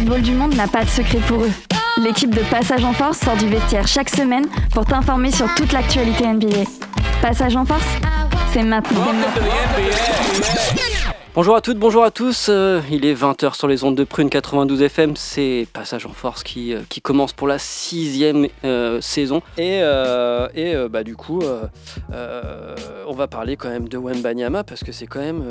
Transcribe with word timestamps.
basketball 0.00 0.22
du 0.22 0.32
monde 0.32 0.54
n'a 0.54 0.66
pas 0.66 0.84
de 0.84 0.88
secret 0.88 1.18
pour 1.28 1.42
eux. 1.42 1.50
L'équipe 1.98 2.34
de 2.34 2.40
Passage 2.50 2.84
en 2.84 2.92
Force 2.92 3.18
sort 3.18 3.36
du 3.36 3.48
vestiaire 3.48 3.86
chaque 3.86 4.08
semaine 4.08 4.46
pour 4.72 4.86
t'informer 4.86 5.30
sur 5.30 5.46
toute 5.54 5.72
l'actualité 5.72 6.26
NBA. 6.26 6.64
Passage 7.20 7.54
en 7.54 7.66
Force, 7.66 7.84
c'est 8.52 8.62
maintenant. 8.62 9.04
Bonjour 11.34 11.54
à 11.54 11.60
toutes, 11.60 11.78
bonjour 11.78 12.02
à 12.02 12.10
tous. 12.10 12.46
Euh, 12.48 12.80
il 12.90 13.04
est 13.04 13.14
20h 13.14 13.54
sur 13.54 13.68
les 13.68 13.84
ondes 13.84 13.94
de 13.94 14.04
Prune 14.04 14.30
92 14.30 14.80
FM. 14.82 15.16
C'est 15.16 15.66
Passage 15.72 16.06
en 16.06 16.12
Force 16.12 16.42
qui, 16.42 16.72
euh, 16.72 16.80
qui 16.88 17.02
commence 17.02 17.34
pour 17.34 17.46
la 17.46 17.58
sixième 17.58 18.48
euh, 18.64 19.00
saison. 19.02 19.42
Et, 19.58 19.80
et 20.54 20.88
bah, 20.88 21.04
du 21.04 21.14
coup, 21.14 21.42
on 22.10 23.12
va 23.12 23.28
parler 23.28 23.56
quand 23.56 23.68
même 23.68 23.88
de 23.88 23.98
Wembanyama 23.98 24.64
parce 24.64 24.82
que 24.82 24.92
c'est 24.92 25.06
quand 25.06 25.20
même 25.20 25.46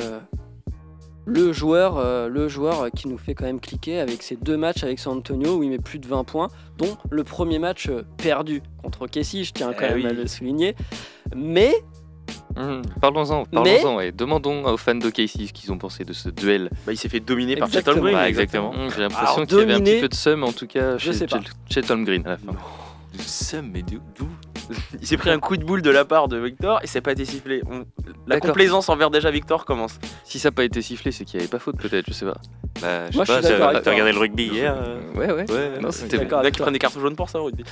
le, 1.29 1.53
joueur, 1.53 1.97
euh, 1.97 2.27
le 2.27 2.47
joueur 2.47 2.89
qui 2.95 3.07
nous 3.07 3.17
fait 3.17 3.33
quand 3.35 3.45
même 3.45 3.59
cliquer 3.59 3.99
avec 3.99 4.21
ses 4.23 4.35
deux 4.35 4.57
matchs 4.57 4.83
avec 4.83 4.99
San 4.99 5.17
Antonio 5.17 5.57
où 5.57 5.63
il 5.63 5.69
met 5.69 5.77
plus 5.79 5.99
de 5.99 6.07
20 6.07 6.23
points, 6.23 6.47
dont 6.77 6.97
le 7.11 7.23
premier 7.23 7.59
match 7.59 7.87
euh, 7.89 8.03
perdu 8.17 8.61
contre 8.83 9.07
Kessie, 9.07 9.43
je 9.43 9.53
tiens 9.53 9.73
quand 9.73 9.85
Eh 9.91 9.95
même 9.95 10.05
à 10.07 10.13
le 10.13 10.27
souligner. 10.27 10.75
Mais 11.35 11.73
Hum, 12.57 12.81
Parlons-en, 12.99 13.45
parlons-en, 13.45 13.95
ouais. 13.95 14.11
Demandons 14.11 14.65
aux 14.65 14.75
fans 14.77 14.95
de 14.95 15.09
Casey 15.09 15.45
ce 15.47 15.53
qu'ils 15.53 15.71
ont 15.71 15.77
pensé 15.77 16.03
de 16.03 16.13
ce 16.13 16.29
duel. 16.29 16.69
Bah, 16.85 16.91
il 16.91 16.97
s'est 16.97 17.07
fait 17.09 17.19
dominer 17.19 17.55
par 17.55 17.71
Chet. 17.71 17.87
Ouais, 17.99 18.27
exactement. 18.27 18.73
J'ai 18.93 19.01
l'impression 19.01 19.35
Alors, 19.35 19.47
qu'il 19.47 19.57
y 19.57 19.61
avait 19.61 19.73
un 19.73 19.79
petit 19.81 20.01
peu 20.01 20.09
de 20.09 20.13
seum, 20.15 20.43
en 20.43 20.51
tout 20.51 20.67
cas, 20.67 20.97
Je 20.97 21.05
chez, 21.11 21.13
sais 21.13 21.27
pas. 21.27 21.39
chez- 21.39 21.73
chez 21.73 21.81
Tom 21.81 22.03
Green 22.03 22.25
à 22.25 22.31
la 22.31 22.37
fin. 22.37 22.51
Du 23.11 23.23
seum, 23.23 23.69
mais 23.73 23.81
d'où 23.81 23.99
Il 25.01 25.07
s'est 25.07 25.17
pris 25.17 25.31
un 25.31 25.39
coup 25.39 25.57
de 25.57 25.63
boule 25.63 25.81
de 25.81 25.89
la 25.89 26.05
part 26.05 26.27
de 26.27 26.37
Victor 26.37 26.79
et 26.83 26.87
c'est 26.87 27.01
pas 27.01 27.11
été 27.13 27.25
sifflé. 27.25 27.61
On- 27.69 27.85
La 28.27 28.35
D'accord. 28.35 28.49
complaisance 28.51 28.87
envers 28.89 29.09
déjà 29.09 29.31
Victor 29.31 29.65
commence. 29.65 29.97
Si 30.23 30.37
ça 30.37 30.49
n'a 30.49 30.51
pas 30.51 30.63
été 30.63 30.81
sifflé, 30.83 31.11
c'est 31.11 31.25
qu'il 31.25 31.37
n'y 31.39 31.43
avait 31.43 31.49
pas 31.49 31.57
faute, 31.59 31.77
peut-être, 31.77 32.05
je 32.07 32.13
sais 32.13 32.25
pas. 32.25 32.37
Bah, 32.81 33.09
je 33.09 33.15
Moi, 33.17 33.25
sais 33.25 33.33
je 33.33 33.37
suis 33.39 33.41
pas, 33.41 33.49
d'accord 33.49 33.57
t'as 33.59 33.65
avec 33.69 33.75
t'as 33.77 33.81
toi. 33.81 33.91
regardé 33.93 34.11
le 34.13 34.19
rugby 34.19 34.43
hier 34.45 34.75
euh 34.77 34.99
Ouais, 35.15 35.31
ouais. 35.33 35.51
Ouais, 35.51 35.79
non, 35.79 35.87
ouais, 35.87 35.91
c'était 35.91 36.17
d'accord. 36.19 36.29
bon. 36.29 36.35
Là 36.35 36.39
avec 36.41 36.53
qui 36.53 36.57
toi. 36.59 36.65
prennent 36.65 36.73
des 36.73 36.79
cartons 36.79 36.99
jaunes 36.99 37.15
pour 37.15 37.29
ça 37.29 37.39
au 37.41 37.45
rugby. 37.45 37.63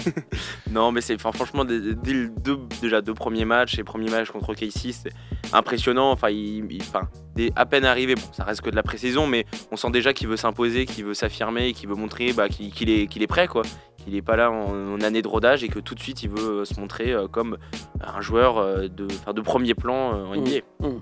non, 0.70 0.92
mais 0.92 1.00
c'est 1.00 1.14
enfin, 1.16 1.32
franchement, 1.32 1.64
dès, 1.64 1.80
dès 1.80 2.12
le 2.12 2.28
deux, 2.28 2.58
déjà 2.80 3.00
deux 3.02 3.14
premiers 3.14 3.44
matchs, 3.44 3.78
et 3.78 3.84
premiers 3.84 4.10
matchs 4.10 4.30
contre 4.30 4.54
KC, 4.54 4.92
c'est 4.92 5.12
impressionnant. 5.52 6.10
Enfin, 6.12 6.30
il, 6.30 6.70
il- 6.72 6.82
enfin, 6.82 7.08
dès 7.34 7.50
à 7.56 7.66
peine 7.66 7.84
arrivé, 7.84 8.14
bon, 8.14 8.22
ça 8.32 8.44
reste 8.44 8.60
que 8.62 8.70
de 8.70 8.76
la 8.76 8.82
pré-saison, 8.84 9.26
mais 9.26 9.44
on 9.72 9.76
sent 9.76 9.90
déjà 9.90 10.12
qu'il 10.12 10.28
veut 10.28 10.36
s'imposer, 10.36 10.86
qu'il 10.86 11.04
veut 11.04 11.14
s'affirmer, 11.14 11.72
qu'il 11.72 11.88
veut 11.88 11.96
montrer 11.96 12.32
bah, 12.32 12.48
qu'il 12.48 12.72
qu'il 12.72 12.88
est, 12.88 13.08
qu'il 13.08 13.22
est 13.22 13.26
prêt, 13.26 13.48
quoi. 13.48 13.62
Qu'il 14.06 14.14
n'est 14.14 14.22
pas 14.22 14.36
là 14.36 14.52
en, 14.52 14.92
en 14.94 15.00
année 15.00 15.20
de 15.20 15.26
rodage 15.26 15.64
et 15.64 15.68
que 15.68 15.80
tout 15.80 15.96
de 15.96 16.00
suite 16.00 16.22
il 16.22 16.30
veut 16.30 16.60
euh, 16.60 16.64
se 16.64 16.78
montrer 16.78 17.10
euh, 17.12 17.26
comme 17.26 17.58
un 18.00 18.20
joueur 18.20 18.58
euh, 18.58 18.86
de, 18.86 19.06
enfin, 19.06 19.32
de 19.32 19.40
premier 19.40 19.74
plan 19.74 20.14
euh, 20.14 20.24
en 20.26 20.36
NBA. 20.36 20.60
hum, 20.80 21.00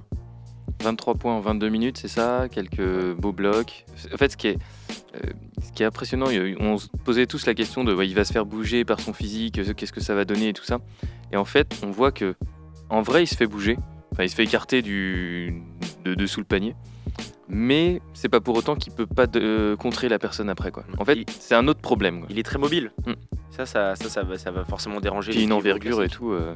23 0.82 1.14
points 1.14 1.34
en 1.34 1.40
22 1.40 1.68
minutes, 1.68 1.98
c'est 1.98 2.08
ça? 2.08 2.46
Quelques 2.50 3.12
beaux 3.14 3.32
blocs. 3.32 3.84
En 4.12 4.16
fait, 4.16 4.32
ce 4.32 4.36
qui 4.38 4.48
est, 4.48 4.58
euh, 5.16 5.30
ce 5.62 5.70
qui 5.72 5.82
est 5.82 5.86
impressionnant, 5.86 6.30
il 6.30 6.56
on 6.60 6.78
se 6.78 6.88
posait 7.04 7.26
tous 7.26 7.44
la 7.46 7.52
question 7.54 7.84
de 7.84 7.94
ouais, 7.94 8.08
il 8.08 8.14
va 8.14 8.24
se 8.24 8.32
faire 8.32 8.46
bouger 8.46 8.84
par 8.86 9.00
son 9.00 9.12
physique, 9.12 9.58
euh, 9.58 9.74
qu'est-ce 9.74 9.92
que 9.92 10.00
ça 10.00 10.14
va 10.14 10.24
donner 10.24 10.48
et 10.48 10.52
tout 10.54 10.64
ça. 10.64 10.78
Et 11.30 11.36
en 11.36 11.44
fait, 11.44 11.78
on 11.86 11.90
voit 11.90 12.10
que 12.10 12.34
en 12.88 13.02
vrai, 13.02 13.24
il 13.24 13.26
se 13.26 13.36
fait 13.36 13.46
bouger. 13.46 13.76
Enfin, 14.12 14.24
il 14.24 14.30
se 14.30 14.34
fait 14.34 14.44
écarter 14.44 14.80
du, 14.82 15.62
de 16.04 16.14
dessous 16.14 16.40
le 16.40 16.46
panier. 16.46 16.74
Mais 17.48 18.00
c'est 18.14 18.28
pas 18.28 18.40
pour 18.40 18.56
autant 18.56 18.74
qu'il 18.76 18.92
peut 18.92 19.06
pas 19.06 19.26
de- 19.26 19.40
euh, 19.40 19.76
contrer 19.76 20.08
la 20.08 20.18
personne 20.18 20.48
après. 20.48 20.70
Quoi. 20.70 20.84
En 20.98 21.04
fait, 21.04 21.16
Il- 21.16 21.24
c'est 21.28 21.54
un 21.54 21.68
autre 21.68 21.80
problème. 21.80 22.20
quoi. 22.20 22.28
Il 22.30 22.38
est 22.38 22.42
très 22.42 22.58
mobile. 22.58 22.90
Mm. 23.06 23.12
Ça, 23.50 23.66
ça, 23.66 23.94
ça, 23.96 24.08
ça, 24.08 24.22
va, 24.22 24.38
ça 24.38 24.50
va 24.50 24.64
forcément 24.64 25.00
déranger. 25.00 25.32
Puis 25.32 25.44
une 25.44 25.52
envergure 25.52 26.02
et 26.02 26.08
tout. 26.08 26.32
euh, 26.32 26.54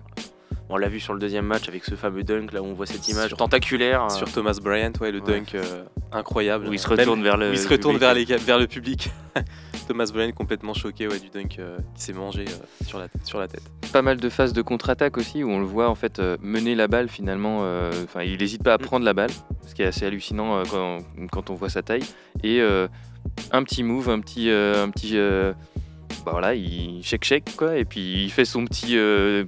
On 0.70 0.76
l'a 0.76 0.88
vu 0.88 1.00
sur 1.00 1.14
le 1.14 1.18
deuxième 1.18 1.46
match 1.46 1.66
avec 1.68 1.84
ce 1.84 1.94
fameux 1.94 2.24
dunk 2.24 2.52
là 2.52 2.60
où 2.62 2.66
on 2.66 2.74
voit 2.74 2.84
cette 2.86 3.08
image 3.08 3.28
Sur- 3.28 3.38
tentaculaire. 3.38 4.04
euh, 4.04 4.08
Sur 4.10 4.30
Thomas 4.30 4.58
Bryant, 4.62 4.92
ouais, 5.00 5.10
le 5.10 5.20
Ouais. 5.20 5.24
dunk 5.40 5.54
euh, 5.54 5.84
incroyable. 6.12 6.68
Où 6.68 6.72
il 6.74 6.78
se 6.78 6.88
Même- 6.90 6.98
retourne 6.98 7.22
vers 7.22 7.36
le. 7.38 7.50
où 7.50 7.52
il 7.52 7.58
se 7.58 7.64
le 7.68 7.70
retourne 7.76 7.94
public. 7.94 8.00
vers, 8.28 8.38
les, 8.38 8.44
vers 8.44 8.58
le 8.58 8.66
public. 8.66 9.10
Thomas 9.88 10.10
Bryant 10.12 10.32
complètement 10.32 10.74
choqué 10.74 11.08
ouais, 11.08 11.18
du 11.18 11.30
dunk 11.30 11.56
euh, 11.58 11.78
qui 11.94 12.02
s'est 12.02 12.12
mangé 12.12 12.44
euh, 12.46 12.84
sur, 12.86 12.98
la, 12.98 13.06
sur 13.24 13.38
la 13.40 13.48
tête. 13.48 13.62
pas 13.92 14.02
mal 14.02 14.18
de 14.18 14.28
phases 14.28 14.52
de 14.52 14.60
contre-attaque 14.60 15.16
aussi 15.16 15.42
où 15.42 15.50
on 15.50 15.58
le 15.58 15.64
voit 15.64 15.88
en 15.88 15.94
fait 15.94 16.18
euh, 16.18 16.36
mener 16.42 16.74
la 16.74 16.86
balle 16.88 17.08
finalement. 17.08 17.60
euh, 17.62 17.90
Enfin, 18.04 18.22
il 18.22 18.36
n'hésite 18.38 18.62
pas 18.62 18.74
à 18.74 18.78
prendre 18.78 19.06
la 19.06 19.14
balle, 19.14 19.30
ce 19.66 19.74
qui 19.74 19.80
est 19.80 19.86
assez 19.86 20.04
hallucinant 20.04 20.58
euh, 20.58 20.62
quand, 20.70 20.98
quand 21.32 21.48
on 21.48 21.54
voit 21.54 21.70
sa 21.70 21.80
taille. 21.80 22.04
Et 22.42 22.60
euh, 22.60 22.86
un 23.52 23.62
petit 23.62 23.82
move, 23.82 24.10
un 24.10 24.20
petit, 24.20 24.50
euh, 24.50 24.84
un 24.84 24.90
petit, 24.90 25.16
euh, 25.16 25.54
bah 26.26 26.32
voilà, 26.32 26.54
il 26.54 27.00
shake 27.02 27.24
shake 27.24 27.56
quoi, 27.56 27.78
et 27.78 27.86
puis 27.86 28.24
il 28.24 28.30
fait 28.30 28.44
son 28.44 28.66
petit 28.66 28.98
euh, 28.98 29.44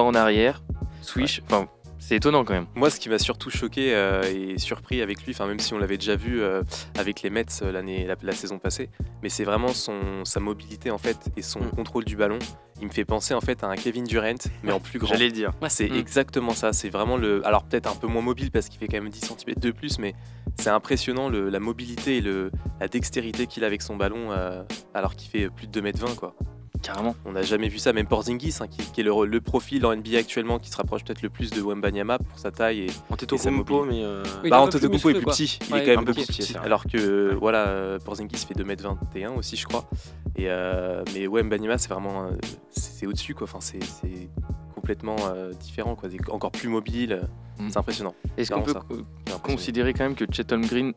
pas 0.00 0.06
en 0.06 0.14
arrière, 0.14 0.62
swish. 1.02 1.42
Enfin, 1.44 1.68
c'est 1.98 2.16
étonnant 2.16 2.42
quand 2.44 2.54
même. 2.54 2.66
Moi, 2.74 2.88
ce 2.88 2.98
qui 2.98 3.10
m'a 3.10 3.18
surtout 3.18 3.50
choqué 3.50 3.94
euh, 3.94 4.22
et 4.22 4.58
surpris 4.58 5.02
avec 5.02 5.22
lui, 5.26 5.32
enfin 5.32 5.46
même 5.46 5.58
si 5.58 5.74
on 5.74 5.78
l'avait 5.78 5.98
déjà 5.98 6.16
vu 6.16 6.40
euh, 6.40 6.62
avec 6.98 7.20
les 7.22 7.28
Mets 7.28 7.44
euh, 7.62 7.70
l'année, 7.70 8.06
la, 8.06 8.16
la 8.22 8.32
saison 8.32 8.58
passée, 8.58 8.88
mais 9.22 9.28
c'est 9.28 9.44
vraiment 9.44 9.68
son, 9.68 10.24
sa 10.24 10.40
mobilité 10.40 10.90
en 10.90 10.96
fait 10.98 11.18
et 11.36 11.42
son 11.42 11.60
Mm. 11.60 11.70
contrôle 11.76 12.04
du 12.06 12.16
ballon. 12.16 12.38
Il 12.80 12.86
me 12.86 12.92
fait 12.92 13.04
penser 13.04 13.34
en 13.34 13.42
fait 13.42 13.62
à 13.62 13.66
un 13.66 13.76
Kevin 13.76 14.04
Durant, 14.04 14.32
mais 14.62 14.72
en 14.72 14.80
plus 14.80 14.98
grand. 14.98 15.12
J'allais 15.12 15.26
le 15.26 15.32
dire. 15.32 15.52
C'est 15.68 15.90
Mm. 15.90 15.96
exactement 15.96 16.54
ça. 16.54 16.72
C'est 16.72 16.88
vraiment 16.88 17.18
le. 17.18 17.46
Alors 17.46 17.64
peut-être 17.64 17.90
un 17.92 17.94
peu 17.96 18.06
moins 18.06 18.22
mobile 18.22 18.50
parce 18.50 18.70
qu'il 18.70 18.78
fait 18.80 18.88
quand 18.88 18.96
même 19.02 19.10
10 19.10 19.20
cm 19.20 19.54
de 19.58 19.70
plus, 19.70 19.98
mais 19.98 20.14
c'est 20.58 20.70
impressionnant 20.70 21.28
le- 21.28 21.50
la 21.50 21.60
mobilité 21.60 22.16
et 22.16 22.20
le, 22.22 22.50
la 22.80 22.88
dextérité 22.88 23.46
qu'il 23.46 23.64
a 23.64 23.66
avec 23.66 23.82
son 23.82 23.96
ballon 23.96 24.32
euh, 24.32 24.62
alors 24.94 25.14
qu'il 25.14 25.28
fait 25.30 25.50
plus 25.50 25.66
de 25.66 25.80
2m20 25.82 26.14
quoi. 26.14 26.34
Carrément. 26.82 27.14
On 27.26 27.32
n'a 27.32 27.42
jamais 27.42 27.68
vu 27.68 27.78
ça, 27.78 27.92
même 27.92 28.06
Porzingis, 28.06 28.56
hein, 28.60 28.66
qui, 28.66 28.78
qui 28.90 29.00
est 29.00 29.04
le, 29.04 29.26
le 29.26 29.40
profil 29.40 29.84
en 29.84 29.94
NBA 29.94 30.16
actuellement 30.18 30.58
qui 30.58 30.70
se 30.70 30.76
rapproche 30.76 31.04
peut-être 31.04 31.20
le 31.22 31.28
plus 31.28 31.50
de 31.50 31.60
Wembanyama 31.60 32.18
pour 32.18 32.38
sa 32.38 32.50
taille. 32.50 32.80
Et, 32.80 32.86
Antetokounmpo, 33.10 33.84
mais. 33.84 34.02
euh, 34.02 34.22
Oui, 34.24 34.30
il 34.44 34.46
est 34.46 34.50
bah, 34.50 34.60
un 34.60 34.66
peu 34.66 34.70
plus 34.78 34.78
Antetokounmpo 34.78 35.10
est 35.10 35.14
plus 35.14 35.24
quoi. 35.24 35.32
petit, 35.34 35.58
il 35.68 35.72
Ouais, 35.74 35.80
est 35.80 35.84
quand 35.84 35.90
même 35.90 35.98
un 36.00 36.04
peu 36.04 36.12
plus 36.14 36.26
petit. 36.26 36.56
Alors 36.56 36.84
que 36.86 37.34
voilà, 37.34 37.68
euh, 37.68 37.98
Porzingis 37.98 38.46
fait 38.46 38.54
2m21 38.54 39.36
aussi, 39.36 39.56
je 39.56 39.66
crois. 39.66 39.84
Et 40.36 40.44
euh, 40.48 41.02
mais 41.12 41.26
Wembanyama, 41.26 41.76
c'est 41.76 41.88
vraiment, 41.90 42.24
euh, 42.24 42.30
c'est 42.70 43.06
au-dessus 43.06 43.34
quoi. 43.34 43.44
Enfin, 43.44 43.60
c'est 43.60 43.78
complètement 44.74 45.16
euh, 45.34 45.52
différent 45.52 45.96
quoi. 45.96 46.08
C'est 46.10 46.30
encore 46.32 46.52
plus 46.52 46.68
mobile. 46.68 47.20
Mm. 47.58 47.68
C'est 47.68 47.76
impressionnant. 47.78 48.14
Est-ce 48.38 48.50
qu'on 48.50 48.62
peut 48.62 48.74
considérer 49.42 49.92
quand 49.92 50.04
même 50.04 50.14
que 50.14 50.24
Chet 50.32 50.44
Green, 50.48 50.94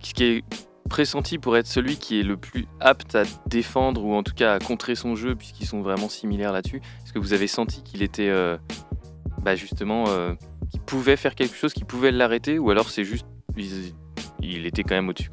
ce 0.00 0.12
qui 0.12 0.24
est 0.24 0.44
pressenti 0.88 1.38
pour 1.38 1.56
être 1.56 1.66
celui 1.66 1.96
qui 1.96 2.20
est 2.20 2.22
le 2.22 2.36
plus 2.36 2.66
apte 2.80 3.14
à 3.14 3.24
défendre 3.46 4.04
ou 4.04 4.14
en 4.14 4.22
tout 4.22 4.34
cas 4.34 4.54
à 4.54 4.58
contrer 4.58 4.94
son 4.94 5.14
jeu 5.14 5.34
puisqu'ils 5.34 5.66
sont 5.66 5.80
vraiment 5.80 6.08
similaires 6.08 6.52
là-dessus. 6.52 6.82
Est-ce 7.04 7.12
que 7.12 7.18
vous 7.18 7.32
avez 7.32 7.46
senti 7.46 7.82
qu'il 7.82 8.02
était 8.02 8.28
euh, 8.28 8.56
bah 9.42 9.54
justement 9.54 10.04
euh, 10.08 10.34
qu'il 10.70 10.80
pouvait 10.80 11.16
faire 11.16 11.34
quelque 11.34 11.56
chose, 11.56 11.72
qu'il 11.72 11.86
pouvait 11.86 12.12
l'arrêter 12.12 12.58
ou 12.58 12.70
alors 12.70 12.90
c'est 12.90 13.04
juste 13.04 13.26
il, 13.56 14.66
était 14.66 14.82
quand 14.82 14.94
même 14.94 15.08
au-dessus. 15.08 15.30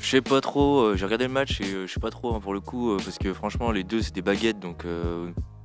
Je 0.00 0.06
sais 0.06 0.20
pas 0.20 0.40
trop, 0.40 0.80
euh, 0.80 0.96
j'ai 0.96 1.04
regardé 1.04 1.26
le 1.26 1.32
match 1.32 1.60
et 1.60 1.86
je 1.86 1.92
sais 1.92 2.00
pas 2.00 2.10
trop 2.10 2.34
hein, 2.34 2.40
pour 2.40 2.54
le 2.54 2.60
coup, 2.60 2.96
parce 2.96 3.18
que 3.18 3.32
franchement 3.32 3.70
les 3.70 3.84
deux 3.84 4.02
c'est 4.02 4.14
des 4.14 4.22
baguettes, 4.22 4.60
donc 4.60 4.84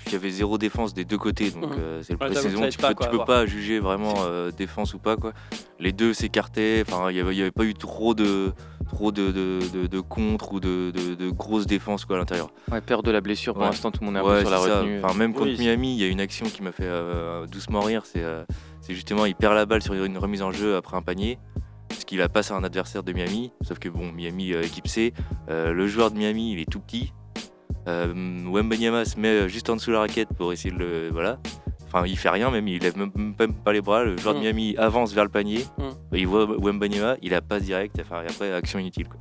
il 0.08 0.14
y 0.14 0.16
avait 0.16 0.30
zéro 0.30 0.58
défense 0.58 0.94
des 0.94 1.06
deux 1.06 1.18
côtés, 1.18 1.52
donc 1.52 1.66
Mhm. 1.76 1.80
euh, 1.80 2.02
c'est 2.04 2.14
le 2.14 2.20
Ouais, 2.20 2.32
pré-saison, 2.32 2.68
tu 2.70 2.78
pas, 2.78 2.90
peux, 2.90 2.94
quoi, 2.96 3.06
tu 3.06 3.08
à 3.08 3.12
peux 3.12 3.16
voir. 3.18 3.28
pas 3.28 3.46
juger 3.46 3.80
vraiment 3.80 4.14
euh, 4.26 4.52
défense 4.52 4.94
ou 4.94 5.00
pas 5.00 5.16
quoi. 5.16 5.34
Les 5.80 5.92
deux 5.92 6.14
s'écartaient, 6.14 6.84
enfin 6.88 7.10
il 7.12 7.18
y 7.18 7.20
avait, 7.20 7.34
il 7.34 7.38
y 7.38 7.42
avait 7.42 7.52
pas 7.52 7.64
eu 7.66 7.74
trop 7.74 8.14
de 8.14 8.52
trop 8.90 9.12
de, 9.12 9.32
de, 9.32 9.60
de- 9.74 9.88
de 9.88 10.00
contre 10.02 10.54
ou 10.54 10.60
de, 10.60 10.92
de, 10.92 11.16
de 11.16 11.30
grosses 11.32 11.66
défenses 11.66 12.06
quoi 12.06 12.16
à 12.18 12.20
l'intérieur. 12.20 12.50
Ouais, 12.72 12.82
peur 12.82 13.02
de 13.02 13.12
la 13.12 13.22
blessure 13.22 13.54
pour 13.54 13.64
Ouais. 13.64 13.70
l'instant 13.70 13.92
tout 13.92 14.02
le 14.02 14.08
monde 14.08 14.16
est 14.18 14.20
un 14.20 14.24
peu 14.24 14.30
Ouais, 14.30 14.42
sur 14.42 14.50
la 14.52 14.58
c'est 14.60 14.68
ça. 14.68 14.80
retenue. 14.82 15.00
Enfin, 15.04 15.18
même 15.18 15.34
contre 15.34 15.46
Oui, 15.48 15.56
Miami, 15.58 15.96
il 15.96 16.02
y 16.02 16.04
a 16.04 16.08
une 16.08 16.22
action 16.22 16.46
qui 16.46 16.62
m'a 16.62 16.72
fait 16.72 16.84
euh, 16.86 17.46
doucement 17.48 17.80
rire. 17.82 18.04
C'est 18.06 18.24
euh, 18.24 18.44
c'est 18.82 18.94
justement, 18.94 19.26
il 19.26 19.34
perd 19.36 19.56
la 19.56 19.66
balle 19.66 19.82
sur 19.82 19.94
une 19.94 20.18
remise 20.18 20.42
en 20.42 20.52
jeu 20.52 20.76
après 20.76 20.96
un 20.98 21.02
panier. 21.02 21.40
Parce 21.90 22.06
qu'il 22.06 22.22
a 22.22 22.30
passe 22.30 22.50
à 22.52 22.56
un 22.56 22.64
adversaire 22.64 23.04
de 23.04 23.14
Miami. 23.14 23.52
Sauf 23.62 23.78
que 23.80 23.88
bon, 23.90 24.12
Miami 24.12 24.54
euh, 24.54 24.64
équipe 24.64 24.88
C. 24.88 25.14
euh, 25.50 25.72
le 25.74 25.88
joueur 25.88 26.10
de 26.12 26.18
Miami, 26.18 26.52
il 26.54 26.60
est 26.60 26.70
tout 26.70 26.80
petit. 26.80 27.14
Euh, 27.88 28.14
Wembanyama 28.52 29.06
se 29.06 29.20
met 29.20 29.50
juste 29.50 29.70
en 29.70 29.76
dessous 29.76 29.90
de 29.90 29.94
la 29.96 30.00
raquette 30.02 30.30
pour 30.38 30.54
essayer 30.54 30.74
de 30.74 30.80
le. 30.80 31.10
Voilà. 31.12 31.40
Enfin, 31.88 32.08
il 32.08 32.18
fait 32.18 32.30
rien 32.30 32.50
même, 32.50 32.68
il 32.68 32.82
lève 32.82 32.98
même, 32.98 33.12
même 33.38 33.54
pas 33.54 33.72
les 33.74 33.82
bras. 33.82 34.04
Le 34.04 34.18
joueur 34.18 34.34
Mm. 34.34 34.38
de 34.38 34.42
Miami 34.44 34.76
avance 34.78 35.14
vers 35.14 35.24
le 35.26 35.30
panier. 35.30 35.66
Mm. 35.78 35.84
Il 36.18 36.28
voit 36.28 36.46
Wembanyama, 36.46 37.18
il 37.22 37.34
a 37.36 37.42
passe 37.42 37.64
direct. 37.64 37.98
Enfin, 38.02 38.24
et 38.24 38.32
après, 38.32 38.52
action 38.54 38.80
inutile. 38.80 39.08
Quoi. 39.08 39.20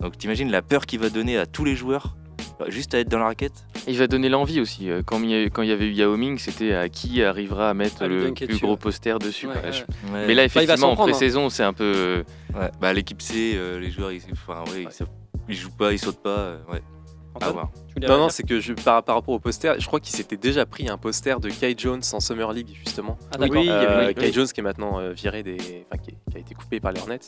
Donc, 0.00 0.18
t'imagines 0.18 0.50
la 0.50 0.60
peur 0.62 0.86
qu'il 0.86 0.98
va 1.00 1.08
donner 1.08 1.38
à 1.38 1.46
tous 1.46 1.64
les 1.64 1.76
joueurs 1.76 2.16
bah, 2.58 2.66
juste 2.68 2.94
à 2.94 2.98
être 3.00 3.08
dans 3.08 3.18
la 3.18 3.26
raquette? 3.26 3.52
Il 3.86 3.96
va 3.98 4.06
donner 4.06 4.28
l'envie 4.28 4.60
aussi. 4.60 4.88
Euh, 4.90 5.02
Quand 5.04 5.20
il 5.22 5.30
y 5.30 5.34
a- 5.34 5.44
quand 5.50 5.62
il 5.62 5.68
y 5.68 5.72
avait 5.72 5.86
eu 5.88 5.92
Yao 5.92 6.16
Ming, 6.16 6.38
c'était 6.38 6.72
à 6.74 6.88
qui 6.88 7.22
arrivera 7.22 7.70
à 7.70 7.74
mettre 7.74 8.02
À 8.02 8.08
lui 8.08 8.20
le 8.24 8.32
plus 8.32 8.46
dessus, 8.48 8.60
gros 8.64 8.76
poster 8.76 9.18
dessus. 9.18 9.46
Ouais, 9.46 9.52
quoi. 9.54 9.62
ouais. 9.62 9.72
Je- 9.72 10.12
Ouais. 10.12 10.26
Mais 10.26 10.34
là, 10.34 10.44
effectivement, 10.44 10.90
en 10.90 10.92
hein. 10.92 10.96
pré-saison, 10.96 11.48
c'est 11.48 11.62
un 11.64 11.72
peu. 11.72 12.24
Ouais. 12.54 12.70
Bah, 12.80 12.92
l'équipe 12.92 13.20
C, 13.22 13.52
euh, 13.56 13.78
les 13.80 13.90
joueurs, 13.90 14.10
ils, 14.12 14.22
enfin, 14.32 14.62
ouais, 14.72 14.82
ils, 14.84 14.90
savent- 14.92 15.08
ils 15.48 15.54
jouent 15.56 15.70
pas, 15.76 15.92
ils 15.92 15.98
sautent 15.98 16.22
pas. 16.22 16.30
euh, 16.38 16.58
Antoine, 17.34 17.66
voulais 17.94 18.06
Non, 18.08 18.18
non, 18.18 18.28
c'est 18.28 18.42
que 18.44 18.60
je, 18.60 18.72
par, 18.72 19.02
par 19.02 19.16
rapport 19.16 19.34
au 19.34 19.38
poster, 19.40 19.74
je 19.80 19.86
crois 19.86 20.00
qu'il 20.00 20.14
s'était 20.14 20.36
déjà 20.36 20.66
pris 20.66 20.88
un 20.88 20.96
poster 20.98 21.40
de 21.40 21.48
Kai 21.50 21.74
Jones 21.76 22.02
en 22.12 22.20
Summer 22.20 22.52
League, 22.52 22.68
justement. 22.84 23.18
Ah, 23.34 23.38
d'accord. 23.38 23.56
Oui, 23.56 23.62
il 23.64 23.68
y 23.68 23.70
avait- 23.70 23.86
Euh, 23.86 24.06
oui, 24.08 24.14
Kai 24.14 24.26
oui. 24.26 24.32
Jones 24.32 24.46
qui 24.46 24.60
est 24.60 24.62
maintenant 24.62 24.98
euh, 25.00 25.12
viré 25.12 25.42
des. 25.42 25.86
Enfin, 25.90 26.02
qui, 26.02 26.12
qui 26.30 26.36
a 26.36 26.40
été 26.40 26.54
coupé 26.54 26.80
par 26.80 26.92
les 26.92 27.00
Hornets. 27.00 27.18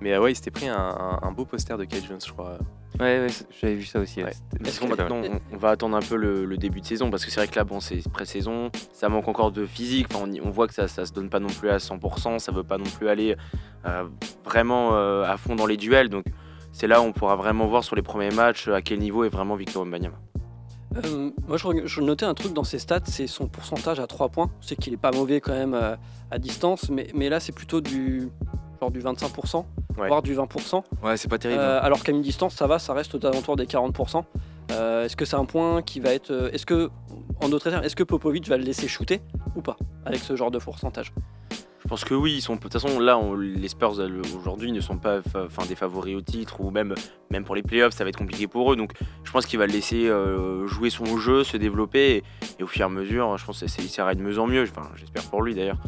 Mais 0.00 0.12
euh, 0.14 0.20
ouais, 0.20 0.30
il 0.32 0.36
s'était 0.36 0.52
pris 0.52 0.68
un, 0.68 0.76
un- 0.76 1.18
un 1.22 1.32
beau 1.32 1.44
poster 1.44 1.76
de 1.76 1.84
Kyle 1.84 2.04
Jones, 2.06 2.20
je 2.24 2.30
crois. 2.32 2.56
Ouais, 3.00 3.20
ouais, 3.20 3.26
j'avais 3.60 3.74
vu 3.74 3.84
ça 3.84 3.98
aussi. 4.00 4.22
Ouais. 4.22 4.32
Est-ce 4.64 4.80
qu'on 4.80 4.88
on, 4.92 5.40
on 5.52 5.56
va 5.56 5.70
attendre 5.70 5.96
un 5.96 6.00
peu 6.00 6.16
le, 6.16 6.44
le 6.44 6.56
début 6.56 6.80
de 6.80 6.86
saison 6.86 7.10
parce 7.10 7.24
que 7.24 7.30
c'est 7.30 7.38
vrai 7.40 7.48
que 7.48 7.54
là, 7.56 7.64
bon, 7.64 7.80
c'est 7.80 8.08
pré-saison, 8.10 8.70
ça 8.92 9.08
manque 9.08 9.28
encore 9.28 9.50
de 9.52 9.66
physique. 9.66 10.06
Enfin, 10.12 10.24
on, 10.28 10.32
y- 10.32 10.40
on 10.40 10.50
voit 10.50 10.66
que 10.68 10.74
ça, 10.74 10.88
ça 10.88 11.04
se 11.04 11.12
donne 11.12 11.28
pas 11.30 11.38
non 11.40 11.48
plus 11.48 11.68
à 11.70 11.76
100%, 11.78 12.38
ça 12.38 12.50
veut 12.52 12.64
pas 12.64 12.78
non 12.78 12.84
plus 12.98 13.08
aller 13.08 13.36
euh, 13.86 14.04
vraiment 14.44 14.94
euh, 14.94 15.24
à 15.24 15.36
fond 15.36 15.54
dans 15.56 15.66
les 15.66 15.76
duels. 15.76 16.08
Donc, 16.08 16.24
c'est 16.78 16.86
là 16.86 17.00
où 17.00 17.04
on 17.04 17.12
pourra 17.12 17.34
vraiment 17.34 17.66
voir 17.66 17.82
sur 17.82 17.96
les 17.96 18.02
premiers 18.02 18.30
matchs 18.30 18.68
à 18.68 18.82
quel 18.82 19.00
niveau 19.00 19.24
est 19.24 19.28
vraiment 19.28 19.56
Victor 19.56 19.82
Wembanyama. 19.82 20.16
Euh, 20.96 21.30
moi, 21.48 21.56
je, 21.56 22.00
notais 22.00 22.24
un 22.24 22.34
truc 22.34 22.52
dans 22.52 22.62
ses 22.62 22.78
stats, 22.78 23.00
c'est 23.04 23.26
son 23.26 23.48
pourcentage 23.48 23.98
à 23.98 24.06
3 24.06 24.28
points. 24.28 24.48
C'est 24.60 24.76
qu'il 24.76 24.92
est 24.92 24.98
pas 24.98 25.10
mauvais 25.10 25.40
quand 25.40 25.54
même 25.54 25.74
euh, 25.74 25.96
à 26.30 26.38
distance, 26.38 26.88
mais, 26.88 27.08
mais 27.14 27.28
là, 27.30 27.40
c'est 27.40 27.50
plutôt 27.50 27.80
du 27.80 28.28
genre 28.80 28.92
du 28.92 29.00
25%, 29.00 29.64
Ouais. 29.98 30.06
voire 30.06 30.22
du 30.22 30.36
20%. 30.36 30.84
Ouais, 31.02 31.16
c'est 31.16 31.26
pas 31.26 31.38
terrible. 31.38 31.60
Euh, 31.60 31.82
alors 31.82 32.04
qu'à 32.04 32.12
mi-distance, 32.12 32.54
ça 32.54 32.68
va, 32.68 32.78
ça 32.78 32.94
reste 32.94 33.12
aux 33.16 33.26
alentours 33.26 33.56
des 33.56 33.66
40%. 33.66 34.22
Euh, 34.70 35.04
est-ce 35.04 35.16
que 35.16 35.24
c'est 35.24 35.34
un 35.34 35.46
point 35.46 35.82
qui 35.82 35.98
va 35.98 36.14
être. 36.14 36.50
Est-ce 36.52 36.64
que, 36.64 36.90
en 37.42 37.48
d'autres 37.48 37.70
termes, 37.70 37.82
est-ce 37.82 37.96
que 37.96 38.04
Popovic 38.04 38.46
va 38.46 38.56
le 38.56 38.62
laisser 38.62 38.86
shooter 38.86 39.20
ou 39.56 39.62
pas 39.62 39.76
avec 40.06 40.20
ce 40.20 40.36
genre 40.36 40.52
de 40.52 40.58
pourcentage? 40.58 41.12
Je 41.88 41.90
pense 41.90 42.04
que 42.04 42.12
oui, 42.12 42.34
ils 42.34 42.42
sont, 42.42 42.56
de 42.56 42.60
toute 42.60 42.74
façon, 42.74 43.00
là, 43.00 43.18
les 43.38 43.68
Spurs 43.68 43.98
aujourd'hui 44.36 44.72
ne 44.72 44.80
sont 44.82 44.98
pas 44.98 45.22
des 45.66 45.74
favoris 45.74 46.16
au 46.16 46.20
titre 46.20 46.60
ou 46.60 46.70
même, 46.70 46.94
pour 47.46 47.54
les 47.54 47.62
playoffs, 47.62 47.94
ça 47.94 48.04
va 48.04 48.10
être 48.10 48.18
compliqué 48.18 48.46
pour 48.46 48.70
eux. 48.70 48.76
Donc, 48.76 48.92
je 49.24 49.32
pense 49.32 49.46
qu'il 49.46 49.58
va 49.58 49.66
laisser 49.66 50.06
euh, 50.06 50.66
jouer 50.66 50.90
son 50.90 51.16
jeu, 51.16 51.44
se 51.44 51.56
développer 51.56 52.22
et, 52.58 52.62
au 52.62 52.66
fur 52.66 52.82
et 52.82 52.84
à 52.84 52.90
mesure, 52.90 53.38
je 53.38 53.46
pense 53.46 53.60
que 53.60 53.66
ça 53.66 54.02
ira 54.02 54.14
de 54.14 54.20
mieux 54.20 54.38
en 54.38 54.46
mieux. 54.46 54.66
J'espère 54.96 55.22
pour 55.30 55.40
lui 55.40 55.54
d'ailleurs. 55.54 55.78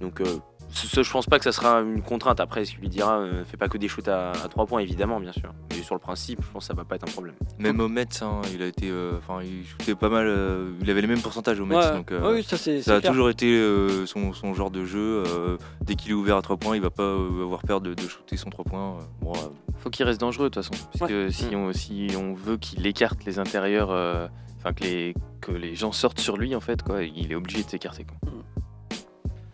Donc, 0.00 0.22
euh, 0.22 0.38
ce, 0.72 0.86
ce- 0.86 1.02
je 1.02 1.10
pense 1.10 1.26
pas 1.26 1.38
que 1.38 1.44
ça 1.44 1.52
sera 1.52 1.80
une 1.80 2.02
contrainte. 2.02 2.40
Après, 2.40 2.64
ce 2.64 2.72
qu'il 2.72 2.80
lui 2.80 2.88
dira, 2.88 3.18
euh, 3.18 3.44
fais 3.44 3.56
pas 3.56 3.68
que 3.68 3.76
des 3.78 3.88
shoots 3.88 4.08
à, 4.08 4.30
à 4.32 4.48
3 4.48 4.66
points, 4.66 4.80
évidemment, 4.80 5.18
bien 5.20 5.32
sûr. 5.32 5.52
Mais 5.70 5.82
sur 5.82 5.94
le 5.94 6.00
principe, 6.00 6.40
je 6.42 6.48
pense 6.50 6.64
que 6.64 6.68
ça 6.68 6.74
va 6.74 6.84
pas 6.84 6.96
être 6.96 7.04
un 7.08 7.12
problème. 7.12 7.34
Même 7.58 7.80
au 7.80 7.88
Mets, 7.88 8.22
hein, 8.22 8.40
il 8.54 8.62
a 8.62 8.66
été, 8.66 8.88
euh, 8.90 9.18
enfin, 9.18 9.42
il 9.42 9.66
shootait 9.66 9.94
pas 9.94 10.08
mal. 10.08 10.26
euh, 10.28 10.70
il 10.80 10.90
avait 10.90 11.00
les 11.00 11.06
mêmes 11.06 11.20
pourcentages 11.20 11.58
au 11.60 11.66
Mets, 11.66 11.76
Ouais, 11.76 11.92
donc. 11.92 12.12
euh, 12.12 12.20
ouais, 12.28 12.34
oui, 12.36 12.42
ça 12.44 12.56
c'est. 12.56 12.82
Ça 12.82 12.96
a 12.96 13.00
clair. 13.00 13.12
toujours 13.12 13.30
été 13.30 13.46
euh, 13.52 14.06
son, 14.06 14.32
son 14.32 14.54
genre 14.54 14.70
de 14.70 14.84
jeu. 14.84 15.24
euh, 15.26 15.56
dès 15.82 15.94
qu'il 15.96 16.10
est 16.12 16.14
ouvert 16.14 16.36
à 16.36 16.42
3 16.42 16.56
points, 16.56 16.76
il 16.76 16.82
va 16.82 16.90
pas 16.90 17.02
euh, 17.02 17.42
avoir 17.42 17.62
peur 17.62 17.80
de, 17.80 17.94
de 17.94 18.02
shooter 18.08 18.36
son 18.36 18.50
3 18.50 18.64
points. 18.64 18.96
euh, 18.98 19.02
bon, 19.22 19.32
euh, 19.32 19.48
faut 19.78 19.90
qu'il 19.90 20.04
reste 20.06 20.20
dangereux 20.20 20.50
de 20.50 20.54
toute 20.54 20.64
façon. 20.64 20.84
Parce 20.98 21.10
que 21.10 21.30
si, 21.30 21.54
on, 21.56 21.72
si 21.72 22.08
on 22.16 22.34
veut 22.34 22.56
qu'il 22.58 22.86
écarte 22.86 23.24
les 23.24 23.38
intérieurs, 23.38 23.90
euh, 23.90 24.28
enfin 24.58 24.72
que, 24.72 24.84
les, 24.84 25.14
que 25.40 25.52
les 25.52 25.74
gens 25.74 25.90
sortent 25.92 26.20
sur 26.20 26.36
lui, 26.36 26.54
en 26.54 26.60
fait, 26.60 26.82
quoi, 26.82 27.02
il 27.02 27.32
est 27.32 27.34
obligé 27.34 27.62
de 27.64 27.68
s'écarter. 27.70 28.04
quoi. 28.04 28.16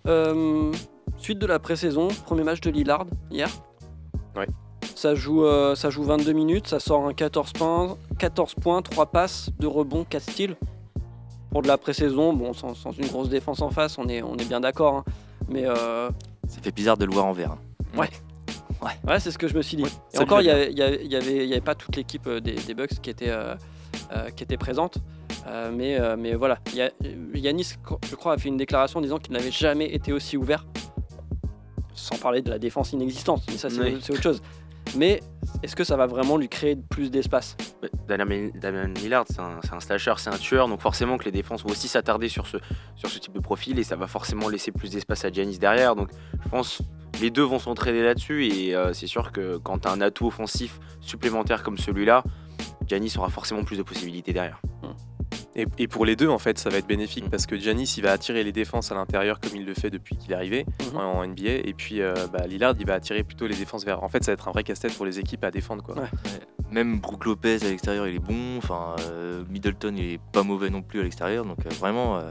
Euh, 0.09 0.71
suite 1.19 1.39
de 1.39 1.47
la 1.47 1.59
pré-saison, 1.59 2.09
premier 2.25 2.43
match 2.45 2.61
de 2.61 2.71
Lillard 2.71 3.07
hier. 3.31 3.49
Ouais. 4.37 4.47
Ça 4.95 5.15
joue, 5.15 5.45
euh, 5.45 5.75
ça 5.75 5.91
joue 5.91 6.05
22 6.05 6.33
minutes, 6.33 6.69
ça 6.69 6.81
sort 6.81 7.07
un 7.07 7.13
14 7.13 7.53
points, 7.53 7.97
14 8.19 8.55
points 8.55 8.83
3 8.83 9.07
passes, 9.07 9.51
2 9.59 9.69
rebonds, 9.69 10.05
4 10.09 10.23
steals. 10.31 10.57
Pour 11.51 11.63
de 11.63 11.69
la 11.69 11.79
pré-saison, 11.79 12.33
bon, 12.33 12.53
sans, 12.53 12.75
sans 12.75 12.93
une 12.93 13.07
grosse 13.07 13.29
défense 13.29 13.63
en 13.63 13.71
face, 13.71 13.99
on 13.99 14.09
est, 14.09 14.23
on 14.23 14.37
est 14.37 14.45
bien 14.49 14.61
d'accord. 14.61 14.97
hein. 14.97 15.05
Mais 15.49 15.65
euh, 15.67 16.11
ça 16.49 16.61
fait 16.63 16.73
bizarre 16.75 16.97
de 16.99 17.05
le 17.05 17.13
voir 17.13 17.27
en 17.27 17.33
vert. 17.33 17.53
hein. 17.53 17.99
ouais, 19.07 19.21
c'est 19.21 19.31
ce 19.31 19.39
que 19.39 19.49
je 19.49 19.55
me 19.55 19.63
suis 19.63 19.77
dit. 19.77 19.85
Et 20.15 20.19
encore, 20.19 20.41
il 20.41 20.45
n'y 20.45 20.51
avait, 20.51 20.73
y 20.73 21.17
avait, 21.17 21.47
y 21.49 21.61
pas 21.61 21.75
toute 21.75 21.97
l'équipe 21.97 22.27
euh, 22.27 22.41
des, 22.41 22.55
des 22.55 22.75
Bucks 22.75 23.01
qui 23.01 23.09
était, 23.11 23.31
euh, 23.31 23.55
qui 24.35 24.43
était 24.45 24.57
présente. 24.59 24.99
Mais, 25.73 25.97
mais 26.19 26.35
voilà, 26.35 26.59
Il 26.73 26.79
y 26.79 26.83
a- 26.83 26.91
Yanis, 27.35 27.75
je 28.11 28.17
crois, 28.17 28.33
a 28.33 28.37
fait 28.39 28.49
une 28.49 28.57
déclaration 28.57 28.99
en 28.99 29.03
disant 29.03 29.19
qu'il 29.19 29.33
n'avait 29.33 29.53
jamais 29.53 29.87
été 29.95 30.13
aussi 30.13 30.37
ouvert. 30.37 30.67
Sans 31.97 32.17
parler 32.19 32.43
de 32.43 32.51
la 32.51 32.59
défense 32.59 32.93
inexistante, 32.93 33.43
mais 33.49 33.57
ça 33.57 33.69
c'est 33.71 33.81
Oui. 33.81 33.97
autre 34.11 34.23
chose. 34.23 34.43
Mais 34.97 35.21
est-ce 35.65 35.75
que 35.75 35.83
ça 35.83 35.97
va 35.97 36.07
vraiment 36.07 36.37
lui 36.37 36.49
créer 36.49 36.77
plus 36.77 37.11
d'espace? 37.11 37.57
Damian 38.07 38.93
Lillard, 38.95 39.25
c'est 39.29 39.41
un, 39.41 39.81
slasher, 39.81 40.15
c'est 40.19 40.31
un 40.31 40.39
tueur, 40.39 40.69
donc 40.69 40.81
forcément 40.81 41.19
que 41.19 41.25
les 41.25 41.33
défenses 41.33 41.65
vont 41.65 41.71
aussi 41.71 41.89
s'attarder 41.89 42.29
sur 42.29 42.47
ce, 42.47 42.59
sur 42.95 43.09
ce 43.09 43.19
type 43.19 43.33
de 43.33 43.41
profil 43.41 43.79
et 43.81 43.83
ça 43.83 43.97
va 43.97 44.07
forcément 44.07 44.49
laisser 44.49 44.71
plus 44.71 44.91
d'espace 44.91 45.25
à 45.25 45.33
Giannis 45.33 45.59
derrière. 45.59 45.97
Donc 45.97 46.11
je 46.45 46.49
pense 46.49 46.83
les 47.21 47.31
deux 47.31 47.43
vont 47.43 47.59
s'entraider 47.59 48.03
là-dessus 48.03 48.47
et 48.47 48.77
euh, 48.77 48.93
c'est 48.93 49.07
sûr 49.09 49.33
que 49.33 49.57
quand 49.57 49.81
tu 49.81 49.89
as 49.89 49.91
un 49.91 50.01
atout 50.01 50.27
offensif 50.27 50.79
supplémentaire 51.01 51.63
comme 51.65 51.79
celui-là, 51.79 52.23
Giannis 52.87 53.15
aura 53.19 53.31
forcément 53.31 53.65
plus 53.65 53.79
de 53.79 53.83
possibilités 53.83 54.33
derrière. 54.33 54.61
Et, 55.57 55.67
et 55.79 55.89
pour 55.89 56.05
les 56.05 56.17
deux, 56.17 56.29
en 56.29 56.39
fait, 56.39 56.59
ça 56.59 56.69
va 56.71 56.77
être 56.79 56.87
bénéfique 56.87 57.25
Mm. 57.27 57.31
parce 57.31 57.47
que 57.47 57.57
Giannis, 57.57 57.95
il 57.97 58.03
va 58.03 58.13
attirer 58.13 58.45
les 58.45 58.53
défenses 58.53 58.93
à 58.93 58.95
l'intérieur 58.95 59.41
comme 59.41 59.53
il 59.57 59.65
le 59.65 59.75
fait 59.75 59.91
depuis 59.91 60.17
qu'il 60.17 60.33
est 60.33 60.35
arrivé 60.37 60.67
Mhm. 60.93 60.97
en, 60.99 61.19
en 61.21 61.27
NBA. 61.27 61.51
Et 61.65 61.75
puis 61.77 62.03
euh, 62.03 62.15
bah, 62.33 62.47
Lillard, 62.47 62.75
il 62.79 62.87
va 62.87 62.95
attirer 62.95 63.25
plutôt 63.25 63.47
les 63.47 63.57
défenses 63.57 63.85
vers. 63.85 64.03
En 64.05 64.09
fait, 64.09 64.23
ça 64.23 64.33
va 64.33 64.35
être 64.35 64.49
un 64.49 64.53
vrai 64.53 64.63
casse-tête 64.65 64.95
pour 64.95 65.07
les 65.07 65.19
équipes 65.19 65.43
à 65.45 65.51
défendre. 65.51 65.83
Quoi. 65.83 65.95
Ouais. 65.97 66.09
Même 66.71 66.99
Brook 67.01 67.25
Lopez 67.25 67.65
à 67.65 67.69
l'extérieur, 67.71 68.07
il 68.07 68.17
est 68.17 68.19
bon. 68.19 68.59
Enfin, 68.59 68.97
euh, 69.09 69.45
Middleton, 69.49 69.95
il 69.97 70.05
est 70.15 70.21
pas 70.33 70.43
mauvais 70.43 70.69
non 70.69 70.83
plus 70.83 71.01
à 71.01 71.03
l'extérieur. 71.05 71.45
Donc 71.45 71.65
euh, 71.65 71.71
vraiment, 71.81 72.19
euh, 72.19 72.31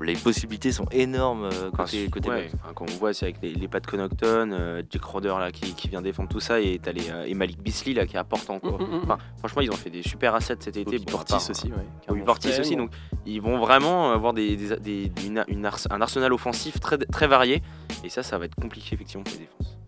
les 0.00 0.14
possibilités 0.14 0.72
sont 0.72 0.86
énormes 0.90 1.44
euh, 1.44 1.70
côté, 1.70 2.00
Enfin, 2.04 2.10
côté 2.10 2.28
ouais, 2.28 2.42
Bucks. 2.44 2.50
enfin, 2.62 2.72
quand 2.74 2.86
on 2.90 2.98
voit, 2.98 3.14
c'est 3.14 3.26
avec 3.26 3.36
les, 3.42 3.54
les 3.54 3.68
pas 3.68 3.78
de 3.80 3.86
Connaughton, 3.86 4.50
euh, 4.52 4.82
Jack 4.90 5.04
Roder 5.04 5.34
là, 5.38 5.52
qui, 5.52 5.72
qui 5.74 5.88
vient 5.88 6.02
défendre 6.02 6.28
tout 6.28 6.40
ça 6.40 6.60
et, 6.60 6.80
t'as 6.82 6.92
les, 6.92 7.10
euh, 7.10 7.24
et 7.26 7.34
Malik 7.34 7.62
Beasley 7.62 7.94
là, 7.94 8.04
qui 8.06 8.16
est 8.16 8.18
apportant. 8.18 8.58
Quoi. 8.58 8.72
Mm, 8.72 8.82
mm, 8.82 8.96
mm. 8.96 9.00
Enfin, 9.04 9.18
franchement, 9.38 9.62
ils 9.62 9.70
ont 9.70 9.76
fait 9.76 9.90
des 9.90 10.02
super 10.02 10.34
assets 10.34 10.56
cet 10.60 10.76
été. 10.76 10.98
Bon, 10.98 11.04
Portis 11.12 11.32
part, 11.34 11.50
aussi. 11.50 11.70
Ouais, 12.08 12.20
Portis 12.22 12.58
aussi. 12.60 12.74
Donc, 12.76 12.90
ils 13.24 13.40
vont 13.40 13.58
vraiment 13.58 14.10
avoir 14.12 14.32
des, 14.34 14.56
des- 14.56 14.76
des- 15.08 15.12
une- 15.26 15.44
une 15.48 15.64
ars- 15.66 15.86
un 15.90 16.00
arsenal 16.00 16.32
offensif 16.32 16.80
très, 16.80 16.98
très 16.98 17.28
varié. 17.28 17.62
Et 18.02 18.08
ça, 18.08 18.22
ça 18.24 18.36
va 18.36 18.46
être 18.46 18.56
compliqué 18.56 18.94
effectivement 18.94 19.22
pour 19.22 19.34
les 19.34 19.40
défenses. 19.46 19.78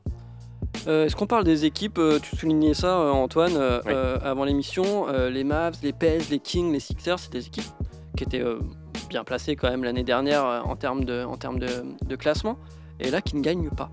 Euh, 0.89 1.07
Est-ce 1.07 1.17
qu'on 1.17 1.27
parle 1.27 1.43
des 1.43 1.65
équipes 1.65 1.99
euh, 1.99 2.21
Tu 2.21 2.37
soulignais 2.37 2.75
ça, 2.75 3.01
euh, 3.01 3.11
Antoine, 3.11 3.57
euh, 3.57 3.81
Oui. 3.87 3.93
euh, 3.93 4.19
avant 4.23 4.45
l'émission. 4.45 5.09
euh, 5.09 5.31
les 5.31 5.43
Mavs, 5.43 5.75
les 5.83 5.93
Pels, 5.93 6.23
les 6.31 6.39
Kings, 6.39 6.73
les 6.73 6.79
Sixers, 6.81 7.19
c'est 7.19 7.33
des 7.33 7.47
équipes 7.47 7.65
qui 8.17 8.23
étaient 8.25 8.41
euh, 8.41 8.61
bien 9.09 9.25
placées 9.25 9.57
quand 9.57 9.71
même 9.71 9.85
l'année 9.85 10.05
dernière 10.05 10.45
euh, 10.45 10.61
en 10.61 10.77
termes, 10.77 11.05
de, 11.05 11.25
en 11.25 11.37
termes 11.37 11.59
de, 11.59 11.69
de 12.05 12.17
classement. 12.17 12.59
Et 13.01 13.11
là, 13.11 13.21
qui 13.21 13.37
ne 13.37 13.43
gagnent 13.43 13.71
pas. 13.71 13.91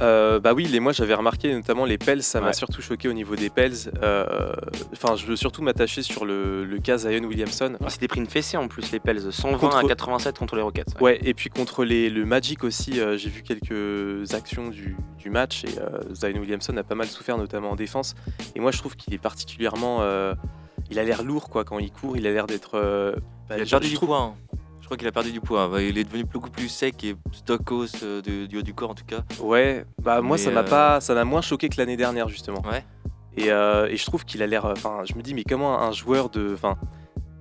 Euh, 0.00 0.40
bah 0.40 0.54
oui, 0.54 0.64
les, 0.64 0.80
moi 0.80 0.90
j'avais 0.90 1.14
remarqué 1.14 1.54
notamment 1.54 1.84
les 1.84 1.98
Pels, 1.98 2.24
ça 2.24 2.40
m'a 2.40 2.52
surtout 2.52 2.82
choqué 2.82 3.08
au 3.08 3.12
niveau 3.12 3.36
des 3.36 3.48
Pels. 3.48 3.74
Euh, 4.02 4.52
Enfin, 4.92 5.14
je 5.14 5.24
veux 5.26 5.36
surtout 5.36 5.62
m'attacher 5.62 6.02
sur 6.02 6.24
le, 6.24 6.64
le 6.64 6.78
cas 6.78 6.96
Zion 6.98 7.22
Williamson. 7.22 7.76
S'étaient 7.86 8.08
pris 8.08 8.18
une 8.18 8.26
fessée 8.26 8.56
en 8.56 8.66
plus, 8.66 8.90
les 8.90 8.98
Pels. 8.98 9.30
120 9.30 9.58
Contre- 9.58 9.76
à 9.76 9.82
87 9.84 10.36
contre 10.36 10.56
les 10.56 10.62
Rockets. 10.62 11.00
Ouais, 11.00 11.20
et 11.22 11.32
puis 11.32 11.48
contre 11.48 11.84
les, 11.84 12.10
le 12.10 12.24
Magic 12.24 12.64
aussi, 12.64 12.98
euh, 13.00 13.16
j'ai 13.16 13.30
vu 13.30 13.42
quelques 13.42 14.34
actions 14.34 14.68
du, 14.70 14.96
du 15.16 15.30
match 15.30 15.62
et 15.64 15.78
euh, 15.78 16.00
Zion 16.12 16.40
Williamson 16.40 16.76
a 16.76 16.82
pas 16.82 16.96
mal 16.96 17.06
souffert, 17.06 17.38
notamment 17.38 17.70
en 17.70 17.76
défense. 17.76 18.16
Et 18.56 18.60
moi 18.60 18.72
je 18.72 18.78
trouve 18.78 18.96
qu'il 18.96 19.14
est 19.14 19.18
particulièrement. 19.18 19.98
euh, 20.00 20.34
il 20.90 20.98
a 20.98 21.04
l'air 21.04 21.22
lourd 21.22 21.48
quoi 21.50 21.62
quand 21.64 21.78
il 21.78 21.92
court, 21.92 22.16
il 22.16 22.26
a 22.26 22.32
l'air 22.32 22.46
d'être. 22.48 22.72
euh, 22.74 23.14
bah, 23.48 23.56
Il 23.56 23.62
a 23.62 23.64
je- 23.64 23.70
perdu 23.70 23.88
du 23.88 23.94
trouve- 23.94 24.08
poids. 24.10 24.20
hein. 24.20 24.34
Je 24.80 24.86
crois 24.86 24.98
qu'il 24.98 25.06
a 25.08 25.12
perdu 25.12 25.32
du 25.32 25.40
poids. 25.40 25.66
Bah, 25.68 25.80
Il 25.82 25.96
est 25.96 26.04
devenu 26.04 26.24
beaucoup 26.24 26.50
plus 26.50 26.68
sec 26.68 27.02
et 27.04 27.16
stockos 27.32 27.86
euh, 28.02 28.20
du 28.20 28.58
haut 28.58 28.62
du 28.62 28.74
corps 28.74 28.90
en 28.90 28.94
tout 28.94 29.06
cas. 29.06 29.22
Ouais, 29.40 29.86
bah 30.02 30.20
moi 30.20 30.36
Mais, 30.36 30.42
ça 30.42 30.50
m'a 30.50 30.60
euh, 30.60 30.62
pas, 30.68 31.00
ça 31.00 31.14
m'a 31.14 31.24
moins 31.24 31.40
choqué 31.40 31.68
que 31.70 31.76
l'année 31.78 31.96
dernière 31.96 32.28
justement. 32.28 32.60
Ouais. 32.70 32.84
Et, 33.36 33.50
euh, 33.50 33.86
et 33.88 33.96
je 33.96 34.04
trouve 34.04 34.24
qu'il 34.26 34.42
a 34.42 34.46
l'air, 34.46 34.64
enfin, 34.66 35.00
je 35.08 35.14
me 35.14 35.22
dis 35.22 35.32
mais 35.34 35.42
comment 35.42 35.80
un 35.80 35.90
joueur 35.92 36.28
de, 36.28 36.52
enfin, 36.54 36.76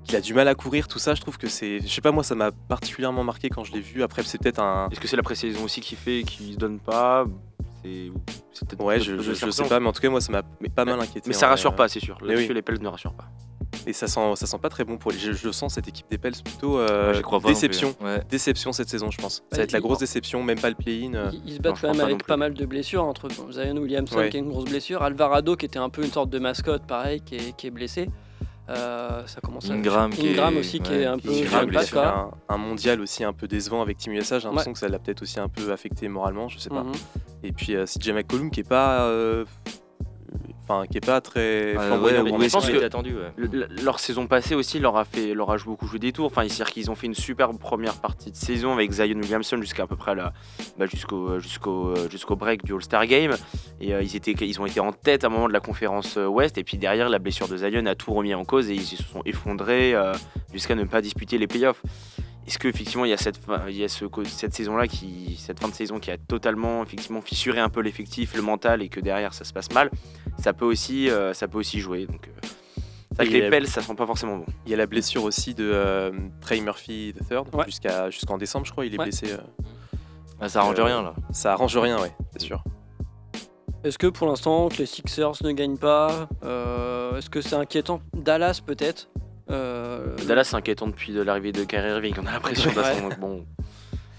qu'il 0.06 0.16
a 0.16 0.22
du 0.22 0.34
mal 0.34 0.48
à 0.48 0.56
courir, 0.56 0.88
tout 0.88 1.00
ça, 1.00 1.16
je 1.16 1.22
trouve 1.22 1.38
que 1.38 1.48
c'est, 1.50 1.82
je 1.82 1.88
sais 1.88 2.02
pas 2.02 2.12
moi 2.12 2.24
ça 2.24 2.34
m'a 2.34 2.52
particulièrement 2.52 3.24
marqué 3.26 3.50
quand 3.50 3.64
je 3.66 3.74
l'ai 3.74 3.82
vu. 3.82 4.04
Après 4.04 4.24
c'est 4.24 4.38
peut-être 4.42 4.60
un, 4.60 4.88
Est-ce 4.90 5.00
que 5.02 5.08
c'est 5.10 5.18
la 5.18 5.24
pré-saison 5.24 5.64
aussi 5.66 5.82
qui 5.82 5.96
fait 5.96 6.24
qu'il 6.24 6.54
se 6.54 6.58
donne 6.58 6.80
pas? 6.80 7.26
C'est 7.84 8.10
peut-être 8.66 8.82
ouais, 8.84 9.00
je, 9.02 9.18
je- 9.20 9.34
je 9.34 9.52
sais 9.52 9.68
pas, 9.68 9.82
mais 9.82 9.88
en 9.90 9.92
tout 9.92 10.02
cas 10.02 10.10
moi 10.10 10.22
ça 10.22 10.32
m'a 10.32 10.42
pas 10.44 10.86
mais- 10.86 10.92
mal 10.94 11.02
inquiété. 11.02 11.24
Mais 11.28 11.34
ça 11.34 11.48
en 11.48 11.50
rassure 11.50 11.76
pas, 11.76 11.90
c'est 11.90 12.00
sûr. 12.00 12.18
Là-dessus, 12.22 12.48
oui. 12.48 12.54
les 12.56 12.62
Pels 12.62 12.82
ne 12.82 12.88
rassurent 12.88 13.14
pas. 13.16 13.26
Et 13.86 13.94
ça 13.94 14.08
sent, 14.08 14.36
ça 14.36 14.46
sent 14.46 14.58
pas 14.62 14.70
très 14.70 14.84
bon 14.86 14.98
pour 14.98 15.12
les. 15.12 15.18
Je, 15.18 15.34
je 15.34 15.46
le 15.48 15.52
sens 15.52 15.74
cette 15.74 15.88
équipe 15.88 16.06
des 16.10 16.18
Pels 16.18 16.34
plutôt 16.44 16.78
euh, 16.80 17.20
crois 17.22 17.40
pas 17.42 17.50
déception. 17.50 17.96
hein. 18.02 18.06
Ouais. 18.06 18.24
Déception 18.30 18.72
cette 18.72 18.90
saison, 18.90 19.12
je 19.12 19.18
pense. 19.18 19.36
Ça 19.36 19.42
Bah, 19.52 19.58
va 19.58 19.64
être 19.64 19.72
la 19.74 19.80
grosse 19.82 19.98
déception, 20.00 20.42
même 20.44 20.60
pas 20.60 20.70
le 20.70 20.76
play-in. 20.76 21.14
euh. 21.16 21.30
Ils, 21.34 21.42
ils 21.48 21.54
se 21.56 21.60
battent 21.60 21.82
quand 21.82 21.88
même 21.90 21.98
pas 21.98 22.04
avec 22.04 22.26
pas 22.26 22.38
mal 22.38 22.54
de 22.54 22.66
blessures 22.66 23.04
entre 23.04 23.28
bon, 23.28 23.52
Zion 23.52 23.76
Williamson 23.78 24.18
Ouais. 24.18 24.30
qui 24.30 24.38
a 24.38 24.40
une 24.40 24.50
grosse 24.50 24.66
blessure, 24.70 25.02
Alvarado 25.04 25.56
qui 25.56 25.66
était 25.66 25.80
un 25.80 25.90
peu 25.90 26.04
une 26.04 26.12
sorte 26.12 26.30
de 26.30 26.40
mascotte, 26.40 26.86
pareil, 26.88 27.22
qui 27.22 27.36
est, 27.36 27.56
qui 27.58 27.68
est 27.68 27.72
blessé. 27.72 28.10
Euh, 28.70 29.28
ça 29.28 29.42
commence 29.42 29.70
à... 29.70 29.74
Ingram 29.74 30.10
qui 30.12 30.26
est- 30.28 30.32
Ingram 30.32 30.56
aussi 30.56 30.80
qui 30.80 30.94
est 30.94 31.06
un 31.06 31.18
qui 31.18 31.28
peu 31.28 31.34
il 31.34 31.78
a 31.78 31.82
fait 31.82 31.98
un, 32.00 32.32
un 32.48 32.58
mondial 32.58 33.02
aussi 33.02 33.26
un 33.26 33.34
peu 33.34 33.46
décevant 33.46 33.82
avec 33.82 33.98
Team 33.98 34.14
USA. 34.14 34.40
J'ai 34.40 34.48
l'impression 34.48 34.72
que 34.72 34.80
ça 34.80 34.88
l'a 34.88 35.00
peut-être 35.00 35.22
aussi 35.22 35.38
un 35.42 35.50
peu 35.50 35.74
affecté 35.74 36.08
moralement, 36.08 36.48
je 36.48 36.60
sais 36.60 36.70
pas. 36.70 36.84
Mhm. 36.84 36.94
Et 37.44 37.52
puis 37.52 37.76
euh, 37.76 37.84
CJ 37.86 38.12
McCollum 38.14 38.50
qui 38.52 38.62
est 38.62 38.68
pas, 38.70 39.02
euh, 39.02 39.44
enfin 40.68 40.86
qui 40.90 40.98
est 40.98 41.06
pas 41.06 41.22
très 41.22 41.76
Euh, 41.76 42.00
ouais, 42.00 42.20
pour 42.24 42.40
ouais, 42.40 42.48
je 42.48 42.52
pense 42.54 42.70
que- 42.70 42.84
attendu. 42.84 43.14
ouais. 43.16 43.32
Le- 43.36 43.48
le- 43.48 43.68
leur 43.84 44.00
saison 44.00 44.28
passée 44.28 44.56
aussi 44.56 44.80
leur 44.80 44.98
a 44.98 45.06
fait 45.06 45.34
leur 45.34 45.52
a 45.52 45.58
beaucoup 45.58 45.88
joué 45.88 46.00
des 46.00 46.12
tours. 46.12 46.26
Enfin, 46.28 46.44
c'est-à-dire 46.44 46.72
qu'ils 46.72 46.90
ont 46.92 46.96
fait 46.96 47.08
une 47.08 47.14
superbe 47.16 47.58
première 47.58 47.96
partie 47.96 48.32
de 48.32 48.36
saison 48.36 48.74
avec 48.74 48.92
Zion 48.92 49.16
Williamson 49.20 49.58
jusqu'à 49.62 49.84
à 49.84 49.88
peu 49.88 49.96
près 49.96 50.16
la, 50.16 50.34
bah, 50.78 50.86
jusqu'au 50.86 51.40
jusqu'au 51.40 51.94
jusqu'au 52.10 52.36
break 52.36 52.64
du 52.64 52.74
All-Star 52.74 53.06
Game. 53.08 53.36
Et 53.82 53.94
euh, 53.94 54.02
ils 54.02 54.16
étaient 54.16 54.32
ils 54.40 54.62
ont 54.62 54.66
été 54.66 54.80
en 54.80 54.92
tête 54.94 55.24
à 55.24 55.28
un 55.28 55.30
moment 55.30 55.48
de 55.48 55.54
la 55.54 55.60
conférence 55.60 56.18
euh, 56.18 56.28
Ouest. 56.28 56.58
Et 56.58 56.64
puis 56.64 56.78
derrière 56.78 57.10
la 57.10 57.20
blessure 57.20 57.48
de 57.48 57.58
Zion 57.58 57.86
a 57.86 57.96
tout 57.96 58.14
remis 58.14 58.34
en 58.34 58.46
cause 58.46 58.70
et 58.70 58.74
ils 58.76 58.82
se 58.84 58.98
sont 59.04 59.22
effondrés 59.26 59.94
euh, 59.94 60.14
jusqu'à 60.54 60.76
ne 60.76 60.84
pas 60.86 61.02
disputer 61.02 61.38
les 61.38 61.48
playoffs. 61.48 61.82
Est-ce 62.48 62.58
que 62.60 62.68
effectivement 62.68 63.06
il 63.06 63.10
y 63.10 63.14
a 63.14 63.18
cette 63.18 63.38
fin- 63.38 63.64
il 63.70 63.76
y 63.78 63.84
a 63.84 63.88
ce 63.88 64.06
cette 64.26 64.54
saison 64.54 64.76
là 64.76 64.88
qui 64.88 65.38
cette 65.40 65.60
fin 65.60 65.68
de 65.70 65.74
saison 65.74 66.00
qui 66.00 66.12
a 66.12 66.18
totalement 66.18 66.84
effectivement 66.84 67.22
fissuré 67.22 67.60
un 67.60 67.70
peu 67.70 67.82
l'effectif, 67.82 68.36
le 68.36 68.42
mental 68.42 68.82
et 68.82 68.90
que 68.90 69.00
derrière 69.00 69.34
ça 69.34 69.44
se 69.46 69.54
passe 69.54 69.72
mal, 69.72 69.90
ça 70.40 70.54
peut 70.54 70.66
aussi 70.66 71.10
euh, 71.10 71.34
ça 71.34 71.48
peut 71.48 71.58
aussi 71.58 71.80
jouer. 71.80 72.06
Donc 72.06 72.28
euh, 72.28 72.32
c'est 73.12 73.16
vrai 73.18 73.26
que 73.28 73.32
Et 73.38 73.42
les 73.42 73.50
pelles 73.50 73.68
ça 73.68 73.82
sent 73.82 73.96
pas 73.96 74.06
forcément 74.08 74.38
bon. 74.38 74.46
Il 74.66 74.72
y 74.72 74.74
a 74.74 74.78
la 74.78 74.88
blessure 74.88 75.24
aussi 75.24 75.54
de 75.54 75.70
euh, 75.72 76.12
Trey 76.42 76.60
Murphy 76.62 77.14
III 77.30 77.40
Ouais. 77.54 77.66
jusqu'à 77.66 78.10
jusqu'en 78.10 78.38
décembre, 78.38 78.66
je 78.66 78.72
crois. 78.72 78.86
Il 78.86 78.94
est 78.96 78.98
Ouais. 79.00 79.06
blessé. 79.06 79.32
euh, 79.32 79.38
Ah, 80.42 80.50
ça 80.50 80.60
arrange 80.60 80.80
Euh, 80.80 80.84
rien 80.84 81.02
là. 81.02 81.14
ça 81.32 81.54
arrange 81.54 81.78
rien, 81.78 82.02
ouais, 82.02 82.12
c'est 82.34 82.42
sûr. 82.42 82.62
Est-ce 83.86 83.98
que 83.98 84.08
pour 84.08 84.28
l'instant 84.28 84.68
que 84.70 84.78
les 84.78 84.86
Sixers 84.86 85.34
ne 85.44 85.52
gagnent 85.52 85.78
pas, 85.78 86.28
euh, 86.44 87.18
est-ce 87.18 87.30
que 87.30 87.42
c'est 87.42 87.56
inquiétant? 87.56 88.02
Dallas 88.14 88.62
peut-être? 88.66 89.10
Euh, 89.52 90.16
Dallas 90.28 90.46
c'est 90.46 90.56
inquiétant 90.56 90.88
depuis 90.88 91.12
de 91.14 91.22
l'arrivée 91.22 91.52
de 91.52 91.64
Kyrie 91.64 91.90
Irving, 91.90 92.16
on 92.22 92.26
a 92.28 92.32
l'impression 92.32 92.72
donc 92.72 93.20
bon. 93.20 93.46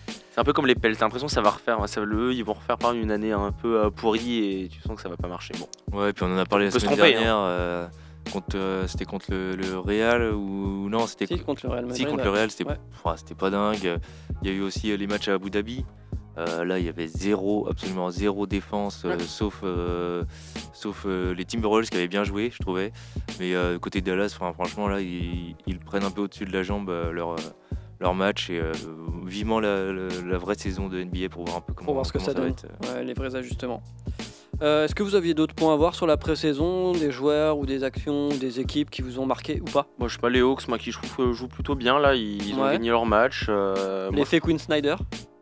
C'est 0.07 0.41
un 0.41 0.45
peu 0.45 0.53
comme 0.53 0.67
les 0.67 0.75
pelles, 0.75 0.97
t'as 0.97 1.05
l'impression 1.05 1.29
que 1.29 1.33
ça 1.33 1.41
va 1.43 1.51
refaire, 1.51 1.79
ça, 1.89 2.01
le, 2.01 2.33
ils 2.35 2.45
vont 2.45 2.55
refaire 2.55 2.77
par 2.77 2.93
une 2.93 3.11
année 3.13 3.31
un 3.33 3.53
peu 3.53 3.85
euh, 3.85 3.91
pourrie 3.91 4.63
et 4.65 4.69
tu 4.69 4.81
sens 4.81 4.97
que 4.97 5.03
ça 5.03 5.09
va 5.09 5.17
pas 5.17 5.29
marcher. 5.29 5.55
Bon, 5.59 5.69
Ouais, 5.99 6.13
puis 6.13 6.25
on 6.25 6.35
en 6.35 6.39
a 6.39 6.45
parlé 6.45 6.65
la 6.67 6.71
semaine 6.73 6.87
tromper, 6.87 7.03
hein. 7.03 7.11
dernière. 7.13 7.37
euh, 7.39 7.87
contre, 8.33 8.57
euh, 8.57 8.87
c'était 8.89 9.05
contre 9.05 9.27
le, 9.31 9.55
le 9.55 9.79
Real 9.79 10.33
ou 10.35 10.89
non 10.89 11.07
C'était 11.07 11.27
Si, 11.27 11.39
contre 11.39 11.65
le 11.67 11.71
Real 11.73 11.85
Madrid. 11.87 11.97
Si, 11.99 12.05
contre 12.05 12.19
ouais. 12.19 12.25
le 12.25 12.31
Real, 12.31 12.51
c'était 12.51 12.69
Ouais. 12.69 12.79
Ouah, 13.05 13.17
c'était 13.17 13.35
pas 13.37 13.51
dingue. 13.51 13.99
Il 14.43 14.49
y 14.49 14.53
a 14.53 14.55
eu 14.57 14.63
aussi 14.63 14.97
les 14.97 15.07
matchs 15.07 15.29
à 15.29 15.35
Abu 15.35 15.51
Dhabi. 15.51 15.85
Euh, 16.37 16.65
là, 16.65 16.79
il 16.79 16.85
y 16.85 16.89
avait 16.89 17.07
zéro, 17.07 17.67
absolument 17.69 18.11
zéro 18.11 18.47
défense, 18.47 19.05
euh, 19.05 19.11
Ouais. 19.11 19.19
sauf, 19.21 19.61
euh, 19.63 20.25
sauf 20.73 21.05
euh, 21.07 21.33
les 21.35 21.45
Timberwolves 21.45 21.89
qui 21.89 21.97
avaient 21.97 22.09
bien 22.09 22.25
joué, 22.25 22.51
je 22.53 22.59
trouvais. 22.61 22.93
Mais 23.39 23.55
euh, 23.55 23.79
côté 23.79 24.01
Dallas, 24.01 24.31
franchement, 24.37 24.89
là, 24.89 25.01
ils, 25.01 25.55
ils 25.67 25.79
prennent 25.79 26.05
un 26.05 26.11
peu 26.11 26.23
au-dessus 26.23 26.45
de 26.45 26.53
la 26.53 26.63
jambe 26.65 26.91
euh, 26.91 27.13
leur, 27.13 27.37
leur 28.01 28.15
match. 28.15 28.51
Et 28.51 28.59
euh, 28.59 28.73
vivement 29.25 29.61
la, 29.61 29.93
la- 29.93 30.09
la 30.29 30.39
vraie 30.39 30.57
saison 30.57 30.89
de 30.89 31.03
NBA 31.05 31.29
pour 31.31 31.45
voir 31.45 31.59
un 31.59 31.61
peu 31.61 31.73
comment, 31.73 31.87
Pour 31.87 31.95
voir 31.95 32.07
ce 32.07 32.13
que 32.13 32.19
ça 32.19 32.33
va 32.33 32.41
donne. 32.41 32.51
être. 32.51 32.67
euh. 32.85 32.95
Ouais, 32.97 33.05
les 33.05 33.15
vrais 33.15 33.37
ajustements. 33.37 33.83
Euh, 34.63 34.85
Est-ce 34.85 34.95
que 34.95 35.03
vous 35.03 35.15
aviez 35.17 35.35
d'autres 35.35 35.55
points 35.55 35.73
à 35.73 35.77
voir 35.77 35.95
sur 35.97 36.07
la 36.07 36.17
pré-saison, 36.17 36.93
des 36.93 37.11
joueurs 37.11 37.59
ou 37.59 37.67
des 37.67 37.83
actions, 37.83 38.29
ou 38.29 38.37
des 38.37 38.61
équipes 38.61 38.89
qui 38.89 39.03
vous 39.03 39.19
ont 39.19 39.27
marqué 39.27 39.61
ou 39.61 39.65
pas? 39.65 39.87
Moi 39.99 40.09
je 40.09 40.15
sais 40.15 40.21
pas, 40.21 40.31
les 40.31 40.41
Hawks, 40.41 40.69
moi 40.69 40.79
qui 40.79 40.93
je 40.93 40.99
trouve 41.01 41.27
euh, 41.29 41.33
jouent 41.33 41.49
plutôt 41.49 41.75
bien 41.75 41.99
là, 41.99 42.15
ils, 42.15 42.41
ils 42.49 42.55
ont 42.55 42.63
Ouais. 42.65 42.73
gagné 42.73 42.91
leur 42.91 43.05
match. 43.05 43.47
euh, 43.49 44.11
moi, 44.11 44.19
L'effet 44.21 44.39
Quinn 44.39 44.59
Snyder 44.59 44.95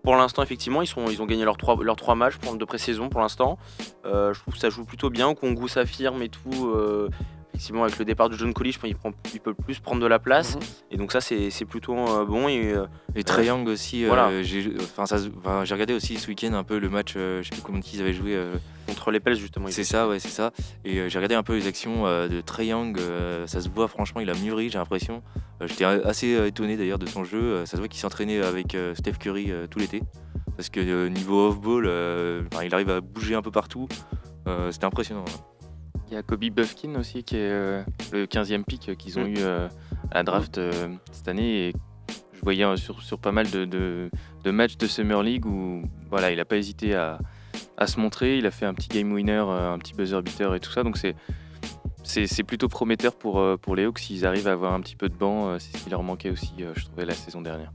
pour 0.03 0.17
l'instant, 0.17 0.43
effectivement, 0.43 0.83
ils, 0.83 1.23
ont 1.23 1.27
gagné 1.27 1.45
leurs 1.45 1.57
trois, 1.57 1.77
leurs 1.83 1.97
trois 1.97 2.15
matchs 2.15 2.35
de 2.39 2.65
pré-saison 2.65 3.09
pour 3.09 3.21
l'instant. 3.21 3.59
Euh, 4.05 4.35
je 4.35 4.41
trouve 4.41 4.57
ça 4.57 4.69
joue 4.69 4.85
plutôt 4.85 5.11
bien. 5.11 5.35
Kongu 5.35 5.69
s'affirme 5.69 6.23
et 6.23 6.29
tout. 6.29 6.67
euh, 6.75 7.09
effectivement, 7.55 7.85
avec 7.85 7.99
le 7.99 8.05
départ 8.05 8.29
de 8.31 8.37
John 8.37 8.53
Colley, 8.55 8.73
je 8.73 8.79
pense 8.79 8.89
qu'il 8.89 8.97
prend- 8.97 9.13
il 9.35 9.41
peut 9.41 9.55
plus 9.55 9.79
prendre 9.79 10.01
de 10.01 10.07
la 10.07 10.19
place. 10.19 10.57
Mhm. 10.57 10.61
Et 10.93 10.97
donc, 10.97 11.13
ça, 11.13 11.21
c'est 11.21 11.65
plutôt 11.67 11.95
euh, 11.97 12.25
bon. 12.25 12.49
Et, 12.49 12.73
euh, 12.73 12.87
Et 13.15 13.25
Trae 13.25 13.45
Young 13.45 13.69
aussi, 13.69 14.05
euh, 14.05 14.09
Voilà. 14.09 14.43
j'ai 14.43 15.75
regardé 15.75 15.93
aussi 15.95 16.17
ce 16.17 16.29
week-end 16.29 16.53
un 16.55 16.65
peu 16.65 16.79
le 16.79 16.89
match, 16.89 17.13
euh, 17.17 17.43
je 17.43 17.49
sais 17.49 17.55
plus 17.55 17.63
comment 17.63 17.81
ils 17.93 18.01
avaient 18.01 18.15
joué. 18.15 18.39
contre 18.87 19.11
les 19.13 19.21
Pels, 19.21 19.37
justement. 19.37 19.67
C'est 19.71 19.85
ça, 19.85 20.09
ouais, 20.09 20.19
c'est 20.19 20.29
ça. 20.29 20.51
Et 20.85 21.09
j'ai 21.09 21.19
regardé 21.19 21.35
un 21.37 21.43
peu 21.45 21.55
les 21.55 21.67
actions 21.69 22.03
de 22.05 22.41
Trae 22.41 22.65
Young. 22.67 22.99
ça 23.47 23.61
se 23.61 23.69
voit, 23.69 23.87
franchement, 23.89 24.21
il 24.21 24.29
a 24.31 24.35
mûri, 24.35 24.71
j'ai 24.71 24.79
l'impression. 24.79 25.23
J'étais 25.65 25.85
assez 25.85 26.47
étonné 26.49 26.77
d'ailleurs 26.77 26.99
de 26.99 27.07
son 27.07 27.23
jeu. 27.25 27.65
Ça 27.65 27.73
se 27.73 27.77
voit 27.77 27.89
qu'il 27.89 28.01
s'entraînait 28.01 28.43
avec 28.43 28.77
Steph 28.95 29.13
Curry 29.21 29.53
tout 29.71 29.79
l'été. 29.79 30.03
Parce 30.57 30.69
que 30.69 31.09
niveau 31.09 31.49
off-ball, 31.49 31.87
il 32.63 32.75
arrive 32.75 32.91
à 32.91 33.01
bouger 33.01 33.35
un 33.35 33.43
peu 33.43 33.51
partout. 33.53 33.87
Euh, 34.49 34.73
C'était 34.73 34.87
impressionnant. 34.87 35.25
ouais. 35.25 35.52
Il 36.13 36.17
y 36.17 36.19
a 36.19 36.23
Kobe 36.23 36.45
Buffkin 36.51 36.95
aussi 36.97 37.25
qui 37.25 37.37
est 37.37 37.51
euh, 37.51 37.83
le 38.13 38.27
15e 38.27 38.65
pick 38.65 38.95
qu'ils 38.99 39.19
ont 39.19 39.25
Mm. 39.25 39.29
eu 39.29 39.39
euh, 39.39 39.67
à 40.11 40.17
la 40.17 40.23
draft 40.25 40.59
euh, 40.59 40.71
cette 41.11 41.27
année. 41.27 41.69
Et 41.69 41.73
je 42.35 42.41
voyais 42.43 42.77
sur, 42.77 43.01
sur 43.03 43.19
pas 43.19 43.33
mal 43.33 43.51
de, 43.51 43.65
de- 43.65 44.11
de 44.45 44.51
matchs 44.51 44.77
de 44.77 44.87
Summer 44.87 45.23
League 45.23 45.47
où 45.47 45.83
voilà, 46.11 46.31
il 46.31 46.37
n'a 46.37 46.45
pas 46.45 46.59
hésité 46.59 46.95
à, 46.95 47.19
à 47.79 47.87
se 47.87 47.99
montrer. 47.99 48.37
Il 48.37 48.45
a 48.45 48.51
fait 48.51 48.67
un 48.67 48.75
petit 48.75 48.89
game 48.89 49.11
winner, 49.11 49.39
un 49.49 49.79
petit 49.79 49.95
buzzer 49.95 50.21
beater 50.23 50.55
et 50.55 50.61
tout 50.61 50.71
ça. 50.71 50.83
Donc 50.83 50.97
c'est. 50.99 51.17
C'est 52.05 52.43
plutôt 52.43 52.67
prometteur 52.69 53.15
pour, 53.15 53.41
pour 53.61 53.77
les 53.77 53.85
Hawks 53.85 54.01
s'ils 54.01 54.27
arrivent 54.27 54.49
à 54.49 54.53
avoir 54.53 54.75
un 54.75 54.81
petit 54.81 54.97
peu 54.97 55.09
de 55.09 55.15
banc. 55.15 55.57
C'est 55.61 55.77
ce 55.79 55.85
qui 55.85 55.89
leur 55.89 56.03
manquait 56.03 56.31
aussi, 56.31 56.53
je 56.75 56.85
trouvais, 56.85 57.05
la 57.07 57.15
saison 57.15 57.41
dernière. 57.41 57.73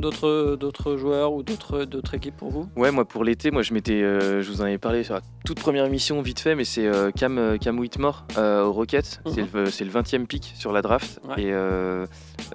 D'autres 0.00 0.56
d'autres 0.56 0.96
joueurs 0.96 1.32
ou 1.32 1.42
d'autres 1.42 1.84
d'autres 1.84 2.14
équipes 2.14 2.36
pour 2.36 2.50
vous? 2.50 2.68
Ouais, 2.76 2.90
moi 2.90 3.04
pour 3.04 3.24
l'été, 3.24 3.50
moi 3.50 3.62
je 3.62 3.74
m'étais, 3.74 4.02
euh, 4.02 4.42
je 4.42 4.50
vous 4.50 4.60
en 4.60 4.64
avais 4.64 4.78
parlé 4.78 5.04
sur 5.04 5.14
la 5.14 5.20
toute 5.44 5.60
première 5.60 5.84
émission 5.84 6.20
vite 6.22 6.40
fait, 6.40 6.54
mais 6.54 6.64
c'est 6.64 6.86
euh, 6.86 7.10
Cam, 7.10 7.38
euh, 7.38 7.56
Cam 7.56 7.78
Whitmore 7.78 8.24
euh, 8.36 8.64
aux 8.64 8.72
Rockets. 8.72 9.20
C'est 9.26 9.52
le, 9.52 9.66
c'est 9.66 9.84
le 9.84 9.90
20e 9.90 10.26
pick 10.26 10.52
sur 10.54 10.72
la 10.72 10.82
draft. 10.82 11.20
Ouais. 11.28 11.42
Et, 11.42 11.52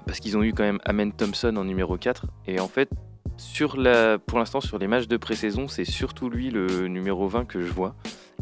parce 0.06 0.20
qu'ils 0.20 0.36
ont 0.36 0.42
eu 0.42 0.52
quand 0.52 0.62
même 0.62 0.78
Amen 0.84 1.12
Thompson 1.12 1.56
en 1.56 1.64
numéro 1.64 1.96
4. 1.96 2.26
Et 2.46 2.60
en 2.60 2.68
fait, 2.68 2.88
sur 3.36 3.76
la, 3.76 4.18
pour 4.18 4.38
l'instant, 4.38 4.60
sur 4.60 4.78
les 4.78 4.86
matchs 4.86 5.08
de 5.08 5.16
pré-saison, 5.16 5.68
c'est 5.68 5.84
surtout 5.84 6.30
lui 6.30 6.50
le 6.50 6.88
numéro 6.88 7.28
20 7.28 7.44
que 7.44 7.60
je 7.60 7.70
vois. 7.70 7.94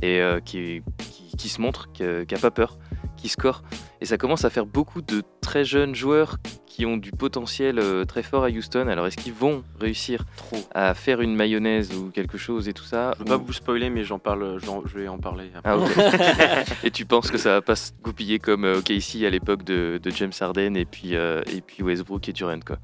Et 0.02 0.20
qui, 0.44 0.82
qui, 0.98 1.36
qui 1.36 1.48
se 1.48 1.60
montre, 1.60 1.90
qui 1.92 2.02
n'a 2.02 2.40
pas 2.40 2.50
peur, 2.50 2.78
qui 3.16 3.28
score. 3.28 3.62
Et 4.00 4.06
ça 4.06 4.16
commence 4.18 4.44
à 4.44 4.50
faire 4.50 4.66
beaucoup 4.66 5.00
de 5.02 5.22
très 5.40 5.64
jeunes 5.64 5.94
joueurs 5.94 6.36
qui 6.66 6.84
ont 6.86 6.96
du 6.96 7.12
potentiel 7.12 7.78
euh, 7.78 8.04
très 8.04 8.22
fort 8.24 8.44
à 8.44 8.48
Houston. 8.48 8.88
Alors 8.88 9.06
est-ce 9.06 9.16
qu'ils 9.16 9.32
vont 9.32 9.62
réussir 9.80 10.24
Trop. 10.36 10.56
à 10.74 10.92
faire 10.94 11.20
une 11.20 11.34
mayonnaise 11.36 11.92
ou 11.94 12.10
quelque 12.10 12.36
chose 12.36 12.68
et 12.68 12.72
tout 12.72 12.82
ça 12.84 13.12
Je 13.14 13.20
veux 13.20 13.24
pas 13.26 13.36
ou- 13.36 13.44
vous 13.46 13.52
spoiler, 13.52 13.90
mais 13.90 14.02
j'en 14.04 14.18
parle, 14.18 14.58
je 14.60 14.98
vais 14.98 15.06
en 15.08 15.18
parler. 15.18 15.50
après. 15.62 15.94
Ah, 16.40 16.64
et 16.84 16.90
tu 16.90 17.04
penses 17.06 17.30
que 17.30 17.38
ça 17.38 17.50
va 17.50 17.62
pas 17.62 17.76
se 17.76 17.92
goupiller 18.02 18.38
comme 18.40 18.64
euh, 18.64 18.78
OKC 18.78 19.24
à 19.24 19.30
l'époque 19.30 19.62
de, 19.64 20.00
de 20.02 20.10
James 20.10 20.32
Harden 20.40 20.74
et 20.76 20.84
puis, 20.84 21.14
euh, 21.14 21.42
et 21.52 21.60
puis 21.60 21.82
Westbrook 21.84 22.28
et 22.28 22.32
Durant 22.32 22.58
quoi? 22.60 22.76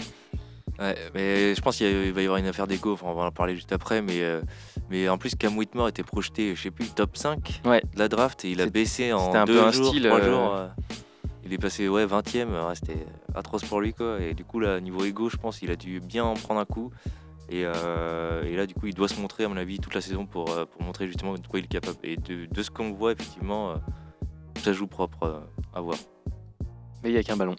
Ouais, 0.78 0.96
mais 1.14 1.54
je 1.54 1.60
pense 1.60 1.76
qu'il 1.76 1.86
il 1.88 2.12
va 2.12 2.20
y 2.22 2.24
avoir 2.24 2.38
une 2.38 2.46
affaire 2.46 2.66
d'égo, 2.66 2.92
enfin, 2.94 3.06
on 3.08 3.14
va 3.14 3.24
en 3.24 3.30
parler 3.30 3.54
juste 3.54 3.72
après, 3.72 4.00
mais, 4.00 4.22
euh, 4.22 4.40
mais 4.88 5.08
en 5.08 5.18
plus 5.18 5.34
Cam 5.34 5.56
Whitmore 5.56 5.88
était 5.88 6.02
projeté, 6.02 6.54
je 6.54 6.62
sais 6.62 6.70
plus, 6.70 6.86
top 6.88 7.16
5 7.16 7.60
Ouais. 7.66 7.82
de 7.94 7.98
la 7.98 8.08
draft 8.08 8.44
et 8.44 8.50
il 8.52 8.60
a 8.62 8.66
baissé 8.66 9.12
en 9.12 9.26
c'était 9.26 9.38
un 9.38 9.44
deux 9.44 9.54
peu 9.58 9.62
un 9.64 9.70
jours, 9.72 9.88
style, 9.88 10.04
trois 10.06 10.20
euh, 10.20 10.30
jours. 10.30 10.54
euh, 10.54 10.68
il 11.44 11.52
est 11.52 11.58
passé 11.58 11.88
ouais, 11.88 12.06
20ème, 12.06 12.48
ouais, 12.50 12.74
c'était 12.74 13.04
atroce 13.34 13.64
pour 13.64 13.80
lui 13.80 13.92
quoi. 13.92 14.20
Et 14.20 14.32
du 14.34 14.44
coup 14.44 14.60
là, 14.60 14.80
niveau 14.80 15.04
ego, 15.04 15.28
je 15.28 15.36
pense 15.36 15.58
qu'il 15.58 15.70
a 15.70 15.76
dû 15.76 16.00
bien 16.00 16.24
en 16.24 16.34
prendre 16.34 16.60
un 16.60 16.64
coup. 16.64 16.90
Et, 17.52 17.62
euh, 17.66 18.44
et 18.44 18.54
là, 18.54 18.64
du 18.64 18.74
coup, 18.74 18.86
il 18.86 18.94
doit 18.94 19.08
se 19.08 19.20
montrer, 19.20 19.42
à 19.42 19.48
mon 19.48 19.56
avis, 19.56 19.80
toute 19.80 19.92
la 19.96 20.00
saison 20.00 20.24
pour, 20.24 20.44
pour 20.44 20.82
montrer 20.82 21.08
justement 21.08 21.34
de 21.34 21.44
quoi 21.44 21.58
il 21.58 21.64
est 21.64 21.68
capable. 21.68 21.96
Et 22.04 22.16
de, 22.16 22.46
de 22.46 22.62
ce 22.62 22.70
qu'on 22.70 22.92
voit, 22.92 23.10
effectivement, 23.10 23.74
ça 24.62 24.72
joue 24.72 24.86
propre 24.86 25.42
à 25.74 25.80
voir. 25.80 25.98
Mais 27.02 27.10
il 27.10 27.14
y 27.14 27.18
a 27.18 27.24
qu'un 27.24 27.36
ballon. 27.36 27.56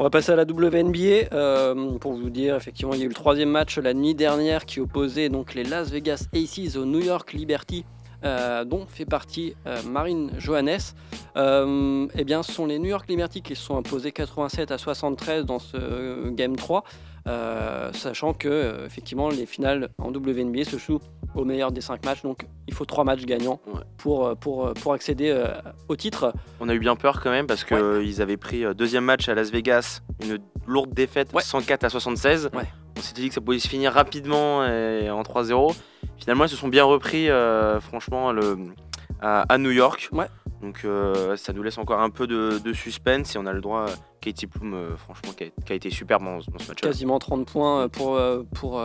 On 0.00 0.04
va 0.04 0.10
passer 0.10 0.30
à 0.30 0.36
la 0.36 0.44
WNBA 0.44 1.26
euh, 1.32 1.98
pour 1.98 2.12
vous 2.12 2.30
dire 2.30 2.54
effectivement 2.54 2.94
il 2.94 3.00
y 3.00 3.02
a 3.02 3.06
eu 3.06 3.08
le 3.08 3.14
troisième 3.14 3.50
match 3.50 3.78
la 3.78 3.94
nuit 3.94 4.14
dernière 4.14 4.64
qui 4.64 4.78
opposait 4.78 5.28
donc 5.28 5.54
les 5.54 5.64
Las 5.64 5.90
Vegas 5.90 6.28
Aces 6.32 6.76
au 6.76 6.84
New 6.84 7.00
York 7.00 7.32
Liberty 7.32 7.84
euh, 8.24 8.64
dont 8.64 8.86
fait 8.86 9.06
partie 9.06 9.56
euh, 9.66 9.82
Marine 9.82 10.30
Johannes. 10.38 10.94
Eh 11.34 12.24
bien 12.24 12.44
ce 12.44 12.52
sont 12.52 12.66
les 12.66 12.78
New 12.78 12.90
York 12.90 13.08
Liberty 13.08 13.42
qui 13.42 13.56
se 13.56 13.62
sont 13.64 13.76
imposés 13.76 14.12
87 14.12 14.70
à 14.70 14.78
73 14.78 15.44
dans 15.44 15.58
ce 15.58 16.28
game 16.30 16.54
3 16.54 16.84
euh, 17.28 17.92
sachant 17.92 18.32
que 18.32 18.48
euh, 18.48 18.86
effectivement 18.86 19.28
les 19.28 19.46
finales 19.46 19.90
en 19.98 20.08
WNBA 20.10 20.64
se 20.64 20.78
jouent 20.78 21.00
au 21.34 21.44
meilleur 21.44 21.70
des 21.70 21.80
5 21.80 22.04
matchs 22.04 22.22
donc 22.22 22.46
il 22.66 22.74
faut 22.74 22.84
3 22.86 23.04
matchs 23.04 23.24
gagnants 23.26 23.60
Ouais. 23.66 23.80
pour, 23.98 24.26
euh, 24.26 24.34
pour, 24.34 24.72
pour 24.74 24.92
accéder 24.94 25.30
euh, 25.30 25.46
au 25.88 25.96
titre. 25.96 26.32
On 26.60 26.68
a 26.68 26.74
eu 26.74 26.78
bien 26.78 26.96
peur 26.96 27.20
quand 27.20 27.30
même 27.30 27.46
parce 27.46 27.64
qu'ils 27.64 28.22
avaient 28.22 28.36
pris 28.38 28.64
deuxième 28.74 29.04
match 29.04 29.28
à 29.28 29.34
Las 29.34 29.50
Vegas, 29.50 30.00
une 30.24 30.38
lourde 30.66 30.92
défaite 30.94 31.32
Ouais. 31.34 31.42
104 31.42 31.84
à 31.84 31.90
76. 31.90 32.50
Ouais. 32.54 32.62
On 32.96 33.00
s'était 33.00 33.20
dit 33.22 33.28
que 33.28 33.34
ça 33.34 33.40
pouvait 33.40 33.58
se 33.58 33.68
finir 33.68 33.92
rapidement 33.92 34.64
et 34.66 35.08
en 35.10 35.22
3-0. 35.22 35.74
Finalement, 36.16 36.44
ils 36.46 36.48
se 36.48 36.56
sont 36.56 36.66
bien 36.68 36.82
repris, 36.82 37.28
franchement, 37.80 38.32
le, 38.32 38.56
à, 39.20 39.42
à 39.42 39.58
New 39.58 39.70
York. 39.70 40.10
Donc 40.62 40.84
ça 41.36 41.52
nous 41.52 41.62
laisse 41.62 41.78
encore 41.78 42.00
un 42.00 42.10
peu 42.10 42.26
de, 42.26 42.58
de 42.58 42.72
suspense 42.72 43.36
et 43.36 43.38
on 43.38 43.46
a 43.46 43.52
le 43.52 43.60
droit 43.60 43.86
Katie 44.20 44.46
Plum, 44.46 44.74
euh, 44.74 44.96
franchement, 44.96 45.32
qui 45.36 45.44
a, 45.44 45.46
qui 45.64 45.72
a 45.72 45.76
été 45.76 45.90
superbe 45.90 46.24
dans, 46.24 46.36
dans 46.38 46.58
ce 46.58 46.68
match. 46.68 46.80
quasiment 46.80 47.18
30 47.18 47.46
points 47.46 47.82
euh, 47.82 47.88
pour, 47.88 48.16
euh, 48.16 48.42
pour, 48.54 48.82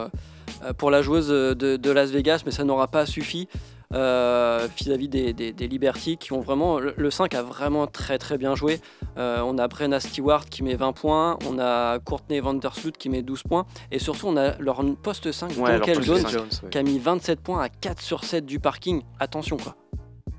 pour 0.78 0.92
la 0.92 1.02
joueuse 1.02 1.30
de, 1.30 1.54
de 1.78 1.92
Las 1.92 2.12
Vegas, 2.12 2.44
mais 2.46 2.52
ça 2.52 2.64
n'aura 2.64 2.88
pas 2.88 3.06
suffi 3.06 3.48
euh, 3.94 4.68
vis-à-vis 4.78 5.08
des, 5.08 5.34
des, 5.34 5.52
des 5.54 5.68
Liberty 5.68 6.18
qui 6.18 6.34
ont 6.34 6.42
vraiment. 6.42 6.80
Le, 6.80 6.94
le 6.98 7.12
5 7.12 7.34
a 7.36 7.44
vraiment 7.44 7.86
très 7.86 8.18
très 8.18 8.38
bien 8.40 8.56
joué. 8.56 8.80
Euh, 9.18 9.42
on 9.46 9.58
a 9.60 9.68
Brenna 9.68 10.00
Stewart 10.00 10.46
qui 10.46 10.64
met 10.64 10.74
20 10.76 10.94
points, 10.94 11.38
on 11.48 11.60
a 11.60 12.00
Courtney 12.00 12.40
Vandersloot 12.40 12.98
qui 12.98 13.10
met 13.10 13.22
12 13.22 13.44
points, 13.44 13.66
et 13.92 14.00
surtout 14.00 14.28
on 14.28 14.38
a 14.38 14.58
leur 14.60 14.84
poste 15.04 15.32
5, 15.32 15.52
Ouais, 15.58 15.80
Jones, 15.86 16.04
cinq. 16.22 16.30
Jones, 16.30 16.48
ouais. 16.64 16.70
qui 16.72 16.78
a 16.80 16.84
mis 16.84 16.98
27 16.98 17.40
points 17.42 17.62
à 17.62 17.70
4 17.70 18.02
sur 18.02 18.24
7 18.24 18.46
du 18.46 18.60
parking. 18.60 19.04
Attention 19.20 19.58
quoi. 19.58 19.76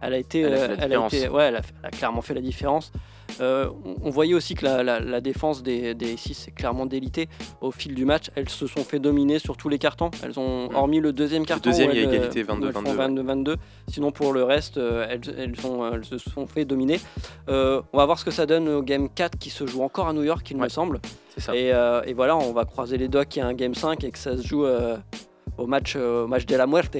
elle 0.01 0.15
a 0.15 0.19
été, 0.19 0.41
Elle 0.41 0.55
a 0.55 0.57
fait 0.57 0.67
la 0.69 0.75
elle 0.75 0.83
a 0.83 0.87
différence. 0.87 1.15
été- 1.15 1.29
ouais, 1.29 1.45
elle 1.45 1.57
a, 1.57 1.61
elle 1.83 1.87
a 1.87 1.91
clairement 1.91 2.23
fait 2.23 2.35
la 2.35 2.41
différence. 2.41 2.91
Euh, 3.41 3.69
on, 4.03 4.11
voyait 4.11 4.35
aussi 4.35 4.55
que 4.55 4.65
la, 4.65 4.83
la- 4.83 5.01
la 5.01 5.21
défense 5.21 5.63
des, 5.63 5.95
des 5.95 6.17
6 6.17 6.35
s'est 6.35 6.51
clairement 6.53 6.87
délitée 6.87 7.29
au 7.61 7.71
fil 7.73 7.95
du 7.95 8.05
match. 8.05 8.31
Elles 8.37 8.49
se 8.49 8.67
sont 8.67 8.85
fait 8.85 8.99
dominer 9.01 9.39
sur 9.39 9.57
tous 9.57 9.69
les 9.69 9.79
cartons. 9.79 10.11
Elles 10.23 10.39
ont, 10.39 10.69
hormis 10.75 11.01
le 11.01 11.13
deuxième 11.13 11.45
carton, 11.45 11.71
deuxième, 11.71 11.91
où 11.91 11.93
il 11.93 11.99
y 11.99 12.01
a 12.01 12.09
elles, 12.09 12.15
égalité, 12.15 12.45
où 12.45 12.67
elles 12.67 12.73
font 12.73 12.83
22-22, 12.83 13.23
22-22. 13.45 13.57
Sinon, 13.89 14.13
pour 14.13 14.33
le 14.33 14.45
reste, 14.45 14.79
euh, 14.79 15.07
elles, 15.11 15.21
elles 15.37 15.67
ont- 15.67 15.93
elles 15.93 16.05
se 16.05 16.19
sont 16.19 16.47
fait 16.47 16.65
dominer. 16.65 17.01
Euh, 17.49 17.83
on 17.93 17.99
va 17.99 18.07
voir 18.07 18.19
ce 18.19 18.25
que 18.25 18.31
ça 18.31 18.47
donne 18.47 18.69
au 18.69 18.83
game 18.83 19.09
4 19.09 19.39
qui 19.39 19.51
se 19.51 19.67
joue 19.67 19.83
encore 19.83 20.09
à 20.09 20.13
New 20.13 20.23
York, 20.23 20.49
il 20.51 20.57
me 20.57 20.69
semble. 20.69 21.01
Ça. 21.39 21.55
Et, 21.57 21.73
euh, 21.73 22.03
et 22.07 22.13
voilà, 22.15 22.37
on 22.37 22.53
va 22.53 22.65
croiser 22.65 22.97
les 22.97 23.09
doigts 23.09 23.25
qu'il 23.25 23.43
y 23.43 23.45
a 23.45 23.49
un 23.49 23.55
game 23.55 23.75
5 23.75 24.05
et 24.05 24.11
que 24.13 24.19
ça 24.19 24.37
se 24.37 24.47
joue 24.47 24.65
euh, 24.65 24.97
au, 25.59 25.67
match, 25.67 25.95
euh, 25.97 26.25
au 26.25 26.27
match 26.29 26.47
de 26.47 26.55
la 26.55 26.67
muerte 26.69 26.95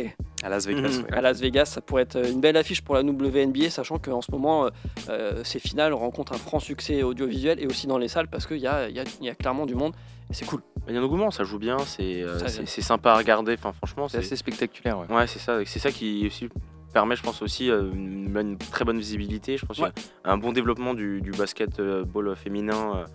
À 0.45 0.49
Las 0.51 0.67
Vegas, 0.67 0.99
Mhm. 0.99 1.05
ouais. 1.05 1.15
à 1.15 1.21
Las 1.23 1.41
Vegas. 1.41 1.65
Ça 1.65 1.81
pourrait 1.81 2.03
être 2.03 2.25
une 2.25 2.41
belle 2.41 2.57
affiche 2.57 2.83
pour 2.83 2.95
la 2.95 3.03
WNBA, 3.03 3.71
sachant 3.71 3.99
qu'en 3.99 4.21
ce 4.21 4.31
moment, 4.31 4.67
euh, 4.67 4.71
euh, 5.09 5.41
ces 5.43 5.59
finales 5.59 5.95
rencontrent 5.95 6.35
un 6.35 6.39
franc 6.39 6.61
succès 6.61 7.03
audiovisuel 7.03 7.59
et 7.61 7.67
aussi 7.67 7.87
dans 7.87 7.99
les 7.99 8.09
salles 8.09 8.29
parce 8.29 8.47
qu'il 8.47 8.59
y 8.59 8.67
a, 8.67 8.89
il 8.89 8.95
y 8.95 9.01
a- 9.01 9.05
il 9.21 9.27
y 9.27 9.31
a 9.31 9.35
clairement 9.35 9.65
du 9.67 9.75
monde 9.75 9.95
et 10.31 10.35
c'est 10.35 10.45
cool. 10.45 10.61
Il 10.87 10.95
y 10.95 10.99
a 10.99 11.01
un 11.01 11.03
engouement, 11.05 11.31
ça 11.31 11.45
joue 11.45 11.59
bien, 11.59 11.79
c'est 11.79 12.23
euh, 12.23 12.39
sympa 12.67 13.13
à 13.13 13.17
regarder. 13.17 13.55
Enfin, 13.55 13.73
franchement, 13.73 14.07
C'est 14.09 14.19
c'est 14.19 14.27
assez 14.27 14.37
spectaculaire. 14.37 14.99
Ouais. 14.99 15.17
ouais, 15.17 15.27
c'est 15.27 15.39
ça. 15.39 15.59
C'est 15.65 15.79
ça 15.79 15.91
qui 15.91 16.25
aussi 16.27 16.49
permet, 16.93 17.17
je 17.17 17.23
pense 17.23 17.41
aussi, 17.43 17.71
euh, 17.71 17.91
une, 17.93 18.37
une 18.39 18.59
très 18.59 18.85
bonne 18.85 18.99
visibilité. 18.99 19.57
Je 19.57 19.65
pense 19.67 19.79
qu'il 19.79 19.87
y 19.87 19.89
a 19.89 20.31
un 20.31 20.37
bon 20.39 20.53
développement 20.53 20.93
du, 20.95 21.21
du 21.23 21.31
basketball 21.31 22.37
féminin, 22.37 23.07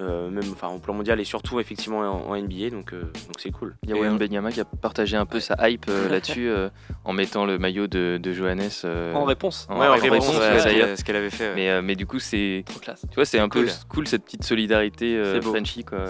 euh, 0.00 0.26
euh, 0.26 0.30
même 0.30 0.44
enfin 0.52 0.68
au 0.68 0.78
plan 0.78 0.94
mondial 0.94 1.20
et 1.20 1.24
surtout 1.24 1.58
effectivement 1.60 1.98
en, 2.00 2.30
en 2.30 2.36
NBA. 2.40 2.70
Donc 2.70 2.92
euh, 2.92 3.00
donc 3.02 3.36
c'est 3.38 3.50
cool. 3.50 3.76
Il 3.82 3.90
y 3.90 3.92
a 3.92 3.96
Et, 3.96 4.00
Wayne 4.00 4.14
euh, 4.14 4.18
Benyama 4.18 4.52
qui 4.52 4.60
a 4.60 4.64
partagé 4.64 5.16
un 5.16 5.26
peu 5.26 5.40
sa 5.40 5.68
hype 5.68 5.86
euh, 5.88 6.08
là-dessus 6.10 6.48
euh, 6.48 6.68
en 7.04 7.12
mettant 7.12 7.44
le 7.46 7.58
maillot 7.58 7.86
de, 7.88 8.18
de 8.22 8.32
Johannes. 8.32 8.68
euh, 8.84 9.12
En 9.14 9.24
réponse, 9.24 9.66
en 9.68 9.78
Ouais, 9.78 9.86
en 9.88 9.92
réponse, 9.92 10.10
réponse, 10.28 10.28
ouais, 10.38 10.58
ce 10.60 10.64
d'ailleurs. 10.64 10.96
qu'elle- 11.04 11.16
avait 11.16 11.30
fait. 11.30 11.48
ouais. 11.48 11.54
Mais, 11.56 11.70
euh, 11.70 11.82
mais 11.82 11.96
du 11.96 12.06
coup, 12.06 12.18
c'est. 12.20 12.62
trop 12.66 12.78
classe. 12.80 13.02
Tu 13.08 13.14
vois, 13.16 13.24
c'est 13.24 13.38
un 13.40 13.48
peu 13.48 13.66
Cool. 13.88 14.06
cette 14.06 14.24
petite 14.24 14.44
solidarité 14.44 15.16
euh. 15.16 15.40
Frenchy, 15.42 15.84
quoi. 15.84 16.04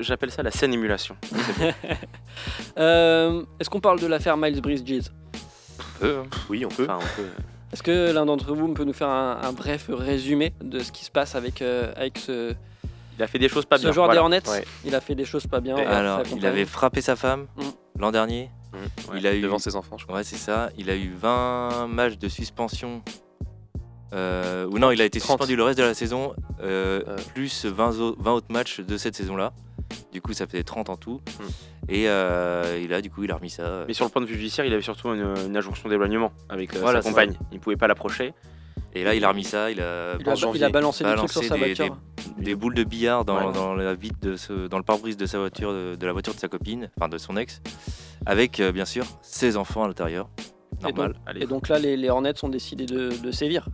J'appelle 0.00 0.30
ça 0.30 0.42
la 0.42 0.50
scène 0.50 0.74
émulation. 0.74 1.16
Euh, 2.78 3.42
Est-ce 3.60 3.70
qu'on 3.70 3.80
parle 3.80 4.00
de 4.00 4.06
l'affaire 4.06 4.36
Miles 4.36 4.60
Bridges? 4.60 5.08
Hein. 6.02 6.24
Oui, 6.50 6.64
on 6.64 6.68
peut. 6.68 6.84
Enfin, 6.88 6.98
on 7.00 7.20
peut- 7.22 7.28
Est-ce 7.72 7.82
que 7.82 8.12
l'un 8.12 8.26
d'entre 8.26 8.54
vous 8.54 8.72
peut 8.74 8.84
nous 8.84 8.92
faire 8.92 9.08
un, 9.08 9.38
un 9.42 9.52
bref 9.52 9.86
résumé 9.88 10.52
de 10.62 10.80
ce 10.80 10.92
qui 10.92 11.04
se 11.04 11.10
passe 11.10 11.34
avec, 11.34 11.62
euh, 11.62 11.92
avec 11.96 12.18
ce, 12.18 12.54
Il 13.18 13.22
a 13.22 13.26
fait 13.26 13.38
des 13.38 13.48
choses 13.48 13.64
pas 13.64 13.78
ce 13.78 13.82
bien. 13.82 13.92
joueur 13.92 14.06
voilà. 14.06 14.20
des 14.20 14.22
Hornets 14.22 14.48
Ouais. 14.48 14.64
Il 14.84 14.94
a 14.94 15.00
fait 15.00 15.14
des 15.14 15.24
choses 15.24 15.46
pas 15.46 15.60
bien. 15.60 15.76
Alors, 15.76 16.22
il 16.36 16.44
avait 16.46 16.64
frappé 16.66 17.00
sa 17.00 17.16
femme 17.16 17.46
Mm. 17.56 17.62
l'an 18.00 18.10
dernier. 18.12 18.50
Mhm. 18.72 19.16
Il 19.18 19.26
a 19.26 19.34
eu 19.34 19.40
Devant 19.40 19.58
ses 19.58 19.74
enfants, 19.76 19.96
je 19.98 20.04
crois. 20.04 20.16
Ouais, 20.18 20.24
c'est 20.24 20.36
ça. 20.36 20.70
Il 20.76 20.90
a 20.90 20.96
eu 20.96 21.12
20 21.18 21.86
matchs 21.88 22.18
de 22.18 22.28
suspension. 22.28 23.02
Euh, 24.12 24.66
ou 24.66 24.78
non, 24.78 24.90
il 24.92 25.00
a 25.02 25.04
été 25.04 25.18
30. 25.18 25.38
suspendu 25.38 25.56
le 25.56 25.62
reste 25.64 25.78
de 25.78 25.82
la 25.84 25.94
saison, 25.94 26.34
euh, 26.62 27.02
Euh. 27.08 27.16
plus 27.34 27.64
20, 27.64 27.98
au- 28.00 28.16
20 28.18 28.32
autres 28.34 28.52
matchs 28.52 28.80
de 28.80 28.96
cette 28.96 29.16
saison-là. 29.16 29.52
Du 30.12 30.20
coup, 30.20 30.32
ça 30.32 30.46
faisait 30.46 30.62
30 30.62 30.90
en 30.90 30.96
tout. 30.96 31.20
Hmm. 31.40 31.44
Et, 31.88 32.08
euh, 32.08 32.78
et 32.80 32.86
là, 32.88 33.00
du 33.02 33.10
coup, 33.10 33.24
il 33.24 33.30
a 33.32 33.36
remis 33.36 33.50
ça. 33.50 33.84
Mais 33.86 33.94
sur 33.94 34.04
le 34.04 34.10
point 34.10 34.22
de 34.22 34.26
vue 34.26 34.34
judiciaire, 34.36 34.64
il 34.64 34.72
avait 34.72 34.82
surtout 34.82 35.08
une, 35.08 35.34
une 35.46 35.56
injonction 35.56 35.88
d'éloignement 35.88 36.32
avec 36.48 36.74
euh, 36.74 36.80
Voilà, 36.80 37.02
sa 37.02 37.08
compagne. 37.08 37.34
Il 37.52 37.60
pouvait 37.60 37.76
pas 37.76 37.86
l'approcher. 37.88 38.32
Et 38.94 39.04
là, 39.04 39.14
il 39.14 39.24
a 39.24 39.28
remis 39.28 39.44
ça. 39.44 39.70
Il 39.70 39.80
a, 39.80 40.16
Il 40.18 40.28
a, 40.28 40.34
janvier, 40.34 40.60
il 40.60 40.64
a 40.64 40.70
balancé 40.70 41.04
des 41.04 41.10
trucs 41.10 41.16
balancé 41.18 41.32
sur 41.40 41.44
sa 41.44 41.54
des- 41.54 41.74
voiture. 41.74 41.96
des 42.38 42.54
boules 42.54 42.74
de 42.74 42.84
billard 42.84 43.24
dans, 43.24 43.48
Ouais. 43.48 43.52
dans 43.52 43.74
la 43.74 43.94
vitre 43.94 44.18
de 44.20 44.36
ce- 44.36 44.68
dans 44.68 44.78
le 44.78 44.82
pare-brise 44.84 45.16
de 45.16 45.26
sa 45.26 45.38
voiture, 45.38 45.72
de, 45.72 45.96
de 45.96 46.06
la 46.06 46.12
voiture 46.12 46.34
de 46.34 46.38
sa 46.38 46.48
copine, 46.48 46.90
enfin 46.98 47.08
de 47.08 47.18
son 47.18 47.36
ex, 47.36 47.60
avec 48.24 48.58
euh, 48.60 48.72
bien 48.72 48.84
sûr 48.86 49.04
ses 49.22 49.56
enfants 49.56 49.84
à 49.84 49.88
l'intérieur. 49.88 50.28
Normal. 50.82 51.14
Et 51.34 51.46
donc 51.46 51.68
là, 51.68 51.78
les, 51.78 51.96
les 51.96 52.08
Hornets 52.10 52.42
ont 52.44 52.48
décidé 52.48 52.84
de, 52.86 53.10
de 53.22 53.30
sévir. 53.30 53.68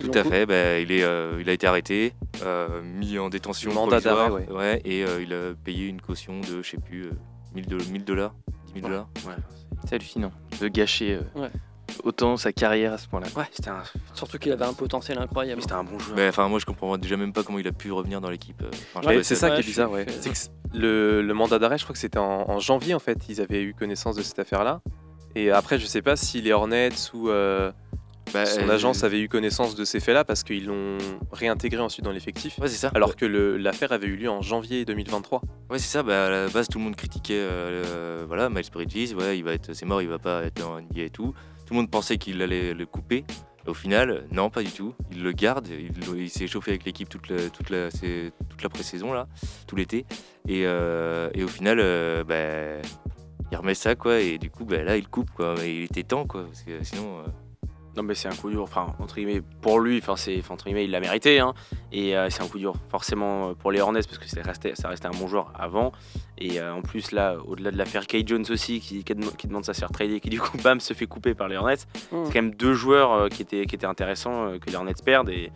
Ils 0.00 0.08
Tout 0.08 0.18
à 0.18 0.24
fait, 0.24 0.46
ben, 0.46 0.80
il, 0.82 0.92
est, 0.92 1.02
euh, 1.02 1.38
il 1.40 1.48
a 1.50 1.52
été 1.52 1.66
arrêté, 1.66 2.14
euh, 2.42 2.80
mis 2.82 3.18
en 3.18 3.28
détention 3.28 3.72
Mandat 3.74 4.00
d'arrêt, 4.00 4.30
ouais. 4.50 4.80
et 4.84 5.04
euh, 5.04 5.22
il 5.22 5.32
a 5.34 5.52
payé 5.62 5.86
une 5.88 6.00
caution 6.00 6.40
de, 6.40 6.62
je 6.62 6.70
sais 6.70 6.78
plus, 6.78 7.04
euh, 7.06 7.10
1000 7.54 7.66
do- 7.66 7.76
1000 7.90 8.04
dollars, 8.04 8.34
10 8.68 8.80
000 8.80 8.86
dollars. 8.88 9.08
Ouais. 9.26 9.34
C'est 9.84 9.96
hallucinant 9.96 10.32
de 10.60 10.68
gâcher 10.68 11.16
euh, 11.36 11.40
Ouais. 11.40 11.50
Autant 12.04 12.36
sa 12.36 12.52
carrière 12.52 12.92
à 12.94 12.98
ce 12.98 13.08
point-là. 13.08 13.26
Ouais, 13.36 13.44
C'était 13.52 13.70
un, 13.70 13.82
surtout 14.14 14.38
qu'il 14.38 14.52
avait 14.52 14.64
un 14.64 14.72
potentiel 14.72 15.18
incroyable. 15.18 15.60
c'était 15.62 15.74
un 15.74 15.84
bon 15.84 15.98
joueur. 15.98 16.28
Enfin, 16.28 16.48
moi, 16.48 16.58
je 16.58 16.64
comprends 16.66 16.96
déjà 16.98 17.16
même 17.16 17.32
pas 17.32 17.42
comment 17.42 17.58
il 17.58 17.66
a 17.68 17.72
pu 17.72 17.92
revenir 17.92 18.20
dans 18.20 18.30
l'équipe. 18.30 18.60
euh. 18.62 18.70
Enfin, 18.94 19.06
Ouais, 19.06 19.22
c'est 19.22 19.34
ça 19.34 19.50
qui 19.50 19.60
est 19.60 19.64
bizarre, 19.64 19.90
ouais. 19.90 20.06
que 20.06 20.30
le, 20.78 21.22
le 21.22 21.34
mandat 21.34 21.58
d'arrêt, 21.58 21.78
je 21.78 21.84
crois 21.84 21.92
que 21.94 21.98
c'était 22.00 22.18
en, 22.18 22.48
en 22.50 22.58
janvier 22.60 22.94
en 22.94 22.98
fait, 23.00 23.18
ils 23.28 23.40
avaient 23.40 23.62
eu 23.62 23.74
connaissance 23.74 24.16
de 24.16 24.22
cette 24.22 24.38
affaire-là. 24.38 24.80
Et 25.34 25.50
après, 25.50 25.78
je 25.78 25.86
sais 25.86 26.02
pas 26.02 26.16
si 26.16 26.40
les 26.40 26.52
Hornets 26.52 26.90
ou 27.14 27.28
euh, 27.28 27.70
Bah, 28.34 28.46
son 28.46 28.68
euh, 28.68 28.72
agence 28.74 29.04
avait 29.04 29.20
eu 29.20 29.28
connaissance 29.28 29.76
de 29.76 29.84
ces 29.84 30.00
faits-là 30.00 30.24
parce 30.24 30.42
qu'ils 30.42 30.66
l'ont 30.66 30.98
réintégré 31.32 31.80
ensuite 31.80 32.04
dans 32.04 32.10
l'effectif. 32.12 32.58
Ouais, 32.58 32.66
c'est 32.68 32.76
ça. 32.76 32.90
Alors 32.94 33.14
que 33.14 33.26
l'affaire 33.26 33.92
avait 33.92 34.08
eu 34.08 34.16
lieu 34.16 34.28
en 34.30 34.42
janvier 34.42 34.84
2023. 34.84 35.42
Ouais, 35.70 35.78
c'est 35.78 35.86
ça. 35.90 36.02
Bah, 36.02 36.26
à 36.26 36.30
la 36.30 36.48
base, 36.48 36.66
tout 36.68 36.78
le 36.78 36.84
monde 36.84 36.96
critiquait 36.96 37.34
euh, 37.38 38.24
voilà, 38.26 38.48
Miles 38.48 38.70
Bridges. 38.72 39.12
Ouais, 39.14 39.38
il 39.38 39.44
va 39.44 39.52
être, 39.52 39.72
c'est 39.72 39.86
mort, 39.86 40.02
il 40.02 40.08
va 40.08 40.18
pas 40.18 40.42
être 40.42 40.64
en 40.66 40.80
NBA 40.80 41.02
et 41.02 41.10
tout. 41.10 41.32
Tout 41.70 41.74
le 41.74 41.82
monde 41.82 41.90
pensait 41.92 42.18
qu'il 42.18 42.42
allait 42.42 42.74
le 42.74 42.84
couper. 42.84 43.24
Au 43.64 43.74
final, 43.74 44.24
non, 44.32 44.50
pas 44.50 44.64
du 44.64 44.72
tout. 44.72 44.92
Il 45.12 45.22
le 45.22 45.30
garde. 45.30 45.68
Il, 45.68 46.28
s'est 46.28 46.48
chauffé 46.48 46.72
avec 46.72 46.84
l'équipe 46.84 47.08
toute 47.08 47.28
la, 47.28 47.48
toute 47.48 47.70
la, 47.70 47.90
toute 47.92 48.60
la 48.64 48.68
pré-saison 48.68 49.12
là, 49.12 49.28
tout 49.68 49.76
l'été. 49.76 50.04
Et, 50.48 50.62
euh, 50.66 51.30
et 51.32 51.44
au 51.44 51.48
final, 51.48 51.78
euh, 51.78 52.24
bah, 52.24 52.84
il 53.52 53.56
remet 53.56 53.74
ça 53.74 53.94
quoi. 53.94 54.18
Et 54.18 54.38
du 54.38 54.50
coup, 54.50 54.64
bah, 54.64 54.82
là, 54.82 54.96
il 54.96 55.06
coupe 55.06 55.30
quoi. 55.30 55.54
Mais 55.58 55.72
il 55.72 55.82
était 55.84 56.02
temps 56.02 56.26
quoi, 56.26 56.44
sinon. 56.82 57.20
euh, 57.20 57.28
Non 57.96 58.04
mais 58.04 58.14
c'est 58.14 58.28
un 58.28 58.34
coup 58.34 58.50
dur, 58.50 58.62
enfin 58.62 58.94
entre 59.00 59.16
guillemets 59.16 59.42
pour 59.60 59.80
lui, 59.80 59.98
enfin 59.98 60.14
c'est 60.16 60.38
enfin, 60.38 60.54
entre 60.54 60.66
guillemets 60.66 60.84
il 60.84 60.90
l'a 60.92 61.00
mérité 61.00 61.40
hein. 61.40 61.54
et 61.90 62.16
euh, 62.16 62.28
c'est 62.30 62.40
un 62.42 62.46
coup 62.46 62.58
dur 62.58 62.74
forcément 62.88 63.48
euh, 63.50 63.54
pour 63.54 63.72
les 63.72 63.80
Hornets 63.80 64.02
parce 64.02 64.18
que 64.18 64.28
c'est 64.28 64.42
resté, 64.42 64.74
ça 64.76 64.88
restait 64.88 65.08
un 65.08 65.10
bon 65.10 65.26
joueur 65.26 65.52
avant 65.58 65.90
et 66.38 66.60
euh, 66.60 66.72
en 66.72 66.82
plus 66.82 67.10
là 67.10 67.36
au-delà 67.44 67.72
de 67.72 67.76
l'affaire 67.76 68.06
Kay 68.06 68.22
Jones 68.24 68.44
aussi 68.50 68.78
qui, 68.80 69.02
qui, 69.02 69.14
dem- 69.14 69.32
qui 69.36 69.48
demande 69.48 69.64
sa 69.64 69.74
se 69.74 69.80
faire 69.80 69.90
trader 69.90 70.20
qui 70.20 70.30
du 70.30 70.40
coup 70.40 70.56
bam 70.62 70.78
se 70.78 70.94
fait 70.94 71.06
couper 71.06 71.34
par 71.34 71.48
les 71.48 71.56
Hornets, 71.56 71.78
Mm. 72.12 72.24
c'est 72.26 72.32
quand 72.32 72.42
même 72.42 72.54
deux 72.54 72.74
joueurs 72.74 73.12
euh, 73.12 73.28
qui 73.28 73.42
étaient 73.42 73.66
qui 73.66 73.74
étaient 73.74 73.86
intéressants 73.86 74.46
euh, 74.46 74.58
que 74.58 74.70
les 74.70 74.76
Hornets 74.76 74.94
perdent 75.04 75.30
et 75.30 75.50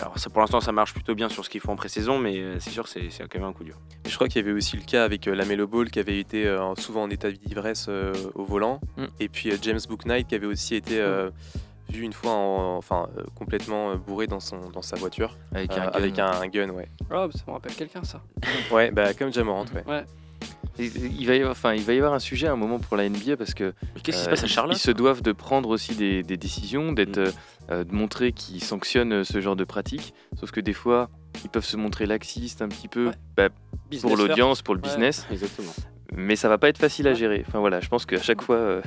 alors 0.00 0.16
ça 0.18 0.30
pour 0.30 0.40
l'instant 0.40 0.60
ça 0.60 0.70
marche 0.70 0.92
plutôt 0.94 1.14
bien 1.16 1.28
sur 1.28 1.44
ce 1.44 1.50
qu'ils 1.50 1.60
font 1.60 1.72
en 1.72 1.76
pré-saison 1.76 2.18
mais 2.18 2.38
euh, 2.38 2.56
c'est 2.60 2.70
sûr 2.70 2.84
que 2.84 2.90
c'est 2.90 3.08
quand 3.28 3.38
même 3.40 3.48
un 3.48 3.52
coup 3.52 3.64
dur. 3.64 3.74
Et 4.04 4.08
je 4.08 4.14
crois 4.14 4.28
qu'il 4.28 4.40
y 4.40 4.44
avait 4.48 4.56
aussi 4.56 4.76
le 4.76 4.82
cas 4.84 5.02
avec 5.04 5.26
euh, 5.26 5.34
la 5.34 5.44
Melo 5.44 5.66
Ball 5.66 5.90
qui 5.90 5.98
avait 5.98 6.20
été 6.20 6.46
euh, 6.46 6.74
souvent 6.76 7.02
en 7.02 7.10
état 7.10 7.30
d'ivresse 7.32 7.86
euh, 7.88 8.12
au 8.34 8.44
volant. 8.44 8.80
Mm. 8.96 9.04
Et 9.18 9.28
puis 9.28 9.50
euh, 9.50 9.56
James 9.62 9.80
Booknight 9.88 10.28
qui 10.28 10.34
avait 10.36 10.46
aussi 10.46 10.76
été 10.76 11.00
euh, 11.00 11.30
vu 11.90 12.02
une 12.02 12.12
fois 12.12 12.32
en- 12.32 12.76
enfin, 12.76 13.08
euh, 13.18 13.22
complètement 13.34 13.90
euh, 13.90 13.96
bourré 13.96 14.26
dans, 14.26 14.40
son, 14.40 14.70
dans 14.70 14.82
sa 14.82 14.96
voiture. 14.96 15.36
avec 15.54 15.70
euh, 15.72 15.76
un 15.80 15.86
gun. 15.86 15.90
avec 15.92 16.18
un 16.18 16.46
gun, 16.48 16.70
ouais. 16.70 16.88
Oh, 17.12 17.28
ça 17.32 17.42
me 17.46 17.52
rappelle 17.52 17.74
quelqu'un, 17.74 18.04
ça. 18.04 18.22
Ouais, 18.72 18.90
bah, 18.90 19.12
comme 19.14 19.32
Jamorant, 19.32 19.64
ouais. 19.74 19.84
Ouais. 19.86 20.04
Il 20.78 21.26
va, 21.26 21.34
y 21.34 21.38
avoir, 21.40 21.50
enfin, 21.52 21.74
il 21.74 21.82
va 21.82 21.92
y 21.92 21.98
avoir 21.98 22.14
un 22.14 22.18
sujet 22.20 22.46
à 22.46 22.52
un 22.52 22.56
moment 22.56 22.78
pour 22.78 22.96
la 22.96 23.06
NBA 23.06 23.36
parce 23.36 23.52
que 23.52 23.74
qu'est-ce 24.02 24.16
qui 24.18 24.24
se 24.24 24.30
passe 24.30 24.44
à 24.44 24.46
Charlotte 24.46 24.76
Ils 24.76 24.80
se 24.80 24.90
doivent 24.90 25.20
de 25.20 25.32
prendre 25.32 25.68
aussi 25.68 25.94
des, 25.94 26.22
des 26.22 26.38
décisions, 26.38 26.92
d'être, 26.92 27.18
Mm. 27.18 27.32
euh, 27.72 27.84
de 27.84 27.92
montrer 27.94 28.32
qu'ils 28.32 28.62
sanctionnent 28.64 29.22
ce 29.22 29.40
genre 29.42 29.56
de 29.56 29.64
pratique. 29.64 30.14
Sauf 30.38 30.52
que 30.52 30.60
des 30.60 30.72
fois, 30.72 31.10
ils 31.44 31.50
peuvent 31.50 31.64
se 31.66 31.76
montrer 31.76 32.06
laxistes 32.06 32.62
un 32.62 32.68
petit 32.68 32.88
peu 32.88 33.08
Ouais. 33.08 33.12
bah, 33.36 33.48
Business 33.90 34.10
pour 34.10 34.16
l'audience, 34.16 34.62
pour 34.62 34.74
le 34.74 34.80
Ouais. 34.80 34.88
business. 34.88 35.26
Exactement. 35.30 35.72
Mais 36.12 36.34
ça 36.34 36.48
va 36.48 36.56
pas 36.56 36.68
être 36.70 36.78
facile 36.78 37.06
à 37.08 37.14
gérer. 37.14 37.44
Enfin 37.46 37.58
voilà, 37.60 37.80
je 37.80 37.88
pense 37.88 38.06
qu'à 38.06 38.20
chaque 38.22 38.40
fois, 38.40 38.56
euh, 38.56 38.80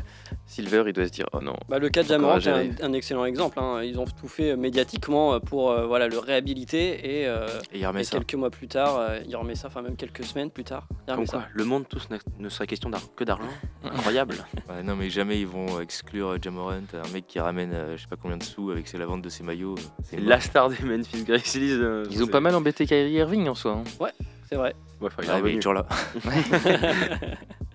Silver, 0.53 0.83
il 0.87 0.93
doit 0.93 1.07
se 1.07 1.11
dire 1.11 1.25
oh 1.33 1.39
non. 1.41 1.55
Bah, 1.67 1.79
le 1.79 1.89
cas 1.89 2.03
de 2.03 2.13
à 2.13 2.61
est 2.63 2.83
un, 2.83 2.93
excellent 2.93 3.25
exemple. 3.25 3.59
hein. 3.59 3.81
Ils 3.83 3.99
ont 3.99 4.05
tout 4.05 4.27
fait 4.27 4.51
euh, 4.51 4.55
médiatiquement 4.57 5.33
euh, 5.33 5.39
pour 5.39 5.71
euh, 5.71 5.85
voilà, 5.87 6.07
le 6.07 6.19
réhabiliter 6.19 7.21
et, 7.21 7.27
euh, 7.27 7.47
Et 7.73 7.79
il 7.79 7.87
remet 7.87 8.01
et 8.01 8.03
ça. 8.03 8.17
quelques 8.17 8.35
mois 8.35 8.49
plus 8.51 8.67
tard, 8.67 8.97
euh, 8.99 9.19
il 9.27 9.35
remet 9.35 9.55
ça, 9.55 9.67
enfin 9.67 9.81
même 9.81 9.95
quelques 9.95 10.23
semaines 10.23 10.51
plus 10.51 10.63
tard, 10.63 10.87
il 10.91 10.95
Comme 11.07 11.15
remet 11.15 11.25
quoi, 11.27 11.39
ça. 11.41 11.47
le 11.53 11.65
monde 11.65 11.85
tous 11.89 12.07
ne, 12.39 12.49
serait 12.49 12.67
question 12.67 12.91
que 13.15 13.23
d'argent. 13.23 13.47
Incroyable. 13.83 14.35
Ouais, 14.69 14.81
non, 14.83 14.95
mais 14.95 15.09
jamais 15.09 15.39
ils 15.39 15.47
vont 15.47 15.81
exclure 15.81 16.37
Jamorant, 16.41 16.71
un 16.71 17.11
mec 17.13 17.27
qui 17.27 17.39
ramène 17.39 17.71
euh, 17.73 17.97
je 17.97 18.03
sais 18.03 18.07
pas 18.07 18.15
combien 18.15 18.37
de 18.37 18.43
sous 18.43 18.71
avec 18.71 18.91
la 18.93 19.05
vente 19.05 19.21
de 19.21 19.29
ses 19.29 19.43
maillots. 19.43 19.75
C'est 20.03 20.19
La 20.21 20.39
star 20.39 20.69
des 20.69 20.83
Memphis 20.83 21.23
Grizzlies. 21.23 21.71
euh, 21.73 22.05
Ils 22.11 22.23
ont 22.23 22.27
pas 22.27 22.39
mal 22.39 22.55
embêté 22.55 22.85
Kyrie 22.85 23.11
Irving 23.13 23.47
en 23.49 23.55
soi. 23.55 23.81
hein. 23.99 24.07
C'est 24.49 24.55
vrai. 24.55 24.73
Ouais, 25.01 25.07
enfin, 25.07 25.23
il 25.23 25.29
est 25.29 25.41
Ouais, 25.41 25.55
toujours 25.55 25.73
là. 25.73 25.85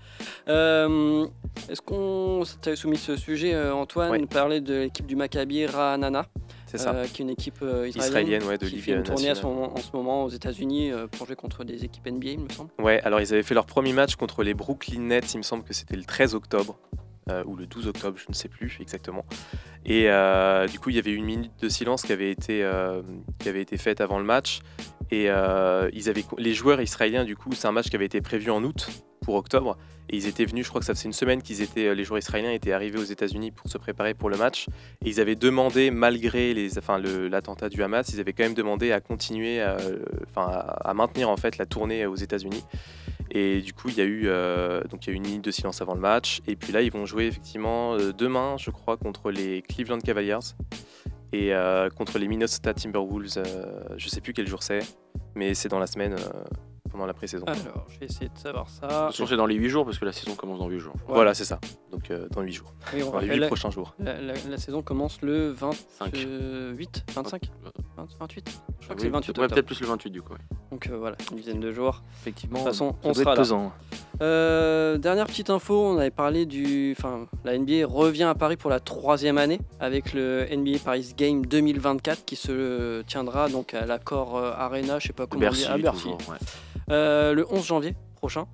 Euh, 0.49 1.27
Est-ce 1.69 1.83
qu'on 1.83 2.43
t'avait 2.61 2.77
soumis 2.77 2.97
ce 2.97 3.17
sujet, 3.17 3.55
euh, 3.55 3.75
Antoine, 3.75 4.21
nous 4.21 4.27
parler 4.27 4.61
de 4.61 4.75
l'équipe 4.83 5.07
du 5.07 5.17
Maccabi 5.17 5.67
Ranana, 5.67 6.27
C'est 6.67 6.79
ça. 6.79 6.93
euh, 6.95 7.07
qui 7.07 7.23
est 7.23 7.25
une 7.25 7.31
équipe 7.31 7.59
euh, 7.63 7.89
israélienne, 7.89 7.97
Israélienne, 8.09 8.43
ouais, 8.45 8.59
de 8.59 8.67
qui 8.67 8.75
Ligue 8.77 8.85
fait 8.85 8.93
une 8.93 9.03
tournée 9.03 9.29
à 9.31 9.35
ce 9.35 9.41
nationale. 9.43 9.55
moment- 9.57 9.75
en 9.75 9.81
ce 9.81 9.91
moment 9.95 10.25
aux 10.25 10.29
États-Unis 10.31 10.91
euh, 10.93 11.07
pour 11.07 11.27
jouer 11.27 11.37
contre 11.37 11.65
des 11.65 11.85
équipes 11.85 12.07
NBA, 12.07 12.29
il 12.31 12.39
me 12.41 12.49
semble. 12.49 12.71
Ouais, 12.79 13.01
alors 13.03 13.21
ils 13.21 13.33
avaient 13.35 13.43
fait 13.43 13.55
leur 13.55 13.67
premier 13.67 13.93
match 13.93 14.17
contre 14.17 14.43
les 14.43 14.55
Brooklyn 14.55 15.01
Nets, 15.01 15.35
il 15.35 15.39
me 15.39 15.43
semble 15.43 15.65
que 15.65 15.73
c'était 15.75 15.97
le 15.97 16.05
13 16.05 16.35
octobre, 16.35 16.79
ou 17.47 17.57
le 17.57 17.67
12 17.67 17.89
octobre, 17.89 18.17
je 18.17 18.25
ne 18.31 18.33
sais 18.35 18.49
plus 18.49 18.79
exactement. 18.81 19.27
Et 19.85 20.09
du 20.71 20.79
coup, 20.79 20.89
il 20.89 20.97
y 20.97 20.99
avait 20.99 21.13
une 21.13 21.27
minute 21.27 21.53
de 21.61 21.69
silence 21.69 22.01
qui 22.03 22.13
avait 22.13 22.31
été, 22.31 22.67
qui 23.39 23.49
avait 23.51 23.61
été 23.61 23.77
faite 23.77 24.01
avant 24.01 24.19
le 24.19 24.25
match. 24.25 24.61
Et 25.11 25.25
ils 25.25 26.09
avaient, 26.09 26.25
les 26.39 26.55
joueurs 26.55 26.81
israéliens, 26.81 27.25
du 27.27 27.37
coup, 27.37 27.51
c'est 27.53 27.69
un 27.69 27.73
match 27.73 27.91
qui 27.91 27.97
avait 27.97 28.07
été 28.07 28.23
prévu 28.23 28.51
en 28.51 28.65
août 28.65 28.89
octobre. 29.37 29.77
Et 30.11 30.17
ils 30.17 30.27
étaient 30.27 30.47
venus, 30.47 30.65
je 30.65 30.71
crois 30.71 30.81
que 30.81 30.87
ça 30.87 30.95
faisait 30.95 31.07
une 31.07 31.13
semaine 31.13 31.43
qu'ils 31.43 31.61
étaient, 31.61 31.95
les 31.95 32.05
joueurs 32.05 32.19
israéliens 32.19 32.53
étaient 32.53 32.73
arrivés 32.73 32.99
aux 32.99 33.05
États-Unis 33.05 33.51
pour 33.51 33.71
se 33.71 33.77
préparer 33.77 34.15
pour 34.15 34.31
le 34.31 34.37
match. 34.37 34.69
Et 35.05 35.11
ils 35.11 35.21
avaient 35.21 35.35
demandé, 35.35 35.91
malgré 35.91 36.55
les, 36.55 36.79
enfin, 36.79 36.99
l'attentat 36.99 37.69
du 37.69 37.83
Hamas, 37.83 38.09
ils 38.15 38.21
avaient 38.21 38.33
quand 38.33 38.45
même 38.45 38.55
demandé 38.55 38.93
à 38.93 39.01
continuer, 39.01 39.61
à, 39.61 39.77
enfin, 40.31 40.47
à, 40.49 40.95
maintenir 40.95 41.29
en 41.29 41.37
fait 41.37 41.59
la 41.59 41.67
tournée 41.67 42.07
aux 42.07 42.17
États-Unis. 42.17 42.65
Et 43.31 43.61
du 43.61 43.75
coup, 43.75 43.91
il 43.91 43.99
y 43.99 44.01
a 44.01 44.05
eu 44.05 44.23
euh, 44.25 44.83
donc 44.85 45.07
il 45.07 45.11
y 45.11 45.11
a 45.11 45.13
eu 45.13 45.17
une 45.17 45.27
minute 45.27 45.45
de 45.45 45.51
silence 45.51 45.83
avant 45.83 45.95
le 45.95 46.01
match. 46.01 46.41
Et 46.47 46.57
puis 46.57 46.73
là, 46.73 46.81
ils 46.81 46.91
vont 46.91 47.05
jouer 47.05 47.27
effectivement 47.27 47.95
euh, 47.95 48.13
demain, 48.13 48.57
je 48.59 48.71
crois, 48.71 48.97
contre 48.97 49.31
les 49.31 49.61
Cleveland 49.61 49.99
Cavaliers 49.99 50.39
et 51.33 51.55
euh, 51.55 51.91
contre 51.91 52.19
les 52.19 52.29
Minnesota 52.29 52.75
Timberwolves. 52.75 53.39
euh, 53.39 53.83
je 53.97 54.09
sais 54.09 54.21
plus 54.21 54.33
quel 54.33 54.47
jour 54.47 54.63
c'est, 54.63 54.81
mais 55.35 55.55
c'est 55.55 55.69
dans 55.69 55.79
la 55.79 55.87
semaine 55.87 56.15
euh, 56.15 56.45
pendant 56.89 57.07
la 57.07 57.15
pré-saison. 57.15 57.45
Alors, 57.47 57.87
je 57.89 57.99
vais 58.01 58.07
essayer 58.07 58.29
de 58.29 58.39
savoir 58.39 58.69
ça. 58.69 58.87
Attention, 59.07 59.27
c'est 59.27 59.37
dans 59.37 59.47
les 59.47 59.55
8 59.55 59.69
jours 59.69 59.85
parce 59.85 59.99
que 59.99 60.05
la 60.05 60.13
saison 60.13 60.35
commence 60.35 60.59
dans 60.59 60.69
8 60.69 60.79
jours. 60.79 60.95
Voilà, 61.07 61.35
c'est 61.35 61.45
ça. 61.45 61.59
Donc 61.91 62.11
euh, 62.11 62.29
dans 62.31 62.43
8 62.43 62.53
jours, 62.53 62.73
Oui, 62.95 63.03
on 63.03 63.11
dans 63.11 63.19
les 63.21 63.27
rappelle, 63.27 63.41
8 63.43 63.47
prochains 63.47 63.71
jours. 63.71 63.95
la, 63.99 64.21
la- 64.21 64.35
la 64.35 64.57
saison 64.59 64.83
commence 64.83 65.21
le 65.23 65.55
Cinq. 65.55 66.15
28, 66.17 67.05
25, 67.15 67.43
20, 67.97 68.07
28. 68.21 68.49
Je 68.81 68.85
crois 68.85 68.97
que 68.97 69.01
Oui, 69.01 69.07
c'est 69.07 69.09
28 69.11 69.39
ouais, 69.39 69.49
peut-être 69.49 69.67
plus 69.67 69.81
le 69.81 69.87
28 69.87 70.11
du 70.11 70.23
coup. 70.23 70.33
ouais. 70.33 70.39
Donc 70.71 70.87
euh, 70.89 70.97
voilà, 70.97 71.17
une 71.31 71.37
dizaine 71.39 71.61
de 71.61 71.73
jours. 71.73 72.03
Effectivement, 72.21 72.59
De 72.61 72.65
toute 72.65 72.73
façon, 72.73 72.95
on 73.03 73.15
sera 73.15 73.35
là. 73.35 73.41
pesant. 73.41 73.73
Euh, 74.21 74.99
dernière 74.99 75.27
petite 75.27 75.51
info, 75.51 75.81
on 75.81 75.99
avait 75.99 76.11
parlé 76.11 76.45
du. 76.45 76.95
Enfin, 76.99 77.27
la 77.45 77.57
NBA 77.57 77.87
revient 77.87 78.25
à 78.25 78.35
Paris 78.35 78.57
pour 78.57 78.71
la 78.71 78.81
troisième 78.81 79.39
année 79.39 79.61
avec 79.79 80.13
le 80.13 80.47
NBA 80.51 80.79
Paris 80.85 81.15
Game 81.17 81.47
2024 81.47 82.25
qui 82.25 82.37
se 82.37 83.03
tiendra 83.03 83.49
donc 83.49 83.75
à 83.75 83.87
l'accord 83.87 84.37
euh, 84.37 84.53
Arena, 84.57 84.99
je 84.99 85.09
sais 85.09 85.13
pas 85.13 85.27
comment 85.27 85.41
Bercy, 85.41 85.63
dire, 85.63 85.73
à 85.73 85.79
Bercy, 85.79 86.03
toujours, 86.03 86.19
ouais. 86.29 86.37
Euh, 86.91 87.35
le 87.35 87.47
11 87.51 87.65
janvier 87.65 87.95
prochain, 88.17 88.47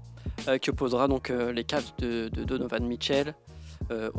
euh, 0.49 0.59
qui 0.59 0.71
opposera 0.71 1.09
donc 1.09 1.31
les 1.31 1.65
Cavs 1.65 1.93
de, 1.99 2.29
de 2.29 2.45
Donovan 2.45 2.85
Mitchell 2.85 3.35
euh, 3.91 4.11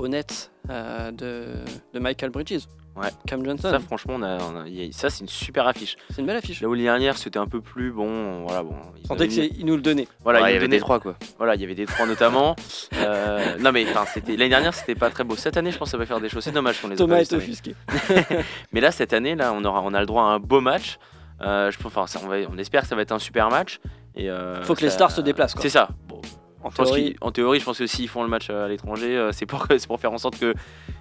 de, 1.12 1.46
de 1.94 2.00
Michael 2.00 2.30
Bridges. 2.32 2.68
Ouais. 2.96 3.10
Cam 3.28 3.44
Johnson. 3.44 3.70
Ça, 3.70 3.80
franchement, 3.80 4.14
on 4.18 4.22
a, 4.24 4.38
on 4.42 4.62
a- 4.62 4.68
y 4.70 4.88
a- 4.88 4.92
ça 4.94 5.10
c'est 5.10 5.20
une 5.22 5.28
super 5.28 5.68
affiche. 5.68 5.98
c'est 6.10 6.22
une 6.22 6.28
belle 6.28 6.38
affiche. 6.38 6.62
Là 6.62 6.70
où 6.70 6.74
l'année 6.74 6.86
dernière, 6.86 7.18
c'était 7.18 7.40
un 7.40 7.46
peu 7.48 7.60
plus 7.60 7.92
bon. 7.92 8.44
Voilà, 8.46 8.64
bon. 8.64 8.74
ils 9.04 9.12
avaient 9.12 9.28
que 9.28 9.34
mis- 9.58 9.64
nous 9.66 9.76
le 9.76 9.82
donnaient. 9.82 10.08
Voilà, 10.24 10.40
ils 10.40 10.44
il 10.44 10.46
y 10.46 10.52
nous 10.52 10.56
avait 10.58 10.60
donnaient- 10.68 10.78
des 10.78 10.80
trois 10.82 11.00
quoi. 11.02 11.16
Voilà, 11.38 11.56
il 11.56 11.62
y 11.62 11.64
avait 11.66 11.76
des 11.76 11.86
trois 11.86 12.06
notamment. 12.06 12.56
Euh, 12.98 13.58
non 13.60 13.72
mais 13.74 13.86
enfin, 13.90 14.06
c'était 14.14 14.38
l'année 14.38 14.50
dernière, 14.50 14.74
c'était 14.74 14.96
pas 14.96 15.10
très 15.10 15.24
beau. 15.26 15.36
Cette 15.36 15.58
année, 15.58 15.72
je 15.72 15.78
pense 15.78 15.88
que 15.88 15.92
ça 15.92 15.98
va 15.98 16.06
faire 16.06 16.20
des 16.22 16.30
choses. 16.30 16.44
C'est 16.44 16.52
dommage 16.52 16.80
qu'on 16.82 16.88
les 16.88 16.94
ait 16.94 16.98
Thomas 16.98 17.16
pas 17.18 17.22
est 17.22 17.36
vus 17.36 17.54
cette 17.56 17.68
année. 17.68 17.76
offusqué. 18.06 18.44
Mais 18.72 18.80
là, 18.80 18.92
cette 18.92 19.12
année, 19.14 19.36
là, 19.36 19.52
on 19.54 19.64
aura, 19.66 19.82
on 19.82 19.94
a 19.94 20.00
le 20.00 20.06
droit 20.06 20.24
à 20.24 20.28
un 20.28 20.40
beau 20.40 20.62
match. 20.62 20.98
Euh, 21.42 21.70
je 21.72 21.78
pense, 21.78 21.88
enfin, 21.88 22.08
ça, 22.08 22.20
on, 22.24 22.28
va- 22.30 22.38
on 22.50 22.58
espère 22.58 22.82
que 22.84 22.88
ça 22.88 22.96
va 22.96 23.02
être 23.02 23.12
un 23.12 23.20
super 23.20 23.50
match. 23.50 23.80
Et 24.16 24.30
euh, 24.30 24.64
Faut 24.64 24.74
que 24.76 24.82
les 24.82 24.88
ça- 24.90 24.96
stars 24.96 25.12
se 25.12 25.22
déplacent, 25.22 25.54
quoi. 25.54 25.62
C'est 25.62 25.70
ça. 25.70 25.90
Bon, 26.08 26.22
En 26.64 26.70
je 26.70 26.76
pense 26.76 26.88
théorie, 26.88 27.16
en 27.22 27.32
théorie, 27.32 27.60
je 27.60 27.66
pense 27.66 27.78
que 27.78 27.88
s'ils 27.88 28.08
font 28.08 28.24
le 28.24 28.30
match 28.30 28.50
à 28.50 28.68
l'étranger, 28.70 29.18
euh, 29.18 29.32
c'est 29.34 29.46
pour, 29.46 29.66
c'est 29.70 29.88
pour 29.88 30.00
faire 30.00 30.14
en 30.14 30.18
sorte 30.18 30.40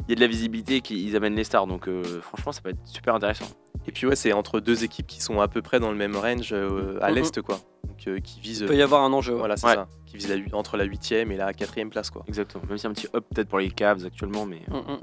qu'il 0.05 0.11
y 0.11 0.13
ait 0.13 0.17
de 0.17 0.21
la 0.21 0.27
visibilité, 0.27 0.81
qu'ils 0.81 1.15
amènent 1.17 1.35
les 1.37 1.45
stars. 1.45 1.67
Donc, 1.67 1.89
euh, 1.89 2.03
franchement, 2.23 2.53
ça 2.53 2.61
va 2.65 2.71
être 2.71 2.79
super 2.85 3.15
intéressant. 3.15 3.47
Et 3.87 3.93
puis 3.93 4.07
ouais, 4.07 4.17
c'est 4.17 4.33
entre 4.33 4.61
deux 4.61 4.83
équipes 4.85 5.07
qui 5.07 5.21
sont 5.21 5.41
à 5.41 5.49
peu 5.49 5.61
près 5.61 5.79
dans 5.81 5.91
le 5.91 5.97
même 5.97 6.17
range 6.17 6.51
euh, 6.53 6.97
à 7.03 7.11
l'est 7.11 7.43
quoi. 7.43 7.59
Donc 7.87 7.99
euh, 8.09 8.19
qui 8.19 8.41
visent 8.41 8.61
il 8.61 8.67
peut 8.67 8.77
y 8.77 8.81
avoir 8.81 9.03
un 9.03 9.13
enjeu. 9.13 9.35
voilà, 9.35 9.59
c'est 9.59 9.67
Ouais. 9.67 9.75
ça, 9.75 9.89
qui 10.07 10.17
la 10.27 10.37
hu- 10.37 10.49
entre 10.55 10.79
la 10.79 10.85
huitième 10.85 11.31
et 11.33 11.37
la 11.37 11.53
quatrième 11.53 11.91
place 11.91 12.09
quoi. 12.09 12.25
Exactement. 12.27 12.63
Même 12.67 12.79
si 12.79 12.87
un 12.87 12.93
petit 12.95 13.09
up 13.15 13.27
peut-être 13.35 13.49
pour 13.49 13.59
les 13.59 13.71
Cavs 13.71 14.07
actuellement, 14.07 14.47
mais 14.47 14.63
Mm. 14.69 14.97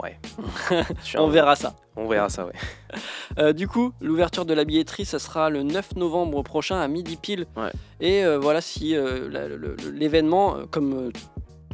Ouais. 0.00 0.20
On 1.16 1.26
un- 1.26 1.30
verra 1.30 1.56
ça. 1.56 1.74
On 1.96 2.06
verra 2.06 2.28
ça, 2.28 2.46
ouais. 2.46 2.52
Euh, 3.38 3.52
du 3.52 3.66
coup, 3.66 3.92
l'ouverture 4.00 4.44
de 4.44 4.54
la 4.54 4.64
billetterie, 4.64 5.04
ça 5.04 5.18
sera 5.18 5.50
le 5.50 5.62
9 5.64 5.96
novembre 5.96 6.42
prochain 6.44 6.80
à 6.80 6.86
midi 6.88 7.16
pile. 7.16 7.46
Ouais. 7.56 7.70
Et 8.00 8.24
euh, 8.24 8.38
voilà, 8.38 8.60
si 8.60 8.94
euh, 8.96 9.28
la- 9.28 9.48
le- 9.48 9.56
le- 9.56 9.76
l'événement, 9.92 10.58
comme 10.70 10.92
euh, 11.08 11.10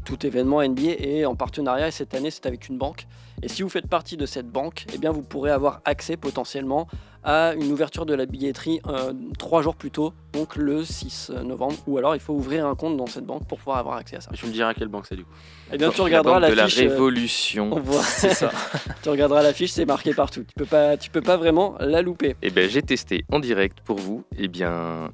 tout 0.05 0.27
événement 0.27 0.63
NBA, 0.63 0.83
est 0.99 1.25
en 1.25 1.35
partenariat, 1.35 1.89
et 1.89 1.91
cette 1.91 2.15
année, 2.15 2.31
c'est 2.31 2.47
avec 2.47 2.69
une 2.69 2.79
banque. 2.79 3.07
Et 3.43 3.49
si 3.49 3.63
vous 3.63 3.69
faites 3.69 3.89
partie 3.89 4.17
de 4.17 4.27
cette 4.27 4.49
banque, 4.49 4.87
eh 4.95 4.99
bien, 4.99 5.11
vous 5.11 5.23
pourrez 5.23 5.51
avoir 5.51 5.81
accès 5.85 6.17
potentiellement 6.17 6.87
à 7.27 7.55
une 7.55 7.73
ouverture 7.73 8.05
de 8.05 8.15
la 8.15 8.27
billetterie 8.27 8.81
euh, 8.87 9.13
trois 9.39 9.63
jours 9.63 9.77
plus 9.77 9.91
tôt, 9.91 10.13
donc 10.35 10.57
le 10.57 10.85
6 10.85 11.31
novembre. 11.43 11.75
Ou 11.87 11.97
alors, 11.99 12.15
il 12.15 12.21
faut 12.21 12.35
ouvrir 12.35 12.67
un 12.67 12.75
compte 12.75 12.97
dans 12.99 13.07
cette 13.07 13.25
banque 13.25 13.47
pour 13.49 13.59
pouvoir 13.59 13.79
avoir 13.79 13.97
accès 13.97 14.17
à 14.17 14.21
ça. 14.21 14.31
tu 14.35 14.47
me 14.47 14.53
diras 14.53 14.69
à 14.69 14.75
quelle 14.75 14.89
banque 14.89 15.07
c'est 15.09 15.17
du 15.17 15.25
coup. 15.25 15.33
Et 15.73 15.79
bien, 15.79 15.91
tu 15.91 15.99
La 15.99 16.05
regarderas 16.05 16.37
de 16.37 16.47
la 16.49 16.55
l'affiche. 16.55 16.81
euh, 16.81 16.89
révolution. 16.91 17.71
on 17.73 17.81
voit, 17.81 18.03
c'est 18.03 18.35
ça. 18.35 18.51
tu 19.03 19.09
regarderas 19.09 19.43
l'affiche, 19.43 19.73
c'est 19.73 19.87
marqué 19.87 20.13
partout. 20.13 20.45
Tu 20.47 20.55
peux 20.55 20.67
pas, 20.67 20.99
tu 20.99 21.09
peux 21.11 21.23
pas 21.23 21.39
vraiment 21.39 21.77
la 21.81 22.03
louper. 22.03 22.37
Et 22.43 22.51
ben 22.51 22.69
j'ai 22.69 22.83
testé 22.83 23.25
en 23.33 23.41
direct 23.41 23.79
pour 23.81 23.97
vous. 23.97 24.25
Et 24.37 24.49
bien 24.49 25.11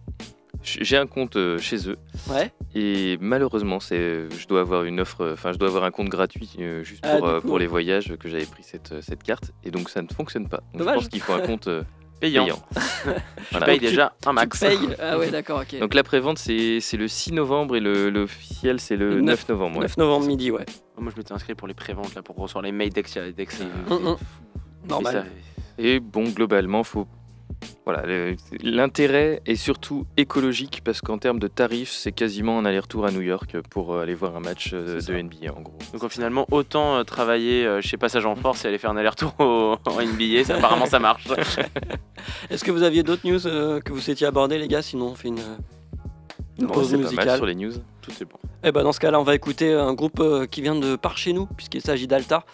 j'ai 0.62 0.96
un 0.96 1.06
compte 1.06 1.36
euh, 1.36 1.58
chez 1.58 1.88
eux 1.88 1.96
Ouais. 2.28 2.52
et 2.74 3.16
malheureusement 3.20 3.80
c'est 3.80 4.28
je 4.30 4.46
dois 4.46 4.60
avoir 4.60 4.84
une 4.84 5.00
offre 5.00 5.30
enfin 5.32 5.52
je 5.52 5.58
dois 5.58 5.68
avoir 5.68 5.84
un 5.84 5.90
compte 5.90 6.08
gratuit 6.08 6.50
euh, 6.58 6.82
juste 6.84 7.04
Ah, 7.06 7.16
pour, 7.16 7.28
euh, 7.28 7.40
pour 7.40 7.58
les 7.58 7.66
voyages 7.66 8.14
que 8.18 8.28
j'avais 8.28 8.44
pris 8.44 8.62
cette, 8.62 8.92
euh, 8.92 9.00
cette 9.00 9.22
carte 9.22 9.52
et 9.64 9.70
donc 9.70 9.88
ça 9.88 10.02
ne 10.02 10.08
fonctionne 10.08 10.48
pas. 10.48 10.58
Donc, 10.72 10.80
Dommage. 10.80 10.94
je 10.96 10.98
pense 11.00 11.08
qu'il 11.08 11.20
faut 11.20 11.32
un 11.32 11.40
compte 11.40 11.68
euh, 11.68 11.82
Payant. 12.20 12.44
payant. 12.44 12.62
Donc, 13.52 13.64
tu- 13.72 13.78
déjà 13.78 14.12
un 14.26 14.32
max. 14.34 14.62
Ah 15.00 15.18
ouais, 15.18 15.30
d'accord, 15.30 15.62
ok. 15.62 15.80
Donc 15.80 15.94
la 15.94 16.02
prévente 16.02 16.36
c'est 16.38 16.78
c'est 16.80 16.98
le 16.98 17.08
6 17.08 17.32
novembre 17.32 17.76
et 17.76 17.80
le- 17.80 18.10
l'officiel 18.10 18.78
c'est 18.78 18.96
le 18.96 19.14
Le 19.14 19.20
9 19.22 19.48
novembre. 19.48 19.76
ouais. 19.76 19.82
9 19.84 19.96
novembre 19.96 20.26
midi, 20.26 20.50
ouais. 20.50 20.66
Moi, 20.98 21.10
je 21.10 21.16
m'étais 21.18 21.32
inscrit 21.32 21.54
pour 21.54 21.66
les 21.66 21.72
préventes 21.72 22.14
là 22.14 22.20
pour 22.20 22.36
recevoir 22.36 22.62
les 22.62 22.72
mails 22.72 22.92
Hum, 23.88 24.06
hum. 24.06 24.16
Mais 24.82 24.88
Normal. 24.90 25.26
Et 25.78 25.98
bon, 25.98 26.24
globalement, 26.24 26.84
faut. 26.84 27.06
Voilà, 27.84 28.04
l'intérêt 28.62 29.40
est 29.46 29.56
surtout 29.56 30.06
écologique 30.16 30.82
parce 30.84 31.00
qu'en 31.00 31.18
termes 31.18 31.38
de 31.38 31.48
tarifs, 31.48 31.90
c'est 31.90 32.12
quasiment 32.12 32.58
un 32.58 32.64
aller-retour 32.64 33.06
à 33.06 33.10
New 33.10 33.22
York 33.22 33.56
pour 33.70 33.94
euh, 33.94 34.02
aller 34.02 34.14
voir 34.14 34.36
un 34.36 34.40
match 34.40 34.70
euh, 34.72 34.96
de 34.96 35.00
ça. 35.00 35.12
NBA 35.12 35.52
en 35.56 35.60
gros. 35.60 35.78
Donc 35.92 36.04
euh, 36.04 36.08
finalement, 36.08 36.46
autant 36.50 37.02
travailler 37.04 37.80
chez 37.80 37.96
Passage 37.96 38.26
en 38.26 38.36
Force 38.36 38.64
et 38.64 38.68
aller 38.68 38.78
faire 38.78 38.90
un 38.90 38.96
aller-retour 38.96 39.34
en 39.38 39.78
NBA, 40.02 40.44
ça, 40.44 40.56
apparemment 40.56 40.86
ça 40.86 40.98
marche. 40.98 41.26
Est-ce 42.50 42.64
que 42.64 42.70
vous 42.70 42.82
aviez 42.82 43.02
d'autres 43.02 43.26
news 43.26 43.46
euh, 43.46 43.80
que 43.80 43.92
vous 43.92 44.00
souhaitiez 44.00 44.26
aborder, 44.26 44.58
les 44.58 44.68
gars? 44.68 44.82
Sinon, 44.82 45.08
on 45.08 45.14
fait 45.14 45.28
une, 45.28 45.36
pause 46.68 46.90
c'est 46.90 46.96
pas 46.96 47.02
mal 47.02 47.12
musicale. 47.12 47.36
sur 47.36 47.46
les 47.46 47.54
news. 47.54 47.72
Tout 48.02 48.12
est 48.20 48.24
bon. 48.24 48.38
Eh 48.62 48.72
ben, 48.72 48.82
dans 48.82 48.92
ce 48.92 49.00
cas-là, 49.00 49.18
on 49.18 49.24
va 49.24 49.34
écouter 49.34 49.72
un 49.72 49.94
groupe 49.94 50.22
qui 50.50 50.60
vient 50.62 50.74
de 50.74 50.96
par 50.96 51.16
chez 51.16 51.32
nous, 51.32 51.46
puisqu'il 51.46 51.80
s'agit 51.80 52.06
d'Alta, 52.06 52.44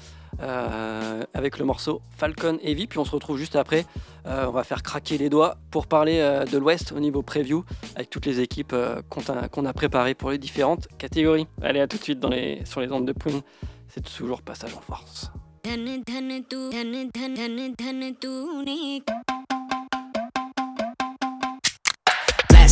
euh, 0.42 1.22
avec 1.34 1.58
le 1.58 1.64
morceau 1.64 2.02
Falcon 2.16 2.58
Heavy. 2.62 2.86
Puis 2.86 2.98
on 2.98 3.04
se 3.04 3.10
retrouve 3.10 3.38
juste 3.38 3.56
après. 3.56 3.84
Euh, 4.26 4.46
on 4.48 4.50
va 4.50 4.64
faire 4.64 4.82
craquer 4.82 5.18
les 5.18 5.30
doigts 5.30 5.56
pour 5.70 5.86
parler 5.86 6.18
euh, 6.18 6.44
de 6.44 6.58
l'Ouest 6.58 6.92
au 6.92 6.98
niveau 6.98 7.22
preview, 7.22 7.64
avec 7.94 8.10
toutes 8.10 8.26
les 8.26 8.40
équipes 8.40 8.72
euh, 8.72 9.00
qu'on 9.08 9.66
a, 9.66 9.72
préparées 9.72 10.14
pour 10.14 10.30
les 10.30 10.38
différentes 10.38 10.88
catégories. 10.98 11.46
Allez, 11.62 11.80
à 11.80 11.86
tout 11.86 11.96
de 11.96 12.02
suite 12.02 12.24
sur 12.64 12.80
les 12.80 12.92
ondes 12.92 13.06
de 13.06 13.12
Prune. 13.12 13.42
C'est 13.88 14.02
toujours 14.02 14.42
passage 14.42 14.74
en 14.74 14.80
force. 14.80 15.30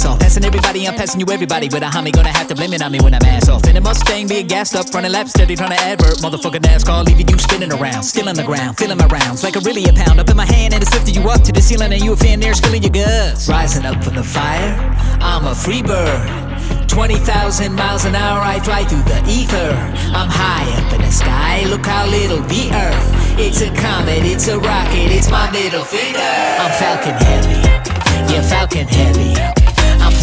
off. 0.06 0.18
Passing 0.20 0.44
everybody, 0.44 0.86
I'm 0.86 0.94
passing 0.94 1.20
you 1.20 1.26
everybody. 1.30 1.68
With 1.68 1.82
a 1.82 1.86
homie, 1.86 2.12
gonna 2.12 2.28
have 2.28 2.48
to 2.48 2.54
blame 2.54 2.72
it 2.72 2.82
on 2.82 2.92
me 2.92 2.98
when 3.00 3.14
I'm 3.14 3.24
ass 3.24 3.48
off. 3.48 3.66
In 3.68 3.76
a 3.76 3.80
Mustang, 3.80 4.28
being 4.28 4.46
gassed 4.46 4.74
up, 4.74 4.86
running 4.94 5.12
laps, 5.12 5.30
steady 5.30 5.56
trying 5.56 5.70
to 5.70 5.80
advert. 5.80 6.18
Motherfucker, 6.18 6.60
NASCAR, 6.60 7.04
leaving 7.04 7.28
you 7.28 7.38
spinning 7.38 7.72
around. 7.72 8.02
Still 8.02 8.28
on 8.28 8.34
the 8.34 8.44
ground, 8.44 8.76
filling 8.76 8.98
my 8.98 9.06
rounds 9.06 9.42
like 9.42 9.56
a 9.56 9.60
really 9.60 9.84
a 9.84 9.92
pound. 9.92 10.20
Up 10.20 10.28
in 10.28 10.36
my 10.36 10.46
hand, 10.46 10.74
and 10.74 10.82
it's 10.82 10.92
lifted 10.92 11.16
you 11.16 11.22
up 11.28 11.42
to 11.42 11.52
the 11.52 11.60
ceiling, 11.60 11.92
and 11.92 12.02
you 12.02 12.12
a 12.12 12.16
fan 12.16 12.40
there 12.40 12.54
spilling 12.54 12.82
your 12.82 12.92
guts. 12.92 13.48
Rising 13.48 13.84
up 13.84 14.02
from 14.02 14.14
the 14.14 14.24
fire, 14.24 14.74
I'm 15.20 15.46
a 15.46 15.54
free 15.54 15.82
bird. 15.82 16.44
20,000 16.88 17.74
miles 17.74 18.04
an 18.04 18.14
hour, 18.14 18.40
I 18.40 18.60
fly 18.60 18.84
through 18.84 19.02
the 19.02 19.18
ether. 19.28 19.74
I'm 20.14 20.30
high 20.30 20.70
up 20.80 20.92
in 20.92 21.00
the 21.00 21.10
sky, 21.10 21.64
look 21.66 21.84
how 21.86 22.06
little 22.06 22.40
the 22.40 22.70
earth. 22.70 23.38
It's 23.38 23.60
a 23.62 23.70
comet, 23.82 24.22
it's 24.22 24.46
a 24.48 24.58
rocket, 24.58 25.10
it's 25.10 25.30
my 25.30 25.50
middle 25.50 25.84
finger. 25.84 26.18
I'm 26.20 26.70
Falcon 26.78 27.14
Heavy, 27.14 28.32
yeah, 28.32 28.42
Falcon 28.42 28.86
Heavy. 28.86 29.63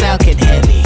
Falcon 0.02 0.36
Heavy, 0.36 0.82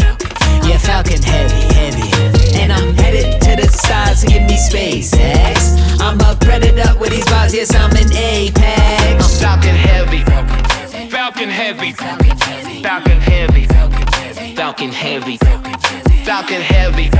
yeah, 0.68 0.78
Falcon 0.78 1.22
Heavy, 1.22 1.62
heavy. 1.74 2.60
And 2.60 2.72
I'm 2.72 2.94
headed 2.94 3.40
to 3.42 3.56
the 3.56 3.68
stars 3.72 4.20
to 4.20 4.26
give 4.26 4.42
me 4.42 4.56
SpaceX. 4.56 6.00
I'm 6.00 6.20
a 6.20 6.36
predator 6.36 6.92
with 7.00 7.10
these 7.10 7.24
bars, 7.26 7.54
yes, 7.54 7.74
I'm 7.74 7.90
an 7.96 8.12
apex. 8.12 9.24
I'm 9.24 9.40
Falcon 9.40 9.74
Heavy, 9.74 10.22
Falcon 11.10 11.48
Heavy. 11.48 11.92
Falcon 12.86 13.20
Heavy. 13.20 13.66
Falcon 14.54 14.92
Heavy. 14.92 15.36
Falcon 16.24 16.62
Heavy. 16.62 17.10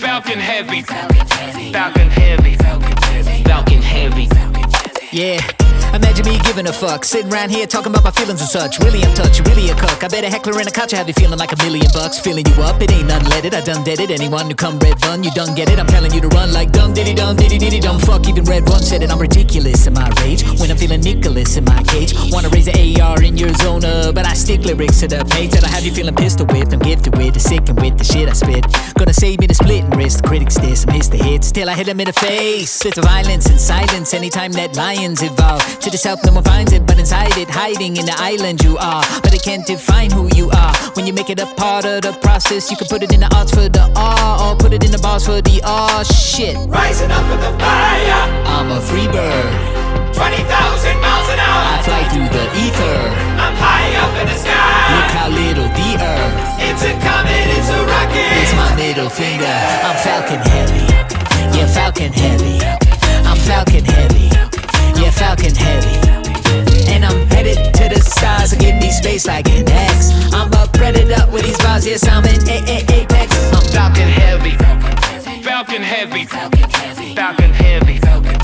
Falcon 0.00 0.38
Heavy. 0.38 0.82
Falcon 0.82 2.10
Heavy. 2.10 2.56
Falcon 3.44 3.82
Heavy. 3.82 4.28
Yeah. 5.12 5.40
Imagine 5.92 6.24
me 6.26 6.38
giving 6.44 6.68
a 6.68 6.72
fuck, 6.72 7.04
sitting 7.04 7.32
around 7.32 7.50
here 7.50 7.66
talking 7.66 7.90
about 7.90 8.04
my 8.04 8.12
feelings 8.12 8.40
and 8.40 8.48
such. 8.48 8.78
Really, 8.78 9.02
I'm 9.02 9.12
touched, 9.14 9.46
really 9.48 9.70
a 9.70 9.74
cuck. 9.74 10.04
I 10.04 10.08
bet 10.08 10.22
a 10.22 10.30
heckler 10.30 10.60
in 10.60 10.68
a 10.68 10.70
couch, 10.70 10.94
I 10.94 10.98
have 10.98 11.08
you 11.08 11.14
feeling 11.14 11.38
like 11.38 11.52
a 11.52 11.56
million 11.64 11.86
bucks. 11.92 12.18
Filling 12.18 12.46
you 12.46 12.62
up, 12.62 12.80
it 12.80 12.92
ain't 12.92 13.10
unleaded. 13.10 13.54
I 13.54 13.60
done 13.60 13.82
did 13.82 13.98
it. 13.98 14.10
Anyone 14.10 14.48
who 14.48 14.54
come 14.54 14.78
red 14.78 15.02
run, 15.04 15.24
you 15.24 15.32
done 15.32 15.54
get 15.54 15.68
it. 15.68 15.78
I'm 15.80 15.88
telling 15.88 16.12
you 16.12 16.20
to 16.20 16.28
run 16.28 16.52
like 16.52 16.70
dum 16.70 16.94
diddy 16.94 17.14
dum 17.14 17.36
diddy 17.36 17.58
diddy 17.58 17.80
dum. 17.80 17.98
Fuck, 17.98 18.28
even 18.28 18.44
red 18.44 18.68
run 18.68 18.82
said 18.82 19.02
it. 19.02 19.10
I'm 19.10 19.18
ridiculous 19.18 19.86
in 19.86 19.94
my 19.94 20.08
rage 20.22 20.44
when 20.60 20.70
I'm 20.70 20.76
feeling 20.76 21.00
Nicholas 21.00 21.56
in 21.56 21.64
my 21.64 21.82
cage. 21.82 22.14
Wanna 22.30 22.50
raise 22.50 22.68
an 22.68 22.78
AR 23.00 23.22
in 23.22 23.36
your 23.36 23.50
I 23.50 23.99
Stick 24.40 24.64
lyrics 24.64 25.00
to 25.00 25.06
the 25.06 25.22
page 25.26 25.50
that 25.50 25.64
I 25.64 25.68
have 25.68 25.84
you 25.84 25.92
feeling 25.92 26.14
pistol 26.14 26.46
whipped. 26.46 26.72
I'm 26.72 26.78
gifted 26.80 27.14
with 27.18 27.34
the 27.34 27.40
sick 27.40 27.68
and 27.68 27.78
with 27.78 27.98
the 27.98 28.04
shit 28.04 28.26
I 28.26 28.32
spit. 28.32 28.64
Gonna 28.94 29.12
save 29.12 29.38
me 29.38 29.46
the 29.46 29.54
splitting 29.54 29.90
wrist. 29.90 30.22
The 30.22 30.28
critics 30.28 30.56
diss, 30.56 30.86
miss 30.86 31.08
the 31.08 31.18
hits 31.18 31.52
till 31.52 31.68
I 31.68 31.74
hit 31.74 31.86
them 31.86 32.00
in 32.00 32.06
the 32.06 32.14
face. 32.14 32.84
It's 32.86 32.98
violence 32.98 33.46
and 33.50 33.60
silence 33.60 34.14
anytime 34.14 34.52
that 34.52 34.76
lions 34.76 35.22
evolve. 35.22 35.62
To 35.80 35.90
the 35.90 35.98
south, 35.98 36.24
no 36.24 36.32
one 36.32 36.42
finds 36.42 36.72
it, 36.72 36.86
but 36.86 36.98
inside 36.98 37.36
it, 37.36 37.50
hiding 37.50 37.98
in 37.98 38.06
the 38.06 38.16
island 38.16 38.64
you 38.64 38.78
are. 38.78 39.04
But 39.22 39.34
it 39.34 39.42
can't 39.42 39.66
define 39.66 40.10
who 40.10 40.26
you 40.34 40.50
are. 40.50 40.74
When 40.96 41.06
you 41.06 41.12
make 41.12 41.28
it 41.28 41.38
a 41.38 41.46
part 41.54 41.84
of 41.84 42.00
the 42.02 42.12
process, 42.22 42.70
you 42.70 42.78
can 42.78 42.88
put 42.88 43.02
it 43.02 43.12
in 43.12 43.20
the 43.20 43.30
arts 43.36 43.52
for 43.52 43.68
the 43.68 43.92
R 43.94 44.40
or 44.40 44.56
put 44.56 44.72
it 44.72 44.82
in 44.82 44.90
the 44.90 44.98
bars 44.98 45.26
for 45.26 45.42
the 45.42 45.60
R. 45.64 46.02
Shit. 46.04 46.56
Rising 46.66 47.10
up 47.10 47.28
with 47.30 47.40
the 47.44 47.52
fire, 47.60 48.24
I'm 48.48 48.70
a 48.72 48.80
free 48.80 49.06
bird. 49.06 49.79
20,000 50.14 51.00
miles 51.00 51.28
an 51.30 51.38
hour. 51.40 51.62
I 51.74 51.82
fly 51.82 52.02
through 52.12 52.30
the 52.30 52.46
ether. 52.64 52.98
I'm 53.40 53.56
high 53.56 53.90
up 54.02 54.12
in 54.20 54.26
the 54.28 54.38
sky. 54.38 54.54
Look 54.94 55.10
how 55.16 55.28
little 55.28 55.68
the 55.72 55.90
earth. 55.98 56.34
It's 56.60 56.82
a 56.84 56.92
comet, 57.00 57.46
it's 57.56 57.70
a 57.70 57.80
rocket. 57.84 58.30
It's 58.40 58.54
my 58.54 58.70
middle 58.76 59.10
finger. 59.10 59.56
I'm 59.86 59.96
Falcon 60.04 60.40
heavy. 60.40 60.84
Yeah, 61.56 61.66
Falcon 61.66 62.12
heavy. 62.12 62.60
I'm 63.26 63.38
Falcon 63.48 63.84
heavy. 63.84 64.28
Yeah, 65.00 65.10
Falcon 65.10 65.54
heavy. 65.54 65.96
And 66.90 67.04
I'm 67.04 67.26
headed 67.28 67.58
to 67.74 67.88
the 67.88 68.00
stars 68.00 68.50
to 68.50 68.56
give 68.56 68.76
me 68.76 68.90
space 68.90 69.26
like 69.26 69.48
an 69.48 69.68
X. 69.68 70.10
I'm 70.32 70.52
a 70.52 70.66
predator 70.72 71.26
with 71.30 71.44
these 71.44 71.58
bars, 71.58 71.86
yes, 71.86 72.06
I'm 72.06 72.24
an 72.24 72.40
A 72.48 72.58
A 72.66 72.78
apex. 73.00 73.28
I'm 73.54 73.62
Falcon 73.72 74.08
heavy. 74.08 74.56
Falcon 75.42 75.82
heavy. 75.82 76.24
Falcon 76.24 76.70
heavy. 76.70 77.14
Falcon 77.14 77.50
heavy. 77.52 78.39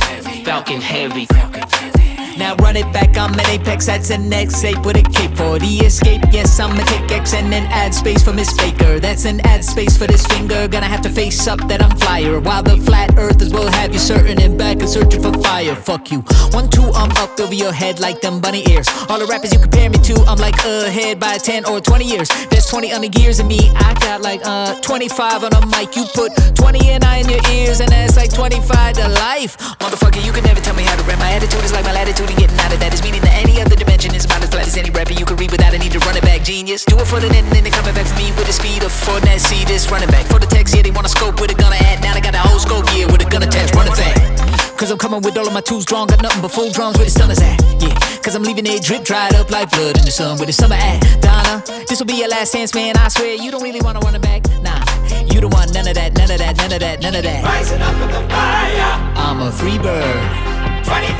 Falcon 0.46 0.80
heavy. 0.80 1.26
Falcon 1.26 1.68
heavy. 1.68 1.95
Now 2.38 2.54
run 2.56 2.76
it 2.76 2.92
back, 2.92 3.16
I'm 3.16 3.32
an 3.32 3.46
apex, 3.46 3.86
that's 3.86 4.10
an 4.10 4.30
X8 4.30 4.84
with 4.84 4.96
for 5.36 5.58
the 5.58 5.72
escape. 5.84 6.22
Yes, 6.32 6.58
I'ma 6.58 6.82
take 6.84 7.10
X 7.10 7.34
and 7.34 7.52
then 7.52 7.66
add 7.66 7.94
space 7.94 8.22
for 8.22 8.32
Miss 8.32 8.52
Baker. 8.56 8.98
That's 8.98 9.24
an 9.24 9.40
add 9.46 9.64
space 9.64 9.96
for 9.96 10.06
this 10.06 10.26
finger. 10.26 10.66
Gonna 10.66 10.86
have 10.86 11.02
to 11.02 11.10
face 11.10 11.46
up 11.46 11.60
that 11.68 11.82
I'm 11.82 11.96
flyer. 11.98 12.40
While 12.40 12.62
the 12.62 12.76
flat 12.78 13.16
earthers 13.18 13.52
will 13.52 13.70
have 13.70 13.92
you 13.92 13.98
certain 13.98 14.40
and 14.40 14.58
back 14.58 14.78
and 14.80 14.88
searching 14.88 15.22
for 15.22 15.32
fire. 15.42 15.74
Fuck 15.74 16.10
you. 16.10 16.20
One, 16.50 16.68
two, 16.68 16.88
I'm 16.94 17.10
up 17.22 17.38
over 17.38 17.54
your 17.54 17.72
head 17.72 18.00
like 18.00 18.20
them 18.20 18.40
bunny 18.40 18.62
ears. 18.70 18.88
All 19.08 19.18
the 19.18 19.26
rappers 19.26 19.52
you 19.52 19.58
compare 19.58 19.90
me 19.90 19.98
to, 19.98 20.14
I'm 20.26 20.38
like 20.38 20.56
ahead 20.64 21.20
by 21.20 21.38
10 21.38 21.66
or 21.66 21.80
20 21.80 22.04
years. 22.04 22.28
There's 22.50 22.66
20 22.66 22.92
on 22.92 23.02
the 23.02 23.08
gears 23.08 23.38
of 23.40 23.46
me, 23.46 23.70
I 23.76 23.94
got 24.00 24.22
like 24.22 24.40
uh 24.44 24.80
25 24.80 25.44
on 25.44 25.52
a 25.52 25.66
mic. 25.66 25.96
You 25.96 26.04
put 26.14 26.32
20 26.56 26.88
and 26.88 27.04
I 27.04 27.18
in 27.18 27.28
your 27.28 27.44
ears, 27.52 27.80
and 27.80 27.90
that's 27.90 28.16
like 28.16 28.32
25 28.32 28.94
to 28.96 29.08
life. 29.08 29.58
Motherfucker, 29.78 30.24
you 30.24 30.32
can 30.32 30.44
never 30.44 30.60
tell 30.60 30.74
me 30.74 30.82
how 30.82 30.96
to 30.96 31.02
rap. 31.04 31.18
My 31.18 31.32
attitude 31.32 31.64
is 31.64 31.72
like 31.72 31.84
my 31.84 31.92
latitude 31.92 32.25
and 32.28 32.38
getting 32.38 32.58
out 32.58 32.72
of 32.72 32.80
that 32.80 32.92
is 32.92 33.02
meaning 33.02 33.22
that 33.22 33.34
any 33.38 33.60
other 33.60 33.76
dimension 33.76 34.14
is 34.14 34.24
about 34.24 34.42
as 34.42 34.50
flat 34.50 34.66
as 34.66 34.76
any 34.76 34.90
rapper 34.90 35.12
you 35.12 35.24
can 35.24 35.36
read 35.36 35.50
without 35.50 35.74
a 35.74 35.78
need 35.78 35.92
to 35.92 36.00
run 36.00 36.16
it 36.16 36.22
back. 36.22 36.42
Genius, 36.42 36.84
do 36.84 36.98
it 36.98 37.06
for 37.06 37.20
the 37.20 37.28
net 37.28 37.44
and 37.44 37.52
then 37.52 37.64
they 37.64 37.70
coming 37.70 37.94
back 37.94 38.06
for 38.06 38.16
me 38.18 38.30
with 38.36 38.46
the 38.46 38.52
speed 38.52 38.82
of 38.82 38.92
Fortnite. 38.92 39.40
See 39.40 39.64
this 39.64 39.90
running 39.90 40.10
back 40.10 40.26
for 40.26 40.38
the 40.38 40.46
text, 40.46 40.74
yeah, 40.74 40.82
they 40.82 40.90
wanna 40.90 41.08
scope 41.08 41.40
with 41.40 41.50
a 41.50 41.54
gunna 41.54 41.76
at. 41.76 42.02
Now 42.02 42.14
they 42.14 42.20
got 42.20 42.32
the 42.32 42.42
whole 42.42 42.58
scope, 42.58 42.86
yeah, 42.94 43.06
with 43.06 43.24
a 43.24 43.28
gun 43.28 43.42
attached, 43.42 43.74
running 43.74 43.94
back. 43.94 44.16
Cause 44.76 44.90
I'm 44.90 44.98
coming 44.98 45.22
with 45.22 45.36
all 45.38 45.46
of 45.46 45.54
my 45.54 45.62
tools 45.62 45.86
drawn, 45.86 46.06
got 46.06 46.20
nothing 46.20 46.42
but 46.42 46.52
full 46.52 46.70
drums 46.70 46.98
where 46.98 47.06
the 47.06 47.10
stunners 47.10 47.40
at. 47.40 47.56
Yeah, 47.80 47.96
cause 48.20 48.34
I'm 48.34 48.42
leaving 48.42 48.66
it 48.66 48.82
drip 48.82 49.04
dried 49.04 49.34
up 49.34 49.50
like 49.50 49.70
blood 49.70 49.96
in 49.96 50.04
the 50.04 50.10
sun 50.10 50.36
where 50.36 50.46
the 50.46 50.52
summer 50.52 50.76
at. 50.76 51.00
Donna, 51.22 51.64
this 51.88 51.98
will 51.98 52.06
be 52.06 52.20
your 52.20 52.28
last 52.28 52.52
chance, 52.52 52.74
man. 52.74 52.96
I 52.96 53.08
swear 53.08 53.34
you 53.34 53.50
don't 53.50 53.62
really 53.62 53.80
wanna 53.80 54.00
run 54.00 54.14
it 54.14 54.22
back. 54.22 54.44
Nah, 54.60 54.84
you 55.32 55.40
don't 55.40 55.52
want 55.54 55.72
none 55.72 55.88
of 55.88 55.94
that, 55.94 56.12
none 56.14 56.30
of 56.30 56.38
that, 56.38 56.56
none 56.58 56.72
of 56.72 56.80
that, 56.80 57.00
none 57.00 57.14
of 57.14 57.22
that. 57.22 57.44
Rising 57.44 57.80
up 57.80 57.98
with 58.00 58.12
the 58.12 58.28
fire. 58.28 59.12
I'm 59.16 59.40
a 59.40 59.50
free 59.50 59.78
bird. 59.78 60.55
20,000 60.86 61.18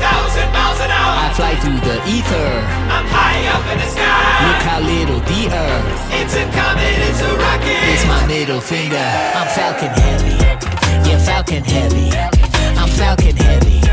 miles 0.55 0.79
an 0.79 0.91
hour. 0.95 1.27
I 1.27 1.33
fly 1.35 1.53
through 1.59 1.83
the 1.83 1.99
ether. 2.07 2.51
I'm 2.87 3.03
high 3.11 3.43
up 3.51 3.67
in 3.67 3.77
the 3.83 3.89
sky. 3.91 4.47
Look 4.47 4.63
how 4.63 4.79
little 4.79 5.19
the 5.27 5.41
earth. 5.51 6.01
It's 6.15 6.35
a 6.39 6.47
comet, 6.55 6.95
it's 7.03 7.19
a 7.19 7.35
rocket. 7.35 7.83
It's 7.91 8.07
my 8.07 8.23
middle 8.27 8.61
finger. 8.61 8.95
I'm 9.35 9.47
Falcon 9.51 9.91
heavy. 9.91 10.39
Yeah, 11.03 11.19
Falcon 11.19 11.63
heavy. 11.67 12.15
I'm 12.79 12.87
Falcon 12.95 13.35
heavy. 13.35 13.83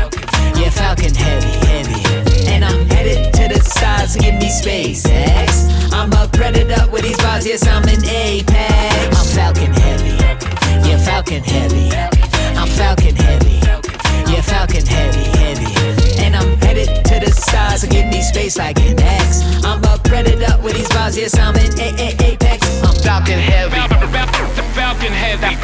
Yeah, 0.55 0.69
Falcon 0.71 1.13
heavy, 1.13 1.51
heavy. 1.67 2.47
And 2.47 2.63
I'm 2.63 2.87
headed 2.87 3.33
to 3.33 3.51
the 3.51 3.59
stars 3.59 4.13
to 4.13 4.19
give 4.19 4.35
me 4.35 4.49
space. 4.49 5.05
X. 5.05 5.67
I'm 5.91 6.11
a 6.13 6.29
predator 6.31 6.87
with 6.89 7.03
these 7.03 7.17
bars. 7.17 7.45
Yes, 7.45 7.67
I'm 7.67 7.83
an 7.83 7.99
apex. 8.07 9.11
I'm 9.11 9.27
Falcon 9.35 9.73
heavy. 9.73 10.15
Yeah, 10.87 10.97
Falcon 11.03 11.43
heavy. 11.43 11.91
I'm 12.55 12.69
Falcon 12.69 13.15
heavy. 13.15 13.64
Yeah, 14.27 14.41
Falcon 14.41 14.85
heavy, 14.85 15.23
heavy. 15.37 16.21
And 16.23 16.35
I'm 16.35 16.57
headed 16.57 16.87
to 17.05 17.19
the 17.19 17.31
stars 17.31 17.81
to 17.81 17.87
give 17.87 18.07
me 18.07 18.21
space 18.21 18.57
like 18.57 18.79
an 18.79 18.99
X. 18.99 19.41
I'm 19.63 19.83
a 19.83 19.97
predator 20.03 20.57
with 20.63 20.73
these 20.73 20.89
bars. 20.89 21.17
Yes, 21.17 21.37
I'm 21.37 21.55
an 21.55 21.79
A 21.79 21.87
A 21.99 22.33
apex. 22.33 22.83
I'm 22.83 22.95
Falcon 22.95 23.39
heavy. 23.39 23.75
Falcon 24.73 25.13
heavy. 25.13 25.55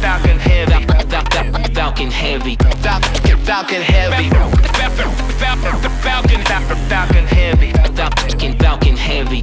Falcon 0.00 0.38
heavy. 0.38 0.86
Falcon 1.74 2.10
heavy. 2.10 2.56
Falcon 3.44 3.82
heavy. 3.82 4.30
Falcon 6.02 6.40
Falcon 6.88 7.26
heavy. 7.26 7.72
Falcon 7.72 8.58
Falcon 8.58 8.96
heavy. 8.96 9.42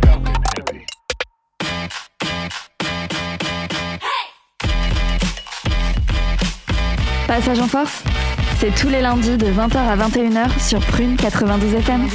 Passage 7.27 7.59
en 7.59 7.67
force, 7.67 8.03
c'est 8.57 8.73
tous 8.73 8.87
les 8.87 9.01
lundis 9.01 9.35
de 9.37 9.47
20h 9.47 9.75
à 9.75 9.97
21h 9.97 10.65
sur 10.65 10.79
Prune 10.79 11.17
92 11.17 11.73
FM. 11.73 12.07